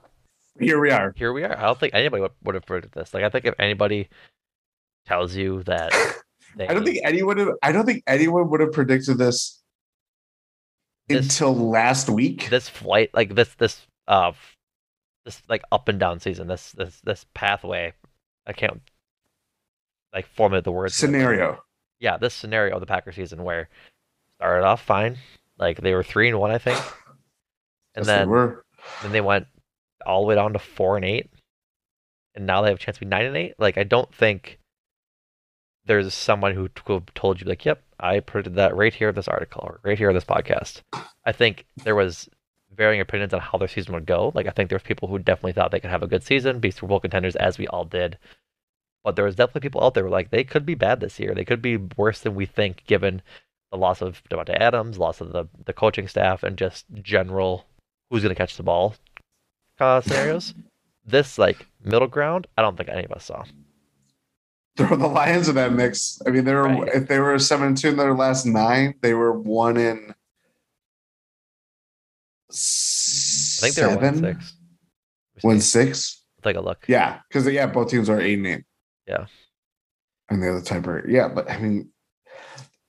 Here 0.60 0.80
we 0.80 0.92
are. 0.92 1.14
here 1.18 1.34
we 1.34 1.44
are. 1.44 1.58
I 1.58 1.64
don't 1.64 1.80
think 1.80 1.96
anybody 1.96 2.22
would, 2.22 2.32
would 2.44 2.56
have 2.56 2.66
predicted 2.66 2.92
this. 2.94 3.14
Like 3.14 3.24
I 3.24 3.30
think 3.30 3.46
if 3.46 3.56
anybody 3.58 4.10
tells 5.08 5.36
you 5.36 5.64
that 5.64 5.92
they, 6.56 6.68
I 6.68 6.74
don't 6.76 6.86
think 6.86 7.00
anyone 7.04 7.38
have, 7.38 7.50
I 7.64 7.72
don't 7.72 7.86
think 7.86 8.04
anyone 8.06 8.50
would 8.52 8.60
have 8.60 8.72
predicted 8.74 9.18
this, 9.18 9.62
This- 11.10 11.26
until 11.26 11.55
last 11.55 12.10
week. 12.10 12.49
this 12.49 12.68
flight 12.70 13.12
like 13.14 13.34
this 13.36 13.53
this 13.55 13.86
uh 14.08 14.32
this 15.26 15.41
like 15.49 15.64
up 15.72 15.88
and 15.88 15.99
down 15.99 16.20
season 16.20 16.47
this 16.47 16.72
this 16.74 16.99
this 17.01 17.26
pathway 17.34 17.93
i 18.45 18.53
can't 18.53 18.82
like 20.14 20.26
formulate 20.28 20.64
the 20.64 20.72
words 20.72 20.95
scenario. 20.95 21.62
yeah 21.99 22.18
this 22.18 22.34
scenario 22.34 22.76
of 22.76 22.80
the 22.82 22.86
packer 22.88 23.12
season 23.12 23.43
where 23.43 23.70
started 24.38 24.66
off 24.66 24.82
fine 24.84 25.18
like 25.58 25.80
they 25.82 25.93
were 25.93 26.03
three 26.03 26.28
and 26.30 26.39
one 26.39 26.51
i 26.51 26.58
think 26.58 26.78
and 27.95 28.05
Yes, 28.05 28.05
they 28.05 28.14
then 28.14 28.30
were. 28.30 28.64
then 29.01 29.12
they 29.12 29.22
went 29.22 29.47
all 30.05 30.22
the 30.22 30.28
way 30.28 30.36
down 30.36 30.53
to 30.53 30.60
four 30.60 30.95
and 30.95 31.05
eight 31.05 31.30
and 32.36 32.45
now 32.45 32.62
they 32.62 32.70
have 32.70 32.78
a 32.78 32.80
chance 32.82 32.97
to 32.97 33.01
be 33.05 33.10
nine 33.10 33.26
and 33.26 33.36
eight 33.38 33.53
like 33.60 33.78
i 33.78 33.84
don't 33.84 34.14
think 34.14 34.60
there's 35.88 36.14
someone 36.14 36.54
who 36.54 36.70
told 37.16 37.42
you 37.42 37.48
like 37.48 37.66
yep 37.66 37.82
i 38.00 38.20
predicted 38.20 38.56
that 38.56 38.76
right 38.76 38.94
here 38.94 39.10
in 39.10 39.16
this 39.16 39.28
article 39.28 39.62
or 39.64 39.80
right 39.84 39.98
here 39.98 40.10
in 40.10 40.16
this 40.16 40.26
podcast 40.26 40.82
i 41.26 41.32
think 41.32 41.66
there 41.84 41.96
was 41.96 42.30
varying 42.76 43.02
opinions 43.02 43.34
on 43.34 43.40
how 43.40 43.58
their 43.58 43.68
season 43.68 43.94
would 43.94 44.06
go 44.06 44.32
like 44.36 44.46
i 44.46 44.52
think 44.52 44.70
there's 44.70 44.84
people 44.84 45.08
who 45.08 45.18
definitely 45.18 45.54
thought 45.54 45.72
they 45.72 45.80
could 45.80 45.90
have 45.90 46.04
a 46.04 46.08
good 46.08 46.24
season 46.24 46.60
be 46.60 46.72
super 46.72 46.88
bowl 46.88 47.00
contenders 47.00 47.36
as 47.36 47.58
we 47.58 47.68
all 47.68 47.86
did 47.86 48.18
but 49.04 49.16
there 49.16 49.26
was 49.26 49.36
definitely 49.36 49.62
people 49.62 49.84
out 49.84 49.94
there 49.94 50.04
who 50.04 50.10
were 50.10 50.16
like 50.16 50.30
they 50.30 50.44
could 50.44 50.66
be 50.66 50.76
bad 50.76 51.00
this 51.00 51.20
year 51.20 51.34
they 51.34 51.46
could 51.46 51.62
be 51.62 51.78
worse 51.78 52.20
than 52.20 52.36
we 52.36 52.46
think 52.46 52.84
given 52.86 53.22
the 53.72 53.78
loss 53.78 54.02
of 54.02 54.24
Davante 54.30 54.56
Adams, 54.56 54.98
loss 54.98 55.22
of 55.22 55.32
the, 55.32 55.46
the 55.66 55.74
coaching 55.74 56.08
staff, 56.08 56.44
and 56.44 56.58
just 56.58 56.86
general 57.02 57.66
who's 58.10 58.24
going 58.24 58.34
to 58.34 58.38
catch 58.38 58.58
the 58.58 58.64
ball 58.64 58.96
uh, 59.80 60.02
scenarios. 60.02 60.54
this 61.06 61.38
like 61.38 61.68
middle 61.84 62.08
ground, 62.08 62.48
I 62.58 62.62
don't 62.62 62.78
think 62.78 62.90
any 62.90 63.06
of 63.06 63.12
us 63.12 63.26
saw. 63.26 63.44
Throw 64.78 64.95
the 64.95 65.07
Lions 65.07 65.49
in 65.49 65.55
that 65.55 65.73
mix. 65.73 66.21
I 66.25 66.30
mean, 66.30 66.45
they 66.45 66.53
were 66.53 66.63
Right. 66.63 66.89
if 66.93 67.07
they 67.07 67.19
were 67.19 67.38
seven 67.39 67.67
and 67.67 67.78
two 67.78 67.89
in 67.89 67.97
their 67.97 68.13
last 68.13 68.45
nine, 68.45 68.93
they 69.01 69.13
were 69.13 69.34
one 69.34 69.78
in. 69.78 70.13
I 72.49 72.53
think 73.61 73.75
they're 73.75 73.97
one 73.97 74.17
six. 74.19 74.53
One 75.41 75.61
six. 75.61 76.23
Take 76.43 76.55
a 76.55 76.61
look. 76.61 76.86
Yeah, 76.88 77.19
because 77.28 77.45
yeah, 77.47 77.65
both 77.67 77.89
teams 77.89 78.09
are 78.09 78.21
eight 78.21 78.38
and 78.38 78.47
eight. 78.47 78.63
Yeah. 79.07 79.25
and 80.30 80.41
the 80.43 80.49
other 80.49 80.61
tiebreaker. 80.61 81.09
Yeah, 81.09 81.28
but 81.30 81.49
I 81.49 81.57
mean, 81.59 81.89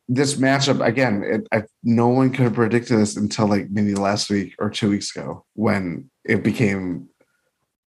this 0.09 0.34
matchup 0.36 0.84
again, 0.84 1.22
it, 1.24 1.47
I, 1.53 1.62
no 1.82 2.09
one 2.09 2.30
could 2.30 2.45
have 2.45 2.55
predicted 2.55 2.99
this 2.99 3.16
until 3.16 3.47
like 3.49 3.70
maybe 3.70 3.95
last 3.95 4.30
week 4.30 4.55
or 4.59 4.70
two 4.70 4.91
weeks 4.91 5.14
ago 5.14 5.45
when 5.55 6.11
it 6.24 6.43
became 6.43 7.09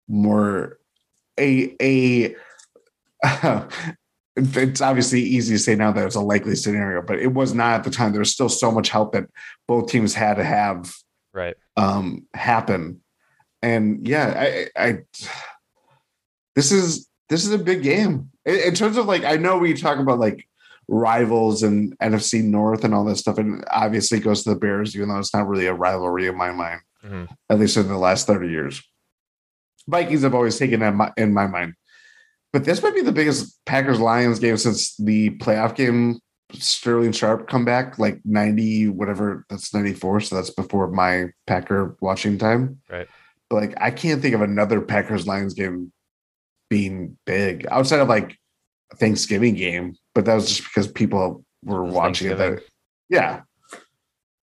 more 0.08 0.78
a 1.38 1.74
a. 1.80 2.34
it's 4.36 4.80
obviously 4.80 5.20
easy 5.20 5.54
to 5.54 5.58
say 5.58 5.74
now 5.74 5.92
that 5.92 6.06
it's 6.06 6.14
a 6.14 6.20
likely 6.20 6.54
scenario, 6.56 7.02
but 7.02 7.18
it 7.18 7.32
was 7.34 7.52
not 7.54 7.74
at 7.74 7.84
the 7.84 7.90
time. 7.90 8.12
There 8.12 8.20
was 8.20 8.32
still 8.32 8.48
so 8.48 8.70
much 8.70 8.88
help 8.88 9.12
that 9.12 9.24
both 9.68 9.90
teams 9.90 10.14
had 10.14 10.34
to 10.34 10.44
have 10.44 10.92
Right. 11.32 11.54
um 11.76 12.26
happen 12.34 13.02
and 13.62 14.04
yeah 14.08 14.34
i 14.36 14.66
i 14.88 14.98
this 16.56 16.72
is 16.72 17.08
this 17.28 17.44
is 17.46 17.52
a 17.52 17.58
big 17.58 17.82
game 17.84 18.30
in, 18.44 18.56
in 18.56 18.74
terms 18.74 18.96
of 18.96 19.06
like 19.06 19.22
i 19.24 19.36
know 19.36 19.58
we 19.58 19.74
talk 19.74 19.98
about 19.98 20.18
like 20.18 20.44
rivals 20.88 21.62
and 21.62 21.96
nfc 22.00 22.42
north 22.42 22.82
and 22.82 22.92
all 22.94 23.04
this 23.04 23.20
stuff 23.20 23.38
and 23.38 23.64
obviously 23.70 24.18
it 24.18 24.24
goes 24.24 24.42
to 24.42 24.50
the 24.50 24.56
bears 24.58 24.96
even 24.96 25.08
though 25.08 25.18
it's 25.18 25.32
not 25.32 25.46
really 25.46 25.66
a 25.66 25.74
rivalry 25.74 26.26
in 26.26 26.36
my 26.36 26.50
mind 26.50 26.80
Mhm. 27.04 27.28
at 27.48 27.58
least 27.60 27.76
in 27.76 27.86
the 27.88 27.96
last 27.96 28.26
30 28.26 28.48
years 28.48 28.82
vikings 29.86 30.22
have 30.22 30.34
always 30.34 30.58
taken 30.58 30.80
that 30.80 31.12
in 31.16 31.32
my 31.32 31.46
mind 31.46 31.74
but 32.52 32.64
this 32.64 32.82
might 32.82 32.94
be 32.94 33.02
the 33.02 33.12
biggest 33.12 33.58
packers 33.66 34.00
lions 34.00 34.38
game 34.38 34.56
since 34.56 34.96
the 34.96 35.30
playoff 35.38 35.74
game 35.74 36.18
Sterling 36.52 37.12
Sharpe 37.12 37.48
comeback, 37.48 37.98
like 38.00 38.20
90 38.24 38.88
whatever 38.88 39.44
that's 39.48 39.72
94 39.72 40.20
so 40.22 40.34
that's 40.36 40.50
before 40.50 40.88
my 40.90 41.26
Packer 41.46 41.96
watching 42.00 42.38
time 42.38 42.80
Right. 42.90 43.06
but 43.48 43.56
like 43.56 43.74
I 43.80 43.90
can't 43.92 44.20
think 44.20 44.34
of 44.34 44.42
another 44.42 44.80
Packers 44.80 45.26
Lions 45.26 45.54
game 45.54 45.92
being 46.68 47.16
big 47.26 47.66
outside 47.70 48.00
of 48.00 48.08
like 48.08 48.36
a 48.92 48.96
Thanksgiving 48.96 49.54
game 49.54 49.94
but 50.14 50.24
that 50.24 50.34
was 50.34 50.48
just 50.48 50.64
because 50.64 50.88
people 50.90 51.44
were 51.64 51.84
watching 51.84 52.30
it 52.32 52.38
that 52.38 52.62
yeah 53.08 53.42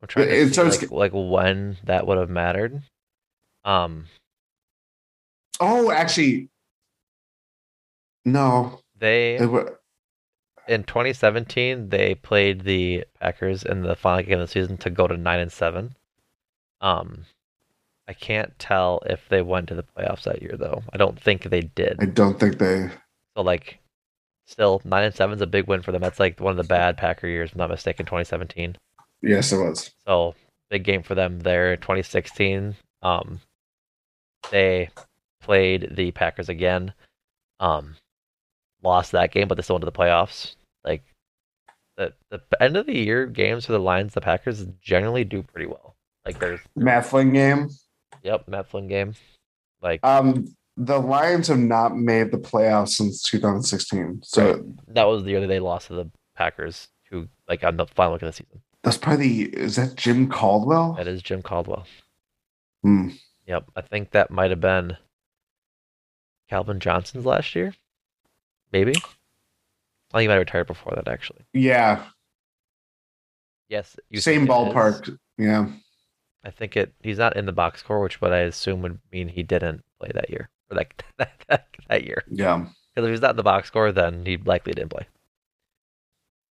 I'm 0.01 0.07
trying 0.07 0.27
to 0.27 0.53
see 0.53 0.87
like, 0.87 0.91
like 0.91 1.11
when 1.13 1.75
that 1.85 2.05
would 2.05 2.19
have 2.19 2.29
mattered. 2.29 2.83
Um, 3.65 4.05
oh 5.59 5.91
actually 5.91 6.49
no 8.28 8.80
they 8.99 9.38
wa- 9.45 9.69
in 10.67 10.84
2017 10.84 11.89
they 11.89 12.15
played 12.15 12.61
the 12.61 13.05
Packers 13.19 13.63
in 13.63 13.82
the 13.84 13.95
final 13.95 14.23
game 14.23 14.39
of 14.39 14.47
the 14.47 14.51
season 14.51 14.78
to 14.78 14.89
go 14.89 15.07
to 15.07 15.15
nine 15.15 15.39
and 15.39 15.51
seven. 15.51 15.95
Um, 16.82 17.25
I 18.07 18.13
can't 18.13 18.57
tell 18.59 19.01
if 19.05 19.28
they 19.30 19.41
went 19.41 19.67
to 19.69 19.75
the 19.75 19.84
playoffs 19.84 20.23
that 20.23 20.41
year 20.41 20.55
though. 20.57 20.84
I 20.93 20.97
don't 20.97 21.19
think 21.19 21.43
they 21.43 21.61
did. 21.61 21.97
I 22.01 22.05
don't 22.05 22.39
think 22.39 22.57
they 22.57 22.89
So 23.36 23.43
like, 23.43 23.80
still 24.45 24.82
nine 24.84 25.05
and 25.05 25.15
seven 25.15 25.36
is 25.36 25.41
a 25.41 25.47
big 25.47 25.67
win 25.67 25.82
for 25.82 25.91
them. 25.91 26.01
That's 26.01 26.19
like 26.19 26.39
one 26.39 26.51
of 26.51 26.57
the 26.57 26.63
bad 26.63 26.97
Packer 26.97 27.28
years, 27.28 27.49
if 27.49 27.55
I'm 27.55 27.59
not 27.59 27.69
mistaken, 27.69 28.05
2017. 28.05 28.78
yes 29.21 29.51
it 29.53 29.57
was 29.57 29.91
So 30.05 30.36
big 30.69 30.84
game 30.84 31.03
for 31.03 31.15
them 31.15 31.39
there. 31.39 31.75
2016, 31.78 32.75
um, 33.01 33.39
they 34.51 34.89
played 35.41 35.95
the 35.95 36.11
Packers 36.11 36.49
again. 36.49 36.93
Um, 37.59 37.95
lost 38.84 39.11
that 39.13 39.32
game, 39.32 39.47
but 39.47 39.55
they 39.55 39.61
still 39.61 39.75
went 39.75 39.82
to 39.82 39.86
the 39.86 39.91
playoffs. 39.91 40.55
Like 40.84 41.03
the 41.97 42.13
the 42.30 42.41
end 42.61 42.78
of 42.78 42.86
the 42.86 42.97
year 42.97 43.25
games 43.25 43.65
for 43.65 43.71
the 43.73 43.80
Lions, 43.80 44.13
the 44.13 44.21
Packers 44.21 44.65
generally 44.82 45.23
do 45.23 45.43
pretty 45.43 45.65
well. 45.67 45.95
Like 46.25 46.39
there's 46.39 46.59
Matt 46.75 47.05
Flynn 47.05 47.34
game 47.34 47.69
yep, 48.23 48.47
Matt 48.47 48.67
Flynn 48.67 48.88
game. 48.88 49.13
Like 49.82 50.03
um 50.05 50.47
the 50.75 50.99
Lions 50.99 51.47
have 51.47 51.57
not 51.59 51.97
made 51.97 52.32
the 52.32 52.38
playoffs 52.38 52.89
since 52.89 53.21
2016 53.23 54.21
so 54.23 54.53
Right. 54.53 54.63
that 54.93 55.05
was 55.05 55.23
the 55.23 55.32
year 55.32 55.41
that 55.41 55.47
they 55.47 55.59
lost 55.59 55.88
to 55.88 55.93
the 55.95 56.09
Packers, 56.36 56.89
who 57.09 57.28
like 57.47 57.63
on 57.63 57.78
the 57.78 57.88
final 57.88 58.13
week 58.13 58.21
of 58.21 58.28
the 58.28 58.34
season. 58.34 58.61
That's 58.84 58.97
probably 58.97 59.45
the, 59.45 59.57
is 59.57 59.75
that 59.78 59.95
Jim 59.95 60.30
Caldwell? 60.30 60.93
That 60.93 61.07
is 61.07 61.23
Jim 61.23 61.41
Caldwell. 61.41 61.86
Hmm. 62.84 63.09
Yep, 63.47 63.71
I 63.75 63.82
think 63.82 64.11
that 64.11 64.30
might 64.30 64.51
have 64.51 64.61
been 64.61 64.97
Calvin 66.49 66.80
Johnson's 66.80 67.25
last 67.25 67.55
year, 67.55 67.73
maybe. 68.72 68.93
I 68.95 70.18
think 70.18 70.22
he 70.22 70.28
might 70.28 70.34
have 70.36 70.39
retired 70.41 70.68
before 70.68 70.93
that, 70.95 71.07
actually. 71.07 71.41
Yeah, 71.53 72.03
Yes, 73.70 73.97
same 74.15 74.47
think 74.47 74.49
it 74.49 74.51
is. 74.51 74.74
ballpark. 74.74 75.18
Yeah, 75.38 75.68
I 76.43 76.49
think 76.51 76.78
it. 76.78 76.93
He's 77.01 77.18
not 77.18 77.36
in 77.36 77.45
the 77.45 77.51
box 77.51 77.82
score, 77.82 77.99
which 78.01 78.22
what 78.22 78.32
I 78.32 78.39
assume 78.39 78.82
would 78.84 78.99
mean 79.11 79.28
he 79.28 79.43
didn't 79.43 79.84
play 79.99 80.11
that 80.13 80.30
year 80.30 80.49
or 80.72 80.76
that, 80.78 81.03
that, 81.49 81.65
that 81.89 82.03
year. 82.05 82.24
yeah. 82.32 82.65
Because 82.95 83.07
if 83.09 83.11
he's 83.11 83.22
not 83.22 83.32
in 83.32 83.36
the 83.38 83.43
box 83.43 83.68
score, 83.68 83.91
then 83.91 84.26
he 84.26 84.38
likely 84.38 84.74
didn't 84.74 84.89
play. 84.89 85.05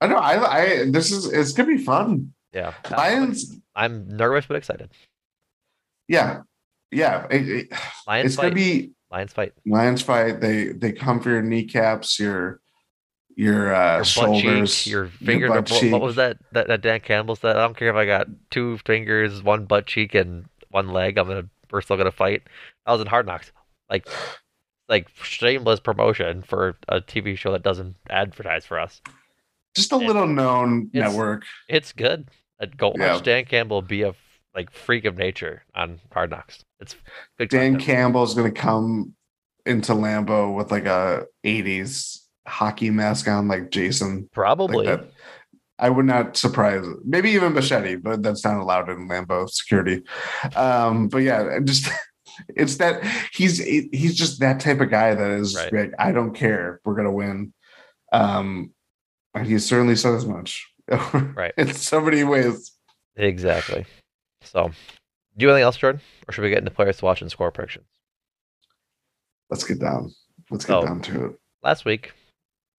I 0.00 0.06
know. 0.06 0.16
I, 0.16 0.56
I 0.62 0.90
this 0.90 1.10
is 1.12 1.26
it's 1.26 1.52
gonna 1.52 1.68
be 1.76 1.82
fun. 1.84 2.32
Yeah, 2.54 2.72
Lions. 2.90 3.58
I'm 3.74 4.08
nervous 4.08 4.46
but 4.46 4.56
excited. 4.56 4.90
Yeah, 6.08 6.42
yeah. 6.90 7.26
it- 7.30 7.48
it- 7.48 7.72
Lions 8.06 8.26
it's 8.26 8.36
fight. 8.36 8.42
gonna 8.44 8.54
be 8.54 8.92
Lions 9.10 9.32
fight. 9.32 9.52
Lions 9.66 10.02
fight. 10.02 10.40
They 10.40 10.66
they 10.66 10.92
come 10.92 11.20
for 11.20 11.30
your 11.30 11.42
kneecaps, 11.42 12.18
your 12.18 12.60
your 13.36 13.74
uh, 13.74 13.92
Your 13.94 13.98
butt 13.98 14.06
shoulders, 14.06 14.74
cheek, 14.76 14.92
your 14.92 15.06
fingers. 15.08 15.48
butt 15.50 15.70
what, 15.70 15.80
cheek. 15.80 15.92
what 15.92 16.00
was 16.00 16.16
that, 16.16 16.38
that? 16.52 16.68
That 16.68 16.80
Dan 16.82 17.00
Campbell 17.00 17.36
said. 17.36 17.56
I 17.56 17.60
don't 17.62 17.76
care 17.76 17.88
if 17.90 17.96
I 17.96 18.06
got 18.06 18.28
two 18.50 18.78
fingers, 18.86 19.42
one 19.42 19.64
butt 19.66 19.86
cheek, 19.86 20.14
and 20.14 20.46
one 20.70 20.88
leg. 20.88 21.18
I'm 21.18 21.26
gonna. 21.26 21.48
We're 21.70 21.80
still 21.80 21.96
gonna 21.96 22.10
fight. 22.12 22.42
I 22.86 22.92
was 22.92 23.00
in 23.00 23.06
Hard 23.06 23.26
Knocks. 23.26 23.52
Like, 23.88 24.06
like 24.88 25.08
shameless 25.22 25.80
promotion 25.80 26.42
for 26.42 26.76
a 26.88 27.00
TV 27.00 27.36
show 27.36 27.52
that 27.52 27.62
doesn't 27.62 27.96
advertise 28.08 28.64
for 28.64 28.78
us. 28.78 29.00
Just 29.74 29.92
a 29.92 29.96
little 29.96 30.26
known 30.26 30.90
it's- 30.92 31.10
network. 31.10 31.44
It's 31.68 31.92
good. 31.92 32.28
Go 32.76 32.88
watch 32.88 32.98
Yeah. 32.98 33.20
Dan 33.22 33.44
Campbell 33.46 33.82
be 33.82 34.02
a 34.02 34.12
like 34.54 34.70
freak 34.70 35.04
of 35.04 35.16
nature 35.16 35.62
on 35.74 36.00
Hard 36.12 36.30
Knocks. 36.30 36.64
It's 36.80 36.96
good. 37.38 37.48
Dan 37.50 37.72
content. 37.72 37.82
Campbell's 37.82 38.34
gonna 38.34 38.50
come 38.50 39.14
into 39.66 39.92
Lambeau 39.92 40.54
with 40.56 40.70
like 40.70 40.86
a 40.86 41.26
'80s 41.44 42.18
hockey 42.46 42.90
mask 42.90 43.28
on, 43.28 43.48
like 43.48 43.70
Jason. 43.70 44.28
Probably. 44.32 44.86
Like 44.86 45.00
that. 45.02 45.10
I 45.78 45.88
would 45.88 46.04
not 46.04 46.36
surprise. 46.36 46.84
Maybe 47.04 47.30
even 47.30 47.54
machete, 47.54 47.96
but 47.96 48.22
that's 48.22 48.44
not 48.44 48.60
allowed 48.60 48.90
in 48.90 49.08
Lambeau 49.08 49.48
security. 49.48 50.02
Um, 50.54 51.08
but 51.08 51.18
yeah, 51.18 51.58
just 51.64 51.88
it's 52.56 52.76
that 52.76 53.02
he's 53.32 53.58
he's 53.58 54.14
just 54.14 54.40
that 54.40 54.60
type 54.60 54.80
of 54.80 54.90
guy 54.90 55.14
that 55.14 55.30
is 55.30 55.56
Right. 55.56 55.72
like, 55.72 55.92
I 55.98 56.12
don't 56.12 56.34
care, 56.34 56.80
we're 56.84 56.94
gonna 56.96 57.12
win. 57.12 57.52
Um, 58.12 58.72
and 59.34 59.46
he 59.46 59.58
certainly 59.58 59.96
said 59.96 60.14
as 60.14 60.26
much. 60.26 60.66
Right. 61.14 61.54
in 61.56 61.72
so 61.72 62.00
many 62.00 62.24
ways. 62.24 62.72
Exactly. 63.16 63.86
So, 64.42 64.68
do 64.68 64.72
you 65.42 65.48
have 65.48 65.54
anything 65.54 65.64
else, 65.64 65.76
Jordan, 65.76 66.00
or 66.28 66.32
should 66.32 66.42
we 66.42 66.50
get 66.50 66.58
into 66.58 66.70
players 66.70 66.98
to 66.98 67.04
watch 67.04 67.20
and 67.22 67.30
score 67.30 67.50
predictions? 67.50 67.86
Let's 69.50 69.64
get 69.64 69.80
down. 69.80 70.12
Let's 70.50 70.64
get 70.64 70.76
Oh. 70.76 70.84
down 70.86 71.00
to 71.02 71.26
it. 71.26 71.40
Last 71.62 71.84
week, 71.84 72.12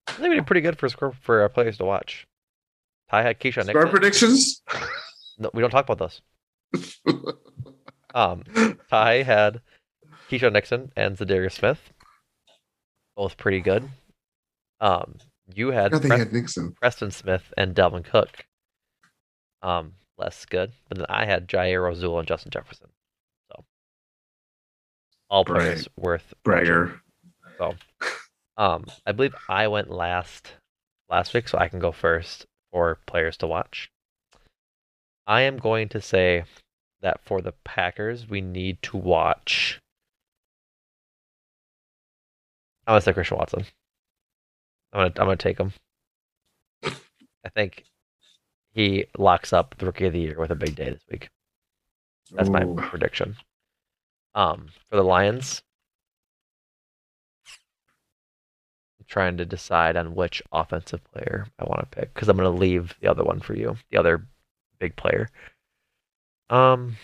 I 0.08 0.12
think 0.12 0.28
we 0.30 0.34
did 0.36 0.46
pretty 0.46 0.60
good 0.60 0.78
for 0.78 0.88
score 0.88 1.12
for 1.12 1.40
our 1.42 1.48
players 1.48 1.78
to 1.78 1.84
watch. 1.84 2.26
Ty 3.10 3.22
had 3.22 3.40
Keisean 3.40 3.64
Score 3.64 3.82
Nixon. 3.84 3.90
predictions. 3.90 4.62
No, 5.38 5.50
we 5.54 5.60
don't 5.60 5.70
talk 5.70 5.88
about 5.88 5.98
those. 5.98 6.20
Um, 8.14 8.42
Ty 8.90 9.22
had 9.22 9.62
Keisean 10.30 10.52
Nixon 10.52 10.92
and 10.96 11.16
Za'Darius 11.16 11.52
Smith, 11.52 11.80
both 13.16 13.38
pretty 13.38 13.60
good. 13.60 13.88
Um, 14.82 15.16
you 15.54 15.68
had 15.70 15.94
I 15.94 15.98
think 15.98 16.08
Pres- 16.10 16.18
had 16.18 16.32
Nixon. 16.34 16.72
Preston 16.74 17.10
Smith 17.10 17.54
and 17.56 17.74
Dalvin 17.74 18.04
Cook. 18.04 18.44
Um, 19.62 19.94
less 20.18 20.44
good. 20.44 20.72
But 20.88 20.98
then 20.98 21.06
I 21.08 21.24
had 21.24 21.48
Jaire 21.48 21.84
Rasul 21.84 22.18
and 22.18 22.28
Justin 22.28 22.50
Jefferson. 22.50 22.88
So 23.50 23.64
all 25.30 25.44
players 25.44 25.88
worth 25.96 26.34
watching. 26.44 26.66
Bragger. 26.66 27.00
So 27.58 27.74
um 28.56 28.86
I 29.06 29.12
believe 29.12 29.34
I 29.48 29.68
went 29.68 29.90
last 29.90 30.52
last 31.08 31.34
week, 31.34 31.48
so 31.48 31.58
I 31.58 31.68
can 31.68 31.78
go 31.78 31.92
first 31.92 32.46
for 32.70 32.98
players 33.06 33.36
to 33.38 33.46
watch. 33.46 33.90
I 35.26 35.42
am 35.42 35.58
going 35.58 35.88
to 35.90 36.00
say 36.00 36.44
that 37.00 37.20
for 37.24 37.40
the 37.40 37.52
Packers, 37.64 38.28
we 38.28 38.40
need 38.40 38.82
to 38.82 38.96
watch 38.96 39.80
I'm 42.86 42.92
gonna 42.92 43.00
say 43.00 43.12
Christian 43.12 43.38
Watson. 43.38 43.64
I'm 44.92 45.00
gonna 45.00 45.12
I'm 45.16 45.26
gonna 45.26 45.36
take 45.36 45.58
him. 45.58 45.72
I 46.84 47.48
think 47.54 47.84
he 48.72 49.06
locks 49.18 49.52
up 49.52 49.74
the 49.78 49.86
rookie 49.86 50.06
of 50.06 50.12
the 50.12 50.20
year 50.20 50.38
with 50.38 50.50
a 50.50 50.54
big 50.56 50.74
day 50.76 50.90
this 50.90 51.04
week. 51.10 51.28
That's 52.32 52.48
my 52.48 52.64
Ooh. 52.64 52.74
prediction. 52.76 53.36
Um, 54.34 54.68
for 54.88 54.96
the 54.96 55.02
Lions, 55.02 55.62
I'm 58.98 59.06
trying 59.08 59.36
to 59.36 59.44
decide 59.44 59.96
on 59.96 60.14
which 60.14 60.42
offensive 60.52 61.00
player 61.12 61.46
I 61.58 61.64
want 61.64 61.80
to 61.80 61.86
pick 62.00 62.14
because 62.14 62.28
I'm 62.28 62.36
going 62.36 62.50
to 62.52 62.58
leave 62.58 62.94
the 63.00 63.08
other 63.10 63.24
one 63.24 63.40
for 63.40 63.54
you, 63.54 63.76
the 63.90 63.98
other 63.98 64.26
big 64.78 64.96
player. 64.96 65.28
Um, 66.48 66.96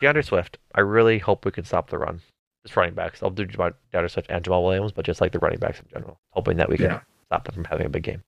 D'Andre 0.00 0.22
Swift. 0.22 0.58
I 0.74 0.80
really 0.80 1.18
hope 1.18 1.44
we 1.44 1.50
can 1.52 1.64
stop 1.64 1.90
the 1.90 1.98
run. 1.98 2.20
Just 2.64 2.76
running 2.76 2.94
backs. 2.94 3.22
I'll 3.22 3.30
do 3.30 3.44
D'Andre 3.44 4.08
Swift 4.08 4.30
and 4.30 4.44
Jamaal 4.44 4.64
Williams, 4.64 4.92
but 4.92 5.04
just 5.04 5.20
like 5.20 5.32
the 5.32 5.38
running 5.38 5.58
backs 5.58 5.80
in 5.80 5.86
general, 5.92 6.20
hoping 6.30 6.56
that 6.58 6.68
we 6.68 6.76
can 6.76 6.86
Yeah. 6.86 7.00
stop 7.26 7.44
them 7.44 7.54
from 7.54 7.64
having 7.64 7.86
a 7.86 7.90
big 7.90 8.02
game. 8.02 8.22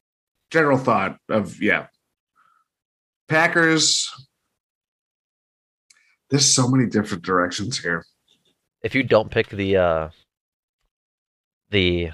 General 0.50 0.78
thought 0.78 1.18
of 1.28 1.60
yeah. 1.62 1.86
Packers. 3.28 4.08
There's 6.30 6.46
so 6.46 6.68
many 6.68 6.86
different 6.88 7.22
directions 7.24 7.78
here. 7.78 8.04
If 8.82 8.94
you 8.94 9.02
don't 9.02 9.30
pick 9.30 9.48
the 9.48 9.76
uh, 9.76 10.08
the 11.70 12.10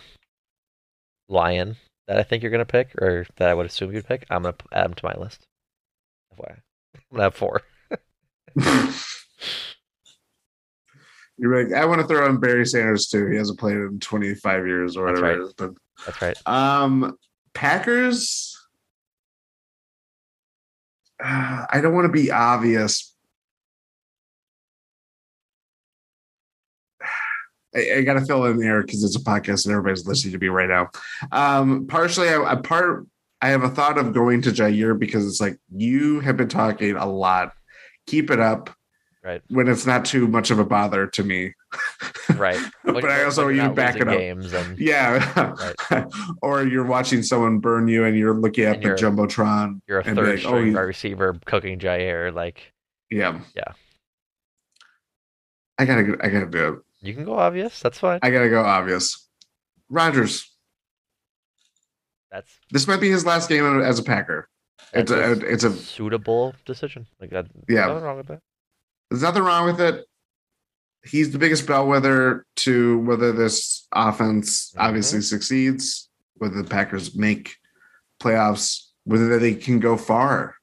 lion 1.28 1.76
that 2.06 2.18
I 2.18 2.22
think 2.22 2.42
you're 2.42 2.52
gonna 2.52 2.64
pick, 2.64 2.94
or 3.00 3.26
that 3.36 3.48
I 3.48 3.54
would 3.54 3.66
assume 3.66 3.92
you'd 3.92 4.06
pick, 4.06 4.26
I'm 4.30 4.42
gonna 4.42 4.56
add 4.72 4.84
them 4.84 4.94
to 4.94 5.06
my 5.06 5.14
list. 5.14 5.46
FYI. 6.38 6.58
I'm 6.94 7.00
gonna 7.12 7.22
have 7.24 7.34
four. 7.34 7.62
You're 11.36 11.50
right. 11.50 11.72
I 11.72 11.84
want 11.84 12.00
to 12.00 12.06
throw 12.06 12.28
in 12.28 12.38
Barry 12.38 12.64
Sanders 12.64 13.08
too. 13.08 13.26
He 13.28 13.36
hasn't 13.36 13.58
played 13.58 13.76
in 13.76 13.98
25 13.98 14.66
years 14.66 14.96
or 14.96 15.06
That's 15.06 15.20
whatever 15.20 15.40
right. 15.40 15.44
it 15.44 15.48
is. 15.48 15.54
But 15.54 15.70
That's 16.06 16.22
right. 16.22 16.36
um, 16.46 17.16
Packers. 17.54 18.50
Uh, 21.22 21.66
I 21.70 21.80
don't 21.80 21.94
want 21.94 22.06
to 22.06 22.12
be 22.12 22.30
obvious. 22.30 23.14
I, 27.74 27.96
I 27.96 28.02
got 28.02 28.14
to 28.14 28.26
fill 28.26 28.44
in 28.46 28.58
there 28.58 28.82
because 28.82 29.02
it's 29.02 29.16
a 29.16 29.20
podcast 29.20 29.66
and 29.66 29.72
everybody's 29.72 30.06
listening 30.06 30.32
to 30.32 30.38
me 30.38 30.48
right 30.48 30.68
now. 30.68 30.90
Um, 31.32 31.86
partially, 31.86 32.28
I, 32.28 32.42
I 32.42 32.56
part 32.56 33.06
I 33.40 33.48
have 33.48 33.62
a 33.62 33.68
thought 33.68 33.98
of 33.98 34.12
going 34.12 34.42
to 34.42 34.50
Jaire 34.50 34.98
because 34.98 35.26
it's 35.26 35.40
like 35.40 35.58
you 35.70 36.20
have 36.20 36.36
been 36.36 36.48
talking 36.48 36.96
a 36.96 37.06
lot. 37.06 37.52
Keep 38.06 38.30
it 38.30 38.40
up 38.40 38.70
Right. 39.24 39.40
when 39.48 39.68
it's 39.68 39.86
not 39.86 40.04
too 40.04 40.28
much 40.28 40.50
of 40.50 40.58
a 40.58 40.64
bother 40.66 41.06
to 41.06 41.24
me. 41.24 41.54
Right. 42.36 42.58
but 42.84 43.04
I 43.04 43.24
also 43.24 43.48
you 43.48 43.56
you're 43.56 43.62
to 43.64 43.68
not 43.68 43.76
back 43.76 43.96
it 43.96 44.08
up. 44.08 44.18
And 44.18 44.78
Yeah. 44.78 45.54
or 46.42 46.62
you're 46.64 46.84
watching 46.86 47.22
someone 47.22 47.58
burn 47.58 47.86
you 47.88 48.04
and 48.04 48.16
you're 48.16 48.34
looking 48.34 48.64
at 48.64 48.76
And 48.76 48.82
the 48.82 48.88
you're- 48.88 48.98
Jumbotron. 48.98 49.80
you're 49.86 50.00
a 50.00 50.04
third 50.04 50.16
like, 50.28 50.38
string 50.40 50.76
oh, 50.76 50.80
receiver 50.82 51.36
cooking 51.44 51.78
Jaire. 51.78 52.34
Like 52.34 52.72
Yeah. 53.10 53.40
Yeah. 53.56 53.72
I 55.78 55.84
gotta 55.84 56.16
I 56.22 56.28
gotta 56.28 56.46
do 56.46 56.68
it. 56.74 56.78
you 57.06 57.14
can 57.14 57.24
go 57.24 57.34
obvious. 57.38 57.80
That's 57.80 57.98
fine. 57.98 58.20
I 58.22 58.30
gotta 58.30 58.48
go 58.50 58.62
obvious. 58.62 59.28
Rodgers. 59.90 60.50
That's 62.30 62.50
This 62.70 62.86
might 62.88 63.00
be 63.00 63.10
his 63.10 63.24
last 63.26 63.48
game 63.48 63.80
as 63.82 63.98
a 63.98 64.02
Packer. 64.02 64.48
It's 64.92 65.10
a, 65.10 65.32
it's 65.32 65.64
a 65.64 65.72
suitable 65.72 66.54
decision. 66.64 67.06
Like 67.20 67.30
that. 67.30 67.46
Yeah. 67.68 67.86
Nothing 67.86 68.02
wrong 68.04 68.16
with 68.18 68.26
that. 68.28 68.40
There's 69.10 69.22
nothing 69.22 69.42
wrong 69.42 69.66
with 69.66 69.80
it. 69.80 70.04
He's 71.04 71.32
the 71.32 71.38
biggest 71.38 71.66
bellwether 71.66 72.46
to 72.56 72.98
whether 73.00 73.32
this 73.32 73.86
offense 73.92 74.72
Mhm. 74.72 74.80
obviously 74.80 75.20
succeeds, 75.20 76.08
whether 76.34 76.60
the 76.62 76.68
Packers 76.68 77.14
make 77.14 77.56
playoffs, 78.20 78.88
whether 79.04 79.38
they 79.38 79.54
can 79.54 79.80
go 79.80 79.96
far. 79.96 80.56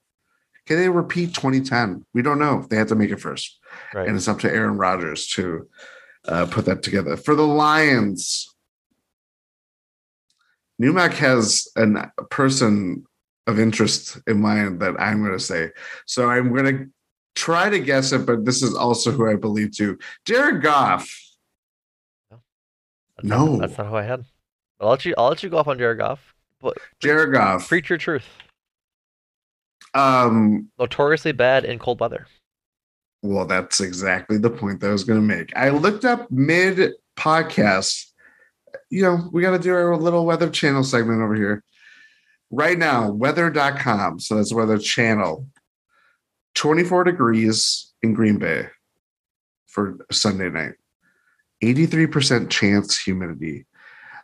Can 0.65 0.77
they 0.77 0.89
repeat 0.89 1.33
2010? 1.35 2.05
We 2.13 2.21
don't 2.21 2.39
know. 2.39 2.65
They 2.69 2.77
have 2.77 2.87
to 2.87 2.95
make 2.95 3.11
it 3.11 3.21
first. 3.21 3.59
Right. 3.93 4.05
and 4.07 4.17
it's 4.17 4.27
up 4.27 4.39
to 4.39 4.51
Aaron 4.51 4.77
Rodgers 4.77 5.27
to 5.29 5.69
uh, 6.27 6.45
put 6.45 6.65
that 6.65 6.83
together. 6.83 7.15
For 7.17 7.35
the 7.35 7.47
Lions, 7.47 8.53
Numac 10.81 11.13
has 11.13 11.67
an, 11.75 11.97
a 12.17 12.23
person 12.25 13.05
of 13.47 13.59
interest 13.59 14.19
in 14.27 14.41
mind 14.41 14.81
that 14.81 14.99
I'm 14.99 15.19
going 15.23 15.31
to 15.37 15.39
say. 15.43 15.69
So 16.05 16.29
I'm 16.29 16.53
going 16.53 16.65
to 16.65 16.89
try 17.35 17.69
to 17.69 17.79
guess 17.79 18.11
it, 18.11 18.25
but 18.25 18.45
this 18.45 18.61
is 18.61 18.75
also 18.75 19.11
who 19.11 19.29
I 19.29 19.35
believe 19.35 19.75
to. 19.77 19.97
Jared 20.25 20.61
Goff. 20.61 21.09
That's 22.29 22.41
No. 23.23 23.45
Not, 23.55 23.59
that's 23.61 23.77
not 23.77 23.87
who 23.87 23.95
I 23.95 24.03
had. 24.03 24.25
I'll 24.79 24.89
let 24.89 25.05
you. 25.05 25.13
I'll 25.17 25.29
let 25.29 25.43
you 25.43 25.49
go 25.49 25.57
off 25.57 25.67
on 25.67 25.77
Jared 25.77 25.99
Goff. 25.99 26.33
But 26.59 26.77
Jared 26.99 27.33
Goff. 27.33 27.67
preach 27.67 27.89
your 27.89 27.97
truth. 27.97 28.25
Um, 29.93 30.69
Notoriously 30.79 31.31
bad 31.31 31.65
in 31.65 31.79
cold 31.79 31.99
weather. 31.99 32.27
Well, 33.23 33.45
that's 33.45 33.81
exactly 33.81 34.37
the 34.37 34.49
point 34.49 34.79
that 34.79 34.87
I 34.87 34.91
was 34.91 35.03
going 35.03 35.19
to 35.19 35.35
make. 35.35 35.55
I 35.55 35.69
looked 35.69 36.05
up 36.05 36.31
mid 36.31 36.93
podcast. 37.17 38.05
You 38.89 39.03
know, 39.03 39.29
we 39.31 39.41
got 39.41 39.51
to 39.51 39.59
do 39.59 39.73
our 39.73 39.95
little 39.95 40.25
weather 40.25 40.49
channel 40.49 40.83
segment 40.83 41.21
over 41.21 41.35
here. 41.35 41.63
Right 42.49 42.77
now, 42.77 43.11
weather.com. 43.11 44.19
So 44.19 44.35
that's 44.35 44.53
weather 44.53 44.77
channel. 44.77 45.45
24 46.55 47.03
degrees 47.05 47.91
in 48.01 48.13
Green 48.13 48.37
Bay 48.37 48.67
for 49.67 49.97
Sunday 50.11 50.49
night. 50.49 50.73
83% 51.63 52.49
chance 52.49 52.97
humidity. 52.99 53.65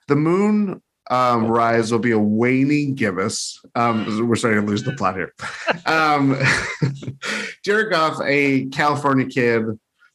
The 0.08 0.16
moon 0.16 0.82
um, 1.10 1.48
rise 1.48 1.92
will 1.92 2.00
be 2.00 2.12
a 2.12 2.20
waning 2.20 2.96
gibbous. 2.96 3.60
Um, 3.76 4.28
we're 4.28 4.36
starting 4.36 4.62
to 4.62 4.68
lose 4.68 4.84
the 4.84 4.94
plot 4.94 5.16
here. 5.16 5.34
Um, 5.86 6.38
Jared 7.64 7.92
Goff, 7.92 8.20
a 8.26 8.66
California 8.68 9.26
kid, 9.26 9.66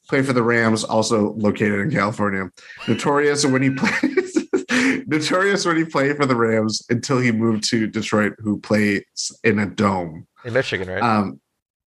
played 0.09 0.27
for 0.27 0.33
the 0.33 0.43
Rams, 0.43 0.85
also 0.85 1.33
located 1.35 1.81
in 1.81 1.91
California. 1.91 2.51
Notorious 2.89 3.47
when 3.47 3.63
he 3.63 3.71
played, 3.75 5.07
notorious 5.07 5.65
when 5.65 5.77
he 5.77 5.85
played 5.85 6.17
for 6.17 6.27
the 6.27 6.37
Rams 6.37 6.83
until 6.91 7.19
he 7.19 7.33
moved 7.33 7.65
to 7.71 7.87
Detroit, 7.87 8.35
who 8.39 8.59
plays 8.61 9.05
in 9.45 9.59
a 9.59 9.67
dome 9.67 10.27
In 10.45 10.53
Michigan, 10.53 10.89
right? 10.89 11.03
um, 11.03 11.41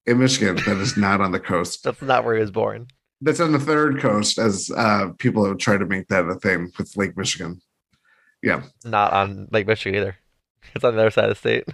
in 0.05 0.19
Michigan. 0.19 0.55
That 0.65 0.77
is 0.77 0.97
not 0.97 1.21
on 1.21 1.31
the 1.31 1.39
coast. 1.39 1.83
That's 1.83 2.01
not 2.01 2.25
where 2.25 2.35
he 2.35 2.41
was 2.41 2.51
born. 2.51 2.87
That's 3.21 3.39
on 3.39 3.53
the 3.53 3.59
third 3.59 4.01
coast, 4.01 4.37
as 4.37 4.69
uh, 4.75 5.09
people 5.17 5.45
have 5.45 5.57
tried 5.57 5.79
to 5.79 5.85
make 5.85 6.07
that 6.09 6.25
a 6.25 6.35
thing 6.35 6.71
with 6.77 6.97
Lake 6.97 7.15
Michigan. 7.15 7.61
Yeah. 8.41 8.63
Not 8.83 9.13
on 9.13 9.47
Lake 9.51 9.67
Michigan 9.67 9.99
either. 9.99 10.17
It's 10.75 10.83
on 10.83 10.95
the 10.95 11.01
other 11.01 11.11
side 11.11 11.29
of 11.29 11.29
the 11.29 11.35
state. 11.35 11.65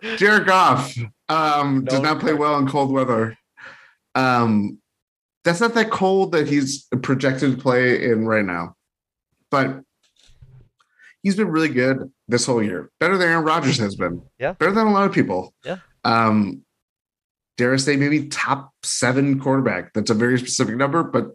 Jared 0.16 0.46
Goff 0.46 0.94
um, 1.28 1.84
does 1.84 2.00
No 2.00 2.12
not 2.12 2.20
play 2.20 2.34
well 2.34 2.58
in 2.58 2.68
cold 2.68 2.90
weather. 2.92 3.36
Um, 4.14 4.78
that's 5.44 5.60
not 5.60 5.74
that 5.74 5.90
cold 5.90 6.32
that 6.32 6.48
he's 6.48 6.86
projected 7.02 7.56
to 7.56 7.62
play 7.62 8.04
in 8.04 8.26
right 8.26 8.44
now, 8.44 8.76
but 9.50 9.80
he's 11.22 11.36
been 11.36 11.48
really 11.48 11.68
good 11.68 12.10
this 12.28 12.46
whole 12.46 12.62
year. 12.62 12.90
Better 13.00 13.16
than 13.16 13.28
Aaron 13.28 13.44
Rodgers 13.44 13.78
has 13.78 13.96
been. 13.96 14.22
Yeah. 14.38 14.52
better 14.52 14.72
than 14.72 14.86
a 14.86 14.92
lot 14.92 15.06
of 15.06 15.12
people. 15.12 15.52
Yeah. 15.64 15.78
Um, 16.04 16.64
dare 17.56 17.72
I 17.72 17.76
say 17.76 17.96
maybe 17.96 18.28
top 18.28 18.72
seven 18.82 19.38
quarterback. 19.38 19.92
That's 19.92 20.10
a 20.10 20.14
very 20.14 20.38
specific 20.38 20.76
number, 20.76 21.02
but 21.02 21.26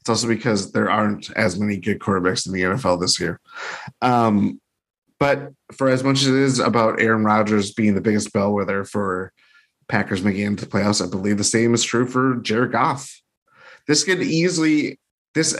it's 0.00 0.08
also 0.08 0.28
because 0.28 0.72
there 0.72 0.90
aren't 0.90 1.30
as 1.32 1.58
many 1.58 1.76
good 1.76 1.98
quarterbacks 1.98 2.46
in 2.46 2.52
the 2.52 2.62
NFL 2.62 3.00
this 3.00 3.18
year. 3.18 3.40
Um, 4.00 4.60
but 5.18 5.52
for 5.72 5.88
as 5.88 6.02
much 6.02 6.22
as 6.22 6.28
it 6.28 6.34
is 6.34 6.58
about 6.58 7.00
Aaron 7.00 7.24
Rodgers 7.24 7.72
being 7.72 7.94
the 7.94 8.00
biggest 8.00 8.32
bellwether 8.32 8.84
for 8.84 9.32
Packers 9.88 10.22
making 10.22 10.42
into 10.42 10.64
the 10.64 10.70
playoffs, 10.70 11.04
I 11.04 11.08
believe 11.08 11.38
the 11.38 11.44
same 11.44 11.74
is 11.74 11.84
true 11.84 12.06
for 12.06 12.36
Jared 12.36 12.72
Goff. 12.72 13.20
This 13.86 14.04
could 14.04 14.22
easily 14.22 14.98
this 15.34 15.56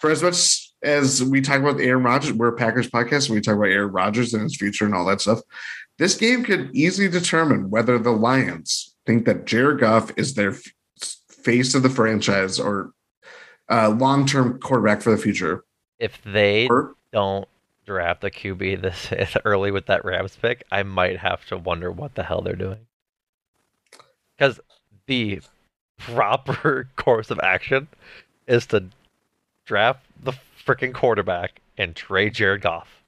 for 0.00 0.10
as 0.10 0.22
much 0.22 0.69
as 0.82 1.22
we 1.22 1.40
talk 1.40 1.60
about 1.60 1.80
Aaron 1.80 2.02
Rodgers, 2.02 2.32
we're 2.32 2.48
a 2.48 2.56
Packers 2.56 2.88
podcast, 2.88 3.26
and 3.26 3.34
we 3.34 3.40
talk 3.40 3.56
about 3.56 3.68
Aaron 3.68 3.92
Rodgers 3.92 4.32
and 4.34 4.42
his 4.42 4.56
future 4.56 4.84
and 4.84 4.94
all 4.94 5.04
that 5.06 5.20
stuff. 5.20 5.40
This 5.98 6.16
game 6.16 6.44
could 6.44 6.70
easily 6.74 7.08
determine 7.08 7.70
whether 7.70 7.98
the 7.98 8.12
Lions 8.12 8.94
think 9.06 9.26
that 9.26 9.44
Jared 9.44 9.80
Goff 9.80 10.10
is 10.16 10.34
their 10.34 10.56
face 11.28 11.74
of 11.74 11.82
the 11.82 11.90
franchise 11.90 12.58
or 12.58 12.92
uh, 13.70 13.90
long-term 13.90 14.60
quarterback 14.60 15.02
for 15.02 15.10
the 15.10 15.18
future. 15.18 15.64
If 15.98 16.20
they 16.24 16.68
Or 16.68 16.94
don't 17.12 17.46
draft 17.84 18.24
a 18.24 18.30
QB 18.30 18.80
this 18.82 19.36
early 19.44 19.70
with 19.70 19.86
that 19.86 20.04
Rams 20.04 20.36
pick, 20.40 20.64
I 20.70 20.82
might 20.82 21.18
have 21.18 21.44
to 21.46 21.58
wonder 21.58 21.90
what 21.90 22.14
the 22.14 22.22
hell 22.22 22.40
they're 22.40 22.54
doing. 22.54 22.86
Because 24.38 24.60
the 25.06 25.40
proper 25.98 26.88
course 26.96 27.30
of 27.30 27.38
action 27.40 27.88
is 28.46 28.66
to 28.66 28.84
draft 29.66 30.04
the 30.22 30.32
freaking 30.70 30.94
quarterback 30.94 31.60
and 31.76 31.96
trade 31.96 32.34
Jared 32.34 32.60
Goff. 32.62 33.02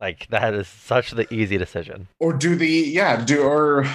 Like 0.00 0.26
that 0.28 0.52
is 0.54 0.66
such 0.68 1.12
the 1.12 1.32
easy 1.32 1.56
decision. 1.58 2.08
or 2.20 2.32
do 2.32 2.56
the 2.56 2.66
yeah 2.68 3.24
do 3.24 3.42
or 3.42 3.86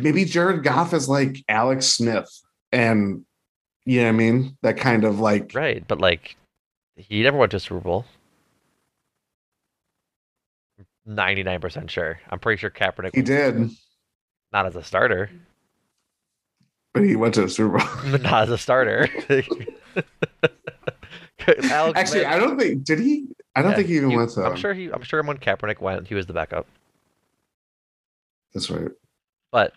maybe 0.00 0.24
Jared 0.24 0.62
Goff 0.64 0.92
is 0.92 1.08
like 1.08 1.38
Alex 1.48 1.86
Smith 1.86 2.28
and 2.72 3.24
you 3.86 4.00
know 4.00 4.06
what 4.06 4.08
I 4.10 4.12
mean 4.12 4.56
that 4.62 4.76
kind 4.76 5.04
of 5.04 5.20
like 5.20 5.52
Right, 5.54 5.82
but 5.86 6.00
like 6.00 6.36
he 6.96 7.22
never 7.22 7.38
went 7.38 7.52
to 7.52 7.60
Super 7.60 7.80
Bowl. 7.80 8.04
Ninety 11.06 11.42
nine 11.42 11.60
percent 11.60 11.90
sure. 11.90 12.20
I'm 12.28 12.38
pretty 12.38 12.58
sure 12.60 12.70
Kaepernick 12.70 13.14
he 13.14 13.22
did 13.22 13.70
not 14.52 14.66
as 14.66 14.76
a 14.76 14.82
starter. 14.82 15.30
but 16.92 17.04
he 17.04 17.16
went 17.16 17.34
to 17.34 17.42
the 17.42 17.48
Super 17.48 17.78
Bowl. 17.78 17.88
but 18.10 18.22
not 18.30 18.42
as 18.42 18.50
a 18.50 18.58
starter. 18.58 19.08
Alex 21.70 21.98
Actually, 21.98 22.24
I 22.26 22.38
don't 22.38 22.58
think 22.58 22.84
did 22.84 22.98
he. 23.00 23.26
I 23.56 23.62
don't 23.62 23.72
yeah, 23.72 23.76
think 23.76 23.88
he 23.88 23.96
even 23.96 24.10
he- 24.10 24.16
went 24.16 24.30
to. 24.32 24.44
I'm 24.44 24.56
sure 24.56 24.74
he. 24.74 24.90
I'm 24.92 25.02
sure 25.02 25.22
when 25.22 25.38
Kaepernick 25.38 25.80
went, 25.80 26.06
he 26.06 26.14
was 26.14 26.26
the 26.26 26.32
backup. 26.32 26.66
That's 28.54 28.70
right. 28.70 28.90
But 29.50 29.72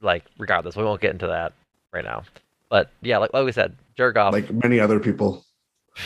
like, 0.00 0.24
regardless, 0.38 0.76
we 0.76 0.84
won't 0.84 1.00
get 1.00 1.12
into 1.12 1.26
that 1.28 1.52
right 1.92 2.04
now. 2.04 2.24
But 2.68 2.90
yeah, 3.02 3.18
like 3.18 3.32
like 3.32 3.44
we 3.44 3.52
said, 3.52 3.76
Jared 3.96 4.14
Goff, 4.14 4.32
Like 4.32 4.50
many 4.52 4.80
other 4.80 5.00
people. 5.00 5.44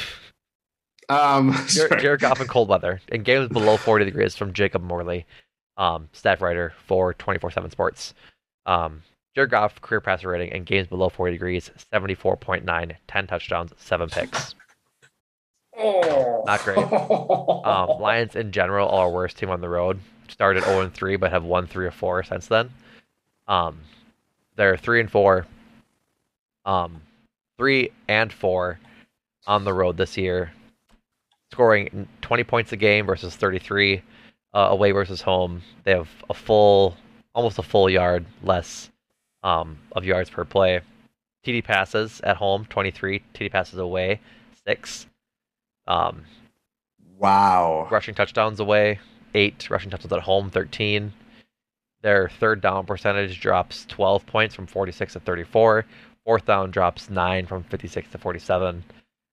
Um, 1.11 1.57
Jared. 1.69 2.01
Jared 2.01 2.21
Goff 2.21 2.39
in 2.39 2.47
cold 2.49 2.69
weather 2.69 3.01
in 3.09 3.23
games 3.23 3.49
below 3.49 3.77
40 3.79 4.05
degrees 4.05 4.37
from 4.37 4.53
Jacob 4.53 4.83
Morley, 4.83 5.25
um, 5.79 6.07
staff 6.13 6.43
writer 6.43 6.75
for 6.87 7.15
24/7 7.15 7.71
Sports. 7.71 8.13
Um, 8.67 9.03
Jared 9.35 9.51
Goff 9.51 9.81
career 9.81 10.03
passer 10.03 10.29
rating 10.29 10.51
in 10.51 10.65
games 10.65 10.87
below 10.87 11.09
40 11.09 11.33
degrees, 11.33 11.71
74.9, 11.95 12.95
10 13.07 13.27
touchdowns, 13.27 13.73
seven 13.79 14.11
picks. 14.11 14.55
Not 15.79 16.61
great. 16.65 16.79
Um, 17.69 18.01
Lions 18.01 18.35
in 18.35 18.51
general 18.51 18.89
are 18.89 19.03
our 19.07 19.11
worst 19.11 19.37
team 19.37 19.51
on 19.51 19.61
the 19.61 19.69
road. 19.69 20.01
Started 20.29 20.65
0 20.65 20.81
and 20.81 20.95
3, 20.95 21.17
but 21.17 21.31
have 21.31 21.45
won 21.45 21.67
three 21.67 21.85
or 21.85 21.91
four 21.91 22.23
since 22.23 22.47
then. 22.47 22.71
Um, 23.47 23.81
they're 24.57 24.77
three 24.79 25.01
and 25.01 25.11
four. 25.11 25.47
Um, 26.65 27.03
three 27.59 27.91
and 28.09 28.33
four 28.33 28.79
on 29.47 29.65
the 29.65 29.73
road 29.75 29.99
this 29.99 30.17
year, 30.17 30.53
scoring 31.53 32.09
20 32.23 32.45
points 32.45 32.73
a 32.73 32.77
game 32.77 33.05
versus 33.05 33.37
33 33.37 34.01
uh, 34.55 34.59
away 34.71 34.93
versus 34.93 35.21
home. 35.21 35.61
They 35.85 35.93
have 35.93 36.09
a 36.31 36.35
full, 36.35 36.97
almost 37.35 37.59
a 37.59 37.63
full 37.63 37.91
yard 37.91 38.25
less 38.43 38.91
um, 39.43 39.79
of 39.93 40.05
yards 40.05 40.31
per 40.31 40.45
play. 40.45 40.81
TD 41.45 41.65
passes 41.65 42.21
at 42.23 42.37
home 42.37 42.65
23, 42.71 43.23
TD 43.35 43.51
passes 43.51 43.79
away 43.79 44.21
six. 44.67 45.07
Um, 45.89 46.25
wow. 47.19 47.89
rushing 47.91 48.15
touchdowns 48.15 48.61
away, 48.61 49.01
eight 49.35 49.69
rushing 49.71 49.91
touchdowns 49.91 50.13
at 50.13 50.21
home, 50.21 50.51
13. 50.51 51.13
Their 52.03 52.29
third 52.29 52.61
down 52.61 52.87
percentage 52.87 53.41
drops 53.41 53.85
12 53.87 54.25
points 54.27 54.55
from 54.55 54.67
46 54.67 55.15
to 55.15 55.21
34. 55.21 55.85
Fourth 56.25 56.45
down 56.45 56.71
drops 56.71 57.11
nine 57.11 57.47
from 57.47 57.65
56 57.65 58.11
to 58.11 58.19
47. 58.19 58.69
And 58.69 58.85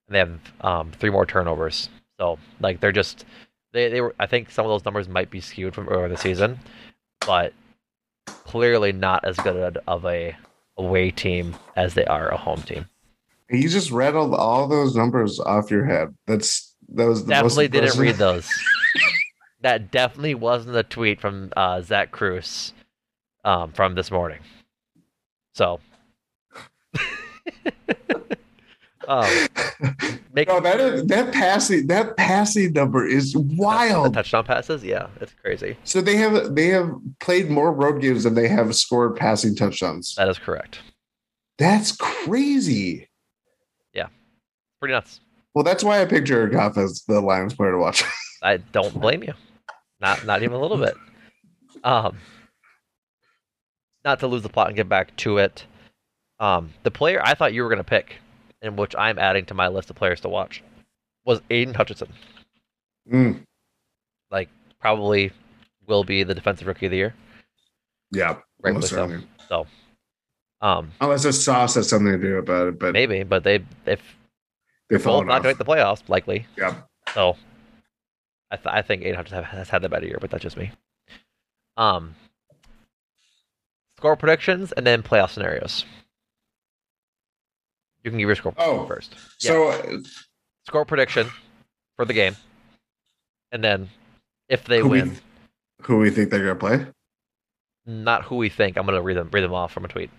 they 0.08 0.20
have 0.20 0.40
um, 0.62 0.92
three 0.92 1.12
more 1.12 1.26
turnovers. 1.26 1.90
So 2.18 2.40
like 2.60 2.80
they're 2.80 2.92
just 2.92 3.26
they 3.74 3.90
they 3.90 4.02
were. 4.02 4.16
I 4.20 4.26
think 4.26 4.50
some 4.50 4.66
of 4.66 4.70
those 4.70 4.86
numbers 4.86 5.10
might 5.10 5.30
be 5.30 5.42
skewed 5.42 5.76
from 5.76 5.90
earlier 5.90 6.06
in 6.06 6.12
the 6.12 6.18
season, 6.18 6.60
but 7.26 7.54
clearly 8.26 8.94
not 8.94 9.26
as 9.26 9.36
good 9.38 9.78
of 9.86 10.06
a 10.06 10.36
away 10.78 11.12
team 11.12 11.56
as 11.76 11.94
they 11.94 12.06
are 12.06 12.30
a 12.30 12.38
home 12.38 12.62
team. 12.62 12.86
You 13.50 13.70
just 13.70 13.92
read 13.92 14.16
all, 14.16 14.34
all 14.34 14.68
those 14.68 14.96
numbers 14.96 15.40
off 15.40 15.70
your 15.70 15.86
head. 15.86 16.16
That's 16.26 16.76
that 16.90 17.06
was 17.06 17.26
the 17.26 17.30
most 17.30 17.56
definitely 17.56 17.68
didn't 17.68 18.00
read 18.00 18.16
those. 18.16 18.50
that 19.62 19.92
definitely 19.92 20.36
wasn't 20.36 20.74
the 20.74 20.84
tweet 20.84 21.20
from 21.22 21.52
uh, 21.56 21.82
Zach 21.82 22.12
Cruz 22.12 22.74
um, 23.44 23.72
from 23.72 23.96
this 23.96 24.12
morning. 24.12 24.40
So, 25.54 25.80
um, 29.08 29.48
make 30.34 30.48
No, 30.48 30.60
that 30.60 30.80
is, 30.80 31.06
that 31.06 31.34
passing 31.34 31.88
that 31.88 32.18
passing 32.18 32.74
number 32.74 33.08
is 33.08 33.36
wild. 33.36 34.14
touchdown 34.16 34.44
passes. 34.44 34.84
Yeah, 34.84 35.08
it's 35.22 35.34
crazy. 35.42 35.78
So 35.84 36.02
they 36.02 36.18
have 36.18 36.56
they 36.56 36.68
have 36.68 36.92
played 37.20 37.50
more 37.50 37.72
road 37.72 38.02
games 38.02 38.24
than 38.24 38.34
they 38.34 38.48
have 38.48 38.76
scored 38.76 39.16
passing 39.16 39.56
touchdowns. 39.56 40.16
That 40.16 40.30
is 40.30 40.40
correct. 40.40 40.80
That's 41.58 41.96
crazy. 41.96 43.08
Pretty 44.80 44.94
nuts. 44.94 45.20
Well, 45.54 45.64
that's 45.64 45.84
why 45.84 46.02
I 46.02 46.06
picked 46.06 46.28
Jared 46.28 46.52
Goff 46.52 46.78
as 46.78 47.04
the 47.08 47.22
Lions 47.22 47.54
player 47.56 47.72
to 47.72 47.78
watch. 47.78 48.04
I 48.44 48.58
don't 48.58 49.00
blame 49.00 49.24
you. 49.24 49.34
Not 50.02 50.26
not 50.26 50.44
even 50.44 50.56
a 50.56 50.60
little 50.60 50.78
bit. 50.78 50.96
Um 51.84 52.18
not 54.04 54.20
to 54.20 54.28
lose 54.28 54.44
the 54.44 54.50
plot 54.50 54.68
and 54.68 54.76
get 54.76 54.90
back 54.90 55.16
to 55.18 55.38
it. 55.38 55.66
Um 56.40 56.74
the 56.84 56.92
player 56.92 57.22
I 57.24 57.34
thought 57.34 57.54
you 57.54 57.64
were 57.64 57.70
gonna 57.70 57.84
pick, 57.84 58.18
and 58.62 58.78
which 58.78 58.96
I'm 58.98 59.18
adding 59.18 59.46
to 59.46 59.54
my 59.54 59.68
list 59.70 59.90
of 59.90 59.96
players 59.96 60.20
to 60.22 60.30
watch, 60.30 60.62
was 61.26 61.42
Aidan 61.50 61.74
Hutchinson. 61.74 62.10
Mm, 63.12 63.42
Like 64.32 64.50
probably 64.80 65.32
will 65.88 66.04
be 66.04 66.24
the 66.24 66.34
defensive 66.36 66.68
rookie 66.68 66.88
of 66.88 66.92
the 66.92 66.98
year. 66.98 67.14
yeah, 68.12 68.38
almost 68.64 68.90
so. 68.90 68.96
certainly. 68.98 69.26
So 69.48 69.66
um 70.62 70.92
Unless 71.00 71.24
the 71.24 71.34
sauce 71.34 71.76
has 71.76 71.88
something 71.90 72.12
to 72.12 72.18
do 72.18 72.36
about 72.38 72.68
it, 72.68 72.80
but 72.80 72.92
maybe, 72.94 73.24
but 73.24 73.44
they 73.44 73.64
if 73.86 74.02
they 74.90 74.98
both 74.98 75.04
fall 75.04 75.24
not 75.24 75.38
gonna 75.42 75.50
make 75.50 75.58
the 75.58 75.66
playoffs, 75.66 76.08
likely. 76.08 76.46
Yeah. 76.58 76.76
So 77.14 77.36
I 78.52 78.56
th- 78.58 78.68
I 78.74 78.82
think 78.82 79.02
Aidan 79.04 79.16
Hutchinson 79.16 79.44
have- 79.44 79.58
has 79.58 79.70
had 79.70 79.82
the 79.82 79.90
better 79.90 80.06
year, 80.06 80.18
but 80.22 80.30
that's 80.30 80.44
just 80.44 80.58
me. 80.58 80.72
Um 81.78 82.16
score 83.98 84.16
predictions 84.16 84.72
and 84.74 84.86
then 84.86 85.02
playoff 85.04 85.32
scenarios. 85.32 85.86
You 88.04 88.12
can 88.12 88.20
give 88.20 88.28
your 88.28 88.36
score 88.36 88.54
Oh, 88.58 88.86
first. 88.86 89.16
So 89.40 89.70
uh, 89.70 89.98
Score 90.68 90.86
prediction 90.86 91.28
for 91.96 92.06
the 92.06 92.14
game. 92.14 92.36
And 93.52 93.64
then 93.64 93.90
if 94.50 94.66
they 94.66 94.80
who 94.80 94.90
we, 94.90 95.02
win, 95.02 95.18
who 95.82 95.98
we 95.98 96.10
think 96.12 96.30
they're 96.30 96.40
gonna 96.42 96.56
play? 96.56 96.86
not 97.88 98.24
who 98.24 98.36
we 98.38 98.50
think, 98.50 98.78
I'm 98.78 98.86
gonna 98.86 99.02
read 99.02 99.18
them 99.18 99.30
read 99.32 99.42
them 99.44 99.54
off 99.54 99.72
from 99.72 99.86
a 99.86 99.88
tweet. 99.88 100.10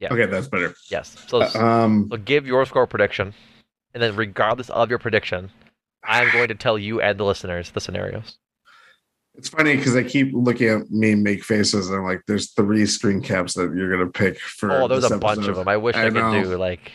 Yeah. 0.00 0.08
Okay, 0.12 0.26
that's 0.26 0.48
better. 0.48 0.74
Yes. 0.90 1.14
So, 1.28 1.42
Um, 1.60 2.08
so 2.10 2.16
give 2.16 2.46
your 2.46 2.64
score 2.64 2.86
prediction, 2.86 3.34
and 3.94 4.02
then 4.02 4.16
regardless 4.16 4.70
of 4.70 4.88
your 4.88 4.98
prediction, 4.98 5.50
I'm 6.02 6.30
going 6.32 6.48
to 6.48 6.54
tell 6.54 6.78
you 6.78 7.00
and 7.02 7.18
the 7.20 7.24
listeners 7.24 7.70
the 7.70 7.80
scenarios. 7.82 8.38
it's 9.36 9.50
funny 9.50 9.76
because 9.76 9.94
I 9.96 10.02
keep 10.02 10.30
looking 10.32 10.68
at 10.68 10.90
me 10.90 11.14
make 11.14 11.44
faces, 11.44 11.88
and 11.90 11.98
I'm 11.98 12.04
like, 12.04 12.22
"There's 12.26 12.50
three 12.52 12.86
screen 12.86 13.20
caps 13.22 13.54
that 13.54 13.72
you're 13.74 13.90
gonna 13.90 14.10
pick 14.10 14.38
for." 14.40 14.72
Oh, 14.72 14.88
there's 14.88 15.10
a 15.10 15.18
bunch 15.18 15.46
of 15.46 15.56
them. 15.56 15.68
I 15.68 15.76
wish 15.76 15.94
I, 15.96 16.06
I 16.06 16.10
could 16.10 16.42
do 16.42 16.56
like. 16.56 16.92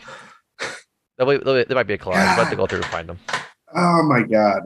There 1.18 1.26
might, 1.26 1.44
there 1.44 1.64
might 1.70 1.86
be 1.86 1.94
a 1.94 1.98
collage. 1.98 2.16
I'll 2.16 2.36
have 2.44 2.50
to 2.50 2.56
go 2.56 2.66
through 2.66 2.78
and 2.82 2.86
find 2.86 3.08
them. 3.08 3.18
Oh 3.74 4.02
my 4.02 4.22
god! 4.22 4.62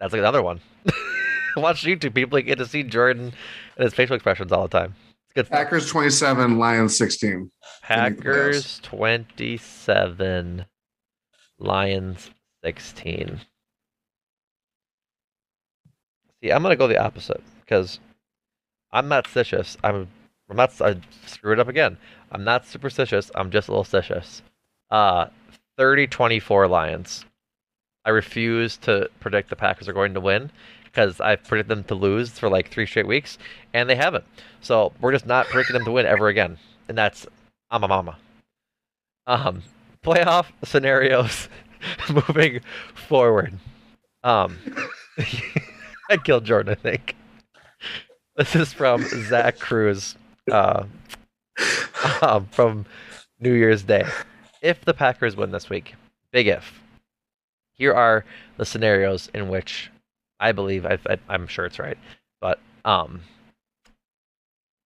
That's 0.00 0.12
like 0.12 0.20
another 0.20 0.42
one. 0.42 0.60
Watch 1.56 1.82
YouTube. 1.84 2.14
People 2.14 2.40
get 2.40 2.58
to 2.58 2.66
see 2.66 2.82
Jordan 2.82 3.32
and 3.76 3.84
his 3.84 3.94
facial 3.94 4.14
expressions 4.14 4.52
all 4.52 4.62
the 4.68 4.78
time. 4.78 4.94
It's 5.36 5.48
good. 5.48 5.48
Fun. 5.48 5.64
Packers 5.64 5.90
27, 5.90 6.58
Lions 6.58 6.96
16. 6.96 7.50
Packers 7.82 8.80
27, 8.80 10.64
Lions 11.58 12.30
16. 12.64 13.40
See, 16.42 16.50
I'm 16.50 16.62
gonna 16.62 16.76
go 16.76 16.86
the 16.86 16.98
opposite 16.98 17.42
because 17.60 18.00
I'm 18.92 19.08
not 19.08 19.26
stitious. 19.26 19.76
I'm 19.84 20.08
I'm 20.48 20.56
not. 20.56 20.80
I 20.80 20.96
screwed 21.26 21.58
it 21.58 21.60
up 21.60 21.68
again. 21.68 21.98
I'm 22.32 22.44
not 22.44 22.66
superstitious. 22.66 23.30
I'm 23.34 23.50
just 23.50 23.68
a 23.68 23.72
little 23.72 23.84
stitious. 23.84 24.42
Uh, 24.90 25.26
30-24 25.78 26.70
Lions. 26.70 27.24
I 28.04 28.10
refuse 28.10 28.76
to 28.78 29.10
predict 29.20 29.50
the 29.50 29.56
Packers 29.56 29.88
are 29.88 29.92
going 29.92 30.14
to 30.14 30.20
win 30.20 30.50
because 30.96 31.20
I've 31.20 31.44
predicted 31.44 31.76
them 31.76 31.84
to 31.84 31.94
lose 31.94 32.30
for 32.30 32.48
like 32.48 32.70
three 32.70 32.86
straight 32.86 33.06
weeks, 33.06 33.36
and 33.74 33.88
they 33.88 33.96
haven't. 33.96 34.24
So 34.62 34.94
we're 34.98 35.12
just 35.12 35.26
not 35.26 35.46
predicting 35.46 35.74
them 35.74 35.84
to 35.84 35.90
win 35.90 36.06
ever 36.06 36.28
again, 36.28 36.56
and 36.88 36.96
that's 36.96 37.26
I'm 37.70 37.84
a 37.84 37.88
mama. 37.88 38.16
Um, 39.26 39.62
playoff 40.02 40.46
scenarios 40.64 41.50
moving 42.10 42.60
forward. 42.94 43.52
Um, 44.24 44.56
I 46.10 46.16
killed 46.16 46.46
Jordan, 46.46 46.72
I 46.72 46.76
think. 46.76 47.14
This 48.36 48.56
is 48.56 48.72
from 48.72 49.02
Zach 49.02 49.58
Cruz, 49.58 50.16
uh, 50.50 50.84
um, 52.22 52.46
from 52.50 52.86
New 53.38 53.52
Year's 53.52 53.82
Day. 53.82 54.06
If 54.62 54.82
the 54.86 54.94
Packers 54.94 55.36
win 55.36 55.50
this 55.50 55.68
week, 55.68 55.94
big 56.32 56.46
if. 56.46 56.80
Here 57.74 57.92
are 57.92 58.24
the 58.56 58.64
scenarios 58.64 59.28
in 59.34 59.48
which 59.48 59.90
I 60.40 60.52
believe 60.52 60.84
I, 60.86 60.98
I, 61.08 61.18
I'm 61.28 61.46
sure 61.46 61.66
it's 61.66 61.78
right, 61.78 61.98
but 62.40 62.58
um, 62.84 63.20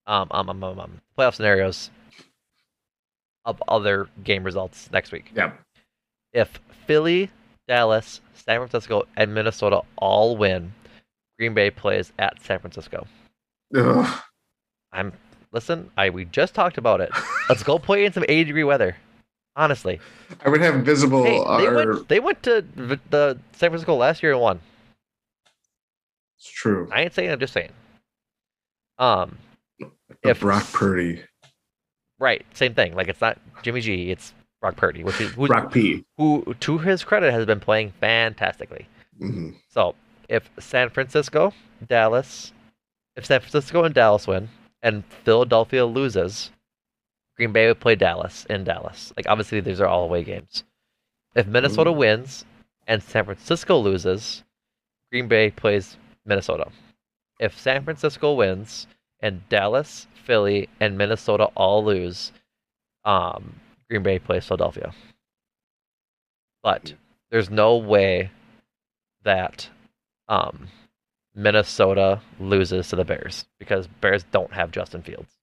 um, 0.06 0.28
um, 0.30 0.50
um, 0.50 0.64
um, 0.64 0.80
um, 0.80 1.00
playoff 1.16 1.34
scenarios 1.34 1.90
of 3.44 3.62
other 3.68 4.08
game 4.24 4.44
results 4.44 4.90
next 4.92 5.12
week. 5.12 5.30
Yeah. 5.34 5.52
If 6.32 6.60
Philly, 6.86 7.30
Dallas, 7.68 8.20
San 8.34 8.58
Francisco, 8.58 9.04
and 9.16 9.34
Minnesota 9.34 9.82
all 9.96 10.36
win, 10.36 10.72
Green 11.38 11.54
Bay 11.54 11.70
plays 11.70 12.12
at 12.18 12.42
San 12.42 12.58
Francisco. 12.58 13.06
Ugh. 13.74 14.22
I'm 14.92 15.12
listen. 15.52 15.90
I 15.96 16.10
we 16.10 16.24
just 16.26 16.54
talked 16.54 16.78
about 16.78 17.00
it. 17.00 17.10
Let's 17.48 17.62
go 17.62 17.78
play 17.78 18.04
in 18.04 18.12
some 18.12 18.24
80 18.28 18.44
degree 18.44 18.64
weather. 18.64 18.96
Honestly, 19.56 20.00
I 20.44 20.48
would 20.48 20.60
have 20.60 20.84
visible. 20.84 21.24
hey, 21.24 21.38
they 21.38 21.66
or, 21.66 21.74
went 21.74 22.08
they 22.08 22.20
went 22.20 22.42
to 22.44 22.64
the 23.10 23.38
San 23.52 23.70
Francisco 23.70 23.96
last 23.96 24.22
year 24.22 24.32
and 24.32 24.40
won. 24.40 24.60
It's 26.40 26.50
true. 26.50 26.88
I 26.90 27.02
ain't 27.02 27.14
saying. 27.14 27.30
I'm 27.30 27.38
just 27.38 27.52
saying. 27.52 27.72
Um, 28.98 29.36
if 30.22 30.40
Brock 30.40 30.66
Purdy, 30.72 31.22
right, 32.18 32.44
same 32.54 32.74
thing. 32.74 32.94
Like 32.94 33.08
it's 33.08 33.20
not 33.20 33.38
Jimmy 33.62 33.82
G, 33.82 34.10
it's 34.10 34.32
Brock 34.62 34.76
Purdy, 34.76 35.04
which 35.04 35.20
is 35.20 35.32
Brock 35.32 35.70
P, 35.70 36.02
who 36.16 36.54
to 36.60 36.78
his 36.78 37.04
credit 37.04 37.32
has 37.32 37.44
been 37.44 37.60
playing 37.60 37.92
fantastically. 38.00 38.88
Mm-hmm. 39.20 39.50
So 39.68 39.94
if 40.30 40.48
San 40.58 40.88
Francisco, 40.88 41.52
Dallas, 41.86 42.52
if 43.16 43.26
San 43.26 43.40
Francisco 43.40 43.84
and 43.84 43.94
Dallas 43.94 44.26
win, 44.26 44.48
and 44.82 45.04
Philadelphia 45.24 45.84
loses, 45.84 46.50
Green 47.36 47.52
Bay 47.52 47.66
would 47.66 47.80
play 47.80 47.96
Dallas 47.96 48.46
in 48.48 48.64
Dallas. 48.64 49.12
Like 49.14 49.26
obviously 49.28 49.60
these 49.60 49.80
are 49.80 49.86
all 49.86 50.04
away 50.04 50.24
games. 50.24 50.64
If 51.34 51.46
Minnesota 51.46 51.92
wins 51.92 52.46
and 52.86 53.02
San 53.02 53.26
Francisco 53.26 53.78
loses, 53.78 54.42
Green 55.12 55.28
Bay 55.28 55.50
plays 55.50 55.96
Minnesota. 56.30 56.70
If 57.40 57.58
San 57.58 57.84
Francisco 57.84 58.34
wins 58.34 58.86
and 59.20 59.46
Dallas, 59.50 60.06
Philly, 60.24 60.70
and 60.80 60.98
Minnesota 60.98 61.46
all 61.56 61.84
lose, 61.84 62.32
um, 63.04 63.60
Green 63.90 64.04
Bay 64.04 64.18
plays 64.20 64.46
Philadelphia. 64.46 64.92
But 66.62 66.94
there's 67.30 67.50
no 67.50 67.76
way 67.76 68.30
that 69.24 69.68
um, 70.28 70.68
Minnesota 71.34 72.22
loses 72.38 72.88
to 72.90 72.96
the 72.96 73.04
Bears 73.04 73.46
because 73.58 73.88
Bears 73.88 74.24
don't 74.32 74.52
have 74.52 74.72
Justin 74.72 75.02
Fields. 75.02 75.34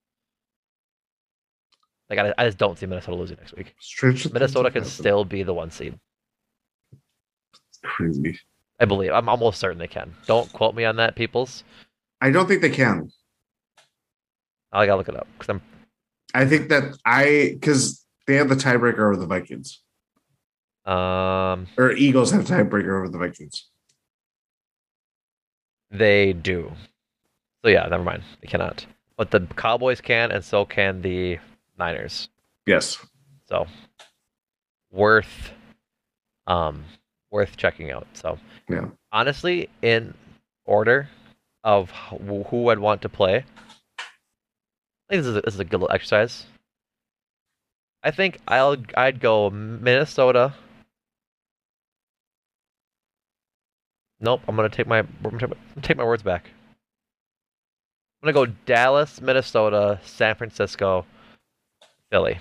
Like 2.10 2.20
I, 2.20 2.34
I 2.38 2.46
just 2.46 2.58
don't 2.58 2.78
see 2.78 2.86
Minnesota 2.86 3.16
losing 3.16 3.38
next 3.38 3.56
week. 3.56 3.74
Strange 3.80 4.30
Minnesota 4.32 4.70
can 4.70 4.84
happened. 4.84 4.92
still 4.92 5.24
be 5.24 5.42
the 5.44 5.54
one 5.54 5.70
seed. 5.70 5.98
It's 7.70 7.80
crazy. 7.84 8.40
I 8.80 8.84
believe. 8.84 9.12
I'm 9.12 9.28
almost 9.28 9.58
certain 9.60 9.78
they 9.78 9.88
can. 9.88 10.14
Don't 10.26 10.52
quote 10.52 10.74
me 10.74 10.84
on 10.84 10.96
that, 10.96 11.16
peoples. 11.16 11.64
I 12.20 12.30
don't 12.30 12.46
think 12.46 12.62
they 12.62 12.70
can. 12.70 13.10
I 14.72 14.86
gotta 14.86 14.98
look 14.98 15.08
it 15.08 15.16
up 15.16 15.26
because 15.32 15.48
I'm. 15.48 15.62
I 16.34 16.46
think 16.46 16.68
that 16.68 16.96
I 17.04 17.50
because 17.54 18.04
they 18.26 18.36
have 18.36 18.48
the 18.48 18.54
tiebreaker 18.54 18.98
over 19.00 19.16
the 19.16 19.26
Vikings, 19.26 19.82
Um, 20.84 21.66
or 21.78 21.92
Eagles 21.92 22.30
have 22.32 22.44
tiebreaker 22.44 22.98
over 22.98 23.08
the 23.08 23.18
Vikings. 23.18 23.68
they 25.90 26.32
do. 26.34 26.70
So 27.62 27.70
yeah, 27.70 27.86
never 27.86 28.04
mind. 28.04 28.22
They 28.42 28.46
cannot. 28.48 28.84
But 29.16 29.30
the 29.30 29.40
Cowboys 29.56 30.00
can, 30.00 30.30
and 30.30 30.44
so 30.44 30.64
can 30.64 31.00
the 31.02 31.38
Niners. 31.78 32.28
Yes. 32.66 32.98
So 33.48 33.66
worth, 34.90 35.50
um, 36.46 36.84
worth 37.30 37.56
checking 37.56 37.90
out. 37.90 38.06
So 38.14 38.38
Yeah. 38.68 38.88
honestly, 39.12 39.68
in 39.82 40.14
order 40.64 41.08
of 41.64 41.90
who 41.90 42.68
I'd 42.68 42.78
want 42.78 43.02
to 43.02 43.08
play, 43.08 43.44
I 43.98 45.14
think 45.14 45.22
this 45.22 45.26
is 45.26 45.36
a, 45.36 45.40
this 45.42 45.54
is 45.54 45.60
a 45.60 45.64
good 45.64 45.80
little 45.80 45.94
exercise. 45.94 46.46
I 48.02 48.10
think 48.10 48.38
I'll 48.46 48.76
I'd 48.96 49.20
go 49.20 49.50
Minnesota. 49.50 50.54
Nope, 54.20 54.42
I'm 54.48 54.56
gonna 54.56 54.68
take 54.68 54.86
my 54.86 54.98
I'm 55.00 55.08
gonna 55.22 55.38
take 55.38 55.50
my, 55.50 55.56
I'm 55.56 55.74
gonna 55.74 55.82
take 55.86 55.96
my 55.96 56.04
words 56.04 56.22
back. 56.22 56.50
I'm 58.22 58.32
gonna 58.32 58.46
go 58.46 58.52
Dallas, 58.66 59.20
Minnesota, 59.20 60.00
San 60.04 60.34
Francisco, 60.34 61.06
Philly. 62.10 62.38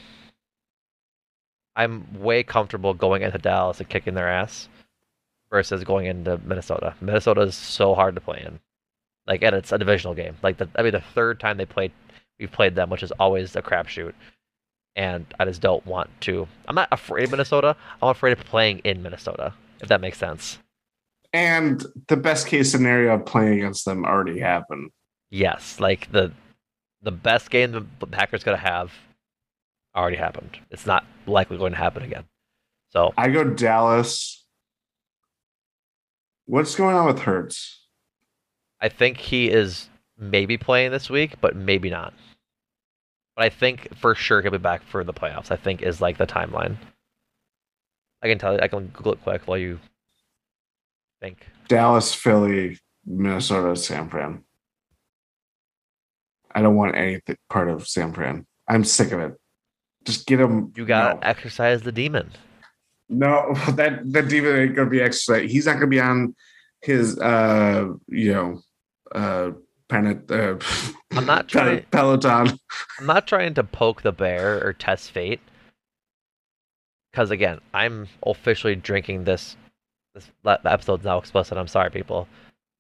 I'm 1.78 2.06
way 2.20 2.44
comfortable 2.44 2.94
going 2.94 3.22
into 3.22 3.38
Dallas 3.38 3.80
and 3.80 3.88
kicking 3.88 4.16
their 4.16 4.28
ass 4.28 4.68
versus 5.52 5.84
going 5.84 6.08
into 6.08 6.40
Minnesota. 6.40 6.96
Minnesota 7.00 7.42
is 7.42 7.56
so 7.56 7.94
hard 7.94 8.16
to 8.16 8.22
play 8.22 8.44
in. 8.46 8.60
Like, 9.28 9.44
and 9.44 9.56
it's 9.56 9.72
a 9.72 9.78
divisional 9.78 10.16
game. 10.16 10.36
Like, 10.42 10.58
the, 10.58 10.68
I 10.76 10.82
mean, 10.82 10.94
the 10.94 11.02
third 11.02 11.40
time 11.40 11.58
they 11.58 11.66
played, 11.66 11.92
we've 12.40 12.52
played 12.52 12.76
them, 12.76 12.90
which 12.90 13.04
is 13.04 13.12
always 13.20 13.56
a 13.56 13.62
crapshoot. 13.62 14.14
And 14.96 15.26
I 15.40 15.46
just 15.46 15.62
don't 15.62 15.86
want 15.86 16.10
to. 16.22 16.48
I'm 16.68 16.76
not 16.76 16.90
afraid 16.92 17.26
of 17.26 17.32
Minnesota. 17.32 17.76
I'm 18.02 18.10
afraid 18.10 18.32
of 18.32 18.44
playing 18.46 18.80
in 18.80 19.04
Minnesota, 19.04 19.54
if 19.80 19.90
that 19.90 20.02
makes 20.02 20.18
sense. 20.18 20.58
And 21.32 21.86
the 22.08 22.18
best 22.18 22.48
case 22.48 22.72
scenario 22.72 23.14
of 23.14 23.26
playing 23.26 23.60
against 23.60 23.86
them 23.86 24.06
already 24.06 24.40
happened. 24.40 24.90
Yes, 25.30 25.80
like 25.80 26.12
the 26.12 26.32
the 27.04 27.12
best 27.12 27.52
game 27.52 27.88
the 28.00 28.08
Packers 28.08 28.44
gonna 28.44 28.58
have 28.58 28.92
already 29.98 30.18
happened. 30.18 30.58
It's 30.72 30.86
not 30.86 31.06
likely 31.26 31.58
going 31.58 31.74
to 31.74 31.78
happen 31.78 32.04
again. 32.04 32.26
So 32.90 33.14
I 33.18 33.30
go 33.30 33.44
Dallas. 33.44 34.46
What's 36.46 36.76
going 36.76 36.96
on 36.96 37.06
with 37.08 37.20
Hurts? 37.20 37.86
I 38.80 38.90
think 38.90 39.18
he 39.18 39.50
is 39.50 39.90
maybe 40.18 40.58
playing 40.58 40.92
this 40.92 41.10
week, 41.10 41.36
but 41.42 41.56
maybe 41.56 41.90
not. 41.90 42.14
But 43.36 43.46
I 43.46 43.50
think 43.50 43.90
for 43.98 44.16
sure 44.16 44.42
he'll 44.42 44.52
be 44.52 44.58
back 44.58 44.84
for 44.84 45.04
the 45.04 45.14
playoffs. 45.14 45.52
I 45.52 45.58
think 45.58 45.82
is 45.82 46.00
like 46.00 46.18
the 46.18 46.28
timeline. 46.28 46.78
I 48.22 48.28
can 48.28 48.40
tell 48.40 48.54
you. 48.54 48.60
I 48.62 48.68
can 48.68 48.88
Google 48.88 49.14
it 49.14 49.24
quick 49.24 49.42
while 49.46 49.58
you 49.58 49.80
think. 51.22 51.46
Dallas, 51.68 52.14
Philly, 52.14 52.80
Minnesota, 53.06 53.76
San 53.76 54.10
Fran. 54.10 54.44
I 56.54 56.62
don't 56.62 56.76
want 56.76 56.96
any 56.96 57.20
part 57.50 57.70
of 57.70 57.88
San 57.88 58.14
Fran. 58.14 58.48
I'm 58.68 58.84
sick 58.84 59.12
of 59.12 59.20
it. 59.20 59.38
Just 60.08 60.26
get 60.26 60.40
him. 60.40 60.72
You 60.78 60.86
got 60.86 61.10
to 61.10 61.14
no. 61.16 61.20
exercise 61.22 61.82
the 61.82 61.92
demon. 61.92 62.32
No, 63.10 63.54
that 63.72 64.00
that 64.14 64.30
demon 64.30 64.56
ain't 64.56 64.76
gonna 64.76 64.90
be 64.90 65.02
exercise. 65.02 65.52
He's 65.52 65.66
not 65.66 65.74
gonna 65.74 65.88
be 65.88 66.00
on 66.00 66.34
his 66.82 67.20
uh 67.20 67.88
you 68.08 68.34
know 68.34 68.62
uh 69.14 69.52
uh 69.92 70.56
I'm 71.12 71.26
not 71.26 71.48
trying. 71.50 71.84
Peloton. 71.92 72.58
I'm 73.00 73.06
not 73.06 73.28
trying 73.28 73.54
to 73.56 73.66
poke 73.66 74.02
the 74.02 74.14
bear 74.14 74.66
or 74.66 74.72
test 74.72 75.12
fate. 75.12 75.42
Because 77.12 77.30
again, 77.32 77.60
I'm 77.74 78.08
officially 78.26 78.76
drinking 78.76 79.26
this. 79.26 79.58
This 80.16 80.32
episode's 80.46 81.04
now 81.04 81.18
explicit. 81.18 81.58
I'm 81.58 81.68
sorry, 81.68 81.92
people. 81.92 82.30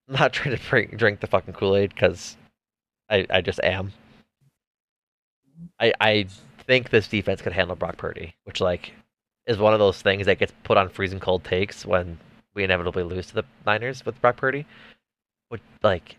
I'm 0.07 0.15
not 0.15 0.31
trying 0.33 0.55
to 0.55 0.63
drink, 0.63 0.97
drink 0.97 1.19
the 1.19 1.27
fucking 1.27 1.55
Kool 1.55 1.75
Aid 1.75 1.93
because 1.93 2.37
I 3.09 3.25
I 3.29 3.41
just 3.41 3.59
am. 3.63 3.91
I 5.77 5.93
I 5.99 6.27
think 6.68 6.89
this 6.89 7.07
defense 7.07 7.41
could 7.41 7.53
handle 7.53 7.76
Brock 7.76 7.98
Purdy, 7.98 8.35
which 8.44 8.61
like 8.61 8.94
is 9.45 9.57
one 9.57 9.73
of 9.73 9.80
those 9.80 10.02
things 10.02 10.26
that 10.26 10.39
gets 10.39 10.53
put 10.64 10.77
on 10.77 10.89
freezing 10.89 11.19
cold 11.19 11.44
takes 11.44 11.85
when 11.85 12.18
we 12.53 12.64
inevitably 12.64 13.03
lose 13.03 13.27
to 13.27 13.35
the 13.35 13.45
Niners 13.65 14.06
with 14.06 14.19
Brock 14.22 14.38
Purdy. 14.38 14.65
But 15.49 15.61
like 15.84 16.18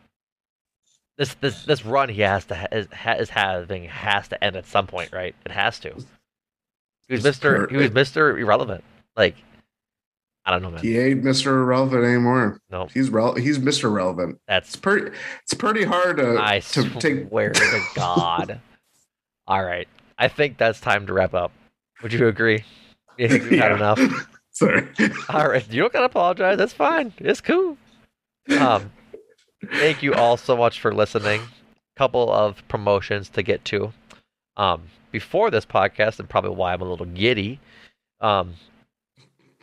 this 1.17 1.35
this 1.35 1.65
this 1.65 1.85
run 1.85 2.09
he 2.09 2.23
has 2.23 2.45
to 2.47 2.55
ha- 2.55 2.69
is, 2.73 2.87
ha- 2.93 3.15
is 3.15 3.31
having 3.31 3.85
has 3.85 4.29
to 4.29 4.43
end 4.43 4.57
at 4.57 4.67
some 4.67 4.87
point, 4.87 5.13
right? 5.13 5.35
It 5.45 5.53
has 5.53 5.79
to. 5.81 5.95
He 7.09 7.15
was 7.15 7.25
Mister. 7.25 7.69
He 7.69 7.77
was 7.77 7.93
Mister 7.93 8.39
Irrelevant. 8.39 8.85
Like 9.17 9.37
I 10.45 10.51
don't 10.53 10.63
know, 10.63 10.71
man. 10.71 10.81
He 10.81 10.97
ain't 10.99 11.23
Mr. 11.23 11.49
Irrelevant 11.49 12.05
anymore. 12.05 12.59
No, 12.71 12.87
He's 12.87 13.11
rel- 13.11 13.35
he's 13.35 13.59
Mr. 13.59 13.93
Relevant. 13.93 14.41
that's 14.49 14.69
It's 14.69 14.77
pretty 14.77 15.15
it's 15.43 15.53
pretty 15.53 15.85
hard 15.85 16.17
to, 16.17 16.39
I 16.41 16.61
to 16.61 16.89
take 17.01 17.29
swear 17.29 17.51
to 17.51 17.83
God. 17.95 18.59
All 19.47 19.63
right, 19.63 19.87
I 20.19 20.29
think 20.29 20.59
that's 20.59 20.81
time 20.81 21.07
to 21.07 21.13
wrap 21.13 21.35
up. 21.35 21.53
Would 22.03 22.13
you 22.13 22.29
agree? 22.29 22.65
You 23.17 23.29
think 23.29 23.51
we've 23.51 23.61
had 23.61 23.73
enough? 23.73 24.01
Sorry. 24.51 24.89
All 25.29 25.49
right, 25.49 25.69
you 25.71 25.83
don't 25.83 25.93
gotta 25.93 26.07
apologize. 26.07 26.59
That's 26.59 26.73
fine. 26.73 27.13
It's 27.19 27.41
cool. 27.41 27.77
Um, 28.59 28.91
thank 29.75 30.03
you 30.03 30.15
all 30.15 30.37
so 30.37 30.57
much 30.57 30.81
for 30.81 30.93
listening. 30.93 31.43
Couple 31.97 32.33
of 32.33 32.67
promotions 32.69 33.29
to 33.31 33.43
get 33.43 33.65
to. 33.67 33.93
Um, 34.57 34.83
before 35.13 35.51
this 35.51 35.65
podcast, 35.65 36.19
and 36.19 36.29
probably 36.29 36.51
why 36.51 36.73
I'm 36.73 36.83
a 36.83 36.85
little 36.85 37.07
giddy. 37.07 37.61
Um, 38.21 38.55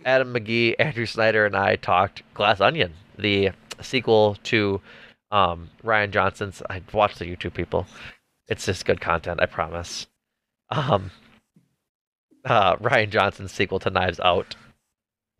Adam 0.05 0.33
McGee, 0.33 0.75
Andrew 0.79 1.05
Snyder, 1.05 1.45
and 1.45 1.55
I 1.55 1.75
talked 1.75 2.23
Glass 2.33 2.61
Onion, 2.61 2.93
the 3.17 3.51
sequel 3.81 4.37
to 4.43 4.81
um, 5.31 5.69
Rian 5.83 6.11
Johnson's. 6.11 6.61
I 6.69 6.81
watched 6.93 7.19
the 7.19 7.25
YouTube 7.25 7.53
people. 7.53 7.87
It's 8.47 8.65
just 8.65 8.85
good 8.85 9.01
content, 9.01 9.39
I 9.41 9.45
promise. 9.47 10.07
Um, 10.69 11.11
uh, 12.43 12.75
Rian 12.77 13.09
Johnson's 13.09 13.51
sequel 13.51 13.79
to 13.79 13.89
Knives 13.89 14.19
Out 14.19 14.55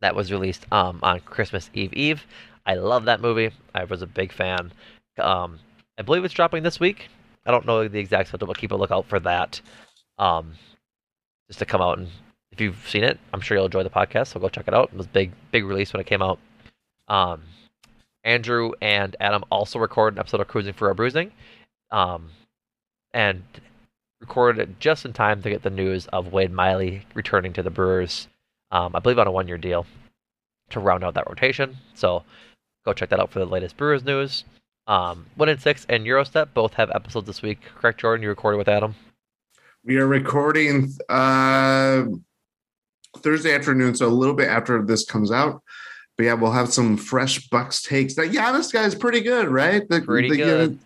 that 0.02 0.15
was 0.15 0.31
released 0.31 0.65
um, 0.72 0.99
on 1.03 1.19
Christmas 1.22 1.69
Eve 1.73 1.93
Eve. 1.93 2.26
I 2.65 2.76
love 2.76 3.06
that 3.06 3.22
movie. 3.22 3.52
I 3.73 3.84
was 3.84 4.02
a 4.02 4.07
big 4.07 4.31
fan. 4.31 4.72
Um, 5.18 5.60
I 5.97 6.02
believe 6.02 6.26
it's 6.26 6.34
dropping 6.34 6.64
this 6.64 6.80
week. 6.80 7.07
I 7.45 7.52
don't 7.52 7.65
know 7.65 7.88
the 7.88 7.99
exact 7.99 8.30
schedule, 8.30 8.47
but 8.47 8.57
keep 8.57 8.72
a 8.72 8.76
lookout 8.76 9.06
for 9.07 9.19
that. 9.19 9.61
Um, 10.18 10.53
just 11.47 11.60
to 11.60 11.65
come 11.65 11.81
out 11.81 11.99
and 11.99 12.07
if 12.52 12.61
you've 12.61 12.88
seen 12.88 13.03
it, 13.03 13.19
I'm 13.34 13.41
sure 13.41 13.57
you'll 13.57 13.65
enjoy 13.65 13.84
the 13.84 13.89
podcast. 13.89 14.27
So 14.27 14.39
go 14.39 14.49
check 14.49 14.68
it 14.68 14.73
out. 14.73 14.89
It 14.91 14.97
was 14.97 15.06
a 15.06 15.10
big, 15.10 15.31
big 15.52 15.65
release 15.65 15.93
when 15.93 15.99
it 15.99 16.07
came 16.07 16.22
out. 16.22 16.39
Um, 17.07 17.41
Andrew 18.23 18.72
and 18.81 19.15
Adam 19.19 19.43
also 19.52 19.77
recorded 19.77 20.15
an 20.15 20.22
episode 20.22 20.41
of 20.41 20.47
Cruising 20.47 20.73
for 20.73 20.89
a 20.89 20.95
Bruising, 20.95 21.31
um, 21.91 22.30
and 23.14 23.43
recorded 24.22 24.62
it 24.70 24.80
just 24.80 25.06
in 25.06 25.14
time 25.14 25.42
to 25.42 25.50
get 25.50 25.64
the 25.64 25.70
news 25.70 26.08
of 26.08 26.32
Wade 26.32 26.52
Miley 26.52 27.04
returning 27.14 27.54
to 27.54 27.64
the 27.64 27.70
Brewers. 27.70 28.28
Um, 28.72 28.96
I 28.96 29.00
believe 29.00 29.20
on 29.20 29.28
a 29.28 29.32
one-year 29.32 29.58
deal 29.58 29.86
to 30.70 30.80
round 30.80 31.04
out 31.04 31.14
that 31.14 31.28
rotation. 31.28 31.78
So 31.94 32.24
go 32.86 32.94
check 32.94 33.10
that 33.10 33.20
out 33.20 33.32
for 33.32 33.40
the 33.40 33.46
latest 33.46 33.78
Brewers 33.78 34.04
news. 34.04 34.44
Um, 34.88 35.26
Win 35.38 35.50
In 35.50 35.58
6 35.60 35.86
and 35.90 36.06
Gyro 36.06 36.24
Step 36.24 36.54
both 36.54 36.74
have 36.76 36.92
episodes 36.92 37.28
this 37.28 37.42
week. 37.42 37.60
Correct, 37.76 38.00
Jordan? 38.00 38.24
You 38.24 38.30
recorded 38.30 38.58
with 38.58 38.68
Adam. 38.68 38.96
We 39.84 39.98
are 39.98 40.08
recording 40.08 40.94
uh, 41.10 42.06
Thursday 43.18 43.54
afternoon, 43.54 43.96
so 43.96 44.08
a 44.08 44.10
little 44.10 44.36
bit 44.36 44.48
after 44.48 44.84
this 44.84 45.06
comes 45.06 45.32
out. 45.32 45.62
But 46.18 46.24
yeah, 46.26 46.34
we'll 46.34 46.52
have 46.52 46.72
some 46.74 46.98
fresh 46.98 47.48
Bucks 47.50 47.82
takes. 47.82 48.16
That 48.16 48.32
Giannis 48.32 48.72
guy 48.72 48.86
is 48.86 48.96
pretty 48.96 49.22
good, 49.22 49.48
right? 49.50 49.88
The, 49.88 50.02
Pretty 50.02 50.30
the- 50.30 50.38
good. 50.38 50.80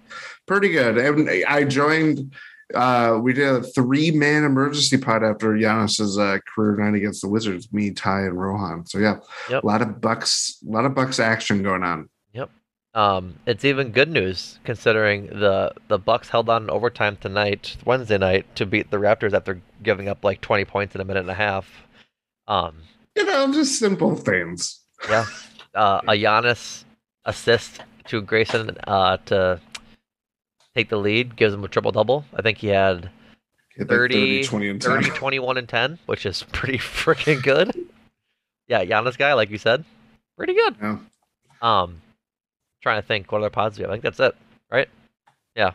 pretty 0.48 0.70
good. 0.70 0.98
And 0.98 1.30
I 1.48 1.64
joined. 1.66 2.34
Uh, 2.76 3.20
we 3.22 3.34
did 3.34 3.48
a 3.48 3.64
three 3.64 4.12
man 4.12 4.44
emergency 4.44 4.98
pod 4.98 5.24
after 5.24 5.50
Giannis's 5.54 6.18
uh, 6.20 6.38
career 6.54 6.78
night 6.78 6.96
against 6.96 7.22
the 7.22 7.28
Wizards. 7.30 7.72
Me, 7.74 7.92
Ty, 7.92 8.22
and 8.22 8.40
Rohan. 8.40 8.86
So 8.86 9.00
yeah, 9.00 9.18
Yep. 9.50 9.64
a 9.64 9.66
lot 9.66 9.82
of 9.82 10.00
Bucks, 10.00 10.58
a 10.68 10.72
lot 10.72 10.86
of 10.86 10.94
Bucks 10.94 11.20
action 11.20 11.64
going 11.64 11.84
on. 11.84 12.10
Yep. 12.34 12.52
Um, 12.94 13.36
it's 13.48 13.66
even 13.66 13.92
good 13.92 14.10
news 14.12 14.60
considering 14.64 15.28
the 15.28 15.74
the 15.88 15.98
Bucks 15.98 16.30
held 16.30 16.48
on 16.50 16.64
in 16.64 16.70
overtime 16.70 17.18
tonight, 17.20 17.76
Wednesday 17.86 18.18
night, 18.20 18.46
to 18.56 18.66
beat 18.68 18.92
the 18.92 18.98
Raptors 18.98 19.34
after 19.34 19.62
giving 19.82 20.08
up 20.08 20.24
like 20.24 20.42
20 20.42 20.66
points 20.66 20.94
in 20.94 21.02
a 21.02 21.06
minute 21.06 21.22
and 21.22 21.30
a 21.32 21.34
half. 21.36 21.68
Um, 22.48 22.78
You 23.16 23.26
know, 23.26 23.52
just 23.52 23.80
simple 23.80 24.16
things. 24.16 24.80
yeah, 25.10 25.26
uh, 25.74 26.02
a 26.08 26.12
Giannis 26.14 26.84
assist 27.26 27.82
to 28.08 28.22
Grayson 28.22 28.76
uh, 28.88 29.18
to 29.26 29.60
take 30.76 30.90
the 30.90 30.98
lead 30.98 31.36
gives 31.36 31.54
him 31.54 31.64
a 31.64 31.68
triple 31.68 31.92
double. 31.92 32.26
I 32.34 32.42
think 32.42 32.60
he 32.60 32.68
had 32.68 33.10
Hit 33.76 33.88
like 33.88 33.98
30, 33.98 34.44
20, 34.44 34.70
and 34.70 34.82
10. 34.82 35.04
30, 35.04 35.10
21, 35.12 35.58
and 35.58 35.70
10, 35.70 36.00
which 36.06 36.26
is 36.26 36.44
pretty 36.52 36.78
freaking 36.78 37.42
good. 37.42 37.74
Yeah, 38.68 38.84
Giannis 38.84 39.18
guy, 39.18 39.34
like 39.34 39.50
you 39.50 39.58
said, 39.58 39.84
pretty 40.38 40.54
good. 40.54 40.76
Yeah. 40.82 40.98
Um, 41.62 42.02
trying 42.82 43.02
to 43.02 43.08
think 43.08 43.32
what 43.32 43.40
other 43.40 43.50
pods 43.50 43.78
we 43.78 43.84
have. 43.84 43.92
I 43.92 43.94
think 43.94 44.04
that's 44.04 44.20
it. 44.20 44.36
Right? 44.72 44.88
Yeah. 45.56 45.72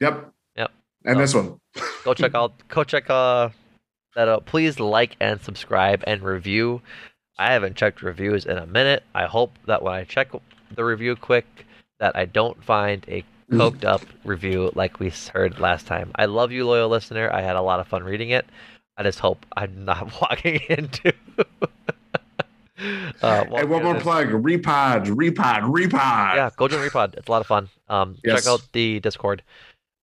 Yep. 0.00 0.32
Yep. 0.56 0.70
And 1.04 1.20
this 1.20 1.34
one. 1.34 1.58
Go 2.04 2.14
check 2.14 2.34
out. 2.34 2.52
Go 2.68 2.84
check 2.84 3.08
uh 3.08 3.48
that 4.14 4.28
out. 4.28 4.46
Please 4.46 4.78
like 4.80 5.16
and 5.20 5.40
subscribe 5.40 6.02
and 6.06 6.22
review. 6.22 6.82
I 7.38 7.52
haven't 7.52 7.76
checked 7.76 8.02
reviews 8.02 8.46
in 8.46 8.58
a 8.58 8.66
minute. 8.66 9.04
I 9.14 9.26
hope 9.26 9.52
that 9.66 9.82
when 9.82 9.94
I 9.94 10.04
check 10.04 10.32
the 10.74 10.84
review 10.84 11.14
quick, 11.16 11.46
that 12.00 12.16
I 12.16 12.24
don't 12.24 12.62
find 12.64 13.04
a 13.08 13.24
coked 13.50 13.84
up 13.84 14.02
review 14.24 14.70
like 14.74 15.00
we 15.00 15.10
heard 15.32 15.58
last 15.58 15.86
time. 15.86 16.10
I 16.14 16.26
love 16.26 16.52
you, 16.52 16.66
loyal 16.66 16.88
listener. 16.88 17.30
I 17.32 17.40
had 17.42 17.56
a 17.56 17.62
lot 17.62 17.80
of 17.80 17.88
fun 17.88 18.04
reading 18.04 18.30
it. 18.30 18.46
I 18.96 19.02
just 19.02 19.18
hope 19.20 19.44
I'm 19.56 19.84
not 19.84 20.20
walking 20.20 20.60
into. 20.68 21.12
uh, 23.22 23.44
Hey, 23.44 23.64
one 23.64 23.82
more 23.82 24.00
plug. 24.00 24.28
Repod, 24.28 25.06
repod, 25.16 25.62
repod. 25.62 26.34
yeah, 26.34 26.50
go 26.56 26.68
join 26.68 26.86
Repod. 26.88 27.14
It's 27.16 27.28
a 27.28 27.30
lot 27.30 27.40
of 27.40 27.46
fun. 27.46 27.68
Um, 27.88 28.16
Yes. 28.22 28.42
check 28.42 28.46
out 28.52 28.60
the 28.72 29.00
Discord, 29.00 29.42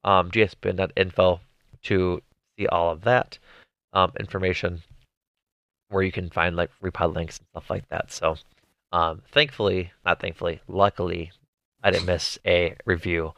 um, 0.04 0.32
gspn.info 0.32 1.40
to 1.84 2.22
see 2.58 2.68
all 2.68 2.92
of 2.92 3.02
that 3.02 3.38
um, 3.94 4.12
information 4.20 4.82
where 5.90 6.04
you 6.04 6.12
can 6.12 6.30
find 6.30 6.56
like 6.56 6.72
Repod 6.82 7.14
links 7.14 7.38
and 7.38 7.48
stuff 7.50 7.70
like 7.70 7.88
that. 7.90 8.12
So, 8.12 8.38
um, 8.92 9.22
thankfully, 9.32 9.92
not 10.06 10.20
thankfully, 10.20 10.62
luckily, 10.68 11.32
I 11.86 11.92
didn't 11.92 12.08
miss 12.08 12.40
a 12.48 12.76
review. 12.86 13.34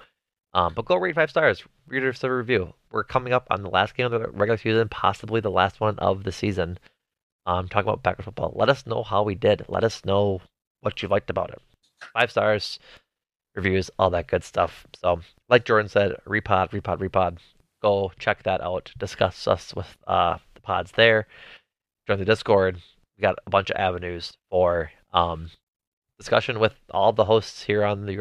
Um, 0.54 0.74
but 0.74 0.86
go 0.86 0.96
rate 0.96 1.16
five 1.16 1.30
stars. 1.30 1.64
Read 1.86 2.06
us 2.06 2.24
a 2.24 2.32
review. 2.32 2.74
We're 2.92 3.04
coming 3.04 3.34
up 3.34 3.46
on 3.52 3.62
the 3.62 3.70
last 3.70 3.94
game 3.94 4.06
of 4.06 4.14
the 4.14 4.30
regular 4.30 4.58
season, 4.58 4.88
possibly 4.88 5.42
the 5.42 5.52
last 5.52 5.82
one 5.82 6.00
of 6.00 6.24
the 6.24 6.32
season. 6.32 6.80
Um, 7.46 7.68
talking 7.68 7.90
about 7.90 8.04
Packers 8.04 8.24
football. 8.24 8.54
Let 8.56 8.70
us 8.70 8.88
know 8.88 9.04
how 9.04 9.24
we 9.24 9.36
did. 9.36 9.66
Let 9.68 9.84
us 9.84 10.06
know 10.06 10.40
what 10.80 11.02
you 11.02 11.10
liked 11.10 11.30
about 11.30 11.50
it. 11.50 11.62
Five 12.14 12.32
stars, 12.32 12.80
reviews, 13.54 13.92
all 14.00 14.10
that 14.12 14.28
good 14.28 14.46
stuff. 14.46 14.88
So, 14.96 15.20
like 15.50 15.66
Jordan 15.66 15.90
said, 15.90 16.16
repod, 16.26 16.72
repod, 16.72 17.00
repod. 17.00 17.40
Go 17.82 18.14
check 18.18 18.44
that 18.44 18.62
out. 18.62 18.94
Discuss 18.98 19.46
us 19.46 19.76
with 19.76 19.98
uh, 20.08 20.38
the 20.56 20.62
pods 20.62 20.94
there. 20.94 21.28
Join 22.08 22.20
the 22.20 22.26
Discord. 22.26 22.82
We 23.18 23.22
got 23.22 23.40
a 23.46 23.50
bunch 23.50 23.72
of 23.72 23.78
avenues 23.78 24.38
for 24.50 24.92
um, 25.12 25.52
discussion 26.18 26.60
with 26.60 26.74
all 26.92 27.14
the 27.14 27.26
hosts 27.26 27.62
here 27.62 27.84
on 27.84 28.06
the 28.06 28.16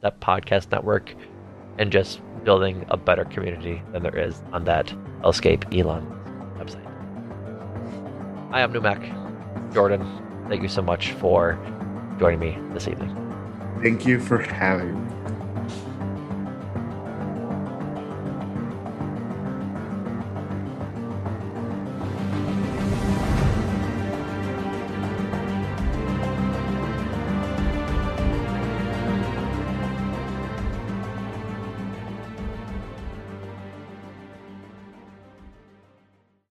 that 0.00 0.20
podcast 0.20 0.70
network, 0.72 1.14
and 1.78 1.92
just 1.92 2.20
building 2.44 2.84
a 2.88 2.96
better 2.96 3.24
community 3.24 3.82
than 3.92 4.02
there 4.02 4.18
is 4.18 4.42
on 4.52 4.64
that 4.64 4.92
Escape 5.24 5.64
Elon 5.72 6.04
website. 6.58 6.84
I 8.52 8.60
am 8.60 8.72
Numac. 8.72 9.02
Jordan, 9.72 10.04
thank 10.48 10.62
you 10.62 10.68
so 10.68 10.82
much 10.82 11.12
for 11.12 11.58
joining 12.18 12.40
me 12.40 12.58
this 12.72 12.88
evening. 12.88 13.14
Thank 13.82 14.06
you 14.06 14.18
for 14.20 14.38
having 14.38 15.04
me. 15.04 15.35